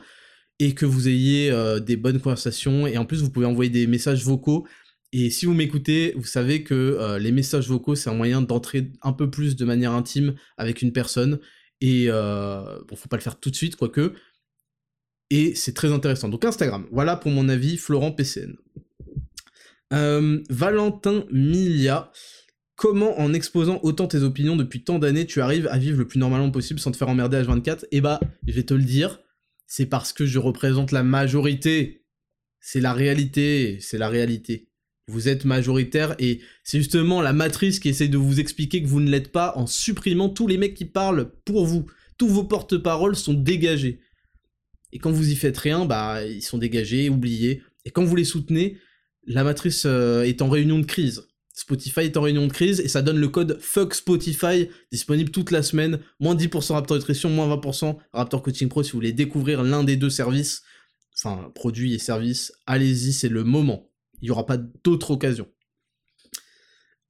et 0.59 0.75
que 0.75 0.87
vous 0.87 1.07
ayez 1.07 1.51
euh, 1.51 1.81
des 1.81 1.97
bonnes 1.97 2.19
conversations. 2.19 2.87
Et 2.87 2.97
en 2.97 3.05
plus 3.05 3.23
vous 3.23 3.31
pouvez 3.31 3.45
envoyer 3.45 3.71
des 3.71 3.87
messages 3.87 4.25
vocaux. 4.25 4.67
Et 5.13 5.29
si 5.29 5.45
vous 5.45 5.53
m'écoutez, 5.53 6.15
vous 6.17 6.25
savez 6.25 6.63
que 6.63 6.75
euh, 6.75 7.19
les 7.19 7.31
messages 7.31 7.69
vocaux 7.69 7.95
c'est 7.95 8.09
un 8.09 8.15
moyen 8.15 8.41
d'entrer 8.41 8.91
un 9.03 9.13
peu 9.13 9.31
plus 9.31 9.55
de 9.55 9.67
manière 9.67 9.93
intime 9.93 10.35
avec 10.57 10.81
une 10.81 10.93
personne. 10.93 11.41
Et 11.83 12.07
bon 12.09 12.97
faut 12.97 13.09
pas 13.09 13.17
le 13.17 13.23
faire 13.23 13.39
tout 13.39 13.51
de 13.51 13.57
suite 13.57 13.77
quoique. 13.77 14.15
Et 15.29 15.55
c'est 15.55 15.75
très 15.75 15.93
intéressant. 15.93 16.31
Donc 16.31 16.45
Instagram, 16.47 16.87
voilà 16.91 17.17
pour 17.17 17.31
mon 17.33 17.51
avis 17.51 17.77
Florent 17.77 18.13
PCN. 18.13 18.57
Valentin 19.91 21.25
Milia, 21.31 22.11
comment 22.81 23.21
en 23.21 23.35
exposant 23.35 23.79
autant 23.83 24.07
tes 24.07 24.23
opinions 24.23 24.57
depuis 24.57 24.83
tant 24.83 24.99
d'années, 24.99 25.27
tu 25.27 25.43
arrives 25.43 25.69
à 25.71 25.77
vivre 25.77 25.99
le 25.99 26.09
plus 26.09 26.19
normalement 26.19 26.51
possible 26.51 26.81
sans 26.81 26.91
te 26.91 26.97
faire 26.97 27.11
emmerder 27.11 27.37
H24 27.43 27.85
Eh 27.93 28.01
bah, 28.01 28.19
je 28.47 28.55
vais 28.55 28.63
te 28.63 28.73
le 28.73 28.83
dire, 28.83 29.21
c'est 29.67 29.85
parce 29.85 30.15
que 30.15 30.25
je 30.25 30.39
représente 30.39 30.91
la 30.91 31.03
majorité. 31.03 32.07
C'est 32.59 32.81
la 32.81 32.95
réalité, 32.95 33.77
c'est 33.83 33.99
la 33.99 34.09
réalité. 34.09 34.71
Vous 35.09 35.29
êtes 35.29 35.45
majoritaire 35.45 36.15
et 36.19 36.41
c'est 36.65 36.79
justement 36.79 37.21
la 37.21 37.35
matrice 37.35 37.81
qui 37.81 37.91
essaie 37.91 38.09
de 38.09 38.17
vous 38.17 38.41
expliquer 38.41 38.83
que 38.83 38.89
vous 38.89 39.01
ne 39.01 39.11
l'êtes 39.11 39.31
pas 39.31 39.53
en 39.57 39.67
supprimant 39.67 40.31
tous 40.31 40.47
les 40.47 40.57
mecs 40.57 40.75
qui 40.75 40.87
parlent 40.87 41.33
pour 41.45 41.67
vous. 41.67 41.85
Tous 42.17 42.29
vos 42.29 42.45
porte-paroles 42.45 43.15
sont 43.15 43.35
dégagés. 43.35 44.01
Et 44.93 44.99
quand 44.99 45.11
vous 45.11 45.31
y 45.31 45.37
faites 45.37 45.59
rien, 45.59 45.85
bah 45.85 46.25
ils 46.25 46.41
sont 46.41 46.57
dégagés, 46.57 47.11
oubliés. 47.11 47.63
Et 47.85 47.91
quand 47.91 48.05
vous 48.05 48.17
les 48.17 48.25
soutenez, 48.25 48.79
la 49.27 49.45
matrice 49.45 49.83
euh, 49.85 50.23
est 50.23 50.41
en 50.41 50.49
réunion 50.49 50.79
de 50.79 50.87
crise. 50.87 51.27
Spotify 51.53 52.01
est 52.01 52.17
en 52.17 52.23
réunion 52.23 52.47
de 52.47 52.53
crise 52.53 52.81
et 52.81 52.89
ça 52.89 53.03
donne 53.03 53.19
le 53.19 53.29
code 53.29 53.59
fuck 53.61 53.95
Spotify 53.95 54.69
disponible 54.93 55.31
toute 55.31 55.51
la 55.51 55.63
semaine. 55.63 55.99
Moins 56.21 56.35
10% 56.35 56.73
Raptor 56.73 56.97
Nutrition, 56.97 57.29
moins 57.31 57.49
20% 57.57 57.97
Raptor 58.13 58.43
Coaching 58.43 58.69
Pro 58.69 58.83
si 58.83 58.93
vous 58.93 58.99
voulez 58.99 59.13
découvrir 59.13 59.63
l'un 59.63 59.85
des 59.85 59.97
deux 59.97 60.11
services, 60.11 60.63
enfin 61.17 61.51
produits 61.55 61.95
et 61.95 61.99
services. 61.99 62.53
Allez-y, 62.67 63.13
c'est 63.13 63.29
le 63.29 63.45
moment. 63.45 63.91
Il 64.23 64.27
n'y 64.27 64.31
aura 64.31 64.47
pas 64.47 64.59
d'autre 64.59 65.11
occasion. 65.11 65.49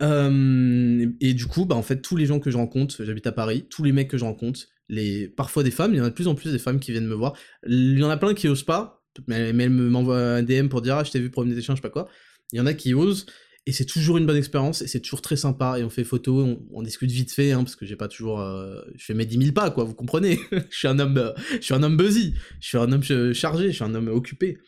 Euh, 0.03 1.07
et 1.21 1.35
du 1.35 1.47
coup, 1.47 1.67
bah 1.67 1.77
en 1.77 1.83
fait, 1.83 2.01
tous 2.01 2.17
les 2.17 2.27
gens 2.27 2.41
que 2.41 2.51
je 2.51 2.57
rencontre, 2.57 3.05
j'habite 3.05 3.27
à 3.27 3.33
Paris, 3.33 3.67
tous 3.69 3.85
les 3.85 3.93
mecs 3.93 4.09
que 4.09 4.17
je 4.17 4.25
rencontre, 4.25 4.61
les, 4.89 5.29
parfois 5.29 5.63
des 5.63 5.71
femmes, 5.71 5.93
il 5.93 5.99
y 5.99 6.01
en 6.01 6.05
a 6.05 6.11
de 6.11 6.15
plus 6.15 6.29
en 6.29 6.35
plus 6.35 6.53
des 6.53 6.59
femmes 6.59 6.81
qui 6.81 6.93
viennent 6.93 7.07
me 7.07 7.15
voir. 7.15 7.35
Il 7.67 7.99
y 7.99 8.03
en 8.03 8.11
a 8.11 8.17
plein 8.17 8.35
qui 8.35 8.49
osent 8.49 8.65
pas, 8.65 9.03
mais, 9.27 9.51
elles 9.51 9.71
m'envoient 9.71 10.37
un 10.37 10.43
DM 10.43 10.69
pour 10.69 10.83
dire 10.83 10.97
ah 10.97 11.05
je 11.05 11.11
t'ai 11.11 11.21
vu 11.21 11.31
promener 11.31 11.55
des 11.55 11.63
chiens, 11.63 11.75
je 11.75 11.81
sais 11.81 11.89
pas 11.89 11.91
quoi. 11.91 12.09
Il 12.53 12.57
y 12.57 12.61
en 12.61 12.67
a 12.67 12.75
qui 12.75 12.95
osent, 12.95 13.27
et 13.67 13.73
c'est 13.73 13.85
toujours 13.85 14.17
une 14.17 14.27
bonne 14.27 14.37
expérience 14.37 14.83
et 14.83 14.89
c'est 14.89 15.01
toujours 15.01 15.21
très 15.23 15.37
sympa. 15.37 15.79
Et 15.79 15.85
on 15.85 15.91
fait 15.91 16.05
photo, 16.05 16.59
on, 16.73 16.83
discute 16.83 17.11
vite 17.11 17.31
fait 17.31 17.53
hein, 17.53 17.63
parce 17.63 17.77
que 17.77 17.85
j'ai 17.85 17.97
pas 17.97 18.09
toujours 18.09 18.41
euh, 18.41 18.81
je 18.97 19.05
fais 19.05 19.15
mes 19.15 19.27
10 19.27 19.39
000 19.39 19.53
pas 19.53 19.71
quoi 19.71 19.85
vous 19.85 19.95
comprenez. 19.95 20.39
Je 20.71 20.77
suis 20.77 20.89
un 20.89 20.99
homme 20.99 21.19
euh, 21.19 21.33
je 21.53 21.61
suis 21.61 21.75
un 21.75 21.83
homme 21.83 21.97
buzzy 21.97 22.35
je 22.61 22.69
suis 22.69 22.79
un 22.79 22.91
homme 22.91 23.03
chargé 23.35 23.69
je 23.69 23.75
suis 23.75 23.85
un 23.85 23.95
homme 23.95 24.09
occupé. 24.09 24.59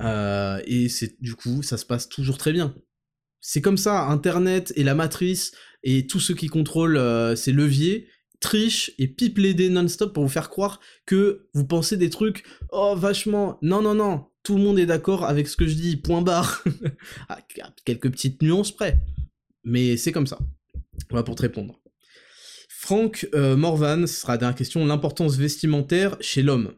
Euh, 0.00 0.60
et 0.64 0.88
c'est 0.88 1.20
du 1.20 1.34
coup 1.34 1.62
ça 1.62 1.76
se 1.76 1.84
passe 1.84 2.08
toujours 2.08 2.38
très 2.38 2.52
bien. 2.52 2.74
C'est 3.40 3.60
comme 3.60 3.76
ça 3.76 4.06
internet 4.06 4.72
et 4.76 4.84
la 4.84 4.94
matrice 4.94 5.52
et 5.82 6.06
tous 6.06 6.20
ceux 6.20 6.34
qui 6.34 6.48
contrôlent 6.48 7.36
ces 7.36 7.52
leviers 7.52 8.08
trichent 8.40 8.92
et 8.98 9.06
pipent 9.06 9.38
les 9.38 9.54
dés 9.54 9.68
non-stop 9.68 10.14
pour 10.14 10.22
vous 10.22 10.30
faire 10.30 10.48
croire 10.48 10.80
que 11.04 11.48
vous 11.52 11.66
pensez 11.66 11.96
des 11.96 12.10
trucs 12.10 12.44
oh 12.70 12.94
vachement. 12.96 13.58
Non 13.62 13.82
non 13.82 13.94
non 13.94 14.29
tout 14.42 14.56
le 14.56 14.62
monde 14.62 14.78
est 14.78 14.86
d'accord 14.86 15.24
avec 15.24 15.48
ce 15.48 15.56
que 15.56 15.66
je 15.66 15.74
dis, 15.74 15.96
point 15.96 16.22
barre. 16.22 16.64
Ah, 17.28 17.38
quelques 17.84 18.10
petites 18.10 18.42
nuances 18.42 18.72
près. 18.72 19.00
Mais 19.64 19.96
c'est 19.96 20.12
comme 20.12 20.26
ça. 20.26 20.38
Voilà 21.08 21.22
pour 21.22 21.34
te 21.34 21.42
répondre. 21.42 21.80
Franck 22.68 23.28
euh, 23.34 23.56
Morvan, 23.56 24.06
ce 24.06 24.20
sera 24.20 24.34
la 24.34 24.38
dernière 24.38 24.56
question, 24.56 24.84
l'importance 24.86 25.36
vestimentaire 25.36 26.16
chez 26.20 26.42
l'homme. 26.42 26.74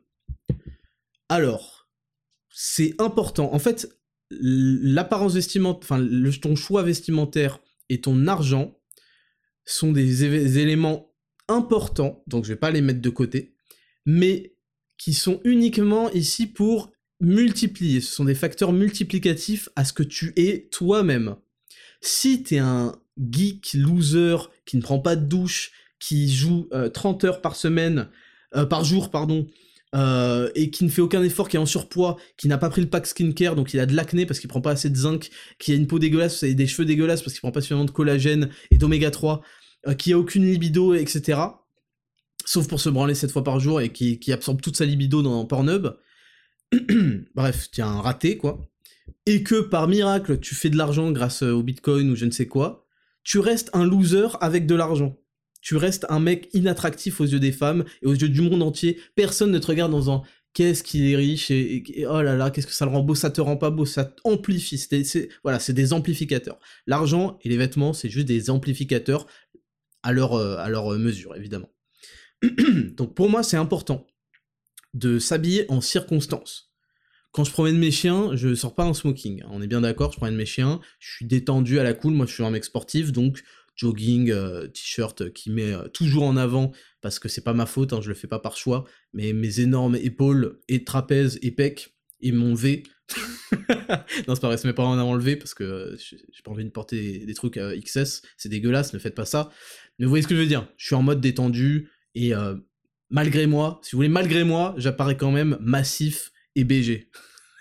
Alors, 1.28 1.88
c'est 2.50 3.00
important. 3.00 3.54
En 3.54 3.58
fait, 3.58 3.88
l'apparence 4.30 5.34
vestimentaire, 5.34 5.80
enfin, 5.82 6.06
ton 6.40 6.56
choix 6.56 6.82
vestimentaire 6.82 7.60
et 7.88 8.00
ton 8.00 8.26
argent 8.26 8.78
sont 9.64 9.92
des 9.92 10.24
éléments 10.58 11.14
importants, 11.48 12.22
donc 12.26 12.44
je 12.44 12.50
vais 12.50 12.58
pas 12.58 12.70
les 12.70 12.80
mettre 12.80 13.00
de 13.00 13.10
côté, 13.10 13.54
mais 14.06 14.56
qui 14.98 15.14
sont 15.14 15.40
uniquement 15.44 16.10
ici 16.10 16.46
pour 16.46 16.92
multiplier, 17.22 18.00
ce 18.00 18.12
sont 18.12 18.24
des 18.24 18.34
facteurs 18.34 18.72
multiplicatifs 18.72 19.68
à 19.76 19.84
ce 19.84 19.92
que 19.92 20.02
tu 20.02 20.32
es 20.36 20.68
toi-même. 20.70 21.36
Si 22.00 22.42
t'es 22.42 22.58
un 22.58 22.96
geek 23.16 23.74
loser 23.74 24.36
qui 24.66 24.76
ne 24.76 24.82
prend 24.82 24.98
pas 24.98 25.14
de 25.14 25.24
douche, 25.24 25.70
qui 26.00 26.32
joue 26.32 26.68
30 26.92 27.24
euh, 27.24 27.28
heures 27.28 27.40
par 27.40 27.54
semaine, 27.54 28.08
euh, 28.56 28.66
par 28.66 28.84
jour, 28.84 29.10
pardon, 29.10 29.46
euh, 29.94 30.50
et 30.56 30.70
qui 30.70 30.84
ne 30.84 30.88
fait 30.88 31.00
aucun 31.00 31.22
effort, 31.22 31.48
qui 31.48 31.56
est 31.56 31.60
en 31.60 31.66
surpoids, 31.66 32.16
qui 32.36 32.48
n'a 32.48 32.58
pas 32.58 32.70
pris 32.70 32.80
le 32.80 32.88
pack 32.88 33.06
skincare, 33.06 33.54
donc 33.54 33.72
il 33.72 33.78
a 33.78 33.86
de 33.86 33.94
l'acné 33.94 34.26
parce 34.26 34.40
qu'il 34.40 34.48
prend 34.48 34.60
pas 34.60 34.72
assez 34.72 34.90
de 34.90 34.96
zinc, 34.96 35.30
qui 35.60 35.70
a 35.70 35.76
une 35.76 35.86
peau 35.86 36.00
dégueulasse 36.00 36.42
et 36.42 36.54
des 36.54 36.66
cheveux 36.66 36.86
dégueulasses 36.86 37.22
parce 37.22 37.34
qu'il 37.34 37.40
prend 37.40 37.52
pas 37.52 37.60
suffisamment 37.60 37.84
de 37.84 37.92
collagène 37.92 38.50
et 38.72 38.78
d'oméga 38.78 39.12
3, 39.12 39.42
qui 39.96 40.12
a 40.12 40.18
aucune 40.18 40.44
libido, 40.44 40.94
etc. 40.94 41.40
Sauf 42.44 42.66
pour 42.66 42.80
se 42.80 42.88
branler 42.88 43.14
7 43.14 43.30
fois 43.30 43.44
par 43.44 43.60
jour 43.60 43.80
et 43.80 43.90
qui, 43.90 44.18
qui 44.18 44.32
absorbe 44.32 44.60
toute 44.60 44.76
sa 44.76 44.84
libido 44.84 45.22
dans 45.22 45.44
Pornhub, 45.44 45.88
bref, 47.34 47.68
tu 47.70 47.82
as 47.82 47.86
un 47.86 48.00
raté, 48.00 48.36
quoi, 48.36 48.60
et 49.26 49.42
que 49.42 49.60
par 49.60 49.88
miracle, 49.88 50.38
tu 50.40 50.54
fais 50.54 50.70
de 50.70 50.76
l'argent 50.76 51.10
grâce 51.12 51.42
au 51.42 51.62
Bitcoin 51.62 52.10
ou 52.10 52.16
je 52.16 52.24
ne 52.24 52.30
sais 52.30 52.46
quoi, 52.46 52.86
tu 53.24 53.38
restes 53.38 53.70
un 53.72 53.86
loser 53.86 54.28
avec 54.40 54.66
de 54.66 54.74
l'argent. 54.74 55.18
Tu 55.60 55.76
restes 55.76 56.06
un 56.08 56.18
mec 56.18 56.48
inattractif 56.54 57.20
aux 57.20 57.24
yeux 57.24 57.38
des 57.38 57.52
femmes 57.52 57.84
et 58.02 58.06
aux 58.06 58.14
yeux 58.14 58.28
du 58.28 58.40
monde 58.40 58.62
entier. 58.62 58.98
Personne 59.14 59.52
ne 59.52 59.58
te 59.60 59.66
regarde 59.68 59.92
dans 59.92 60.10
un 60.10 60.22
qu'est-ce 60.54 60.82
qu'il 60.82 61.08
est 61.08 61.16
riche 61.16 61.50
et, 61.50 61.84
oh 62.08 62.20
là 62.20 62.36
là, 62.36 62.50
qu'est-ce 62.50 62.66
que 62.66 62.72
ça 62.72 62.84
le 62.84 62.90
rend 62.90 63.02
beau, 63.02 63.14
ça 63.14 63.30
te 63.30 63.40
rend 63.40 63.56
pas 63.56 63.70
beau, 63.70 63.86
ça 63.86 64.12
amplifie. 64.24 64.76
C'est, 64.76 65.28
voilà, 65.44 65.60
c'est 65.60 65.72
des 65.72 65.92
amplificateurs. 65.92 66.58
L'argent 66.86 67.38
et 67.42 67.48
les 67.48 67.56
vêtements, 67.56 67.92
c'est 67.92 68.10
juste 68.10 68.26
des 68.26 68.50
amplificateurs 68.50 69.26
à 70.02 70.12
leur, 70.12 70.34
euh, 70.34 70.56
à 70.58 70.68
leur 70.68 70.90
mesure, 70.98 71.36
évidemment. 71.36 71.70
Donc 72.96 73.14
pour 73.14 73.30
moi, 73.30 73.44
c'est 73.44 73.56
important 73.56 74.04
de 74.94 75.18
s'habiller 75.18 75.64
en 75.70 75.80
circonstance. 75.80 76.72
Quand 77.32 77.44
je 77.44 77.50
promène 77.50 77.78
mes 77.78 77.90
chiens, 77.90 78.36
je 78.36 78.54
sors 78.54 78.74
pas 78.74 78.84
en 78.84 78.92
smoking. 78.92 79.42
On 79.50 79.62
est 79.62 79.66
bien 79.66 79.80
d'accord, 79.80 80.12
je 80.12 80.18
promène 80.18 80.36
mes 80.36 80.46
chiens, 80.46 80.80
je 80.98 81.14
suis 81.14 81.24
détendu 81.24 81.78
à 81.78 81.82
la 81.82 81.94
cool, 81.94 82.12
moi 82.12 82.26
je 82.26 82.34
suis 82.34 82.44
un 82.44 82.50
mec 82.50 82.64
sportif, 82.64 83.10
donc 83.10 83.42
jogging, 83.74 84.30
euh, 84.30 84.68
t-shirt 84.68 85.32
qui 85.32 85.50
met 85.50 85.72
euh, 85.72 85.88
toujours 85.88 86.24
en 86.24 86.36
avant, 86.36 86.72
parce 87.00 87.18
que 87.18 87.30
c'est 87.30 87.40
pas 87.40 87.54
ma 87.54 87.64
faute, 87.64 87.94
hein, 87.94 88.00
je 88.02 88.08
le 88.08 88.14
fais 88.14 88.26
pas 88.26 88.38
par 88.38 88.56
choix, 88.56 88.84
mais 89.14 89.32
mes 89.32 89.60
énormes 89.60 89.96
épaules 89.96 90.60
et 90.68 90.84
trapèzes 90.84 91.38
et 91.40 91.52
pecs 91.52 91.94
et 92.20 92.32
mon 92.32 92.54
V. 92.54 92.82
non, 94.28 94.34
c'est 94.34 94.40
pas 94.40 94.48
vrai, 94.48 94.58
c'est 94.58 94.68
mes 94.68 94.74
parents 94.74 94.92
en 94.92 94.98
avant 94.98 95.14
le 95.14 95.22
V 95.22 95.36
parce 95.36 95.54
que 95.54 95.64
euh, 95.64 95.96
j'ai 95.98 96.42
pas 96.44 96.50
envie 96.50 96.64
de 96.64 96.70
porter 96.70 97.24
des, 97.24 97.34
trucs 97.34 97.58
XS, 97.58 98.20
c'est 98.36 98.50
dégueulasse, 98.50 98.92
ne 98.92 98.98
faites 98.98 99.14
pas 99.14 99.24
ça. 99.24 99.50
Mais 99.98 100.04
vous 100.04 100.10
voyez 100.10 100.22
ce 100.22 100.28
que 100.28 100.34
je 100.34 100.40
veux 100.40 100.46
dire, 100.46 100.68
je 100.76 100.84
suis 100.84 100.94
en 100.94 101.02
mode 101.02 101.22
détendu 101.22 101.90
et 102.14 102.34
malgré 103.12 103.46
moi, 103.46 103.78
si 103.82 103.92
vous 103.92 103.98
voulez, 103.98 104.08
malgré 104.08 104.42
moi, 104.42 104.74
j'apparais 104.78 105.16
quand 105.16 105.30
même 105.30 105.56
massif 105.60 106.32
et 106.56 106.64
BG. 106.64 107.08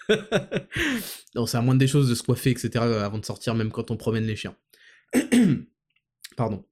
non, 1.35 1.45
c'est 1.45 1.57
à 1.57 1.61
moins 1.61 1.75
des 1.75 1.87
choses 1.87 2.09
de 2.09 2.15
se 2.15 2.23
coiffer, 2.23 2.49
etc. 2.49 2.83
avant 2.83 3.19
de 3.19 3.25
sortir, 3.25 3.53
même 3.53 3.71
quand 3.71 3.91
on 3.91 3.97
promène 3.97 4.25
les 4.25 4.35
chiens. 4.35 4.55
Pardon. 6.37 6.65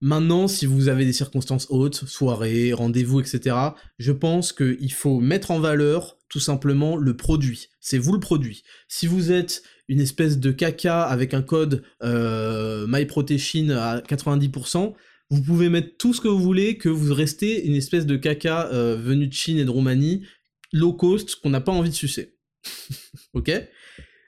Maintenant, 0.00 0.48
si 0.48 0.66
vous 0.66 0.88
avez 0.88 1.04
des 1.04 1.12
circonstances 1.12 1.66
hautes, 1.70 2.06
soirées, 2.06 2.72
rendez-vous, 2.72 3.20
etc., 3.20 3.56
je 3.98 4.10
pense 4.10 4.52
qu'il 4.52 4.92
faut 4.92 5.20
mettre 5.20 5.50
en 5.50 5.60
valeur 5.60 6.16
tout 6.28 6.40
simplement 6.40 6.96
le 6.96 7.16
produit. 7.16 7.68
C'est 7.80 7.98
vous 7.98 8.12
le 8.12 8.18
produit. 8.18 8.64
Si 8.88 9.06
vous 9.06 9.30
êtes 9.30 9.62
une 9.88 10.00
espèce 10.00 10.38
de 10.38 10.50
caca 10.50 11.02
avec 11.02 11.34
un 11.34 11.42
code 11.42 11.84
euh, 12.02 12.86
MyProtection 12.88 13.68
à 13.70 14.00
90%, 14.00 14.94
vous 15.32 15.40
pouvez 15.40 15.70
mettre 15.70 15.96
tout 15.96 16.12
ce 16.12 16.20
que 16.20 16.28
vous 16.28 16.42
voulez, 16.42 16.76
que 16.76 16.90
vous 16.90 17.14
restez 17.14 17.64
une 17.64 17.74
espèce 17.74 18.04
de 18.04 18.16
caca 18.16 18.66
euh, 18.66 18.96
venu 18.96 19.26
de 19.26 19.32
Chine 19.32 19.56
et 19.56 19.64
de 19.64 19.70
Roumanie 19.70 20.26
low 20.74 20.92
cost 20.92 21.36
qu'on 21.36 21.48
n'a 21.48 21.62
pas 21.62 21.72
envie 21.72 21.88
de 21.88 21.94
sucer. 21.94 22.36
ok? 23.32 23.50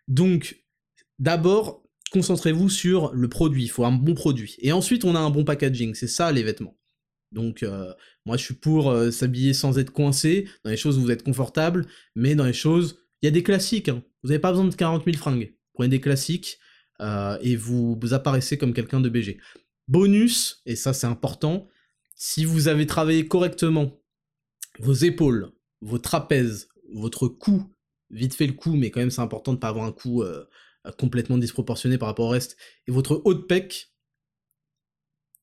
Donc, 0.08 0.64
d'abord, 1.18 1.82
concentrez-vous 2.10 2.70
sur 2.70 3.12
le 3.12 3.28
produit. 3.28 3.64
Il 3.64 3.68
faut 3.68 3.84
un 3.84 3.92
bon 3.92 4.14
produit. 4.14 4.56
Et 4.60 4.72
ensuite, 4.72 5.04
on 5.04 5.14
a 5.14 5.18
un 5.18 5.28
bon 5.28 5.44
packaging. 5.44 5.94
C'est 5.94 6.08
ça, 6.08 6.32
les 6.32 6.42
vêtements. 6.42 6.78
Donc, 7.32 7.62
euh, 7.62 7.92
moi, 8.24 8.38
je 8.38 8.44
suis 8.44 8.54
pour 8.54 8.90
euh, 8.90 9.10
s'habiller 9.10 9.52
sans 9.52 9.78
être 9.78 9.90
coincé, 9.90 10.48
dans 10.64 10.70
les 10.70 10.78
choses 10.78 10.96
où 10.96 11.02
vous 11.02 11.10
êtes 11.10 11.22
confortable, 11.22 11.86
mais 12.14 12.34
dans 12.34 12.46
les 12.46 12.54
choses... 12.54 12.98
Il 13.20 13.26
y 13.26 13.28
a 13.28 13.30
des 13.30 13.42
classiques. 13.42 13.90
Hein. 13.90 14.02
Vous 14.22 14.30
n'avez 14.30 14.38
pas 14.38 14.52
besoin 14.52 14.66
de 14.66 14.74
40 14.74 15.04
000 15.04 15.16
fringues. 15.18 15.54
Prenez 15.74 15.88
des 15.88 16.00
classiques 16.00 16.58
euh, 17.00 17.36
et 17.42 17.56
vous, 17.56 17.98
vous 18.00 18.14
apparaissez 18.14 18.56
comme 18.56 18.72
quelqu'un 18.72 19.00
de 19.00 19.08
BG. 19.08 19.38
Bonus, 19.88 20.62
et 20.66 20.76
ça 20.76 20.92
c'est 20.92 21.06
important, 21.06 21.68
si 22.14 22.44
vous 22.44 22.68
avez 22.68 22.86
travaillé 22.86 23.26
correctement 23.26 24.00
vos 24.78 24.94
épaules, 24.94 25.52
vos 25.80 25.98
trapèzes, 25.98 26.68
votre 26.92 27.28
cou, 27.28 27.74
vite 28.10 28.34
fait 28.34 28.46
le 28.46 28.54
cou, 28.54 28.74
mais 28.74 28.90
quand 28.90 29.00
même 29.00 29.10
c'est 29.10 29.20
important 29.20 29.52
de 29.52 29.56
ne 29.56 29.60
pas 29.60 29.68
avoir 29.68 29.84
un 29.84 29.92
cou 29.92 30.22
euh, 30.22 30.44
complètement 30.98 31.38
disproportionné 31.38 31.98
par 31.98 32.08
rapport 32.08 32.26
au 32.26 32.30
reste, 32.30 32.56
et 32.86 32.92
votre 32.92 33.20
haut 33.24 33.34
de 33.34 33.42
pec, 33.42 33.92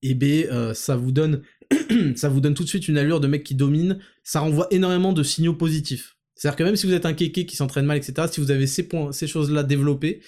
eh 0.02 0.16
ben 0.16 0.48
euh, 0.52 0.74
ça 0.74 0.96
vous 0.96 1.12
donne 1.12 1.44
ça 2.16 2.30
vous 2.30 2.42
donne 2.42 2.54
tout 2.54 2.64
de 2.64 2.70
suite 2.70 2.88
une 2.88 2.98
allure 2.98 3.20
de 3.20 3.28
mec 3.28 3.44
qui 3.44 3.56
domine, 3.56 4.00
ça 4.24 4.40
renvoie 4.40 4.68
énormément 4.72 5.14
de 5.14 5.24
signaux 5.24 5.56
positifs. 5.56 6.18
C'est-à-dire 6.36 6.58
que 6.58 6.64
même 6.64 6.76
si 6.76 6.88
vous 6.88 6.94
êtes 6.94 7.06
un 7.06 7.14
kéké 7.14 7.46
qui 7.46 7.56
s'entraîne 7.56 7.86
mal, 7.86 7.98
etc., 7.98 8.28
si 8.32 8.42
vous 8.42 8.52
avez 8.52 8.66
ces 8.66 8.88
points, 8.88 9.12
ces 9.12 9.28
choses-là 9.28 9.64
développées, 9.64 10.22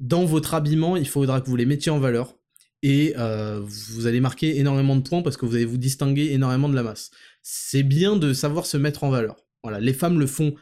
dans 0.00 0.24
votre 0.24 0.54
habillement, 0.54 0.96
il 0.96 1.06
faudra 1.06 1.40
que 1.40 1.46
vous 1.46 1.56
les 1.56 1.66
mettiez 1.66 1.92
en 1.92 2.00
valeur, 2.00 2.36
et 2.82 3.14
euh, 3.16 3.60
vous 3.62 4.06
allez 4.06 4.20
marquer 4.20 4.58
énormément 4.58 4.96
de 4.96 5.02
points 5.08 5.22
parce 5.22 5.36
que 5.36 5.46
vous 5.46 5.54
allez 5.54 5.64
vous 5.64 5.78
distinguer 5.78 6.32
énormément 6.32 6.68
de 6.68 6.74
la 6.74 6.82
masse. 6.82 7.10
C'est 7.42 7.82
bien 7.84 8.16
de 8.16 8.32
savoir 8.32 8.66
se 8.66 8.76
mettre 8.76 9.04
en 9.04 9.10
valeur. 9.10 9.36
Voilà, 9.62 9.78
les 9.78 9.92
femmes 9.92 10.18
le 10.18 10.26
font 10.26 10.54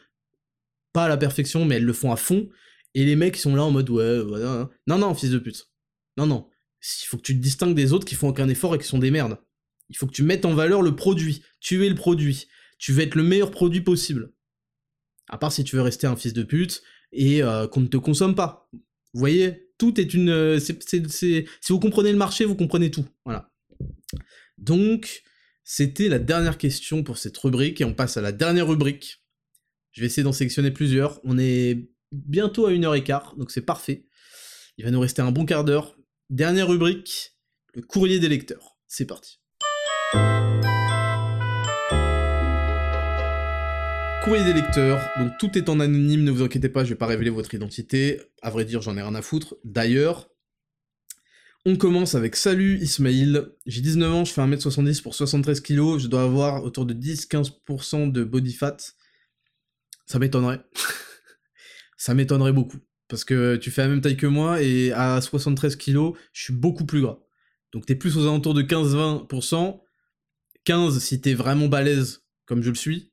pas 0.93 1.05
à 1.05 1.09
la 1.09 1.17
perfection, 1.17 1.65
mais 1.65 1.77
elles 1.77 1.85
le 1.85 1.93
font 1.93 2.13
à 2.13 2.17
fond. 2.17 2.49
Et 2.95 3.05
les 3.05 3.17
mecs 3.17 3.37
sont 3.37 3.55
là 3.55 3.65
en 3.65 3.71
mode 3.71 3.89
ouais, 3.89 4.21
voilà. 4.21 4.69
Non, 4.87 4.99
non, 4.99 5.15
fils 5.15 5.31
de 5.31 5.39
pute. 5.39 5.71
Non, 6.17 6.27
non. 6.27 6.49
Il 7.03 7.07
faut 7.07 7.17
que 7.17 7.23
tu 7.23 7.37
te 7.37 7.43
distingues 7.43 7.75
des 7.75 7.93
autres 7.93 8.07
qui 8.07 8.15
font 8.15 8.29
aucun 8.29 8.49
effort 8.49 8.75
et 8.75 8.79
qui 8.79 8.87
sont 8.87 8.99
des 8.99 9.11
merdes. 9.11 9.39
Il 9.89 9.97
faut 9.97 10.07
que 10.07 10.13
tu 10.13 10.23
mettes 10.23 10.45
en 10.45 10.55
valeur 10.55 10.83
le 10.83 10.97
produit. 10.97 11.43
Tu 11.61 11.85
es 11.87 11.89
le 11.89 11.95
produit. 11.95 12.49
Tu 12.79 12.93
veux 12.93 13.03
être 13.03 13.15
le 13.15 13.23
meilleur 13.23 13.51
produit 13.51 13.81
possible. 13.81 14.33
À 15.29 15.39
part 15.39 15.53
si 15.53 15.65
tu 15.65 15.77
veux 15.77 15.83
rester 15.83 16.07
un 16.07 16.17
fils 16.17 16.33
de 16.33 16.43
pute 16.43 16.83
et 17.13 17.43
euh, 17.43 17.69
qu'on 17.69 17.81
ne 17.81 17.87
te 17.87 17.97
consomme 17.97 18.35
pas. 18.35 18.69
Vous 18.73 19.21
voyez, 19.21 19.70
tout 19.81 19.99
est 19.99 20.13
une. 20.13 20.29
Euh, 20.29 20.61
si 20.61 21.47
vous 21.71 21.81
comprenez 21.81 22.13
le 22.13 22.19
marché, 22.19 22.45
vous 22.45 22.55
comprenez 22.55 22.91
tout. 22.91 23.07
Voilà. 23.25 23.51
Donc, 24.59 25.23
c'était 25.65 26.09
la 26.09 26.19
dernière 26.19 26.59
question 26.59 27.03
pour 27.03 27.17
cette 27.17 27.37
rubrique 27.39 27.81
et 27.81 27.85
on 27.85 27.95
passe 27.95 28.19
à 28.19 28.21
la 28.21 28.31
dernière 28.31 28.69
rubrique. 28.69 29.25
Je 29.93 30.03
vais 30.03 30.07
essayer 30.07 30.23
d'en 30.23 30.33
sélectionner 30.33 30.71
plusieurs. 30.71 31.19
On 31.25 31.39
est 31.39 31.91
bientôt 32.13 32.67
à 32.67 32.73
une 32.73 32.85
heure 32.85 32.95
et 32.95 33.03
quart, 33.03 33.35
donc 33.37 33.51
c'est 33.51 33.63
parfait. 33.63 34.07
Il 34.77 34.85
va 34.85 34.91
nous 34.91 35.01
rester 35.01 35.23
un 35.23 35.33
bon 35.33 35.47
quart 35.47 35.65
d'heure. 35.65 35.97
Dernière 36.29 36.69
rubrique, 36.69 37.33
le 37.75 37.81
courrier 37.81 38.21
des 38.21 38.29
lecteurs. 38.29 38.77
C'est 38.87 39.07
parti. 39.07 39.41
Courrier 44.23 44.45
des 44.45 44.53
lecteurs, 44.53 45.01
donc 45.19 45.39
tout 45.39 45.57
est 45.57 45.71
en 45.71 45.81
anonyme, 45.81 46.25
ne 46.25 46.31
vous 46.31 46.43
inquiétez 46.43 46.69
pas, 46.69 46.85
je 46.85 46.91
vais 46.91 46.95
pas 46.95 47.07
révéler 47.07 47.31
votre 47.31 47.55
identité. 47.55 48.21
À 48.43 48.51
vrai 48.51 48.67
dire, 48.67 48.83
j'en 48.83 48.95
ai 48.99 49.03
rien 49.03 49.15
à 49.15 49.23
foutre. 49.23 49.57
D'ailleurs, 49.65 50.29
on 51.65 51.77
commence 51.77 52.15
avec 52.15 52.37
Salut 52.37 52.79
Ismail, 52.83 53.47
j'ai 53.65 53.81
19 53.81 54.13
ans, 54.13 54.25
je 54.27 54.33
fais 54.33 54.43
1m70 54.43 55.01
pour 55.03 55.15
73 55.15 55.61
kg, 55.61 55.99
je 55.99 56.07
dois 56.07 56.23
avoir 56.23 56.65
autour 56.65 56.85
de 56.85 56.93
10-15% 56.93 58.13
de 58.13 58.23
body 58.23 58.53
fat. 58.53 58.77
Ça 60.05 60.19
m'étonnerait. 60.19 60.61
ça 61.97 62.13
m'étonnerait 62.13 62.53
beaucoup. 62.53 62.79
Parce 63.09 63.25
que 63.25 63.57
tu 63.57 63.71
fais 63.71 63.83
la 63.83 63.89
même 63.89 64.03
taille 64.03 64.19
que 64.19 64.27
moi 64.27 64.63
et 64.63 64.93
à 64.93 65.19
73 65.23 65.77
kg, 65.77 66.13
je 66.35 66.43
suis 66.43 66.53
beaucoup 66.53 66.85
plus 66.85 67.01
gras. 67.01 67.21
Donc 67.73 67.87
t'es 67.87 67.95
plus 67.95 68.19
aux 68.19 68.23
alentours 68.23 68.55
de 68.55 68.63
15-20%. 68.63 69.81
15 70.65 70.99
si 70.99 71.21
t'es 71.23 71.33
vraiment 71.33 71.69
balèze, 71.69 72.23
comme 72.45 72.63
je 72.63 72.69
le 72.69 72.77
suis. 72.77 73.10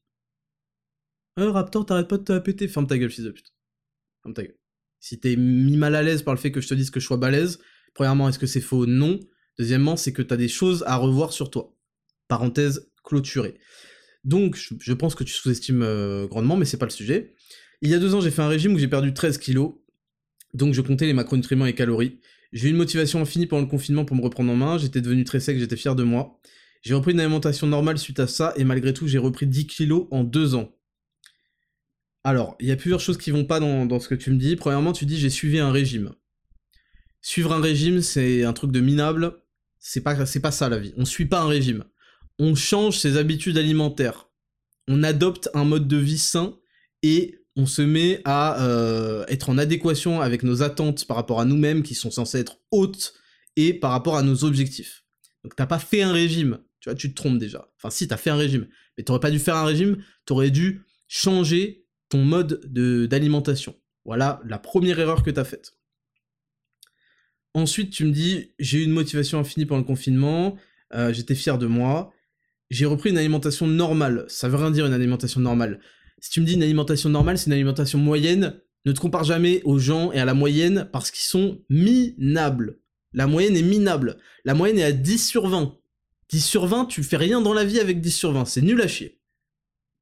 Euh, 1.37 1.51
Raptor, 1.51 1.85
t'arrêtes 1.85 2.07
pas 2.07 2.17
de 2.17 2.23
te 2.23 2.37
péter. 2.39 2.67
Ferme 2.67 2.87
ta 2.87 2.97
gueule, 2.97 3.11
fils 3.11 3.25
de 3.25 3.31
pute. 3.31 3.53
Ferme 4.23 4.33
ta 4.33 4.43
gueule. 4.43 4.57
Si 4.99 5.19
t'es 5.19 5.35
mis 5.35 5.77
mal 5.77 5.95
à 5.95 6.01
l'aise 6.01 6.23
par 6.23 6.33
le 6.33 6.39
fait 6.39 6.51
que 6.51 6.61
je 6.61 6.67
te 6.67 6.73
dise 6.73 6.89
que 6.89 6.99
je 6.99 7.05
sois 7.05 7.17
balèze, 7.17 7.59
Premièrement, 7.97 8.29
est-ce 8.29 8.37
que 8.37 8.45
c'est 8.45 8.61
faux? 8.61 8.85
Non. 8.85 9.19
Deuxièmement, 9.57 9.95
c'est 9.97 10.13
que 10.13 10.21
tu 10.21 10.31
as 10.31 10.37
des 10.37 10.47
choses 10.47 10.83
à 10.85 10.97
revoir 10.97 11.33
sur 11.33 11.49
toi. 11.49 11.75
Parenthèse 12.27 12.91
clôturée. 13.03 13.55
Donc, 14.23 14.55
je, 14.55 14.93
pense 14.93 15.15
que 15.15 15.23
tu 15.23 15.33
sous-estimes 15.33 15.81
euh, 15.81 16.27
grandement, 16.27 16.57
mais 16.57 16.65
c'est 16.65 16.77
pas 16.77 16.85
le 16.85 16.91
sujet. 16.91 17.33
Il 17.81 17.89
y 17.89 17.95
a 17.95 17.97
deux 17.97 18.13
ans, 18.13 18.21
j'ai 18.21 18.29
fait 18.29 18.43
un 18.43 18.49
régime 18.49 18.75
où 18.75 18.77
j'ai 18.77 18.87
perdu 18.87 19.15
13 19.15 19.39
kilos. 19.39 19.73
Donc, 20.53 20.75
je 20.75 20.81
comptais 20.81 21.07
les 21.07 21.13
macronutriments 21.13 21.65
et 21.65 21.73
calories. 21.73 22.19
J'ai 22.53 22.67
eu 22.67 22.69
une 22.69 22.77
motivation 22.77 23.19
infinie 23.19 23.47
pendant 23.47 23.63
le 23.63 23.67
confinement 23.67 24.05
pour 24.05 24.15
me 24.15 24.21
reprendre 24.21 24.51
en 24.51 24.55
main. 24.55 24.77
J'étais 24.77 25.01
devenu 25.01 25.23
très 25.23 25.39
sec, 25.39 25.57
j'étais 25.57 25.75
fier 25.75 25.95
de 25.95 26.03
moi. 26.03 26.39
J'ai 26.83 26.93
repris 26.93 27.13
une 27.13 27.19
alimentation 27.19 27.65
normale 27.65 27.97
suite 27.97 28.19
à 28.19 28.27
ça, 28.27 28.53
et 28.57 28.63
malgré 28.63 28.93
tout, 28.93 29.07
j'ai 29.07 29.17
repris 29.17 29.47
10 29.47 29.65
kilos 29.65 30.05
en 30.11 30.23
deux 30.23 30.53
ans. 30.53 30.76
Alors, 32.27 32.57
il 32.59 32.67
y 32.67 32.73
a 32.73 32.75
plusieurs 32.75 32.99
choses 32.99 33.17
qui 33.17 33.31
vont 33.31 33.45
pas 33.45 33.61
dans, 33.61 33.99
ce 34.01 34.09
que 34.09 34.15
tu 34.15 34.31
me 34.31 34.37
dis. 34.37 34.57
Premièrement, 34.57 34.91
tu 34.91 35.05
dis 35.05 35.17
j'ai 35.17 35.29
suivi 35.29 35.59
un 35.59 35.71
régime. 35.71 36.11
Suivre 37.21 37.53
un 37.53 37.61
régime, 37.61 38.01
c'est 38.01 38.43
un 38.43 38.51
truc 38.51 38.73
de 38.73 38.81
minable. 38.81 39.39
C'est 39.79 40.01
pas, 40.01 40.25
c'est 40.25 40.41
pas 40.41 40.51
ça 40.51 40.67
la 40.67 40.77
vie. 40.77 40.93
On 40.97 41.05
suit 41.05 41.27
pas 41.27 41.39
un 41.39 41.47
régime. 41.47 41.85
On 42.37 42.53
change 42.53 42.97
ses 42.99 43.15
habitudes 43.15 43.57
alimentaires. 43.57 44.29
On 44.89 45.03
adopte 45.03 45.49
un 45.53 45.63
mode 45.63 45.87
de 45.87 45.95
vie 45.95 46.17
sain 46.17 46.59
et 47.01 47.45
on 47.55 47.65
se 47.65 47.81
met 47.81 48.19
à 48.25 48.61
euh, 48.61 49.23
être 49.29 49.49
en 49.49 49.57
adéquation 49.57 50.19
avec 50.19 50.43
nos 50.43 50.63
attentes 50.63 51.07
par 51.07 51.15
rapport 51.15 51.39
à 51.39 51.45
nous-mêmes 51.45 51.81
qui 51.81 51.95
sont 51.95 52.11
censées 52.11 52.39
être 52.39 52.57
hautes 52.71 53.13
et 53.55 53.73
par 53.73 53.91
rapport 53.91 54.17
à 54.17 54.21
nos 54.21 54.43
objectifs. 54.43 55.05
Donc 55.45 55.55
t'as 55.55 55.65
pas 55.65 55.79
fait 55.79 56.01
un 56.01 56.11
régime, 56.11 56.59
tu 56.81 56.89
vois, 56.89 56.95
tu 56.95 57.09
te 57.09 57.15
trompes 57.15 57.39
déjà. 57.39 57.71
Enfin 57.77 57.89
si, 57.89 58.05
t'as 58.05 58.17
fait 58.17 58.31
un 58.31 58.35
régime, 58.35 58.67
mais 58.97 59.05
t'aurais 59.05 59.21
pas 59.21 59.31
dû 59.31 59.39
faire 59.39 59.55
un 59.55 59.63
régime, 59.63 60.03
t'aurais 60.25 60.51
dû 60.51 60.83
changer 61.07 61.86
ton 62.09 62.23
mode 62.23 62.61
d'alimentation. 62.65 63.75
Voilà 64.05 64.41
la 64.45 64.57
première 64.57 64.99
erreur 64.99 65.23
que 65.23 65.31
t'as 65.31 65.43
faite. 65.43 65.73
Ensuite, 67.53 67.91
tu 67.91 68.05
me 68.05 68.11
dis, 68.11 68.51
j'ai 68.59 68.79
eu 68.79 68.83
une 68.83 68.91
motivation 68.91 69.39
infinie 69.39 69.65
pendant 69.65 69.81
le 69.81 69.87
confinement, 69.87 70.57
euh, 70.93 71.11
j'étais 71.11 71.35
fier 71.35 71.57
de 71.57 71.65
moi, 71.65 72.13
j'ai 72.69 72.85
repris 72.85 73.09
une 73.09 73.17
alimentation 73.17 73.67
normale. 73.67 74.25
Ça 74.27 74.47
veut 74.47 74.57
rien 74.57 74.71
dire 74.71 74.85
une 74.85 74.93
alimentation 74.93 75.39
normale. 75.39 75.79
Si 76.19 76.29
tu 76.29 76.41
me 76.41 76.45
dis 76.45 76.53
une 76.53 76.63
alimentation 76.63 77.09
normale, 77.09 77.37
c'est 77.37 77.47
une 77.47 77.53
alimentation 77.53 77.99
moyenne, 77.99 78.59
ne 78.85 78.91
te 78.91 78.99
compare 78.99 79.23
jamais 79.23 79.61
aux 79.63 79.79
gens 79.79 80.11
et 80.11 80.19
à 80.19 80.25
la 80.25 80.33
moyenne 80.33 80.89
parce 80.91 81.11
qu'ils 81.11 81.25
sont 81.25 81.61
minables. 81.69 82.79
La 83.13 83.27
moyenne 83.27 83.55
est 83.55 83.63
minable. 83.63 84.17
La 84.45 84.53
moyenne 84.53 84.79
est 84.79 84.83
à 84.83 84.91
10 84.91 85.17
sur 85.27 85.47
20. 85.47 85.77
10 86.29 86.41
sur 86.41 86.65
20, 86.67 86.85
tu 86.85 87.03
fais 87.03 87.17
rien 87.17 87.41
dans 87.41 87.53
la 87.53 87.63
vie 87.63 87.79
avec 87.79 88.01
10 88.01 88.11
sur 88.11 88.31
20, 88.33 88.45
c'est 88.45 88.61
nul 88.61 88.81
à 88.81 88.87
chier. 88.87 89.16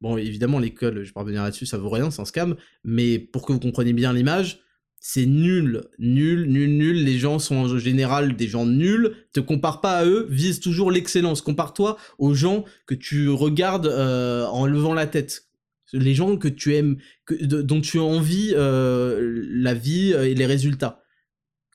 Bon, 0.02 0.18
évidemment, 0.18 0.60
l'école, 0.60 1.04
je 1.04 1.08
vais 1.08 1.14
pas 1.14 1.22
revenir 1.22 1.44
là-dessus, 1.44 1.66
ça 1.66 1.78
vaut 1.78 1.90
rien, 1.90 2.12
c'est 2.12 2.22
un 2.22 2.26
scam, 2.26 2.56
mais 2.84 3.18
pour 3.18 3.46
que 3.46 3.54
vous 3.54 3.60
compreniez 3.60 3.94
bien 3.94 4.14
l'image, 4.14 4.60
c'est 5.00 5.26
nul, 5.26 5.84
nul, 6.00 6.48
nul, 6.48 6.78
nul, 6.78 7.04
les 7.04 7.18
gens 7.18 7.40
sont 7.40 7.56
en 7.56 7.78
général 7.78 8.36
des 8.36 8.48
gens 8.48 8.66
nuls, 8.66 9.16
te 9.34 9.40
compare 9.40 9.82
pas 9.82 9.98
à 9.98 10.06
eux, 10.06 10.28
vise 10.30 10.60
toujours 10.60 10.92
l'excellence, 10.92 11.42
compare-toi 11.42 11.98
aux 12.18 12.34
gens 12.34 12.66
que 12.88 12.96
tu 12.96 13.30
regardes 13.30 13.88
euh, 13.88 14.46
en 14.48 14.66
levant 14.66 14.94
la 14.94 15.08
tête, 15.08 15.46
les 15.94 16.14
gens 16.14 16.38
que 16.38 16.48
tu 16.48 16.76
aimes, 16.76 16.98
dont 17.42 17.82
tu 17.82 18.00
as 18.00 18.04
envie 18.04 18.54
euh, 18.56 19.44
la 19.48 19.74
vie 19.74 20.12
et 20.12 20.34
les 20.34 20.46
résultats. 20.46 21.04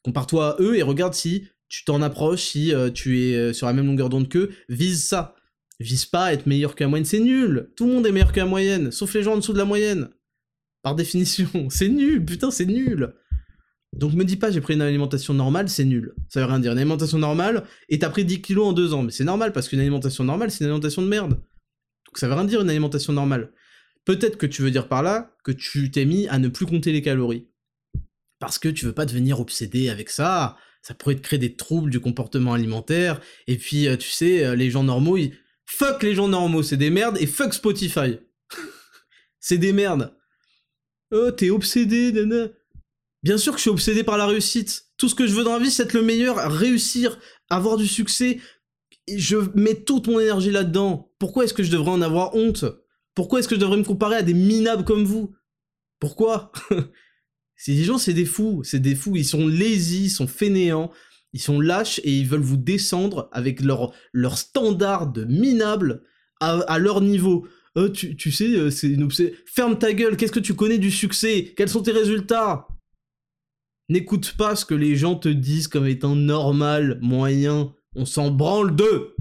Compare-toi 0.02 0.56
à 0.56 0.62
eux 0.62 0.76
et 0.76 0.82
regarde 0.82 1.14
si 1.14 1.48
tu 1.70 1.84
t'en 1.84 2.02
approches, 2.02 2.42
si 2.42 2.74
euh, 2.74 2.90
tu 2.90 3.20
es 3.20 3.36
euh, 3.36 3.52
sur 3.54 3.66
la 3.66 3.72
même 3.72 3.86
longueur 3.86 4.10
d'onde 4.10 4.28
qu'eux, 4.28 4.50
vise 4.68 5.04
ça. 5.04 5.36
Vise 5.80 6.04
pas 6.04 6.26
à 6.26 6.32
être 6.34 6.44
meilleur 6.44 6.74
que 6.74 6.84
la 6.84 6.88
moyenne, 6.88 7.06
c'est 7.06 7.20
nul. 7.20 7.70
Tout 7.74 7.86
le 7.86 7.94
monde 7.94 8.06
est 8.06 8.12
meilleur 8.12 8.32
que 8.32 8.38
la 8.38 8.46
moyenne, 8.46 8.92
sauf 8.92 9.14
les 9.14 9.22
gens 9.22 9.32
en 9.32 9.36
dessous 9.38 9.54
de 9.54 9.58
la 9.58 9.64
moyenne. 9.64 10.10
Par 10.82 10.94
définition, 10.94 11.48
c'est 11.70 11.88
nul, 11.88 12.24
putain, 12.24 12.50
c'est 12.50 12.66
nul. 12.66 13.14
Donc 13.92 14.12
me 14.12 14.24
dis 14.24 14.36
pas 14.36 14.52
j'ai 14.52 14.60
pris 14.60 14.74
une 14.74 14.82
alimentation 14.82 15.34
normale, 15.34 15.68
c'est 15.68 15.86
nul. 15.86 16.14
Ça 16.28 16.40
veut 16.40 16.46
rien 16.46 16.60
dire. 16.60 16.72
Une 16.72 16.78
alimentation 16.78 17.18
normale, 17.18 17.64
et 17.88 17.98
t'as 17.98 18.10
pris 18.10 18.26
10 18.26 18.42
kilos 18.42 18.68
en 18.68 18.72
deux 18.74 18.92
ans. 18.92 19.02
Mais 19.02 19.10
c'est 19.10 19.24
normal, 19.24 19.52
parce 19.52 19.68
qu'une 19.68 19.80
alimentation 19.80 20.22
normale, 20.22 20.50
c'est 20.50 20.64
une 20.64 20.66
alimentation 20.66 21.00
de 21.00 21.08
merde. 21.08 21.30
Donc 21.30 22.18
ça 22.18 22.28
veut 22.28 22.34
rien 22.34 22.44
dire 22.44 22.60
une 22.60 22.70
alimentation 22.70 23.14
normale. 23.14 23.50
Peut-être 24.04 24.36
que 24.36 24.46
tu 24.46 24.60
veux 24.62 24.70
dire 24.70 24.86
par 24.86 25.02
là 25.02 25.34
que 25.44 25.52
tu 25.52 25.90
t'es 25.90 26.04
mis 26.04 26.28
à 26.28 26.38
ne 26.38 26.48
plus 26.48 26.66
compter 26.66 26.92
les 26.92 27.02
calories. 27.02 27.48
Parce 28.38 28.58
que 28.58 28.68
tu 28.68 28.84
veux 28.84 28.92
pas 28.92 29.06
devenir 29.06 29.40
obsédé 29.40 29.88
avec 29.88 30.10
ça, 30.10 30.56
ça 30.82 30.94
pourrait 30.94 31.16
te 31.16 31.20
créer 31.20 31.38
des 31.38 31.56
troubles 31.56 31.90
du 31.90 32.00
comportement 32.00 32.54
alimentaire, 32.54 33.20
et 33.46 33.56
puis 33.56 33.86
euh, 33.86 33.96
tu 33.96 34.08
sais, 34.08 34.44
euh, 34.44 34.54
les 34.54 34.70
gens 34.70 34.82
normaux, 34.82 35.16
ils... 35.16 35.32
fuck 35.70 36.02
les 36.02 36.14
gens 36.14 36.28
normaux, 36.28 36.62
c'est 36.62 36.76
des 36.76 36.90
merdes, 36.90 37.16
et 37.20 37.26
fuck 37.26 37.54
Spotify. 37.54 38.18
c'est 39.40 39.58
des 39.58 39.72
merdes. 39.72 40.14
Oh, 41.12 41.30
t'es 41.30 41.50
obsédé, 41.50 42.12
nana. 42.12 42.48
Bien 43.22 43.38
sûr 43.38 43.52
que 43.52 43.58
je 43.58 43.62
suis 43.62 43.70
obsédé 43.70 44.04
par 44.04 44.18
la 44.18 44.26
réussite. 44.26 44.86
Tout 44.96 45.08
ce 45.08 45.14
que 45.14 45.26
je 45.26 45.34
veux 45.34 45.44
dans 45.44 45.52
la 45.52 45.62
vie, 45.62 45.70
c'est 45.70 45.84
être 45.84 45.92
le 45.92 46.02
meilleur, 46.02 46.36
réussir, 46.50 47.18
avoir 47.48 47.76
du 47.76 47.86
succès. 47.86 48.40
Je 49.12 49.36
mets 49.54 49.74
toute 49.74 50.06
mon 50.06 50.20
énergie 50.20 50.50
là-dedans. 50.50 51.12
Pourquoi 51.18 51.44
est-ce 51.44 51.54
que 51.54 51.62
je 51.62 51.70
devrais 51.70 51.90
en 51.90 52.02
avoir 52.02 52.34
honte? 52.34 52.64
Pourquoi 53.14 53.40
est-ce 53.40 53.48
que 53.48 53.56
je 53.56 53.60
devrais 53.60 53.76
me 53.76 53.84
comparer 53.84 54.16
à 54.16 54.22
des 54.22 54.34
minables 54.34 54.84
comme 54.84 55.04
vous? 55.04 55.34
Pourquoi? 55.98 56.52
Ces 57.56 57.84
gens, 57.84 57.98
c'est 57.98 58.14
des 58.14 58.24
fous, 58.24 58.62
c'est 58.64 58.80
des 58.80 58.94
fous. 58.94 59.16
Ils 59.16 59.24
sont 59.24 59.46
lazy, 59.46 60.04
ils 60.04 60.10
sont 60.10 60.26
fainéants, 60.26 60.90
ils 61.32 61.40
sont 61.40 61.60
lâches 61.60 62.00
et 62.04 62.18
ils 62.18 62.26
veulent 62.26 62.40
vous 62.40 62.56
descendre 62.56 63.28
avec 63.32 63.60
leur, 63.62 63.92
standard 64.36 65.12
de 65.12 65.24
minable 65.24 66.02
à, 66.40 66.78
leur 66.78 67.00
niveau. 67.00 67.46
Oh, 67.76 67.88
tu, 67.88 68.16
tu, 68.16 68.32
sais, 68.32 68.48
euh, 68.48 68.70
c'est 68.70 68.88
une 68.88 69.08
Ferme 69.46 69.78
ta 69.78 69.92
gueule, 69.92 70.16
qu'est-ce 70.16 70.32
que 70.32 70.40
tu 70.40 70.54
connais 70.54 70.78
du 70.78 70.90
succès? 70.90 71.52
Quels 71.56 71.68
sont 71.68 71.82
tes 71.82 71.92
résultats? 71.92 72.66
N'écoute 73.88 74.34
pas 74.36 74.56
ce 74.56 74.64
que 74.64 74.74
les 74.74 74.96
gens 74.96 75.14
te 75.14 75.28
disent 75.28 75.68
comme 75.68 75.86
étant 75.86 76.16
normal, 76.16 76.98
moyen. 77.02 77.74
On 77.94 78.06
s'en 78.06 78.30
branle 78.30 78.74
d'eux. 78.74 79.14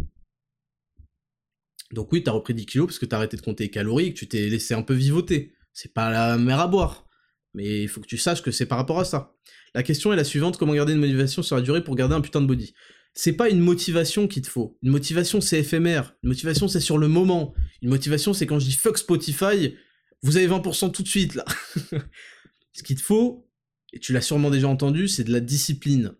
Donc 1.91 2.11
oui, 2.11 2.23
t'as 2.23 2.31
repris 2.31 2.53
10 2.53 2.65
kilos 2.65 2.87
parce 2.87 2.99
que 2.99 3.05
t'as 3.05 3.17
arrêté 3.17 3.35
de 3.35 3.41
compter 3.41 3.65
les 3.65 3.71
calories 3.71 4.07
et 4.07 4.13
que 4.13 4.19
tu 4.19 4.27
t'es 4.27 4.47
laissé 4.47 4.73
un 4.73 4.83
peu 4.83 4.93
vivoter. 4.93 5.53
C'est 5.73 5.93
pas 5.93 6.11
la 6.11 6.37
mer 6.37 6.59
à 6.59 6.67
boire. 6.67 7.07
Mais 7.53 7.83
il 7.83 7.87
faut 7.87 8.01
que 8.01 8.07
tu 8.07 8.17
saches 8.17 8.43
que 8.43 8.51
c'est 8.51 8.67
par 8.67 8.77
rapport 8.77 8.99
à 8.99 9.05
ça. 9.05 9.35
La 9.73 9.83
question 9.83 10.11
est 10.13 10.15
la 10.15 10.23
suivante, 10.23 10.57
comment 10.57 10.73
garder 10.73 10.93
une 10.93 10.99
motivation 10.99 11.41
sur 11.43 11.55
la 11.55 11.61
durée 11.61 11.83
pour 11.83 11.95
garder 11.95 12.15
un 12.15 12.21
putain 12.21 12.41
de 12.41 12.47
body? 12.47 12.73
C'est 13.13 13.33
pas 13.33 13.49
une 13.49 13.59
motivation 13.59 14.27
qu'il 14.27 14.43
te 14.43 14.49
faut. 14.49 14.77
Une 14.81 14.91
motivation 14.91 15.41
c'est 15.41 15.59
éphémère. 15.59 16.15
Une 16.23 16.29
motivation 16.29 16.67
c'est 16.67 16.79
sur 16.79 16.97
le 16.97 17.07
moment. 17.07 17.53
Une 17.81 17.89
motivation 17.89 18.33
c'est 18.33 18.45
quand 18.45 18.59
je 18.59 18.65
dis 18.65 18.75
fuck 18.75 18.97
Spotify, 18.97 19.75
vous 20.21 20.37
avez 20.37 20.47
20% 20.47 20.91
tout 20.91 21.03
de 21.03 21.07
suite 21.07 21.35
là. 21.35 21.45
Ce 22.73 22.83
qu'il 22.83 22.97
te 22.97 23.01
faut, 23.01 23.49
et 23.93 23.99
tu 23.99 24.13
l'as 24.13 24.21
sûrement 24.21 24.49
déjà 24.49 24.67
entendu, 24.67 25.07
c'est 25.07 25.23
de 25.23 25.31
la 25.31 25.39
discipline. 25.39 26.13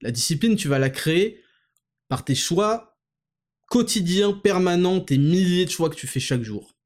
La 0.00 0.10
discipline, 0.10 0.56
tu 0.56 0.68
vas 0.68 0.78
la 0.78 0.90
créer 0.90 1.42
par 2.08 2.24
tes 2.24 2.34
choix 2.34 2.98
quotidiens, 3.68 4.32
permanents, 4.32 5.00
tes 5.00 5.16
milliers 5.18 5.64
de 5.64 5.70
choix 5.70 5.88
que 5.88 5.94
tu 5.94 6.06
fais 6.06 6.20
chaque 6.20 6.42
jour. 6.42 6.76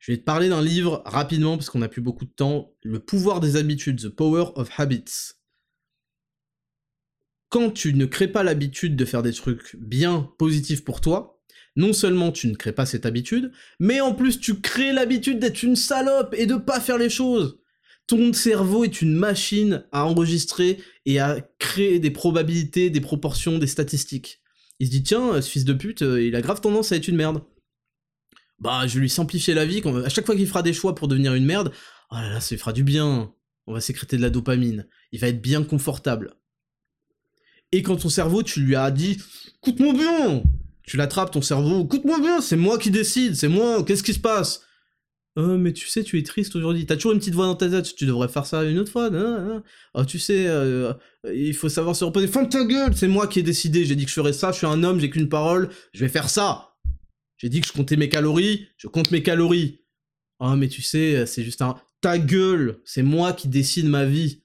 Je 0.00 0.12
vais 0.12 0.18
te 0.18 0.22
parler 0.22 0.48
d'un 0.48 0.62
livre 0.62 1.02
rapidement 1.04 1.56
parce 1.56 1.70
qu'on 1.70 1.80
n'a 1.80 1.88
plus 1.88 2.00
beaucoup 2.00 2.24
de 2.24 2.30
temps, 2.30 2.72
Le 2.82 3.00
pouvoir 3.00 3.40
des 3.40 3.56
habitudes, 3.56 4.00
The 4.00 4.08
Power 4.08 4.52
of 4.54 4.70
Habits. 4.78 5.34
Quand 7.48 7.70
tu 7.70 7.94
ne 7.94 8.04
crées 8.04 8.28
pas 8.28 8.42
l'habitude 8.42 8.96
de 8.96 9.04
faire 9.04 9.22
des 9.22 9.32
trucs 9.32 9.76
bien 9.76 10.30
positifs 10.38 10.84
pour 10.84 11.00
toi, 11.00 11.40
non 11.76 11.92
seulement 11.92 12.32
tu 12.32 12.48
ne 12.48 12.54
crées 12.54 12.72
pas 12.72 12.86
cette 12.86 13.06
habitude, 13.06 13.52
mais 13.78 14.00
en 14.00 14.14
plus 14.14 14.40
tu 14.40 14.60
crées 14.60 14.92
l'habitude 14.92 15.38
d'être 15.38 15.62
une 15.62 15.76
salope 15.76 16.34
et 16.36 16.46
de 16.46 16.56
pas 16.56 16.80
faire 16.80 16.98
les 16.98 17.10
choses. 17.10 17.58
Ton 18.06 18.32
cerveau 18.32 18.84
est 18.84 19.00
une 19.02 19.14
machine 19.14 19.84
à 19.92 20.06
enregistrer 20.06 20.78
et 21.06 21.20
à 21.20 21.40
créer 21.58 21.98
des 22.00 22.10
probabilités, 22.10 22.90
des 22.90 23.00
proportions, 23.00 23.58
des 23.58 23.66
statistiques. 23.66 24.40
Il 24.80 24.86
se 24.86 24.90
dit 24.90 25.02
tiens, 25.02 25.40
ce 25.40 25.48
fils 25.50 25.64
de 25.64 25.72
pute, 25.72 26.02
euh, 26.02 26.22
il 26.22 26.34
a 26.34 26.40
grave 26.40 26.60
tendance 26.60 26.92
à 26.92 26.96
être 26.96 27.08
une 27.08 27.16
merde. 27.16 27.42
Bah, 28.58 28.86
je 28.86 28.94
vais 28.94 29.00
lui 29.00 29.10
simplifier 29.10 29.54
la 29.54 29.64
vie. 29.64 29.82
À 30.04 30.08
chaque 30.08 30.26
fois 30.26 30.34
qu'il 30.34 30.46
fera 30.46 30.62
des 30.62 30.72
choix 30.72 30.94
pour 30.94 31.06
devenir 31.06 31.34
une 31.34 31.44
merde, 31.44 31.72
oh 32.10 32.14
là 32.14 32.28
là, 32.30 32.40
ça 32.40 32.54
lui 32.54 32.58
fera 32.58 32.72
du 32.72 32.82
bien. 32.82 33.32
On 33.66 33.72
va 33.72 33.80
sécréter 33.80 34.16
de 34.16 34.22
la 34.22 34.30
dopamine. 34.30 34.86
Il 35.12 35.20
va 35.20 35.28
être 35.28 35.42
bien 35.42 35.62
confortable. 35.62 36.34
Et 37.72 37.82
quand 37.82 37.96
ton 37.96 38.08
cerveau, 38.08 38.42
tu 38.42 38.60
lui 38.60 38.76
as 38.76 38.90
dit, 38.90 39.18
écoute-moi 39.62 39.92
bien, 39.92 40.42
tu 40.84 40.96
l'attrapes 40.96 41.30
ton 41.30 41.42
cerveau, 41.42 41.84
écoute-moi 41.84 42.20
bien, 42.20 42.40
c'est 42.40 42.56
moi 42.56 42.78
qui 42.78 42.90
décide, 42.90 43.36
c'est 43.36 43.48
moi, 43.48 43.84
qu'est-ce 43.84 44.02
qui 44.02 44.14
se 44.14 44.20
passe? 44.20 44.62
Oh, 45.40 45.56
mais 45.56 45.72
tu 45.72 45.86
sais, 45.86 46.02
tu 46.02 46.18
es 46.18 46.24
triste 46.24 46.56
aujourd'hui. 46.56 46.84
T'as 46.84 46.96
toujours 46.96 47.12
une 47.12 47.20
petite 47.20 47.34
voix 47.34 47.46
dans 47.46 47.54
ta 47.54 47.68
tête. 47.68 47.94
Tu 47.94 48.06
devrais 48.06 48.26
faire 48.26 48.44
ça 48.44 48.64
une 48.64 48.76
autre 48.76 48.90
fois. 48.90 49.08
Oh, 49.94 50.04
tu 50.04 50.18
sais, 50.18 50.48
euh, 50.48 50.92
il 51.32 51.54
faut 51.54 51.68
savoir 51.68 51.94
se 51.94 52.04
reposer. 52.04 52.26
Ferme 52.26 52.48
ta 52.48 52.64
gueule. 52.64 52.96
C'est 52.96 53.06
moi 53.06 53.28
qui 53.28 53.38
ai 53.38 53.44
décidé. 53.44 53.84
J'ai 53.84 53.94
dit 53.94 54.04
que 54.04 54.10
je 54.10 54.16
ferais 54.16 54.32
ça. 54.32 54.50
Je 54.50 54.56
suis 54.56 54.66
un 54.66 54.82
homme. 54.82 54.98
J'ai 54.98 55.10
qu'une 55.10 55.28
parole. 55.28 55.68
Je 55.92 56.00
vais 56.00 56.08
faire 56.08 56.28
ça. 56.28 56.74
J'ai 57.36 57.48
dit 57.48 57.60
que 57.60 57.68
je 57.68 57.72
comptais 57.72 57.96
mes 57.96 58.08
calories. 58.08 58.66
Je 58.78 58.88
compte 58.88 59.12
mes 59.12 59.22
calories. 59.22 59.84
Oh, 60.40 60.56
mais 60.56 60.66
tu 60.66 60.82
sais, 60.82 61.24
c'est 61.24 61.44
juste 61.44 61.62
un. 61.62 61.76
Ta 62.00 62.18
gueule. 62.18 62.80
C'est 62.84 63.04
moi 63.04 63.32
qui 63.32 63.46
décide 63.46 63.86
ma 63.86 64.06
vie. 64.06 64.42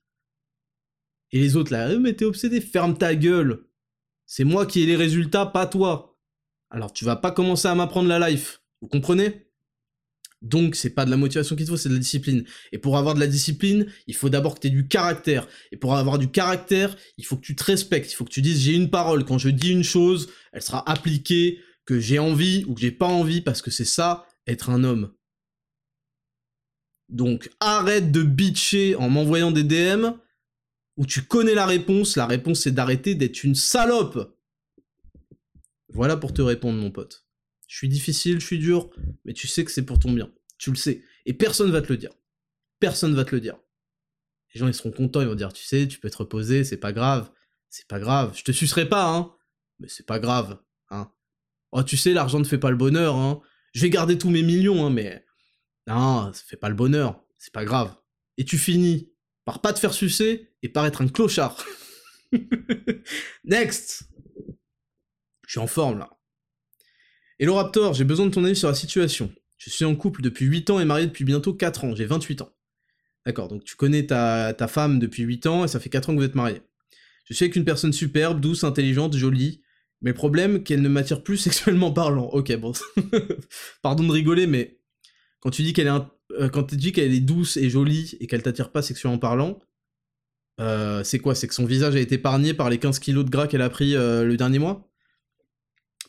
Et 1.34 1.40
les 1.40 1.58
autres 1.58 1.74
là, 1.74 1.94
mais 1.98 2.14
t'es 2.14 2.26
obsédé. 2.26 2.62
Ferme 2.62 2.98
ta 2.98 3.16
gueule. 3.16 3.66
C'est 4.26 4.46
moi 4.46 4.66
qui 4.66 4.82
ai 4.82 4.86
les 4.86 4.96
résultats, 4.96 5.46
pas 5.46 5.66
toi. 5.66 6.18
Alors 6.70 6.94
tu 6.94 7.04
vas 7.04 7.18
pas 7.18 7.32
commencer 7.32 7.68
à 7.68 7.76
m'apprendre 7.76 8.08
la 8.08 8.30
life. 8.30 8.62
Vous 8.82 8.88
comprenez? 8.88 9.50
Donc, 10.42 10.76
c'est 10.76 10.90
pas 10.90 11.06
de 11.06 11.10
la 11.10 11.16
motivation 11.16 11.56
qu'il 11.56 11.66
te 11.66 11.72
faut, 11.72 11.78
c'est 11.78 11.88
de 11.88 11.94
la 11.94 12.02
discipline. 12.02 12.44
Et 12.74 12.78
pour 12.78 12.98
avoir 12.98 13.16
de 13.16 13.20
la 13.22 13.28
discipline, 13.28 13.88
il 14.08 14.16
faut 14.16 14.28
d'abord 14.28 14.56
que 14.56 14.60
tu 14.60 14.70
du 14.70 14.88
caractère. 14.90 15.48
Et 15.72 15.78
pour 15.78 15.96
avoir 15.96 16.20
du 16.20 16.30
caractère, 16.30 16.98
il 17.18 17.26
faut 17.26 17.38
que 17.38 17.46
tu 17.46 17.56
te 17.56 17.64
respectes. 17.64 18.12
Il 18.12 18.16
faut 18.16 18.26
que 18.26 18.30
tu 18.30 18.42
dises 18.42 18.60
j'ai 18.60 18.76
une 18.76 18.90
parole. 18.90 19.24
Quand 19.24 19.38
je 19.38 19.50
dis 19.50 19.72
une 19.72 19.86
chose, 19.86 20.30
elle 20.52 20.62
sera 20.62 20.88
appliquée, 20.90 21.60
que 21.86 22.00
j'ai 22.00 22.20
envie 22.20 22.66
ou 22.68 22.74
que 22.74 22.82
j'ai 22.82 22.92
pas 22.92 23.08
envie, 23.08 23.42
parce 23.42 23.62
que 23.62 23.72
c'est 23.72 23.86
ça, 23.86 24.26
être 24.46 24.70
un 24.70 24.84
homme. 24.84 25.14
Donc, 27.08 27.50
arrête 27.60 28.12
de 28.12 28.24
bitcher 28.24 28.96
en 28.96 29.10
m'envoyant 29.10 29.52
des 29.52 29.64
DM 29.64 30.12
où 30.98 31.06
tu 31.06 31.24
connais 31.24 31.56
la 31.56 31.66
réponse. 31.66 32.16
La 32.16 32.26
réponse, 32.26 32.62
c'est 32.62 32.72
d'arrêter 32.72 33.16
d'être 33.16 33.44
une 33.44 33.56
salope. 33.56 34.38
Voilà 35.90 36.18
pour 36.18 36.34
te 36.34 36.42
répondre, 36.42 36.80
mon 36.80 36.92
pote. 36.92 37.26
Je 37.68 37.78
suis 37.78 37.90
difficile, 37.90 38.40
je 38.40 38.46
suis 38.46 38.60
dur, 38.60 38.90
mais 39.26 39.34
tu 39.34 39.48
sais 39.48 39.64
que 39.64 39.72
c'est 39.72 39.86
pour 39.86 40.00
ton 40.00 40.12
bien. 40.12 40.32
Tu 40.58 40.70
le 40.70 40.76
sais. 40.76 41.04
Et 41.26 41.34
personne 41.34 41.72
va 41.72 41.82
te 41.82 41.92
le 41.92 41.98
dire. 41.98 42.12
Personne 42.80 43.16
va 43.16 43.26
te 43.26 43.34
le 43.34 43.42
dire. 43.42 43.58
Les 44.54 44.60
gens, 44.60 44.68
ils 44.68 44.74
seront 44.74 44.92
contents, 44.92 45.22
ils 45.22 45.28
vont 45.28 45.36
dire, 45.36 45.54
tu 45.54 45.64
sais, 45.64 45.88
tu 45.88 46.00
peux 46.00 46.10
te 46.10 46.18
reposer, 46.18 46.64
c'est 46.64 46.78
pas 46.78 46.94
grave. 46.94 47.32
C'est 47.70 47.88
pas 47.88 48.00
grave. 48.00 48.34
Je 48.36 48.44
te 48.44 48.52
sucerai 48.52 48.88
pas, 48.88 49.08
hein. 49.08 49.34
Mais 49.80 49.88
c'est 49.88 50.06
pas 50.06 50.20
grave, 50.20 50.62
hein. 50.90 51.12
Oh, 51.72 51.82
tu 51.82 51.98
sais, 51.98 52.14
l'argent 52.14 52.40
ne 52.40 52.44
fait 52.44 52.60
pas 52.60 52.70
le 52.70 52.78
bonheur, 52.78 53.16
hein. 53.16 53.42
Je 53.74 53.82
vais 53.82 53.90
garder 53.90 54.18
tous 54.18 54.30
mes 54.30 54.44
millions, 54.44 54.86
hein, 54.86 54.92
mais... 54.92 55.26
Non, 55.88 56.32
ça 56.32 56.44
fait 56.46 56.58
pas 56.58 56.70
le 56.70 56.76
bonheur. 56.76 57.26
C'est 57.40 57.54
pas 57.54 57.66
grave. 57.66 57.96
Et 58.38 58.46
tu 58.46 58.58
finis 58.58 59.12
par 59.46 59.62
pas 59.62 59.74
te 59.74 59.80
faire 59.80 59.94
sucer 59.94 60.50
et 60.62 60.70
par 60.70 60.86
être 60.86 61.02
un 61.02 61.08
clochard. 61.08 61.64
Next 63.44 64.10
Je 65.46 65.52
suis 65.52 65.60
en 65.60 65.68
forme, 65.68 66.00
là. 66.00 66.10
Hello 67.40 67.56
Raptor, 67.56 67.94
j'ai 67.94 68.04
besoin 68.04 68.28
de 68.28 68.32
ton 68.32 68.44
avis 68.46 68.56
sur 68.56 68.70
la 68.70 68.76
situation. 68.76 69.34
Je 69.58 69.70
suis 69.70 69.86
en 69.86 69.96
couple 69.96 70.22
depuis 70.22 70.46
8 70.46 70.70
ans 70.70 70.80
et 70.80 70.86
marié 70.86 71.08
depuis 71.08 71.26
bientôt 71.26 71.54
4 71.54 71.86
ans, 71.86 71.96
j'ai 71.96 72.06
28 72.06 72.42
ans. 72.42 72.54
D'accord, 73.26 73.48
donc 73.48 73.64
tu 73.64 73.76
connais 73.76 74.06
ta, 74.06 74.56
femme 74.68 75.00
depuis 75.00 75.24
8 75.24 75.48
ans 75.48 75.66
et 75.66 75.68
ça 75.68 75.80
fait 75.80 75.90
4 75.90 76.10
ans 76.10 76.14
que 76.14 76.20
vous 76.20 76.26
êtes 76.26 76.36
mariés. 76.36 76.62
Je 77.26 77.34
suis 77.34 77.46
avec 77.46 77.56
une 77.56 77.66
personne 77.66 77.94
superbe, 77.94 78.42
douce, 78.42 78.64
intelligente, 78.64 79.16
jolie, 79.16 79.62
mais 80.02 80.12
le 80.12 80.16
problème, 80.16 80.64
qu'elle 80.64 80.82
ne 80.82 80.90
m'attire 80.90 81.24
plus 81.24 81.38
sexuellement 81.38 81.92
parlant. 81.92 82.26
Ok, 82.26 82.54
bon. 82.58 82.74
Pardon 83.82 84.04
de 84.04 84.12
rigoler, 84.12 84.48
mais 84.48 84.80
quand 85.40 85.50
tu 85.50 85.64
dis 85.64 85.74
qu'elle 85.74 85.88
est 85.88 86.02
quand 86.52 86.64
tu 86.64 86.78
dis 86.78 86.92
qu'elle 86.92 87.14
est 87.14 87.20
douce 87.20 87.58
et 87.58 87.70
jolie 87.70 88.18
et 88.20 88.28
qu'elle 88.28 88.44
t'attire 88.44 88.72
pas 88.72 88.82
sexuellement 88.82 89.20
parlant, 89.20 89.60
euh, 90.60 91.04
c'est 91.04 91.20
quoi? 91.20 91.36
C'est 91.36 91.48
que 91.48 91.54
son 91.54 91.66
visage 91.66 91.96
a 91.96 92.00
été 92.00 92.16
épargné 92.16 92.54
par 92.54 92.70
les 92.70 92.78
15 92.78 93.00
kilos 93.00 93.26
de 93.26 93.30
gras 93.30 93.48
qu'elle 93.48 93.62
a 93.62 93.70
pris 93.70 93.96
euh, 93.96 94.24
le 94.24 94.38
dernier 94.38 94.60
mois? 94.60 94.90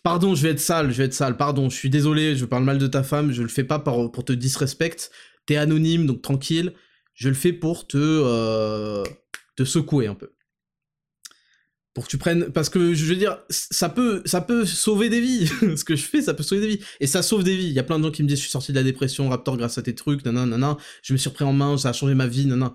Pardon, 0.03 0.35
je 0.35 0.43
vais 0.43 0.51
être 0.51 0.61
sale, 0.61 0.91
je 0.91 0.99
vais 0.99 1.05
être 1.05 1.15
sale, 1.15 1.37
pardon, 1.39 1.71
je 1.71 1.77
suis 1.77 1.89
désolé, 1.89 2.37
je 2.37 2.45
parle 2.45 2.65
mal 2.65 2.77
de 2.77 2.87
ta 2.87 3.03
femme, 3.03 3.33
je 3.33 3.43
le 3.43 3.49
fais 3.49 3.65
pas 3.65 3.79
pour 3.79 4.25
te 4.25 4.35
disrespect, 4.35 5.11
t'es 5.47 5.57
anonyme, 5.57 6.05
donc 6.05 6.21
tranquille, 6.21 6.75
je 7.15 7.31
le 7.31 7.35
fais 7.35 7.55
pour 7.55 7.87
te, 7.87 9.03
te 9.57 9.65
secouer 9.65 10.07
un 10.07 10.15
peu 10.15 10.34
pour 11.95 12.05
que 12.05 12.11
tu 12.11 12.19
prennes 12.19 12.51
parce 12.51 12.69
que 12.69 12.93
je 12.93 13.05
veux 13.07 13.15
dire 13.15 13.39
ça 13.49 13.89
peut 13.89 14.21
ça 14.27 14.41
peut 14.41 14.67
sauver 14.67 15.09
des 15.09 15.21
vies. 15.21 15.47
Ce 15.77 15.85
que 15.85 15.97
je 15.97 16.05
fais 16.05 16.21
ça 16.21 16.35
peut 16.35 16.43
sauver 16.43 16.61
des 16.61 16.69
vies. 16.77 16.81
Et 17.01 17.07
ça 17.07 17.23
sauve 17.23 17.45
des 17.45 17.57
vies. 17.57 17.69
Il 17.69 17.73
y 17.73 17.79
a 17.79 17.85
plein 17.85 17.99
de 17.99 18.05
gens 18.05 18.11
qui 18.11 18.23
me 18.23 18.29
disent 18.29 18.39
je 18.39 18.43
suis 18.43 18.51
sorti 18.51 18.73
de 18.73 18.77
la 18.77 18.83
dépression 18.83 19.29
Raptor 19.29 19.57
grâce 19.57 19.79
à 19.79 19.83
tes 19.83 19.95
trucs 19.95 20.25
nanana 20.25 20.47
nanana 20.47 20.77
je 21.03 21.13
me 21.13 21.19
suis 21.19 21.31
repris 21.31 21.45
en 21.45 21.53
main 21.53 21.79
ça 21.79 21.91
a 21.91 21.93
changé 21.93 22.15
ma 22.15 22.27
vie 22.27 22.47
nanana 22.47 22.75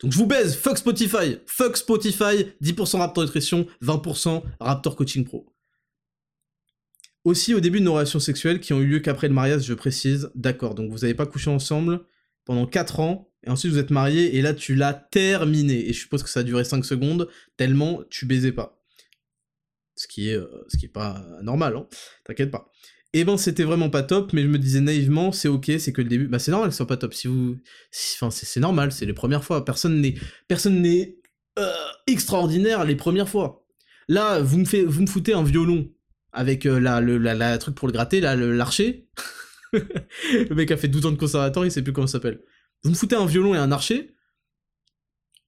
donc 0.00 0.12
je 0.12 0.18
vous 0.18 0.26
baise. 0.26 0.56
Fuck 0.56 0.78
Spotify. 0.78 1.38
Fuck 1.46 1.76
Spotify. 1.76 2.46
10% 2.62 2.98
Raptor 2.98 3.24
Nutrition 3.24 3.66
20% 3.82 4.42
Raptor 4.58 4.96
Coaching 4.96 5.24
Pro. 5.24 5.46
Aussi 7.24 7.52
au 7.52 7.60
début 7.60 7.80
de 7.80 7.84
nos 7.84 7.92
relations 7.92 8.20
sexuelles 8.20 8.60
qui 8.60 8.72
ont 8.72 8.80
eu 8.80 8.86
lieu 8.86 9.00
qu'après 9.00 9.28
le 9.28 9.34
mariage 9.34 9.64
je 9.64 9.74
précise. 9.74 10.30
D'accord. 10.34 10.74
Donc 10.74 10.90
vous 10.90 11.04
avez 11.04 11.14
pas 11.14 11.26
couché 11.26 11.50
ensemble 11.50 12.00
pendant 12.46 12.66
4 12.66 13.00
ans 13.00 13.29
et 13.44 13.50
ensuite 13.50 13.72
vous 13.72 13.78
êtes 13.78 13.90
marié, 13.90 14.36
et 14.36 14.42
là 14.42 14.54
tu 14.54 14.74
l'as 14.74 14.94
terminé. 14.94 15.88
Et 15.88 15.92
je 15.92 16.00
suppose 16.00 16.22
que 16.22 16.28
ça 16.28 16.40
a 16.40 16.42
duré 16.42 16.64
5 16.64 16.84
secondes, 16.84 17.28
tellement 17.56 18.02
tu 18.10 18.26
baisais 18.26 18.52
pas. 18.52 18.82
Ce 19.96 20.06
qui 20.06 20.30
est, 20.30 20.36
euh, 20.36 20.46
ce 20.68 20.76
qui 20.78 20.86
est 20.86 20.90
pas 20.90 21.24
normal, 21.42 21.76
hein. 21.76 21.86
T'inquiète 22.24 22.50
pas. 22.50 22.70
Et 23.12 23.20
eh 23.20 23.24
ben 23.24 23.36
c'était 23.36 23.64
vraiment 23.64 23.90
pas 23.90 24.04
top, 24.04 24.32
mais 24.32 24.42
je 24.42 24.46
me 24.46 24.58
disais 24.58 24.80
naïvement, 24.80 25.32
c'est 25.32 25.48
ok, 25.48 25.72
c'est 25.78 25.92
que 25.92 26.00
le 26.00 26.08
début. 26.08 26.28
Bah 26.28 26.38
c'est 26.38 26.52
normal 26.52 26.68
que 26.68 26.74
ce 26.74 26.76
soit 26.76 26.86
pas 26.86 26.96
top. 26.96 27.12
Si 27.12 27.26
vous. 27.26 27.56
Enfin, 28.14 28.30
c'est 28.30 28.60
normal, 28.60 28.92
c'est 28.92 29.04
les 29.04 29.12
premières 29.12 29.42
fois. 29.42 29.64
Personne 29.64 30.00
n'est. 30.00 30.14
Personne 30.46 30.80
n'est 30.80 31.18
euh, 31.58 31.72
extraordinaire 32.06 32.84
les 32.84 32.94
premières 32.94 33.28
fois. 33.28 33.66
Là, 34.08 34.40
vous 34.40 34.58
me, 34.58 34.64
fait, 34.64 34.84
vous 34.84 35.02
me 35.02 35.06
foutez 35.06 35.34
un 35.34 35.42
violon 35.42 35.90
avec 36.32 36.66
euh, 36.66 36.78
la, 36.78 37.00
le, 37.00 37.18
la, 37.18 37.58
truc 37.58 37.74
pour 37.74 37.88
le 37.88 37.92
gratter, 37.92 38.20
là, 38.20 38.36
l'archer. 38.36 39.08
le 39.72 40.54
mec 40.54 40.70
a 40.70 40.76
fait 40.76 40.88
12 40.88 41.06
ans 41.06 41.12
de 41.12 41.16
conservatoire, 41.16 41.64
il 41.64 41.72
sait 41.72 41.82
plus 41.82 41.92
comment 41.92 42.06
ça 42.06 42.14
s'appelle. 42.14 42.40
Vous 42.82 42.90
me 42.90 42.94
foutez 42.94 43.16
un 43.16 43.26
violon 43.26 43.54
et 43.54 43.58
un 43.58 43.72
archer, 43.72 44.14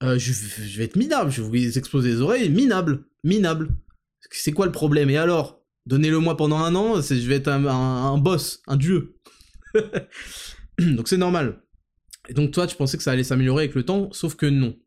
euh, 0.03 0.19
je, 0.19 0.33
vais 0.77 0.85
être 0.85 0.97
minable, 0.97 1.31
je 1.31 1.43
vais 1.43 1.49
vous 1.49 1.79
exploser 1.79 2.11
les 2.11 2.21
oreilles, 2.21 2.51
minable, 2.51 3.05
minable. 3.23 3.69
C'est 4.31 4.53
quoi 4.53 4.67
le 4.67 4.73
problème? 4.73 5.11
Et 5.11 5.17
alors? 5.17 5.63
Donnez-le-moi 5.87 6.37
pendant 6.37 6.59
un 6.59 6.77
an, 6.77 7.01
je 7.01 7.15
vais 7.15 7.37
être 7.37 7.49
un, 7.49 8.19
boss, 8.19 8.63
un 8.69 8.77
dieu. 8.77 9.19
donc 10.79 11.09
c'est 11.09 11.17
normal. 11.17 11.61
Et 12.29 12.35
donc 12.35 12.53
toi, 12.53 12.69
tu 12.69 12.77
pensais 12.77 12.97
que 12.97 13.03
ça 13.03 13.11
allait 13.11 13.25
s'améliorer 13.25 13.65
avec 13.65 13.75
le 13.75 13.85
temps, 13.85 14.13
sauf 14.13 14.37
que 14.37 14.47
non. 14.47 14.79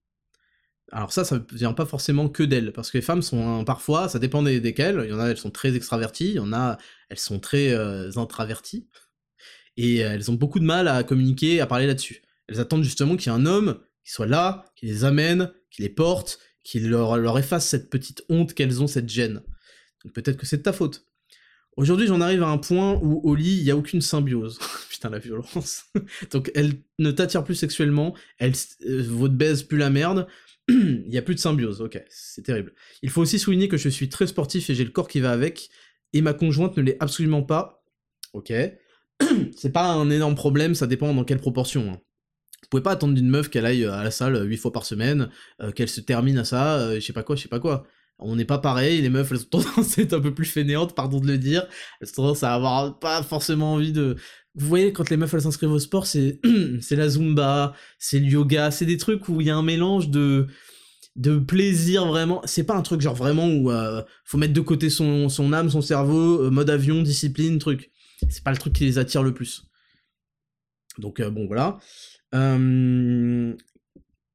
Alors 0.93 1.11
ça, 1.11 1.25
ça 1.25 1.43
vient 1.51 1.73
pas 1.73 1.85
forcément 1.85 2.29
que 2.29 2.43
d'elles, 2.43 2.71
parce 2.71 2.91
que 2.91 2.97
les 2.97 3.01
femmes 3.01 3.21
sont 3.21 3.65
parfois, 3.65 4.07
ça 4.07 4.19
dépend 4.19 4.41
desquelles, 4.41 5.01
il 5.03 5.09
y 5.09 5.13
en 5.13 5.19
a, 5.19 5.27
elles 5.27 5.37
sont 5.37 5.51
très 5.51 5.75
extraverties, 5.75 6.29
il 6.29 6.35
y 6.35 6.39
en 6.39 6.53
a, 6.53 6.77
elles 7.09 7.19
sont 7.19 7.39
très 7.41 7.73
euh, 7.73 8.09
intraverties, 8.15 8.87
et 9.75 9.97
elles 9.97 10.31
ont 10.31 10.35
beaucoup 10.35 10.59
de 10.59 10.65
mal 10.65 10.87
à 10.87 11.03
communiquer, 11.03 11.59
à 11.59 11.67
parler 11.67 11.87
là-dessus. 11.87 12.21
Elles 12.47 12.59
attendent 12.59 12.83
justement 12.83 13.15
qu'il 13.15 13.31
y 13.31 13.35
ait 13.35 13.37
un 13.37 13.45
homme 13.45 13.79
qui 14.03 14.11
soit 14.11 14.27
là, 14.27 14.65
qui 14.75 14.85
les 14.85 15.03
amène, 15.03 15.51
qui 15.71 15.81
les 15.81 15.89
porte, 15.89 16.39
qui 16.63 16.79
leur, 16.79 17.37
efface 17.37 17.67
cette 17.67 17.89
petite 17.89 18.23
honte 18.29 18.53
qu'elles 18.53 18.81
ont, 18.81 18.87
cette 18.87 19.09
gêne. 19.09 19.41
Donc 20.03 20.13
peut-être 20.13 20.37
que 20.37 20.45
c'est 20.45 20.57
de 20.57 20.63
ta 20.63 20.73
faute. 20.73 21.05
Aujourd'hui, 21.77 22.07
j'en 22.07 22.21
arrive 22.21 22.41
à 22.43 22.47
un 22.47 22.57
point 22.57 22.99
où 23.01 23.19
au 23.23 23.35
lit, 23.35 23.57
il 23.57 23.63
n'y 23.63 23.71
a 23.71 23.77
aucune 23.77 24.01
symbiose. 24.01 24.59
Putain, 24.89 25.09
la 25.09 25.19
violence. 25.19 25.85
Donc 26.31 26.51
elle 26.55 26.73
ne 26.99 27.11
t'attire 27.11 27.43
plus 27.43 27.55
sexuellement, 27.55 28.15
elle 28.37 28.53
euh, 28.87 29.27
baise 29.27 29.63
plus 29.63 29.77
la 29.77 29.89
merde. 29.89 30.27
Il 30.67 31.07
n'y 31.07 31.17
a 31.19 31.21
plus 31.21 31.35
de 31.35 31.39
symbiose, 31.39 31.81
ok, 31.81 32.03
c'est 32.09 32.41
terrible. 32.41 32.73
Il 33.03 33.11
faut 33.11 33.21
aussi 33.21 33.37
souligner 33.37 33.67
que 33.67 33.77
je 33.77 33.87
suis 33.87 34.09
très 34.09 34.25
sportif 34.25 34.67
et 34.71 34.73
j'ai 34.73 34.83
le 34.83 34.89
corps 34.89 35.07
qui 35.07 35.19
va 35.19 35.31
avec, 35.31 35.69
et 36.13 36.21
ma 36.21 36.33
conjointe 36.33 36.75
ne 36.77 36.81
l'est 36.81 36.97
absolument 36.99 37.43
pas. 37.43 37.83
Ok. 38.33 38.51
c'est 39.55 39.71
pas 39.71 39.85
un 39.91 40.09
énorme 40.09 40.33
problème, 40.33 40.73
ça 40.73 40.87
dépend 40.87 41.13
dans 41.13 41.23
quelle 41.23 41.39
proportion. 41.39 41.91
Hein. 41.91 42.01
Vous 42.65 42.69
pouvez 42.69 42.83
pas 42.83 42.91
attendre 42.91 43.13
d'une 43.13 43.29
meuf 43.29 43.49
qu'elle 43.49 43.65
aille 43.67 43.85
à 43.85 44.03
la 44.03 44.09
salle 44.09 44.43
8 44.43 44.57
fois 44.57 44.71
par 44.71 44.85
semaine, 44.85 45.29
euh, 45.61 45.71
qu'elle 45.71 45.87
se 45.87 46.01
termine 46.01 46.39
à 46.39 46.45
ça, 46.45 46.77
euh, 46.77 46.95
je 46.95 46.99
sais 46.99 47.13
pas 47.13 47.21
quoi, 47.21 47.35
je 47.35 47.43
sais 47.43 47.47
pas 47.47 47.59
quoi. 47.59 47.85
On 48.17 48.35
n'est 48.35 48.45
pas 48.45 48.57
pareil, 48.57 49.01
les 49.01 49.09
meufs 49.09 49.31
elles 49.31 49.41
ont 49.41 49.43
tendance 49.61 49.99
à 49.99 50.01
être 50.01 50.13
un 50.13 50.19
peu 50.19 50.33
plus 50.33 50.45
fainéantes, 50.45 50.95
pardon 50.95 51.19
de 51.19 51.27
le 51.27 51.37
dire, 51.37 51.67
elles 52.01 52.09
ont 52.09 52.13
tendance 52.13 52.41
à 52.41 52.55
avoir 52.55 52.97
pas 52.97 53.21
forcément 53.21 53.73
envie 53.73 53.91
de... 53.91 54.15
Vous 54.55 54.67
voyez, 54.67 54.93
quand 54.93 55.11
les 55.11 55.17
meufs 55.17 55.31
elles 55.31 55.41
s'inscrivent 55.41 55.73
au 55.73 55.79
sport, 55.79 56.07
c'est 56.07 56.39
c'est 56.81 56.95
la 56.95 57.07
zumba, 57.07 57.73
c'est 57.99 58.19
le 58.19 58.25
yoga, 58.25 58.71
c'est 58.71 58.85
des 58.85 58.97
trucs 58.97 59.29
où 59.29 59.41
il 59.41 59.47
y 59.47 59.51
a 59.51 59.55
un 59.55 59.63
mélange 59.63 60.09
de 60.09 60.47
de 61.15 61.37
plaisir 61.37 62.07
vraiment. 62.07 62.41
C'est 62.45 62.63
pas 62.63 62.75
un 62.75 62.81
truc 62.81 62.99
genre 62.99 63.15
vraiment 63.15 63.47
où 63.47 63.69
euh, 63.69 64.01
faut 64.23 64.37
mettre 64.37 64.53
de 64.53 64.61
côté 64.61 64.89
son, 64.89 65.29
son 65.29 65.53
âme, 65.53 65.69
son 65.69 65.81
cerveau, 65.81 66.49
mode 66.51 66.69
avion, 66.69 67.01
discipline, 67.03 67.59
truc. 67.59 67.91
C'est 68.29 68.43
pas 68.43 68.51
le 68.51 68.57
truc 68.57 68.73
qui 68.73 68.85
les 68.85 68.97
attire 68.97 69.23
le 69.23 69.33
plus. 69.33 69.65
Donc 70.97 71.21
bon 71.21 71.47
voilà. 71.47 71.77
Euh, 72.35 73.53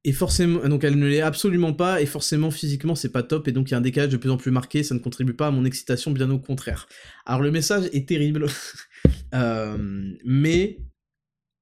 et 0.02 0.12
forcément, 0.12 0.66
donc 0.66 0.82
elle 0.82 0.98
ne 0.98 1.06
l'est 1.06 1.20
absolument 1.20 1.74
pas, 1.74 2.00
et 2.00 2.06
forcément 2.06 2.50
physiquement 2.50 2.94
c'est 2.94 3.12
pas 3.12 3.22
top, 3.22 3.48
et 3.48 3.52
donc 3.52 3.68
il 3.68 3.72
y 3.72 3.74
a 3.74 3.78
un 3.78 3.82
décalage 3.82 4.10
de 4.10 4.16
plus 4.16 4.30
en 4.30 4.38
plus 4.38 4.50
marqué, 4.50 4.82
ça 4.82 4.94
ne 4.94 5.00
contribue 5.00 5.34
pas 5.34 5.48
à 5.48 5.50
mon 5.50 5.66
excitation, 5.66 6.10
bien 6.10 6.30
au 6.30 6.38
contraire. 6.38 6.88
Alors 7.26 7.42
le 7.42 7.50
message 7.50 7.90
est 7.92 8.08
terrible, 8.08 8.46
euh, 9.34 9.76
mais 10.24 10.78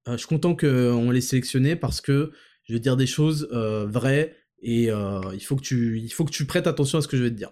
euh, 0.07 0.13
je 0.13 0.17
suis 0.19 0.27
content 0.27 0.55
qu'on 0.55 1.11
l'ait 1.11 1.19
sélectionné 1.19 1.75
parce 1.75 1.99
que 1.99 2.31
je 2.63 2.73
vais 2.73 2.79
dire 2.79 2.95
des 2.95 3.07
choses 3.07 3.49
vraies, 3.51 4.35
et 4.61 4.83
il, 4.85 5.43
faut 5.43 5.55
que 5.55 5.61
tu, 5.61 5.99
il 5.99 6.09
faut 6.09 6.23
que 6.23 6.31
tu 6.31 6.45
prêtes 6.45 6.67
attention 6.67 6.99
à 6.99 7.01
ce 7.01 7.07
que 7.07 7.17
je 7.17 7.23
vais 7.23 7.31
te 7.31 7.35
dire. 7.35 7.51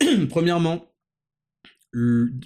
premièrement, 0.28 0.92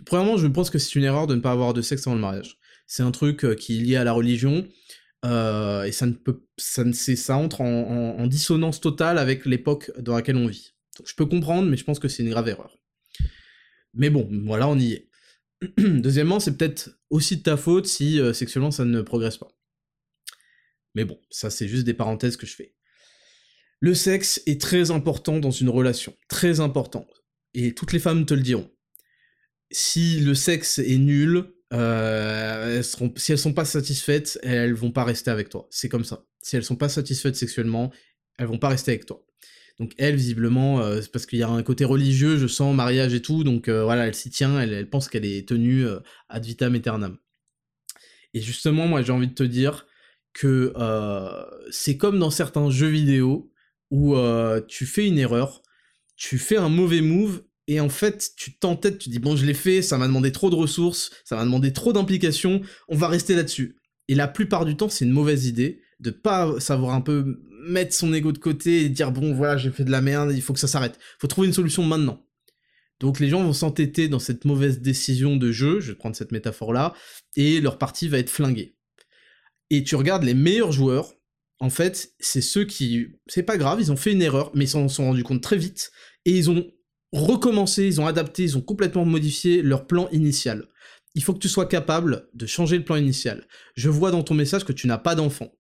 premièrement, 0.05 0.37
je 0.37 0.47
pense 0.47 0.71
que 0.71 0.79
c'est 0.79 0.95
une 0.97 1.05
erreur 1.05 1.27
de 1.27 1.35
ne 1.35 1.41
pas 1.41 1.51
avoir 1.51 1.73
de 1.73 1.81
sexe 1.81 2.07
avant 2.07 2.15
le 2.15 2.21
mariage. 2.21 2.59
C'est 2.87 3.03
un 3.03 3.11
truc 3.11 3.57
qui 3.57 3.79
est 3.79 3.81
lié 3.81 3.97
à 3.97 4.05
la 4.05 4.13
religion, 4.13 4.69
euh, 5.25 5.85
et 5.85 5.93
ça 5.93 6.07
ne 6.07 6.13
peut, 6.13 6.45
ça, 6.59 6.85
ne, 6.85 6.93
ça 6.93 7.37
entre 7.37 7.63
en, 7.63 8.27
dissonance 8.27 8.81
totale 8.81 9.19
avec 9.19 9.47
l'époque 9.47 9.91
dans 9.99 10.15
laquelle 10.15 10.37
on 10.37 10.47
vit. 10.47 10.75
Donc 10.99 11.09
je 11.09 11.15
peux 11.15 11.27
comprendre, 11.27 11.69
mais 11.69 11.77
je 11.77 11.85
pense 11.85 11.99
que 11.99 12.09
c'est 12.09 12.23
une 12.23 12.31
grave 12.31 12.49
erreur. 12.49 12.79
Mais 13.95 14.11
bon, 14.11 14.29
voilà, 14.45 14.69
on 14.69 14.79
y 14.79 14.93
est. 14.93 15.09
Deuxièmement, 15.79 16.41
c'est 16.41 16.57
peut-être 16.57 16.91
aussi 17.11 17.39
de 17.39 17.43
ta 17.43 17.57
faute 17.57 17.87
si 17.87 18.21
euh, 18.21 18.33
sexuellement 18.33 18.71
ça 18.71 18.85
ne 18.85 19.01
progresse 19.01 19.39
pas. 19.39 19.49
Mais 20.95 21.05
bon, 21.05 21.19
ça 21.31 21.49
c'est 21.51 21.69
juste 21.69 21.85
des 21.85 21.95
parenthèses 21.95 22.37
que 22.37 22.47
je 22.47 22.55
fais. 22.55 22.75
Le 23.81 23.95
sexe 23.95 24.43
est 24.47 24.61
très 24.61 24.91
important 24.91 25.39
dans 25.39 25.51
une 25.51 25.69
relation, 25.69 26.15
très 26.29 26.61
important. 26.61 27.07
Et 27.55 27.75
toutes 27.75 27.93
les 27.93 27.99
femmes 27.99 28.27
te 28.27 28.35
le 28.35 28.43
diront. 28.43 28.71
Si 29.71 30.21
le 30.21 30.35
sexe 30.35 30.79
est 30.79 30.99
nul, 30.99 31.53
euh, 31.75 32.83
si 33.17 33.33
elles 33.33 33.39
sont 33.39 33.53
pas 33.53 33.65
satisfaites, 33.65 34.39
elles 34.43 34.75
vont 34.75 34.93
pas 34.93 35.05
rester 35.05 35.31
avec 35.31 35.49
toi. 35.49 35.67
C'est 35.71 35.89
comme 35.89 36.05
ça. 36.05 36.25
Si 36.41 36.57
elles 36.57 36.65
sont 36.65 36.77
pas 36.77 36.89
satisfaites 36.89 37.37
sexuellement, 37.37 37.93
elles 38.39 38.47
vont 38.47 38.59
pas 38.59 38.69
rester 38.69 38.93
avec 38.93 39.07
toi. 39.07 39.25
Donc 39.81 39.93
elle, 39.99 40.15
visiblement, 40.15 40.81
euh, 40.81 41.01
parce 41.13 41.27
qu'il 41.27 41.41
y 41.41 41.43
a 41.43 41.49
un 41.49 41.63
côté 41.65 41.85
religieux, 41.85 42.37
je 42.37 42.47
sens 42.47 42.75
mariage 42.77 43.13
et 43.13 43.23
tout, 43.23 43.43
donc 43.43 43.69
euh, 43.69 43.83
voilà, 43.83 44.07
elle 44.07 44.15
s'y 44.15 44.31
tient, 44.31 44.61
elle, 44.61 44.89
pense 44.89 45.09
qu'elle 45.09 45.25
est 45.25 45.49
tenue 45.49 45.85
ad 46.29 46.45
vitam 46.45 46.75
aeternam. 46.77 47.19
Et 48.35 48.41
justement, 48.41 48.87
moi 48.87 49.03
j'ai 49.03 49.13
envie 49.13 49.29
de 49.29 49.35
te 49.35 49.43
dire 49.43 49.87
que 50.33 50.73
c'est 51.71 51.97
comme 51.97 52.21
dans 52.21 52.31
certains 52.31 52.71
jeux 52.71 52.89
vidéo 52.89 53.53
où 53.91 54.17
tu 54.69 54.87
fais 54.87 55.09
une 55.09 55.19
erreur, 55.19 55.63
tu 56.17 56.39
fais 56.39 56.57
un 56.57 56.69
mauvais 56.69 57.01
move 57.01 57.43
et 57.67 57.81
en 57.81 57.89
fait, 57.89 58.33
tu 58.37 58.57
t'entêtes, 58.59 58.99
tu 58.99 59.09
dis 59.09 59.19
bon, 59.19 59.37
je 59.37 59.47
l'ai 59.47 59.55
fait, 59.55 59.81
ça 59.83 59.97
m'a 59.97 60.07
demandé 60.07 60.33
trop 60.33 60.51
de 60.51 60.55
ressources, 60.55 61.11
ça 61.25 61.37
m'a 61.37 61.45
demandé 61.45 61.73
trop 61.73 61.93
d'implications, 61.93 62.61
on 62.89 62.97
va 62.97 63.09
rester 63.09 63.35
là-dessus. 63.35 63.77
Et 64.09 64.15
la 64.15 64.29
plupart 64.29 64.65
du 64.65 64.77
temps, 64.77 64.89
c'est 64.89 65.05
une 65.05 65.13
mauvaise 65.13 65.47
idée 65.47 65.81
de 66.01 66.11
pas 66.11 66.61
savoir 66.61 66.95
un 66.95 67.01
peu 67.01 67.41
mettre 67.67 67.95
son 67.95 68.13
ego 68.13 68.33
de 68.33 68.39
côté 68.39 68.83
et 68.83 68.89
dire 68.91 69.13
bon, 69.13 69.35
voilà, 69.35 69.57
j'ai 69.57 69.71
fait 69.71 69.85
de 69.85 69.91
la 69.91 70.03
merde, 70.03 70.33
il 70.35 70.43
faut 70.43 70.53
que 70.53 70.59
ça 70.59 70.69
s'arrête. 70.69 70.99
Faut 71.19 71.27
trouver 71.27 71.47
une 71.47 71.55
solution 71.55 71.83
maintenant. 71.83 72.27
Donc 73.01 73.19
les 73.19 73.29
gens 73.29 73.43
vont 73.43 73.53
s'entêter 73.53 74.09
dans 74.09 74.19
cette 74.19 74.45
mauvaise 74.45 74.81
décision 74.81 75.37
de 75.37 75.51
jeu, 75.51 75.81
je 75.81 75.93
vais 75.93 75.99
prendre 75.99 76.15
cette 76.15 76.33
métaphore-là, 76.33 76.95
et 77.37 77.61
leur 77.61 77.79
partie 77.79 78.09
va 78.09 78.19
être 78.19 78.31
flinguée. 78.31 78.77
Et 79.71 79.83
tu 79.83 79.97
regardes 79.97 80.25
les 80.25 80.35
meilleurs 80.35 80.73
joueurs, 80.73 81.15
en 81.59 81.71
fait, 81.71 82.13
c'est 82.19 82.41
ceux 82.41 82.65
qui... 82.65 83.09
C'est 83.27 83.43
pas 83.43 83.57
grave, 83.57 83.81
ils 83.81 83.91
ont 83.91 83.97
fait 83.97 84.13
une 84.13 84.23
erreur, 84.23 84.51
mais 84.55 84.67
ils 84.67 84.69
s'en 84.69 84.89
sont 84.89 85.07
rendus 85.07 85.25
compte 85.25 85.43
très 85.43 85.57
vite, 85.57 85.91
et 86.25 86.37
ils 86.37 86.51
ont 86.51 86.71
recommencé, 87.15 87.87
ils 87.87 88.01
ont 88.01 88.07
adapté, 88.07 88.43
ils 88.43 88.59
ont 88.59 88.61
complètement 88.61 89.05
modifié 89.05 89.63
leur 89.63 89.87
plan 89.87 90.09
initial. 90.11 90.69
Il 91.15 91.23
faut 91.23 91.33
que 91.33 91.39
tu 91.39 91.49
sois 91.49 91.67
capable 91.67 92.29
de 92.35 92.45
changer 92.45 92.77
le 92.77 92.85
plan 92.85 92.97
initial. 92.97 93.47
Je 93.77 93.89
vois 93.89 94.11
dans 94.11 94.23
ton 94.23 94.35
message 94.35 94.65
que 94.65 94.73
tu 94.73 94.87
n'as 94.87 94.99
pas 94.99 95.15
d'enfant. 95.15 95.53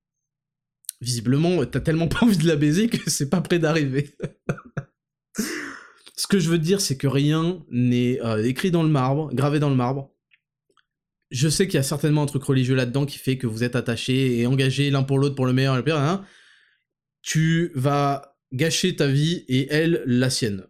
Visiblement, 1.00 1.64
t'as 1.64 1.80
tellement 1.80 2.08
pas 2.08 2.24
envie 2.24 2.36
de 2.36 2.46
la 2.48 2.56
baiser 2.56 2.88
que 2.88 3.08
c'est 3.08 3.30
pas 3.30 3.40
près 3.40 3.58
d'arriver. 3.58 4.16
Ce 6.16 6.26
que 6.26 6.38
je 6.38 6.48
veux 6.48 6.58
dire, 6.58 6.80
c'est 6.80 6.96
que 6.96 7.06
rien 7.06 7.64
n'est 7.70 8.20
euh, 8.22 8.44
écrit 8.44 8.70
dans 8.70 8.82
le 8.82 8.88
marbre, 8.88 9.32
gravé 9.34 9.58
dans 9.58 9.70
le 9.70 9.76
marbre. 9.76 10.12
je 11.30 11.48
sais 11.48 11.66
qu'il 11.66 11.74
y 11.74 11.78
a 11.78 11.82
certainement 11.82 12.22
un 12.22 12.26
truc 12.26 12.44
religieux 12.44 12.76
là-dedans 12.76 13.04
qui 13.04 13.18
fait 13.18 13.36
que 13.36 13.46
vous 13.46 13.64
êtes 13.64 13.76
attachés 13.76 14.38
et 14.38 14.46
engagés 14.46 14.90
l'un 14.90 15.02
pour 15.02 15.18
l'autre 15.18 15.34
pour 15.34 15.46
le 15.46 15.52
meilleur 15.52 15.74
et 15.74 15.78
le 15.78 15.84
pire, 15.84 15.98
hein, 15.98 16.24
tu 17.22 17.72
vas 17.74 18.36
gâcher 18.52 18.94
ta 18.94 19.08
vie 19.08 19.44
et 19.48 19.66
elle 19.70 20.02
la 20.06 20.30
sienne. 20.30 20.66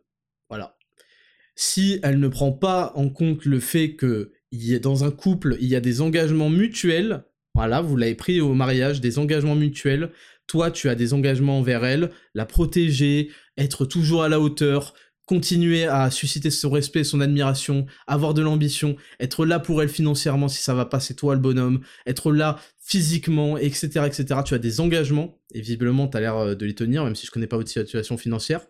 Si 1.57 2.01
elle 2.03 2.19
ne 2.19 2.29
prend 2.29 2.53
pas 2.53 2.93
en 2.97 3.09
compte 3.09 3.45
le 3.45 3.61
fait 3.61 3.95
que 3.95 4.33
a, 4.53 4.79
dans 4.79 5.05
un 5.05 5.11
couple, 5.11 5.57
il 5.61 5.69
y 5.69 5.77
a 5.77 5.81
des 5.81 6.01
engagements 6.01 6.51
mutuels, 6.51 7.25
voilà, 7.55 7.81
vous 7.81 7.97
l'avez 7.97 8.15
pris 8.15 8.41
au 8.41 8.55
mariage, 8.55 9.01
des 9.01 9.19
engagements 9.19 9.55
mutuels, 9.55 10.11
toi 10.47 10.71
tu 10.71 10.89
as 10.89 10.95
des 10.95 11.15
engagements 11.15 11.59
envers 11.59 11.85
elle, 11.85 12.11
la 12.35 12.47
protéger, 12.47 13.31
être 13.57 13.85
toujours 13.85 14.23
à 14.23 14.29
la 14.29 14.41
hauteur, 14.41 14.95
continuer 15.27 15.85
à 15.87 16.11
susciter 16.11 16.51
son 16.51 16.71
respect, 16.71 17.05
son 17.05 17.21
admiration, 17.21 17.87
avoir 18.07 18.35
de 18.35 18.43
l'ambition, 18.43 18.97
être 19.21 19.47
là 19.47 19.59
pour 19.59 19.83
elle 19.83 19.89
financièrement 19.89 20.49
si 20.49 20.63
ça 20.63 20.75
va 20.75 20.85
pas, 20.85 21.01
c'est 21.01 21.15
toi 21.15 21.35
le 21.35 21.41
bonhomme, 21.41 21.81
être 22.07 22.33
là 22.33 22.59
physiquement, 22.79 23.57
etc., 23.57 24.03
etc. 24.07 24.41
Tu 24.45 24.55
as 24.55 24.59
des 24.59 24.81
engagements, 24.81 25.39
et 25.55 25.61
visiblement 25.61 26.07
tu 26.09 26.17
as 26.19 26.21
l'air 26.21 26.37
euh, 26.37 26.55
de 26.55 26.67
les 26.67 26.75
tenir, 26.75 27.05
même 27.05 27.15
si 27.15 27.27
je 27.27 27.31
connais 27.31 27.47
pas 27.47 27.57
votre 27.57 27.71
situation 27.71 28.19
financière. 28.19 28.61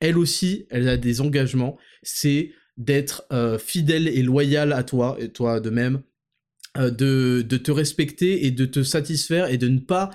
Elle 0.00 0.18
aussi, 0.18 0.66
elle 0.70 0.88
a 0.88 0.96
des 0.96 1.20
engagements, 1.20 1.76
c'est 2.02 2.52
d'être 2.76 3.24
euh, 3.32 3.58
fidèle 3.58 4.06
et 4.06 4.22
loyal 4.22 4.72
à 4.72 4.84
toi, 4.84 5.16
et 5.18 5.30
toi 5.30 5.60
de 5.60 5.70
même, 5.70 6.02
euh, 6.76 6.90
de, 6.90 7.42
de 7.42 7.56
te 7.56 7.70
respecter 7.70 8.46
et 8.46 8.50
de 8.50 8.66
te 8.66 8.82
satisfaire 8.82 9.48
et 9.48 9.56
de 9.56 9.68
ne 9.68 9.78
pas 9.78 10.10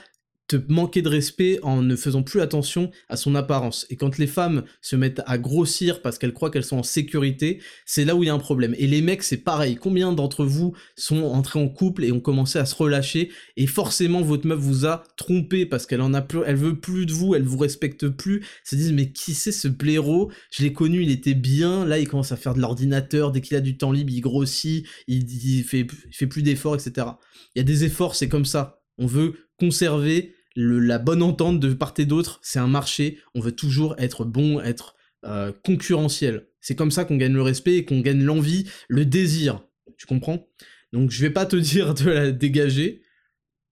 manquer 0.68 1.02
de 1.02 1.10
respect 1.10 1.60
en 1.64 1.82
ne 1.82 1.96
faisant 1.96 2.24
plus 2.24 2.42
attention 2.42 2.92
à 3.10 3.18
son 3.18 3.36
apparence. 3.36 3.86
Et 3.90 3.96
quand 3.96 4.18
les 4.18 4.28
femmes 4.28 4.64
se 4.82 4.96
mettent 4.96 5.22
à 5.26 5.38
grossir 5.38 6.02
parce 6.02 6.18
qu'elles 6.18 6.34
croient 6.34 6.52
qu'elles 6.52 6.64
sont 6.64 6.78
en 6.78 6.84
sécurité, 6.84 7.60
c'est 7.86 8.06
là 8.06 8.16
où 8.16 8.24
il 8.24 8.28
y 8.28 8.30
a 8.30 8.34
un 8.34 8.40
problème. 8.40 8.76
Et 8.78 8.88
les 8.88 9.02
mecs, 9.02 9.24
c'est 9.24 9.38
pareil. 9.38 9.76
Combien 9.76 10.14
d'entre 10.14 10.46
vous 10.46 10.74
sont 10.96 11.24
entrés 11.24 11.60
en 11.60 11.68
couple 11.68 12.04
et 12.04 12.12
ont 12.12 12.20
commencé 12.20 12.60
à 12.60 12.66
se 12.66 12.76
relâcher 12.76 13.32
et 13.58 13.68
forcément 13.68 14.22
votre 14.22 14.48
meuf 14.48 14.60
vous 14.60 14.86
a 14.86 15.04
trompé 15.18 15.66
parce 15.66 15.86
qu'elle 15.86 16.02
en 16.02 16.14
a 16.14 16.22
plus, 16.22 16.42
elle 16.46 16.56
veut 16.56 16.80
plus 16.80 17.06
de 17.06 17.14
vous, 17.14 17.36
elle 17.36 17.44
vous 17.44 17.58
respecte 17.58 18.08
plus. 18.08 18.46
Se 18.64 18.76
disent 18.76 18.94
mais 18.94 19.12
qui 19.12 19.34
c'est 19.34 19.52
ce 19.52 19.68
blaireau? 19.68 20.32
Je 20.52 20.64
l'ai 20.64 20.74
connu, 20.74 21.04
il 21.04 21.12
était 21.12 21.34
bien. 21.34 21.86
Là, 21.86 22.00
il 22.00 22.08
commence 22.08 22.32
à 22.32 22.38
faire 22.38 22.54
de 22.54 22.62
l'ordinateur. 22.62 23.32
Dès 23.32 23.42
qu'il 23.42 23.58
a 23.58 23.62
du 23.62 23.78
temps 23.78 23.92
libre, 23.92 24.12
il 24.12 24.22
grossit, 24.22 24.86
il, 25.08 25.30
il 25.30 25.64
fait 25.64 26.28
plus 26.28 26.44
d'efforts, 26.44 26.76
etc. 26.76 27.08
Il 27.56 27.60
y 27.60 27.62
a 27.62 27.64
des 27.64 27.84
efforts, 27.84 28.16
c'est 28.16 28.30
comme 28.30 28.46
ça. 28.46 28.82
On 28.98 29.06
veut 29.06 29.34
conserver 29.58 30.34
la 30.56 30.98
bonne 30.98 31.24
entente 31.24 31.60
de 31.60 31.74
part 31.74 31.94
et 31.98 32.06
d'autre, 32.06 32.40
c'est 32.42 32.60
un 32.60 32.68
marché, 32.68 33.20
on 33.36 33.40
veut 33.40 33.54
toujours 33.54 33.96
être 33.98 34.26
bon, 34.26 34.60
être 34.62 34.96
euh, 35.26 35.52
concurrentiel. 35.64 36.48
C'est 36.60 36.76
comme 36.76 36.92
ça 36.92 37.06
qu'on 37.06 37.18
gagne 37.18 37.34
le 37.34 37.42
respect 37.42 37.78
et 37.78 37.86
qu'on 37.86 38.02
gagne 38.02 38.24
l'envie, 38.24 38.70
le 38.88 39.06
désir. 39.06 39.66
Tu 39.98 40.06
comprends? 40.06 40.48
Donc 40.92 41.12
je 41.12 41.22
vais 41.22 41.30
pas 41.30 41.46
te 41.46 41.56
dire 41.58 41.94
de 41.94 42.10
la 42.10 42.32
dégager. 42.32 43.02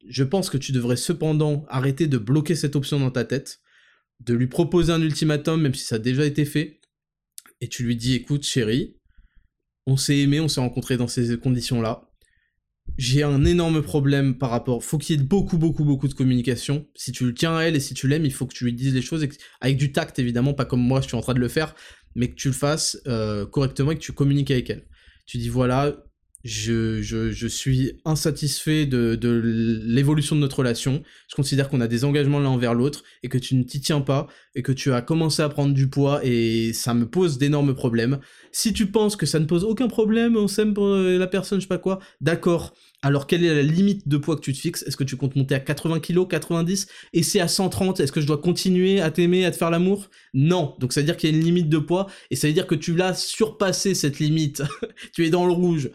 Je 0.08 0.24
pense 0.24 0.50
que 0.50 0.58
tu 0.58 0.72
devrais 0.72 0.96
cependant 0.96 1.66
arrêter 1.68 2.08
de 2.08 2.18
bloquer 2.18 2.56
cette 2.56 2.76
option 2.76 3.00
dans 3.00 3.12
ta 3.12 3.26
tête, 3.26 3.60
de 4.22 4.34
lui 4.34 4.48
proposer 4.48 4.94
un 4.94 5.02
ultimatum, 5.02 5.62
même 5.62 5.74
si 5.74 5.86
ça 5.86 5.96
a 5.96 6.00
déjà 6.00 6.26
été 6.26 6.46
fait, 6.46 6.80
et 7.60 7.68
tu 7.68 7.84
lui 7.84 7.98
dis 7.98 8.14
écoute 8.14 8.44
chérie, 8.44 8.96
on 9.86 9.98
s'est 9.98 10.20
aimé, 10.20 10.40
on 10.40 10.48
s'est 10.48 10.62
rencontré 10.62 10.96
dans 10.96 11.08
ces 11.08 11.38
conditions-là 11.38 12.09
j'ai 12.98 13.24
un 13.24 13.46
énorme 13.46 13.82
problème 13.82 14.38
par 14.38 14.50
rapport. 14.50 14.84
Faut 14.84 14.98
qu'il 14.98 15.18
y 15.18 15.20
ait 15.20 15.24
beaucoup, 15.24 15.58
beaucoup, 15.58 15.84
beaucoup 15.84 16.08
de 16.08 16.14
communication. 16.14 16.88
Si 16.96 17.12
tu 17.12 17.26
le 17.26 17.34
tiens 17.34 17.56
à 17.56 17.64
elle 17.64 17.76
et 17.76 17.80
si 17.80 17.94
tu 17.94 18.08
l'aimes, 18.08 18.26
il 18.26 18.34
faut 18.34 18.46
que 18.46 18.54
tu 18.54 18.66
lui 18.66 18.74
dises 18.74 18.94
les 18.94 19.02
choses 19.02 19.28
avec 19.62 19.78
du 19.78 19.92
tact, 19.92 20.20
évidemment, 20.20 20.54
pas 20.54 20.66
comme 20.66 20.82
moi, 20.82 21.02
je 21.02 21.08
suis 21.08 21.16
en 21.16 21.22
train 21.22 21.34
de 21.34 21.40
le 21.40 21.48
faire, 21.48 21.76
mais 22.16 22.30
que 22.30 22.36
tu 22.36 22.48
le 22.50 22.54
fasses 22.54 23.00
euh, 23.08 23.46
correctement 23.46 23.92
et 23.92 23.96
que 23.96 24.02
tu 24.02 24.12
communiques 24.12 24.52
avec 24.52 24.70
elle. 24.70 24.86
Tu 25.26 25.38
dis 25.38 25.50
voilà, 25.50 25.96
je, 26.44 27.02
je, 27.02 27.32
je, 27.32 27.48
suis 27.48 28.00
insatisfait 28.06 28.86
de, 28.86 29.16
de 29.16 29.30
l'évolution 29.84 30.36
de 30.36 30.42
notre 30.42 30.60
relation. 30.60 31.04
Je 31.30 31.36
considère 31.36 31.70
qu'on 31.70 31.82
a 31.82 31.88
des 31.88 32.06
engagements 32.06 32.40
l'un 32.40 32.50
envers 32.50 32.74
l'autre 32.74 33.04
et 33.24 33.30
que 33.30 33.38
tu 33.38 33.56
ne 33.56 33.64
t'y 33.64 33.82
tiens 33.82 34.02
pas 34.02 34.28
et 34.56 34.62
que 34.62 34.72
tu 34.72 34.94
as 34.94 35.02
commencé 35.02 35.42
à 35.42 35.50
prendre 35.50 35.74
du 35.74 35.90
poids 35.90 36.22
et 36.24 36.72
ça 36.74 36.94
me 36.94 37.08
pose 37.08 37.38
d'énormes 37.38 37.74
problèmes. 37.74 38.20
Si 38.52 38.72
tu 38.74 38.88
penses 38.88 39.16
que 39.16 39.26
ça 39.26 39.40
ne 39.40 39.46
pose 39.46 39.64
aucun 39.64 39.88
problème, 39.88 40.38
on 40.38 40.48
s'aime 40.48 40.74
pour 40.74 40.86
euh, 40.86 41.18
la 41.18 41.28
personne, 41.28 41.60
je 41.60 41.66
sais 41.66 41.68
pas 41.68 41.78
quoi, 41.78 42.00
d'accord. 42.22 42.74
Alors 43.02 43.28
quelle 43.28 43.46
est 43.46 43.54
la 43.54 43.62
limite 43.62 44.08
de 44.08 44.18
poids 44.18 44.36
que 44.36 44.42
tu 44.42 44.54
te 44.54 44.58
fixes? 44.58 44.84
Est-ce 44.84 44.98
que 44.98 45.04
tu 45.04 45.18
comptes 45.18 45.36
monter 45.36 45.56
à 45.56 45.60
80 45.60 46.00
kg, 46.00 46.28
90 46.28 46.88
Et 47.14 47.24
c'est 47.24 47.40
à 47.40 47.48
130, 47.48 48.00
est-ce 48.00 48.12
que 48.12 48.22
je 48.22 48.28
dois 48.28 48.38
continuer 48.38 49.02
à 49.02 49.12
t'aimer, 49.12 49.46
à 49.46 49.52
te 49.52 49.58
faire 49.58 49.72
l'amour? 49.72 50.10
Non. 50.34 50.76
Donc 50.80 50.94
ça 50.94 51.02
veut 51.02 51.06
dire 51.06 51.16
qu'il 51.18 51.30
y 51.30 51.34
a 51.34 51.36
une 51.36 51.44
limite 51.44 51.70
de 51.70 51.78
poids 51.78 52.08
et 52.32 52.36
ça 52.36 52.48
veut 52.48 52.54
dire 52.54 52.68
que 52.68 52.76
tu 52.76 52.96
l'as 52.96 53.14
surpassé 53.14 53.94
cette 53.94 54.20
limite. 54.20 54.64
tu 55.14 55.26
es 55.26 55.30
dans 55.30 55.46
le 55.46 55.54
rouge. 55.54 55.90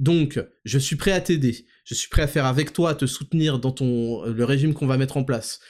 Donc, 0.00 0.42
je 0.64 0.78
suis 0.78 0.96
prêt 0.96 1.12
à 1.12 1.20
t'aider. 1.20 1.66
Je 1.84 1.94
suis 1.94 2.08
prêt 2.08 2.22
à 2.22 2.26
faire 2.26 2.46
avec 2.46 2.72
toi, 2.72 2.90
à 2.90 2.94
te 2.94 3.06
soutenir 3.06 3.58
dans 3.58 3.70
ton 3.70 4.24
le 4.24 4.44
régime 4.44 4.74
qu'on 4.74 4.86
va 4.86 4.96
mettre 4.96 5.16
en 5.16 5.24
place 5.24 5.60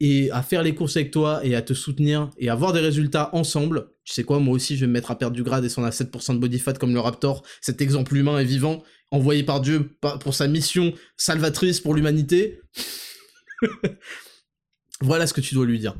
et 0.00 0.30
à 0.30 0.42
faire 0.42 0.62
les 0.62 0.74
courses 0.74 0.96
avec 0.96 1.10
toi 1.10 1.40
et 1.44 1.54
à 1.54 1.62
te 1.62 1.72
soutenir 1.72 2.30
et 2.36 2.50
avoir 2.50 2.72
des 2.72 2.80
résultats 2.80 3.30
ensemble. 3.34 3.88
Tu 4.04 4.12
sais 4.12 4.24
quoi, 4.24 4.40
moi 4.40 4.54
aussi 4.54 4.76
je 4.76 4.82
vais 4.82 4.86
me 4.88 4.92
mettre 4.92 5.10
à 5.10 5.18
perdre 5.18 5.34
du 5.34 5.42
grade 5.42 5.64
et 5.64 5.68
si 5.68 5.78
on 5.78 5.84
a 5.84 5.90
7% 5.90 6.34
de 6.34 6.38
body 6.38 6.58
fat 6.58 6.74
comme 6.74 6.92
le 6.92 7.00
Raptor, 7.00 7.44
cet 7.60 7.80
exemple 7.80 8.16
humain 8.16 8.38
et 8.38 8.44
vivant, 8.44 8.82
envoyé 9.10 9.42
par 9.42 9.60
Dieu 9.60 9.96
pour 10.20 10.34
sa 10.34 10.48
mission 10.48 10.92
salvatrice 11.16 11.80
pour 11.80 11.94
l'humanité. 11.94 12.60
voilà 15.00 15.26
ce 15.26 15.32
que 15.32 15.40
tu 15.40 15.54
dois 15.54 15.64
lui 15.64 15.78
dire. 15.78 15.96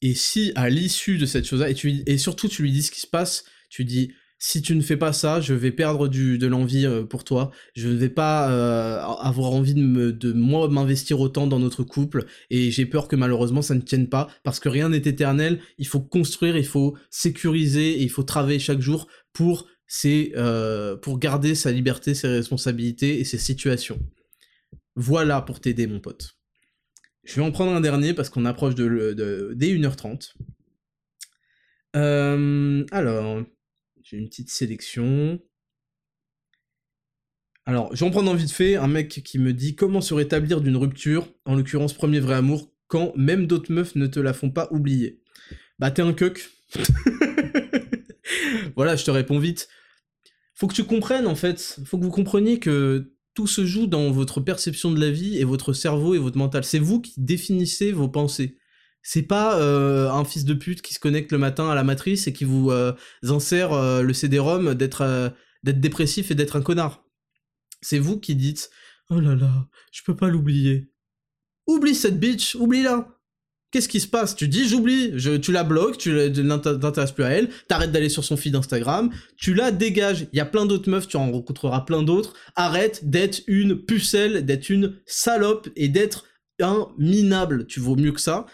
Et 0.00 0.14
si 0.14 0.52
à 0.56 0.68
l'issue 0.68 1.18
de 1.18 1.26
cette 1.26 1.44
chose-là, 1.44 1.68
et 1.70 2.18
surtout 2.18 2.48
tu 2.48 2.62
lui 2.62 2.72
dis 2.72 2.82
ce 2.82 2.90
qui 2.90 3.00
se 3.00 3.06
passe, 3.06 3.44
tu 3.70 3.84
dis 3.84 4.12
si 4.44 4.60
tu 4.60 4.74
ne 4.74 4.82
fais 4.82 4.96
pas 4.96 5.12
ça, 5.12 5.40
je 5.40 5.54
vais 5.54 5.70
perdre 5.70 6.08
de 6.08 6.46
l'envie 6.48 6.84
euh, 6.84 7.04
pour 7.04 7.22
toi. 7.22 7.52
Je 7.76 7.86
ne 7.86 7.94
vais 7.94 8.08
pas 8.08 8.50
euh, 8.50 9.00
avoir 9.00 9.52
envie 9.52 9.72
de, 9.72 10.32
moi 10.32 10.68
m'investir 10.68 11.20
autant 11.20 11.46
dans 11.46 11.60
notre 11.60 11.84
couple. 11.84 12.24
Et 12.50 12.72
j'ai 12.72 12.84
peur 12.84 13.06
que 13.06 13.14
malheureusement 13.14 13.62
ça 13.62 13.76
ne 13.76 13.80
tienne 13.80 14.08
pas. 14.08 14.28
Parce 14.42 14.58
que 14.58 14.68
rien 14.68 14.88
n'est 14.88 14.96
éternel. 14.96 15.60
Il 15.78 15.86
faut 15.86 16.00
construire, 16.00 16.56
il 16.56 16.66
faut 16.66 16.96
sécuriser 17.08 17.92
et 17.92 18.02
il 18.02 18.10
faut 18.10 18.24
travailler 18.24 18.58
chaque 18.58 18.80
jour 18.80 19.06
pour, 19.32 19.68
euh, 20.06 20.96
garder 21.18 21.54
sa 21.54 21.70
liberté, 21.70 22.12
ses 22.12 22.26
responsabilités 22.26 23.20
et 23.20 23.24
ses 23.24 23.38
situations. 23.38 24.00
Voilà 24.96 25.40
pour 25.40 25.60
t'aider 25.60 25.86
mon 25.86 26.00
pote. 26.00 26.32
Je 27.22 27.36
vais 27.36 27.46
en 27.46 27.52
prendre 27.52 27.70
un 27.70 27.80
dernier 27.80 28.12
parce 28.12 28.28
qu'on 28.28 28.44
approche 28.44 28.74
de, 28.74 29.12
de, 29.12 29.52
dès 29.54 29.68
1h30. 29.68 30.32
alors, 32.90 33.44
j'ai 34.12 34.18
une 34.18 34.28
petite 34.28 34.50
sélection. 34.50 35.40
Alors, 37.64 37.94
j'en 37.96 38.10
prends 38.10 38.22
de 38.22 38.46
fait, 38.46 38.76
un 38.76 38.86
mec 38.86 39.22
qui 39.24 39.38
me 39.38 39.54
dit 39.54 39.74
comment 39.74 40.02
se 40.02 40.12
rétablir 40.12 40.60
d'une 40.60 40.76
rupture, 40.76 41.32
en 41.46 41.54
l'occurrence 41.54 41.94
premier 41.94 42.20
vrai 42.20 42.34
amour, 42.34 42.74
quand 42.88 43.14
même 43.16 43.46
d'autres 43.46 43.72
meufs 43.72 43.94
ne 43.94 44.06
te 44.06 44.20
la 44.20 44.34
font 44.34 44.50
pas 44.50 44.68
oublier? 44.70 45.22
Bah 45.78 45.90
t'es 45.90 46.02
un 46.02 46.12
cuck. 46.12 46.50
voilà, 48.76 48.96
je 48.96 49.04
te 49.04 49.10
réponds 49.10 49.38
vite. 49.38 49.68
Faut 50.54 50.66
que 50.66 50.74
tu 50.74 50.84
comprennes 50.84 51.26
en 51.26 51.34
fait, 51.34 51.80
faut 51.86 51.96
que 51.96 52.04
vous 52.04 52.10
compreniez 52.10 52.58
que 52.58 53.14
tout 53.32 53.46
se 53.46 53.64
joue 53.64 53.86
dans 53.86 54.10
votre 54.10 54.42
perception 54.42 54.90
de 54.90 55.00
la 55.00 55.10
vie 55.10 55.38
et 55.38 55.44
votre 55.44 55.72
cerveau 55.72 56.14
et 56.14 56.18
votre 56.18 56.36
mental. 56.36 56.64
C'est 56.64 56.78
vous 56.78 57.00
qui 57.00 57.14
définissez 57.16 57.92
vos 57.92 58.08
pensées. 58.08 58.58
C'est 59.02 59.22
pas 59.22 59.58
euh, 59.58 60.10
un 60.10 60.24
fils 60.24 60.44
de 60.44 60.54
pute 60.54 60.80
qui 60.80 60.94
se 60.94 61.00
connecte 61.00 61.32
le 61.32 61.38
matin 61.38 61.68
à 61.68 61.74
la 61.74 61.82
matrice 61.82 62.26
et 62.28 62.32
qui 62.32 62.44
vous 62.44 62.70
euh, 62.70 62.92
insère 63.24 63.72
euh, 63.72 64.02
le 64.02 64.14
CD-ROM 64.14 64.74
d'être 64.74 65.32
dépressif 65.64 66.30
et 66.30 66.34
d'être 66.34 66.56
un 66.56 66.62
connard. 66.62 67.04
C'est 67.80 67.98
vous 67.98 68.20
qui 68.20 68.36
dites 68.36 68.70
Oh 69.10 69.18
là 69.18 69.34
là, 69.34 69.66
je 69.90 70.02
peux 70.06 70.14
pas 70.14 70.28
l'oublier. 70.28 70.92
Oublie 71.66 71.94
cette 71.94 72.18
bitch, 72.18 72.54
oublie-la. 72.54 73.08
Qu'est-ce 73.72 73.88
qui 73.88 74.00
se 74.00 74.06
passe? 74.06 74.36
Tu 74.36 74.48
dis 74.48 74.68
j'oublie, 74.68 75.14
tu 75.40 75.50
la 75.50 75.64
bloques, 75.64 75.96
tu 75.96 76.14
t'intéresses 76.32 77.12
plus 77.12 77.24
à 77.24 77.30
elle, 77.30 77.48
t'arrêtes 77.68 77.90
d'aller 77.90 78.10
sur 78.10 78.22
son 78.22 78.36
feed 78.36 78.54
Instagram, 78.54 79.10
tu 79.38 79.54
la 79.54 79.72
dégages. 79.72 80.28
Il 80.32 80.36
y 80.36 80.40
a 80.40 80.44
plein 80.44 80.66
d'autres 80.66 80.90
meufs, 80.90 81.08
tu 81.08 81.16
en 81.16 81.32
rencontreras 81.32 81.80
plein 81.80 82.02
d'autres. 82.02 82.34
Arrête 82.54 83.08
d'être 83.08 83.40
une 83.46 83.82
pucelle, 83.82 84.44
d'être 84.44 84.68
une 84.68 85.00
salope 85.06 85.70
et 85.74 85.88
d'être 85.88 86.26
un 86.60 86.88
minable. 86.98 87.66
Tu 87.66 87.80
vaux 87.80 87.96
mieux 87.96 88.12
que 88.12 88.20
ça 88.20 88.46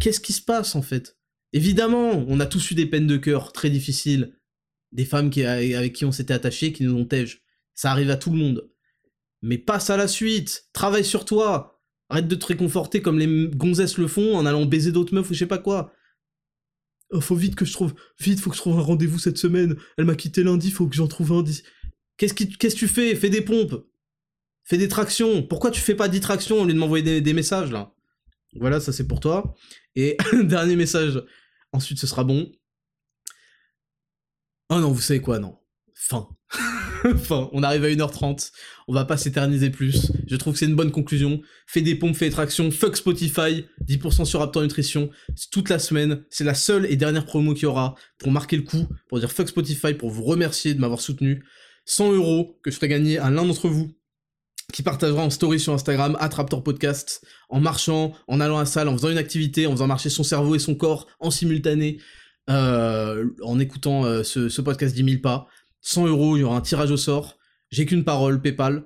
qu'est-ce 0.00 0.20
qui 0.20 0.32
se 0.32 0.42
passe 0.42 0.74
en 0.74 0.82
fait? 0.82 1.16
Évidemment, 1.52 2.24
on 2.28 2.40
a 2.40 2.46
tous 2.46 2.70
eu 2.70 2.74
des 2.74 2.86
peines 2.86 3.06
de 3.06 3.16
cœur 3.16 3.52
très 3.52 3.70
difficiles, 3.70 4.38
des 4.92 5.04
femmes 5.04 5.30
qui, 5.30 5.44
avec 5.44 5.94
qui 5.94 6.04
on 6.04 6.12
s'était 6.12 6.34
attaché, 6.34 6.72
qui 6.72 6.84
nous 6.84 6.94
ont 6.94 7.04
tège. 7.04 7.42
Ça 7.74 7.90
arrive 7.90 8.10
à 8.10 8.16
tout 8.16 8.30
le 8.30 8.38
monde. 8.38 8.70
Mais 9.40 9.56
passe 9.56 9.88
à 9.90 9.96
la 9.96 10.08
suite, 10.08 10.68
travaille 10.72 11.04
sur 11.04 11.24
toi, 11.24 11.80
arrête 12.08 12.28
de 12.28 12.34
te 12.34 12.46
réconforter 12.46 13.02
comme 13.02 13.18
les 13.18 13.48
gonzesses 13.48 13.98
le 13.98 14.08
font 14.08 14.36
en 14.36 14.46
allant 14.46 14.66
baiser 14.66 14.92
d'autres 14.92 15.14
meufs 15.14 15.30
ou 15.30 15.34
je 15.34 15.38
sais 15.38 15.46
pas 15.46 15.58
quoi. 15.58 15.92
Oh, 17.10 17.20
faut 17.20 17.36
vite 17.36 17.54
que 17.54 17.64
je 17.64 17.72
trouve, 17.72 17.94
vite, 18.20 18.40
faut 18.40 18.50
que 18.50 18.56
je 18.56 18.60
trouve 18.60 18.78
un 18.78 18.82
rendez-vous 18.82 19.18
cette 19.18 19.38
semaine. 19.38 19.76
Elle 19.96 20.04
m'a 20.04 20.16
quitté 20.16 20.42
lundi, 20.42 20.70
faut 20.70 20.86
que 20.86 20.96
j'en 20.96 21.06
trouve 21.06 21.32
un. 21.32 21.44
Qu'est-ce 22.18 22.34
que 22.34 22.74
tu 22.74 22.88
fais? 22.88 23.14
Fais 23.14 23.30
des 23.30 23.40
pompes. 23.40 23.86
Fais 24.64 24.76
des 24.76 24.88
tractions. 24.88 25.42
Pourquoi 25.42 25.70
tu 25.70 25.80
fais 25.80 25.94
pas 25.94 26.08
10 26.08 26.20
tractions 26.20 26.60
au 26.60 26.66
lieu 26.66 26.74
de 26.74 26.78
m'envoyer 26.78 27.22
des 27.22 27.32
messages 27.32 27.70
là? 27.70 27.94
Voilà, 28.54 28.80
ça 28.80 28.92
c'est 28.92 29.06
pour 29.06 29.20
toi. 29.20 29.54
Et 29.98 30.16
dernier 30.44 30.76
message, 30.76 31.20
ensuite 31.72 31.98
ce 31.98 32.06
sera 32.06 32.22
bon. 32.22 32.52
Oh 34.70 34.78
non, 34.78 34.92
vous 34.92 35.00
savez 35.00 35.20
quoi, 35.20 35.40
non. 35.40 35.58
Fin. 35.92 36.28
enfin, 37.04 37.50
on 37.52 37.64
arrive 37.64 37.84
à 37.84 37.88
1h30, 37.88 38.52
on 38.86 38.94
va 38.94 39.04
pas 39.04 39.16
s'éterniser 39.16 39.70
plus. 39.70 40.12
Je 40.28 40.36
trouve 40.36 40.52
que 40.52 40.60
c'est 40.60 40.66
une 40.66 40.76
bonne 40.76 40.92
conclusion. 40.92 41.42
Fais 41.66 41.80
des 41.80 41.96
pompes, 41.96 42.14
fais 42.14 42.26
des 42.26 42.30
tractions, 42.30 42.70
fuck 42.70 42.96
Spotify, 42.96 43.66
10% 43.88 44.24
sur 44.24 44.38
Raptor 44.38 44.62
Nutrition, 44.62 45.10
toute 45.50 45.68
la 45.68 45.80
semaine. 45.80 46.24
C'est 46.30 46.44
la 46.44 46.54
seule 46.54 46.86
et 46.86 46.94
dernière 46.94 47.26
promo 47.26 47.52
qu'il 47.52 47.64
y 47.64 47.66
aura 47.66 47.96
pour 48.18 48.30
marquer 48.30 48.56
le 48.56 48.62
coup, 48.62 48.86
pour 49.08 49.18
dire 49.18 49.32
fuck 49.32 49.48
Spotify, 49.48 49.94
pour 49.94 50.10
vous 50.10 50.22
remercier 50.22 50.74
de 50.74 50.80
m'avoir 50.80 51.00
soutenu. 51.00 51.44
100 51.86 52.12
euros 52.12 52.60
que 52.62 52.70
je 52.70 52.76
ferai 52.76 52.86
gagner 52.86 53.18
à 53.18 53.30
l'un 53.30 53.44
d'entre 53.44 53.68
vous 53.68 53.97
qui 54.72 54.82
partagera 54.82 55.22
en 55.22 55.30
story 55.30 55.58
sur 55.58 55.72
Instagram, 55.72 56.16
Raptor 56.20 56.62
Podcast, 56.62 57.24
en 57.48 57.60
marchant, 57.60 58.12
en 58.26 58.40
allant 58.40 58.56
à 58.58 58.60
la 58.60 58.66
salle, 58.66 58.88
en 58.88 58.92
faisant 58.92 59.10
une 59.10 59.18
activité, 59.18 59.66
en 59.66 59.72
faisant 59.72 59.86
marcher 59.86 60.10
son 60.10 60.22
cerveau 60.22 60.54
et 60.54 60.58
son 60.58 60.74
corps 60.74 61.06
en 61.20 61.30
simultané, 61.30 61.98
euh, 62.50 63.24
en 63.42 63.58
écoutant 63.58 64.04
euh, 64.04 64.22
ce, 64.22 64.60
podcast 64.60 64.94
10 64.94 65.04
000 65.04 65.22
pas. 65.22 65.46
100 65.80 66.06
euros, 66.06 66.36
il 66.36 66.40
y 66.40 66.42
aura 66.42 66.56
un 66.56 66.60
tirage 66.60 66.90
au 66.90 66.96
sort. 66.96 67.38
J'ai 67.70 67.86
qu'une 67.86 68.04
parole, 68.04 68.42
PayPal. 68.42 68.84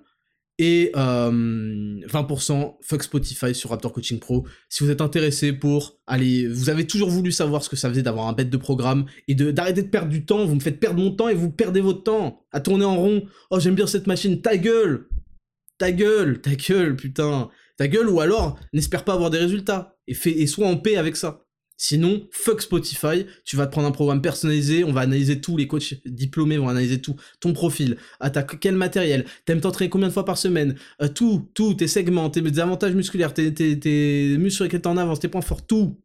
Et 0.58 0.92
20% 0.94 2.52
euh, 2.52 2.68
fuck 2.82 3.02
Spotify 3.02 3.52
sur 3.52 3.70
Raptor 3.70 3.92
Coaching 3.92 4.20
Pro. 4.20 4.46
Si 4.68 4.84
vous 4.84 4.90
êtes 4.90 5.00
intéressé 5.00 5.52
pour 5.52 5.98
aller, 6.06 6.46
vous 6.46 6.70
avez 6.70 6.86
toujours 6.86 7.08
voulu 7.08 7.32
savoir 7.32 7.64
ce 7.64 7.68
que 7.68 7.74
ça 7.74 7.88
faisait 7.88 8.02
d'avoir 8.02 8.28
un 8.28 8.32
bête 8.32 8.50
de 8.50 8.56
programme 8.58 9.06
et 9.26 9.34
de 9.34 9.50
d'arrêter 9.50 9.82
de 9.82 9.88
perdre 9.88 10.10
du 10.10 10.24
temps. 10.24 10.44
Vous 10.44 10.54
me 10.54 10.60
faites 10.60 10.78
perdre 10.78 11.00
mon 11.00 11.10
temps 11.10 11.28
et 11.28 11.34
vous 11.34 11.50
perdez 11.50 11.80
votre 11.80 12.04
temps 12.04 12.44
à 12.52 12.60
tourner 12.60 12.84
en 12.84 12.96
rond. 12.96 13.24
Oh 13.50 13.58
j'aime 13.58 13.74
bien 13.74 13.88
cette 13.88 14.06
machine. 14.06 14.40
Ta 14.40 14.56
gueule, 14.56 15.08
ta 15.78 15.92
gueule, 15.92 16.40
ta 16.40 16.54
gueule, 16.54 16.96
putain, 16.96 17.50
ta 17.76 17.88
gueule. 17.88 18.08
Ou 18.08 18.20
alors 18.20 18.58
n'espère 18.72 19.04
pas 19.04 19.14
avoir 19.14 19.30
des 19.30 19.38
résultats 19.38 19.96
et 20.06 20.14
fais 20.14 20.30
et 20.30 20.46
sois 20.46 20.66
en 20.66 20.76
paix 20.76 20.96
avec 20.96 21.16
ça. 21.16 21.44
Sinon, 21.82 22.28
fuck 22.30 22.62
Spotify, 22.62 23.26
tu 23.44 23.56
vas 23.56 23.66
te 23.66 23.72
prendre 23.72 23.88
un 23.88 23.92
programme 23.92 24.22
personnalisé, 24.22 24.84
on 24.84 24.92
va 24.92 25.00
analyser 25.00 25.40
tous 25.40 25.56
les 25.56 25.66
coachs 25.66 25.94
diplômés 26.06 26.56
vont 26.56 26.68
analyser 26.68 27.00
tout, 27.00 27.16
ton 27.40 27.52
profil, 27.52 27.96
attaque 28.20 28.60
quel 28.60 28.76
matériel, 28.76 29.24
t'aimes 29.46 29.60
t'entraîner 29.60 29.90
combien 29.90 30.06
de 30.06 30.12
fois 30.12 30.24
par 30.24 30.38
semaine, 30.38 30.76
euh, 31.00 31.08
tout, 31.08 31.50
tout, 31.54 31.74
tes 31.74 31.88
segments, 31.88 32.30
tes 32.30 32.60
avantages 32.60 32.94
musculaires, 32.94 33.34
tes, 33.34 33.52
tes, 33.52 34.36
muscles 34.38 34.54
sur 34.54 34.64
lesquels 34.64 34.82
t'en 34.82 34.96
avances, 34.96 35.18
tes 35.18 35.26
points 35.26 35.42
forts, 35.42 35.66
tout. 35.66 36.00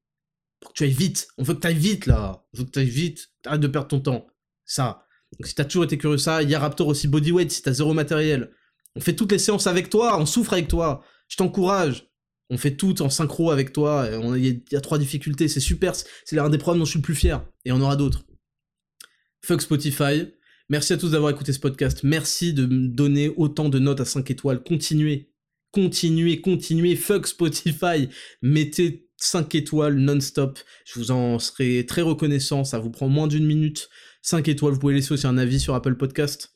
Pour 0.61 0.71
que 0.71 0.77
tu 0.77 0.83
ailles 0.83 0.89
vite, 0.89 1.27
on 1.37 1.43
veut 1.43 1.53
que 1.53 1.59
t'ailles 1.59 1.75
vite 1.75 2.07
là, 2.07 2.43
on 2.53 2.57
veut 2.57 2.65
que 2.65 2.71
t'ailles 2.71 2.89
vite, 2.89 3.29
arrête 3.45 3.61
de 3.61 3.67
perdre 3.67 3.89
ton 3.89 3.99
temps. 3.99 4.25
Ça. 4.65 5.05
Donc 5.33 5.45
si 5.45 5.53
t'as 5.53 5.65
toujours 5.65 5.83
été 5.83 5.99
curieux 5.99 6.17
ça, 6.17 6.41
il 6.41 6.49
y 6.49 6.55
a 6.55 6.59
Raptor 6.59 6.87
aussi 6.87 7.07
Bodyweight 7.07 7.51
si 7.51 7.61
t'as 7.61 7.73
zéro 7.73 7.93
matériel. 7.93 8.49
On 8.97 8.99
fait 8.99 9.15
toutes 9.15 9.31
les 9.31 9.37
séances 9.37 9.67
avec 9.67 9.91
toi, 9.91 10.19
on 10.19 10.25
souffre 10.25 10.53
avec 10.53 10.67
toi, 10.67 11.03
je 11.27 11.37
t'encourage. 11.37 12.07
On 12.49 12.57
fait 12.57 12.75
tout 12.75 13.01
en 13.03 13.09
synchro 13.09 13.51
avec 13.51 13.73
toi, 13.73 14.09
il 14.35 14.63
y, 14.71 14.75
a 14.75 14.81
trois 14.81 14.97
difficultés, 14.97 15.47
c'est 15.49 15.59
super, 15.59 15.93
c'est 15.95 16.35
l'un 16.35 16.49
des 16.49 16.57
programmes 16.57 16.79
dont 16.79 16.85
je 16.85 16.91
suis 16.91 16.99
le 16.99 17.03
plus 17.03 17.13
fier, 17.13 17.45
et 17.65 17.73
on 17.73 17.81
aura 17.81 17.97
d'autres. 17.97 18.25
Fuck 19.43 19.61
Spotify, 19.61 20.33
merci 20.69 20.93
à 20.93 20.97
tous 20.97 21.11
d'avoir 21.11 21.29
écouté 21.29 21.51
ce 21.51 21.59
podcast, 21.59 22.03
merci 22.03 22.53
de 22.53 22.65
me 22.65 22.87
donner 22.87 23.29
autant 23.35 23.67
de 23.67 23.79
notes 23.79 23.99
à 23.99 24.05
5 24.05 24.31
étoiles, 24.31 24.63
continuez, 24.63 25.29
continuez, 25.71 26.39
continuez, 26.39 26.95
fuck 26.95 27.27
Spotify, 27.27 28.07
mettez 28.41 29.09
5 29.17 29.53
étoiles 29.53 29.97
non-stop, 29.97 30.57
je 30.85 30.99
vous 30.99 31.11
en 31.11 31.39
serai 31.39 31.85
très 31.85 32.01
reconnaissant, 32.01 32.63
ça 32.63 32.79
vous 32.79 32.91
prend 32.91 33.09
moins 33.09 33.27
d'une 33.27 33.45
minute, 33.45 33.89
5 34.21 34.47
étoiles, 34.47 34.73
vous 34.73 34.79
pouvez 34.79 34.93
laisser 34.93 35.11
aussi 35.11 35.27
un 35.27 35.37
avis 35.37 35.59
sur 35.59 35.75
Apple 35.75 35.97
Podcast, 35.97 36.53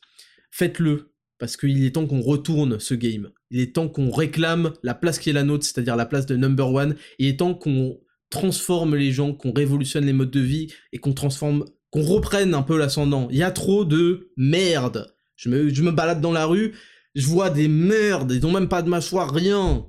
faites-le, 0.50 1.11
parce 1.42 1.56
qu'il 1.56 1.84
est 1.84 1.90
temps 1.90 2.06
qu'on 2.06 2.20
retourne 2.20 2.78
ce 2.78 2.94
game. 2.94 3.30
Il 3.50 3.58
est 3.58 3.74
temps 3.74 3.88
qu'on 3.88 4.12
réclame 4.12 4.74
la 4.84 4.94
place 4.94 5.18
qui 5.18 5.28
est 5.28 5.32
la 5.32 5.42
nôtre, 5.42 5.64
c'est-à-dire 5.64 5.96
la 5.96 6.06
place 6.06 6.24
de 6.24 6.36
number 6.36 6.72
one. 6.72 6.94
Il 7.18 7.26
est 7.26 7.40
temps 7.40 7.52
qu'on 7.52 7.98
transforme 8.30 8.94
les 8.94 9.10
gens, 9.10 9.32
qu'on 9.32 9.52
révolutionne 9.52 10.06
les 10.06 10.12
modes 10.12 10.30
de 10.30 10.38
vie 10.38 10.72
et 10.92 10.98
qu'on 10.98 11.14
transforme, 11.14 11.64
qu'on 11.90 12.04
reprenne 12.04 12.54
un 12.54 12.62
peu 12.62 12.78
l'ascendant. 12.78 13.26
Il 13.32 13.38
y 13.38 13.42
a 13.42 13.50
trop 13.50 13.84
de 13.84 14.30
merde. 14.36 15.12
Je 15.34 15.48
me, 15.48 15.68
je 15.68 15.82
me 15.82 15.90
balade 15.90 16.20
dans 16.20 16.30
la 16.30 16.46
rue, 16.46 16.76
je 17.16 17.26
vois 17.26 17.50
des 17.50 17.66
merdes, 17.66 18.30
ils 18.30 18.46
ont 18.46 18.52
même 18.52 18.68
pas 18.68 18.82
de 18.82 18.88
mâchoire, 18.88 19.34
rien. 19.34 19.84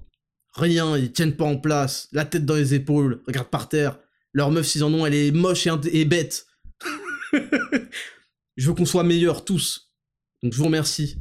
Rien, 0.55 0.97
ils 0.97 1.11
tiennent 1.11 1.35
pas 1.35 1.45
en 1.45 1.57
place, 1.57 2.09
la 2.13 2.25
tête 2.25 2.45
dans 2.45 2.55
les 2.55 2.73
épaules, 2.73 3.21
regarde 3.27 3.49
par 3.49 3.69
terre. 3.69 3.99
Leur 4.31 4.49
meuf, 4.49 4.65
s'ils 4.65 4.83
en 4.83 4.91
ont, 4.91 5.05
elle 5.05 5.13
est 5.13 5.31
moche 5.31 5.67
et, 5.67 5.71
et 5.91 6.05
bête. 6.05 6.47
je 8.57 8.67
veux 8.67 8.73
qu'on 8.73 8.85
soit 8.85 9.03
meilleurs 9.03 9.45
tous. 9.45 9.93
Donc 10.41 10.53
je 10.53 10.57
vous 10.57 10.65
remercie. 10.65 11.19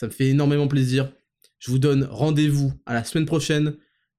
Ça 0.00 0.06
me 0.06 0.12
fait 0.12 0.28
énormément 0.28 0.66
plaisir. 0.66 1.12
Je 1.58 1.70
vous 1.70 1.78
donne 1.78 2.04
rendez-vous 2.04 2.72
à 2.86 2.94
la 2.94 3.04
semaine 3.04 3.26
prochaine. 3.26 3.76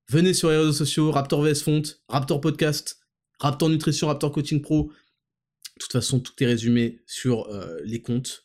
Venez 0.10 0.36
sur 0.36 0.52
les 0.52 0.58
réseaux 0.58 0.74
sociaux, 0.74 1.10
Raptor 1.10 1.42
VS 1.42 1.64
Font, 1.64 1.82
Raptor 2.08 2.40
Podcast, 2.40 3.00
Raptor 3.40 3.68
Nutrition, 3.68 4.06
Raptor 4.06 4.32
Coaching 4.32 4.62
Pro. 4.62 4.92
De 4.92 5.80
toute 5.80 5.92
façon, 5.92 6.20
tout 6.20 6.34
est 6.44 6.46
résumé 6.46 7.02
sur 7.08 7.48
euh, 7.48 7.80
les 7.84 8.00
comptes. 8.00 8.44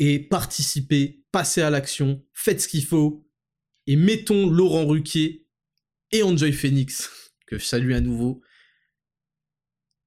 Et 0.00 0.18
participez, 0.18 1.24
passez 1.30 1.62
à 1.62 1.70
l'action, 1.70 2.26
faites 2.32 2.60
ce 2.60 2.66
qu'il 2.66 2.84
faut. 2.84 3.24
Et 3.86 3.94
mettons 3.94 4.50
Laurent 4.50 4.86
Ruquier 4.86 5.46
et 6.10 6.24
Enjoy 6.24 6.52
Phoenix, 6.52 7.32
que 7.46 7.58
je 7.58 7.64
salue 7.64 7.92
à 7.92 8.00
nouveau, 8.00 8.42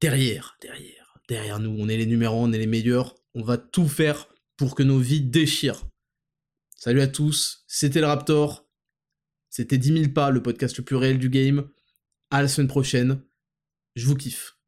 derrière, 0.01 0.57
derrière, 0.61 1.21
derrière 1.29 1.59
nous. 1.59 1.73
On 1.79 1.87
est 1.87 1.95
les 1.95 2.05
numéros, 2.05 2.43
on 2.43 2.51
est 2.51 2.59
les 2.59 2.67
meilleurs. 2.67 3.15
On 3.33 3.43
va 3.43 3.57
tout 3.57 3.87
faire 3.87 4.27
pour 4.57 4.75
que 4.75 4.83
nos 4.83 4.99
vies 4.99 5.21
déchirent. 5.21 5.85
Salut 6.81 7.01
à 7.01 7.07
tous, 7.07 7.65
c'était 7.67 7.99
le 7.99 8.05
Raptor. 8.05 8.65
C'était 9.49 9.77
10 9.77 10.01
000 10.01 10.13
pas, 10.13 10.29
le 10.29 10.41
podcast 10.41 10.77
le 10.77 10.85
plus 10.85 10.95
réel 10.95 11.19
du 11.19 11.29
game. 11.29 11.69
À 12.31 12.41
la 12.41 12.47
semaine 12.47 12.69
prochaine. 12.69 13.21
Je 13.97 14.05
vous 14.05 14.15
kiffe. 14.15 14.58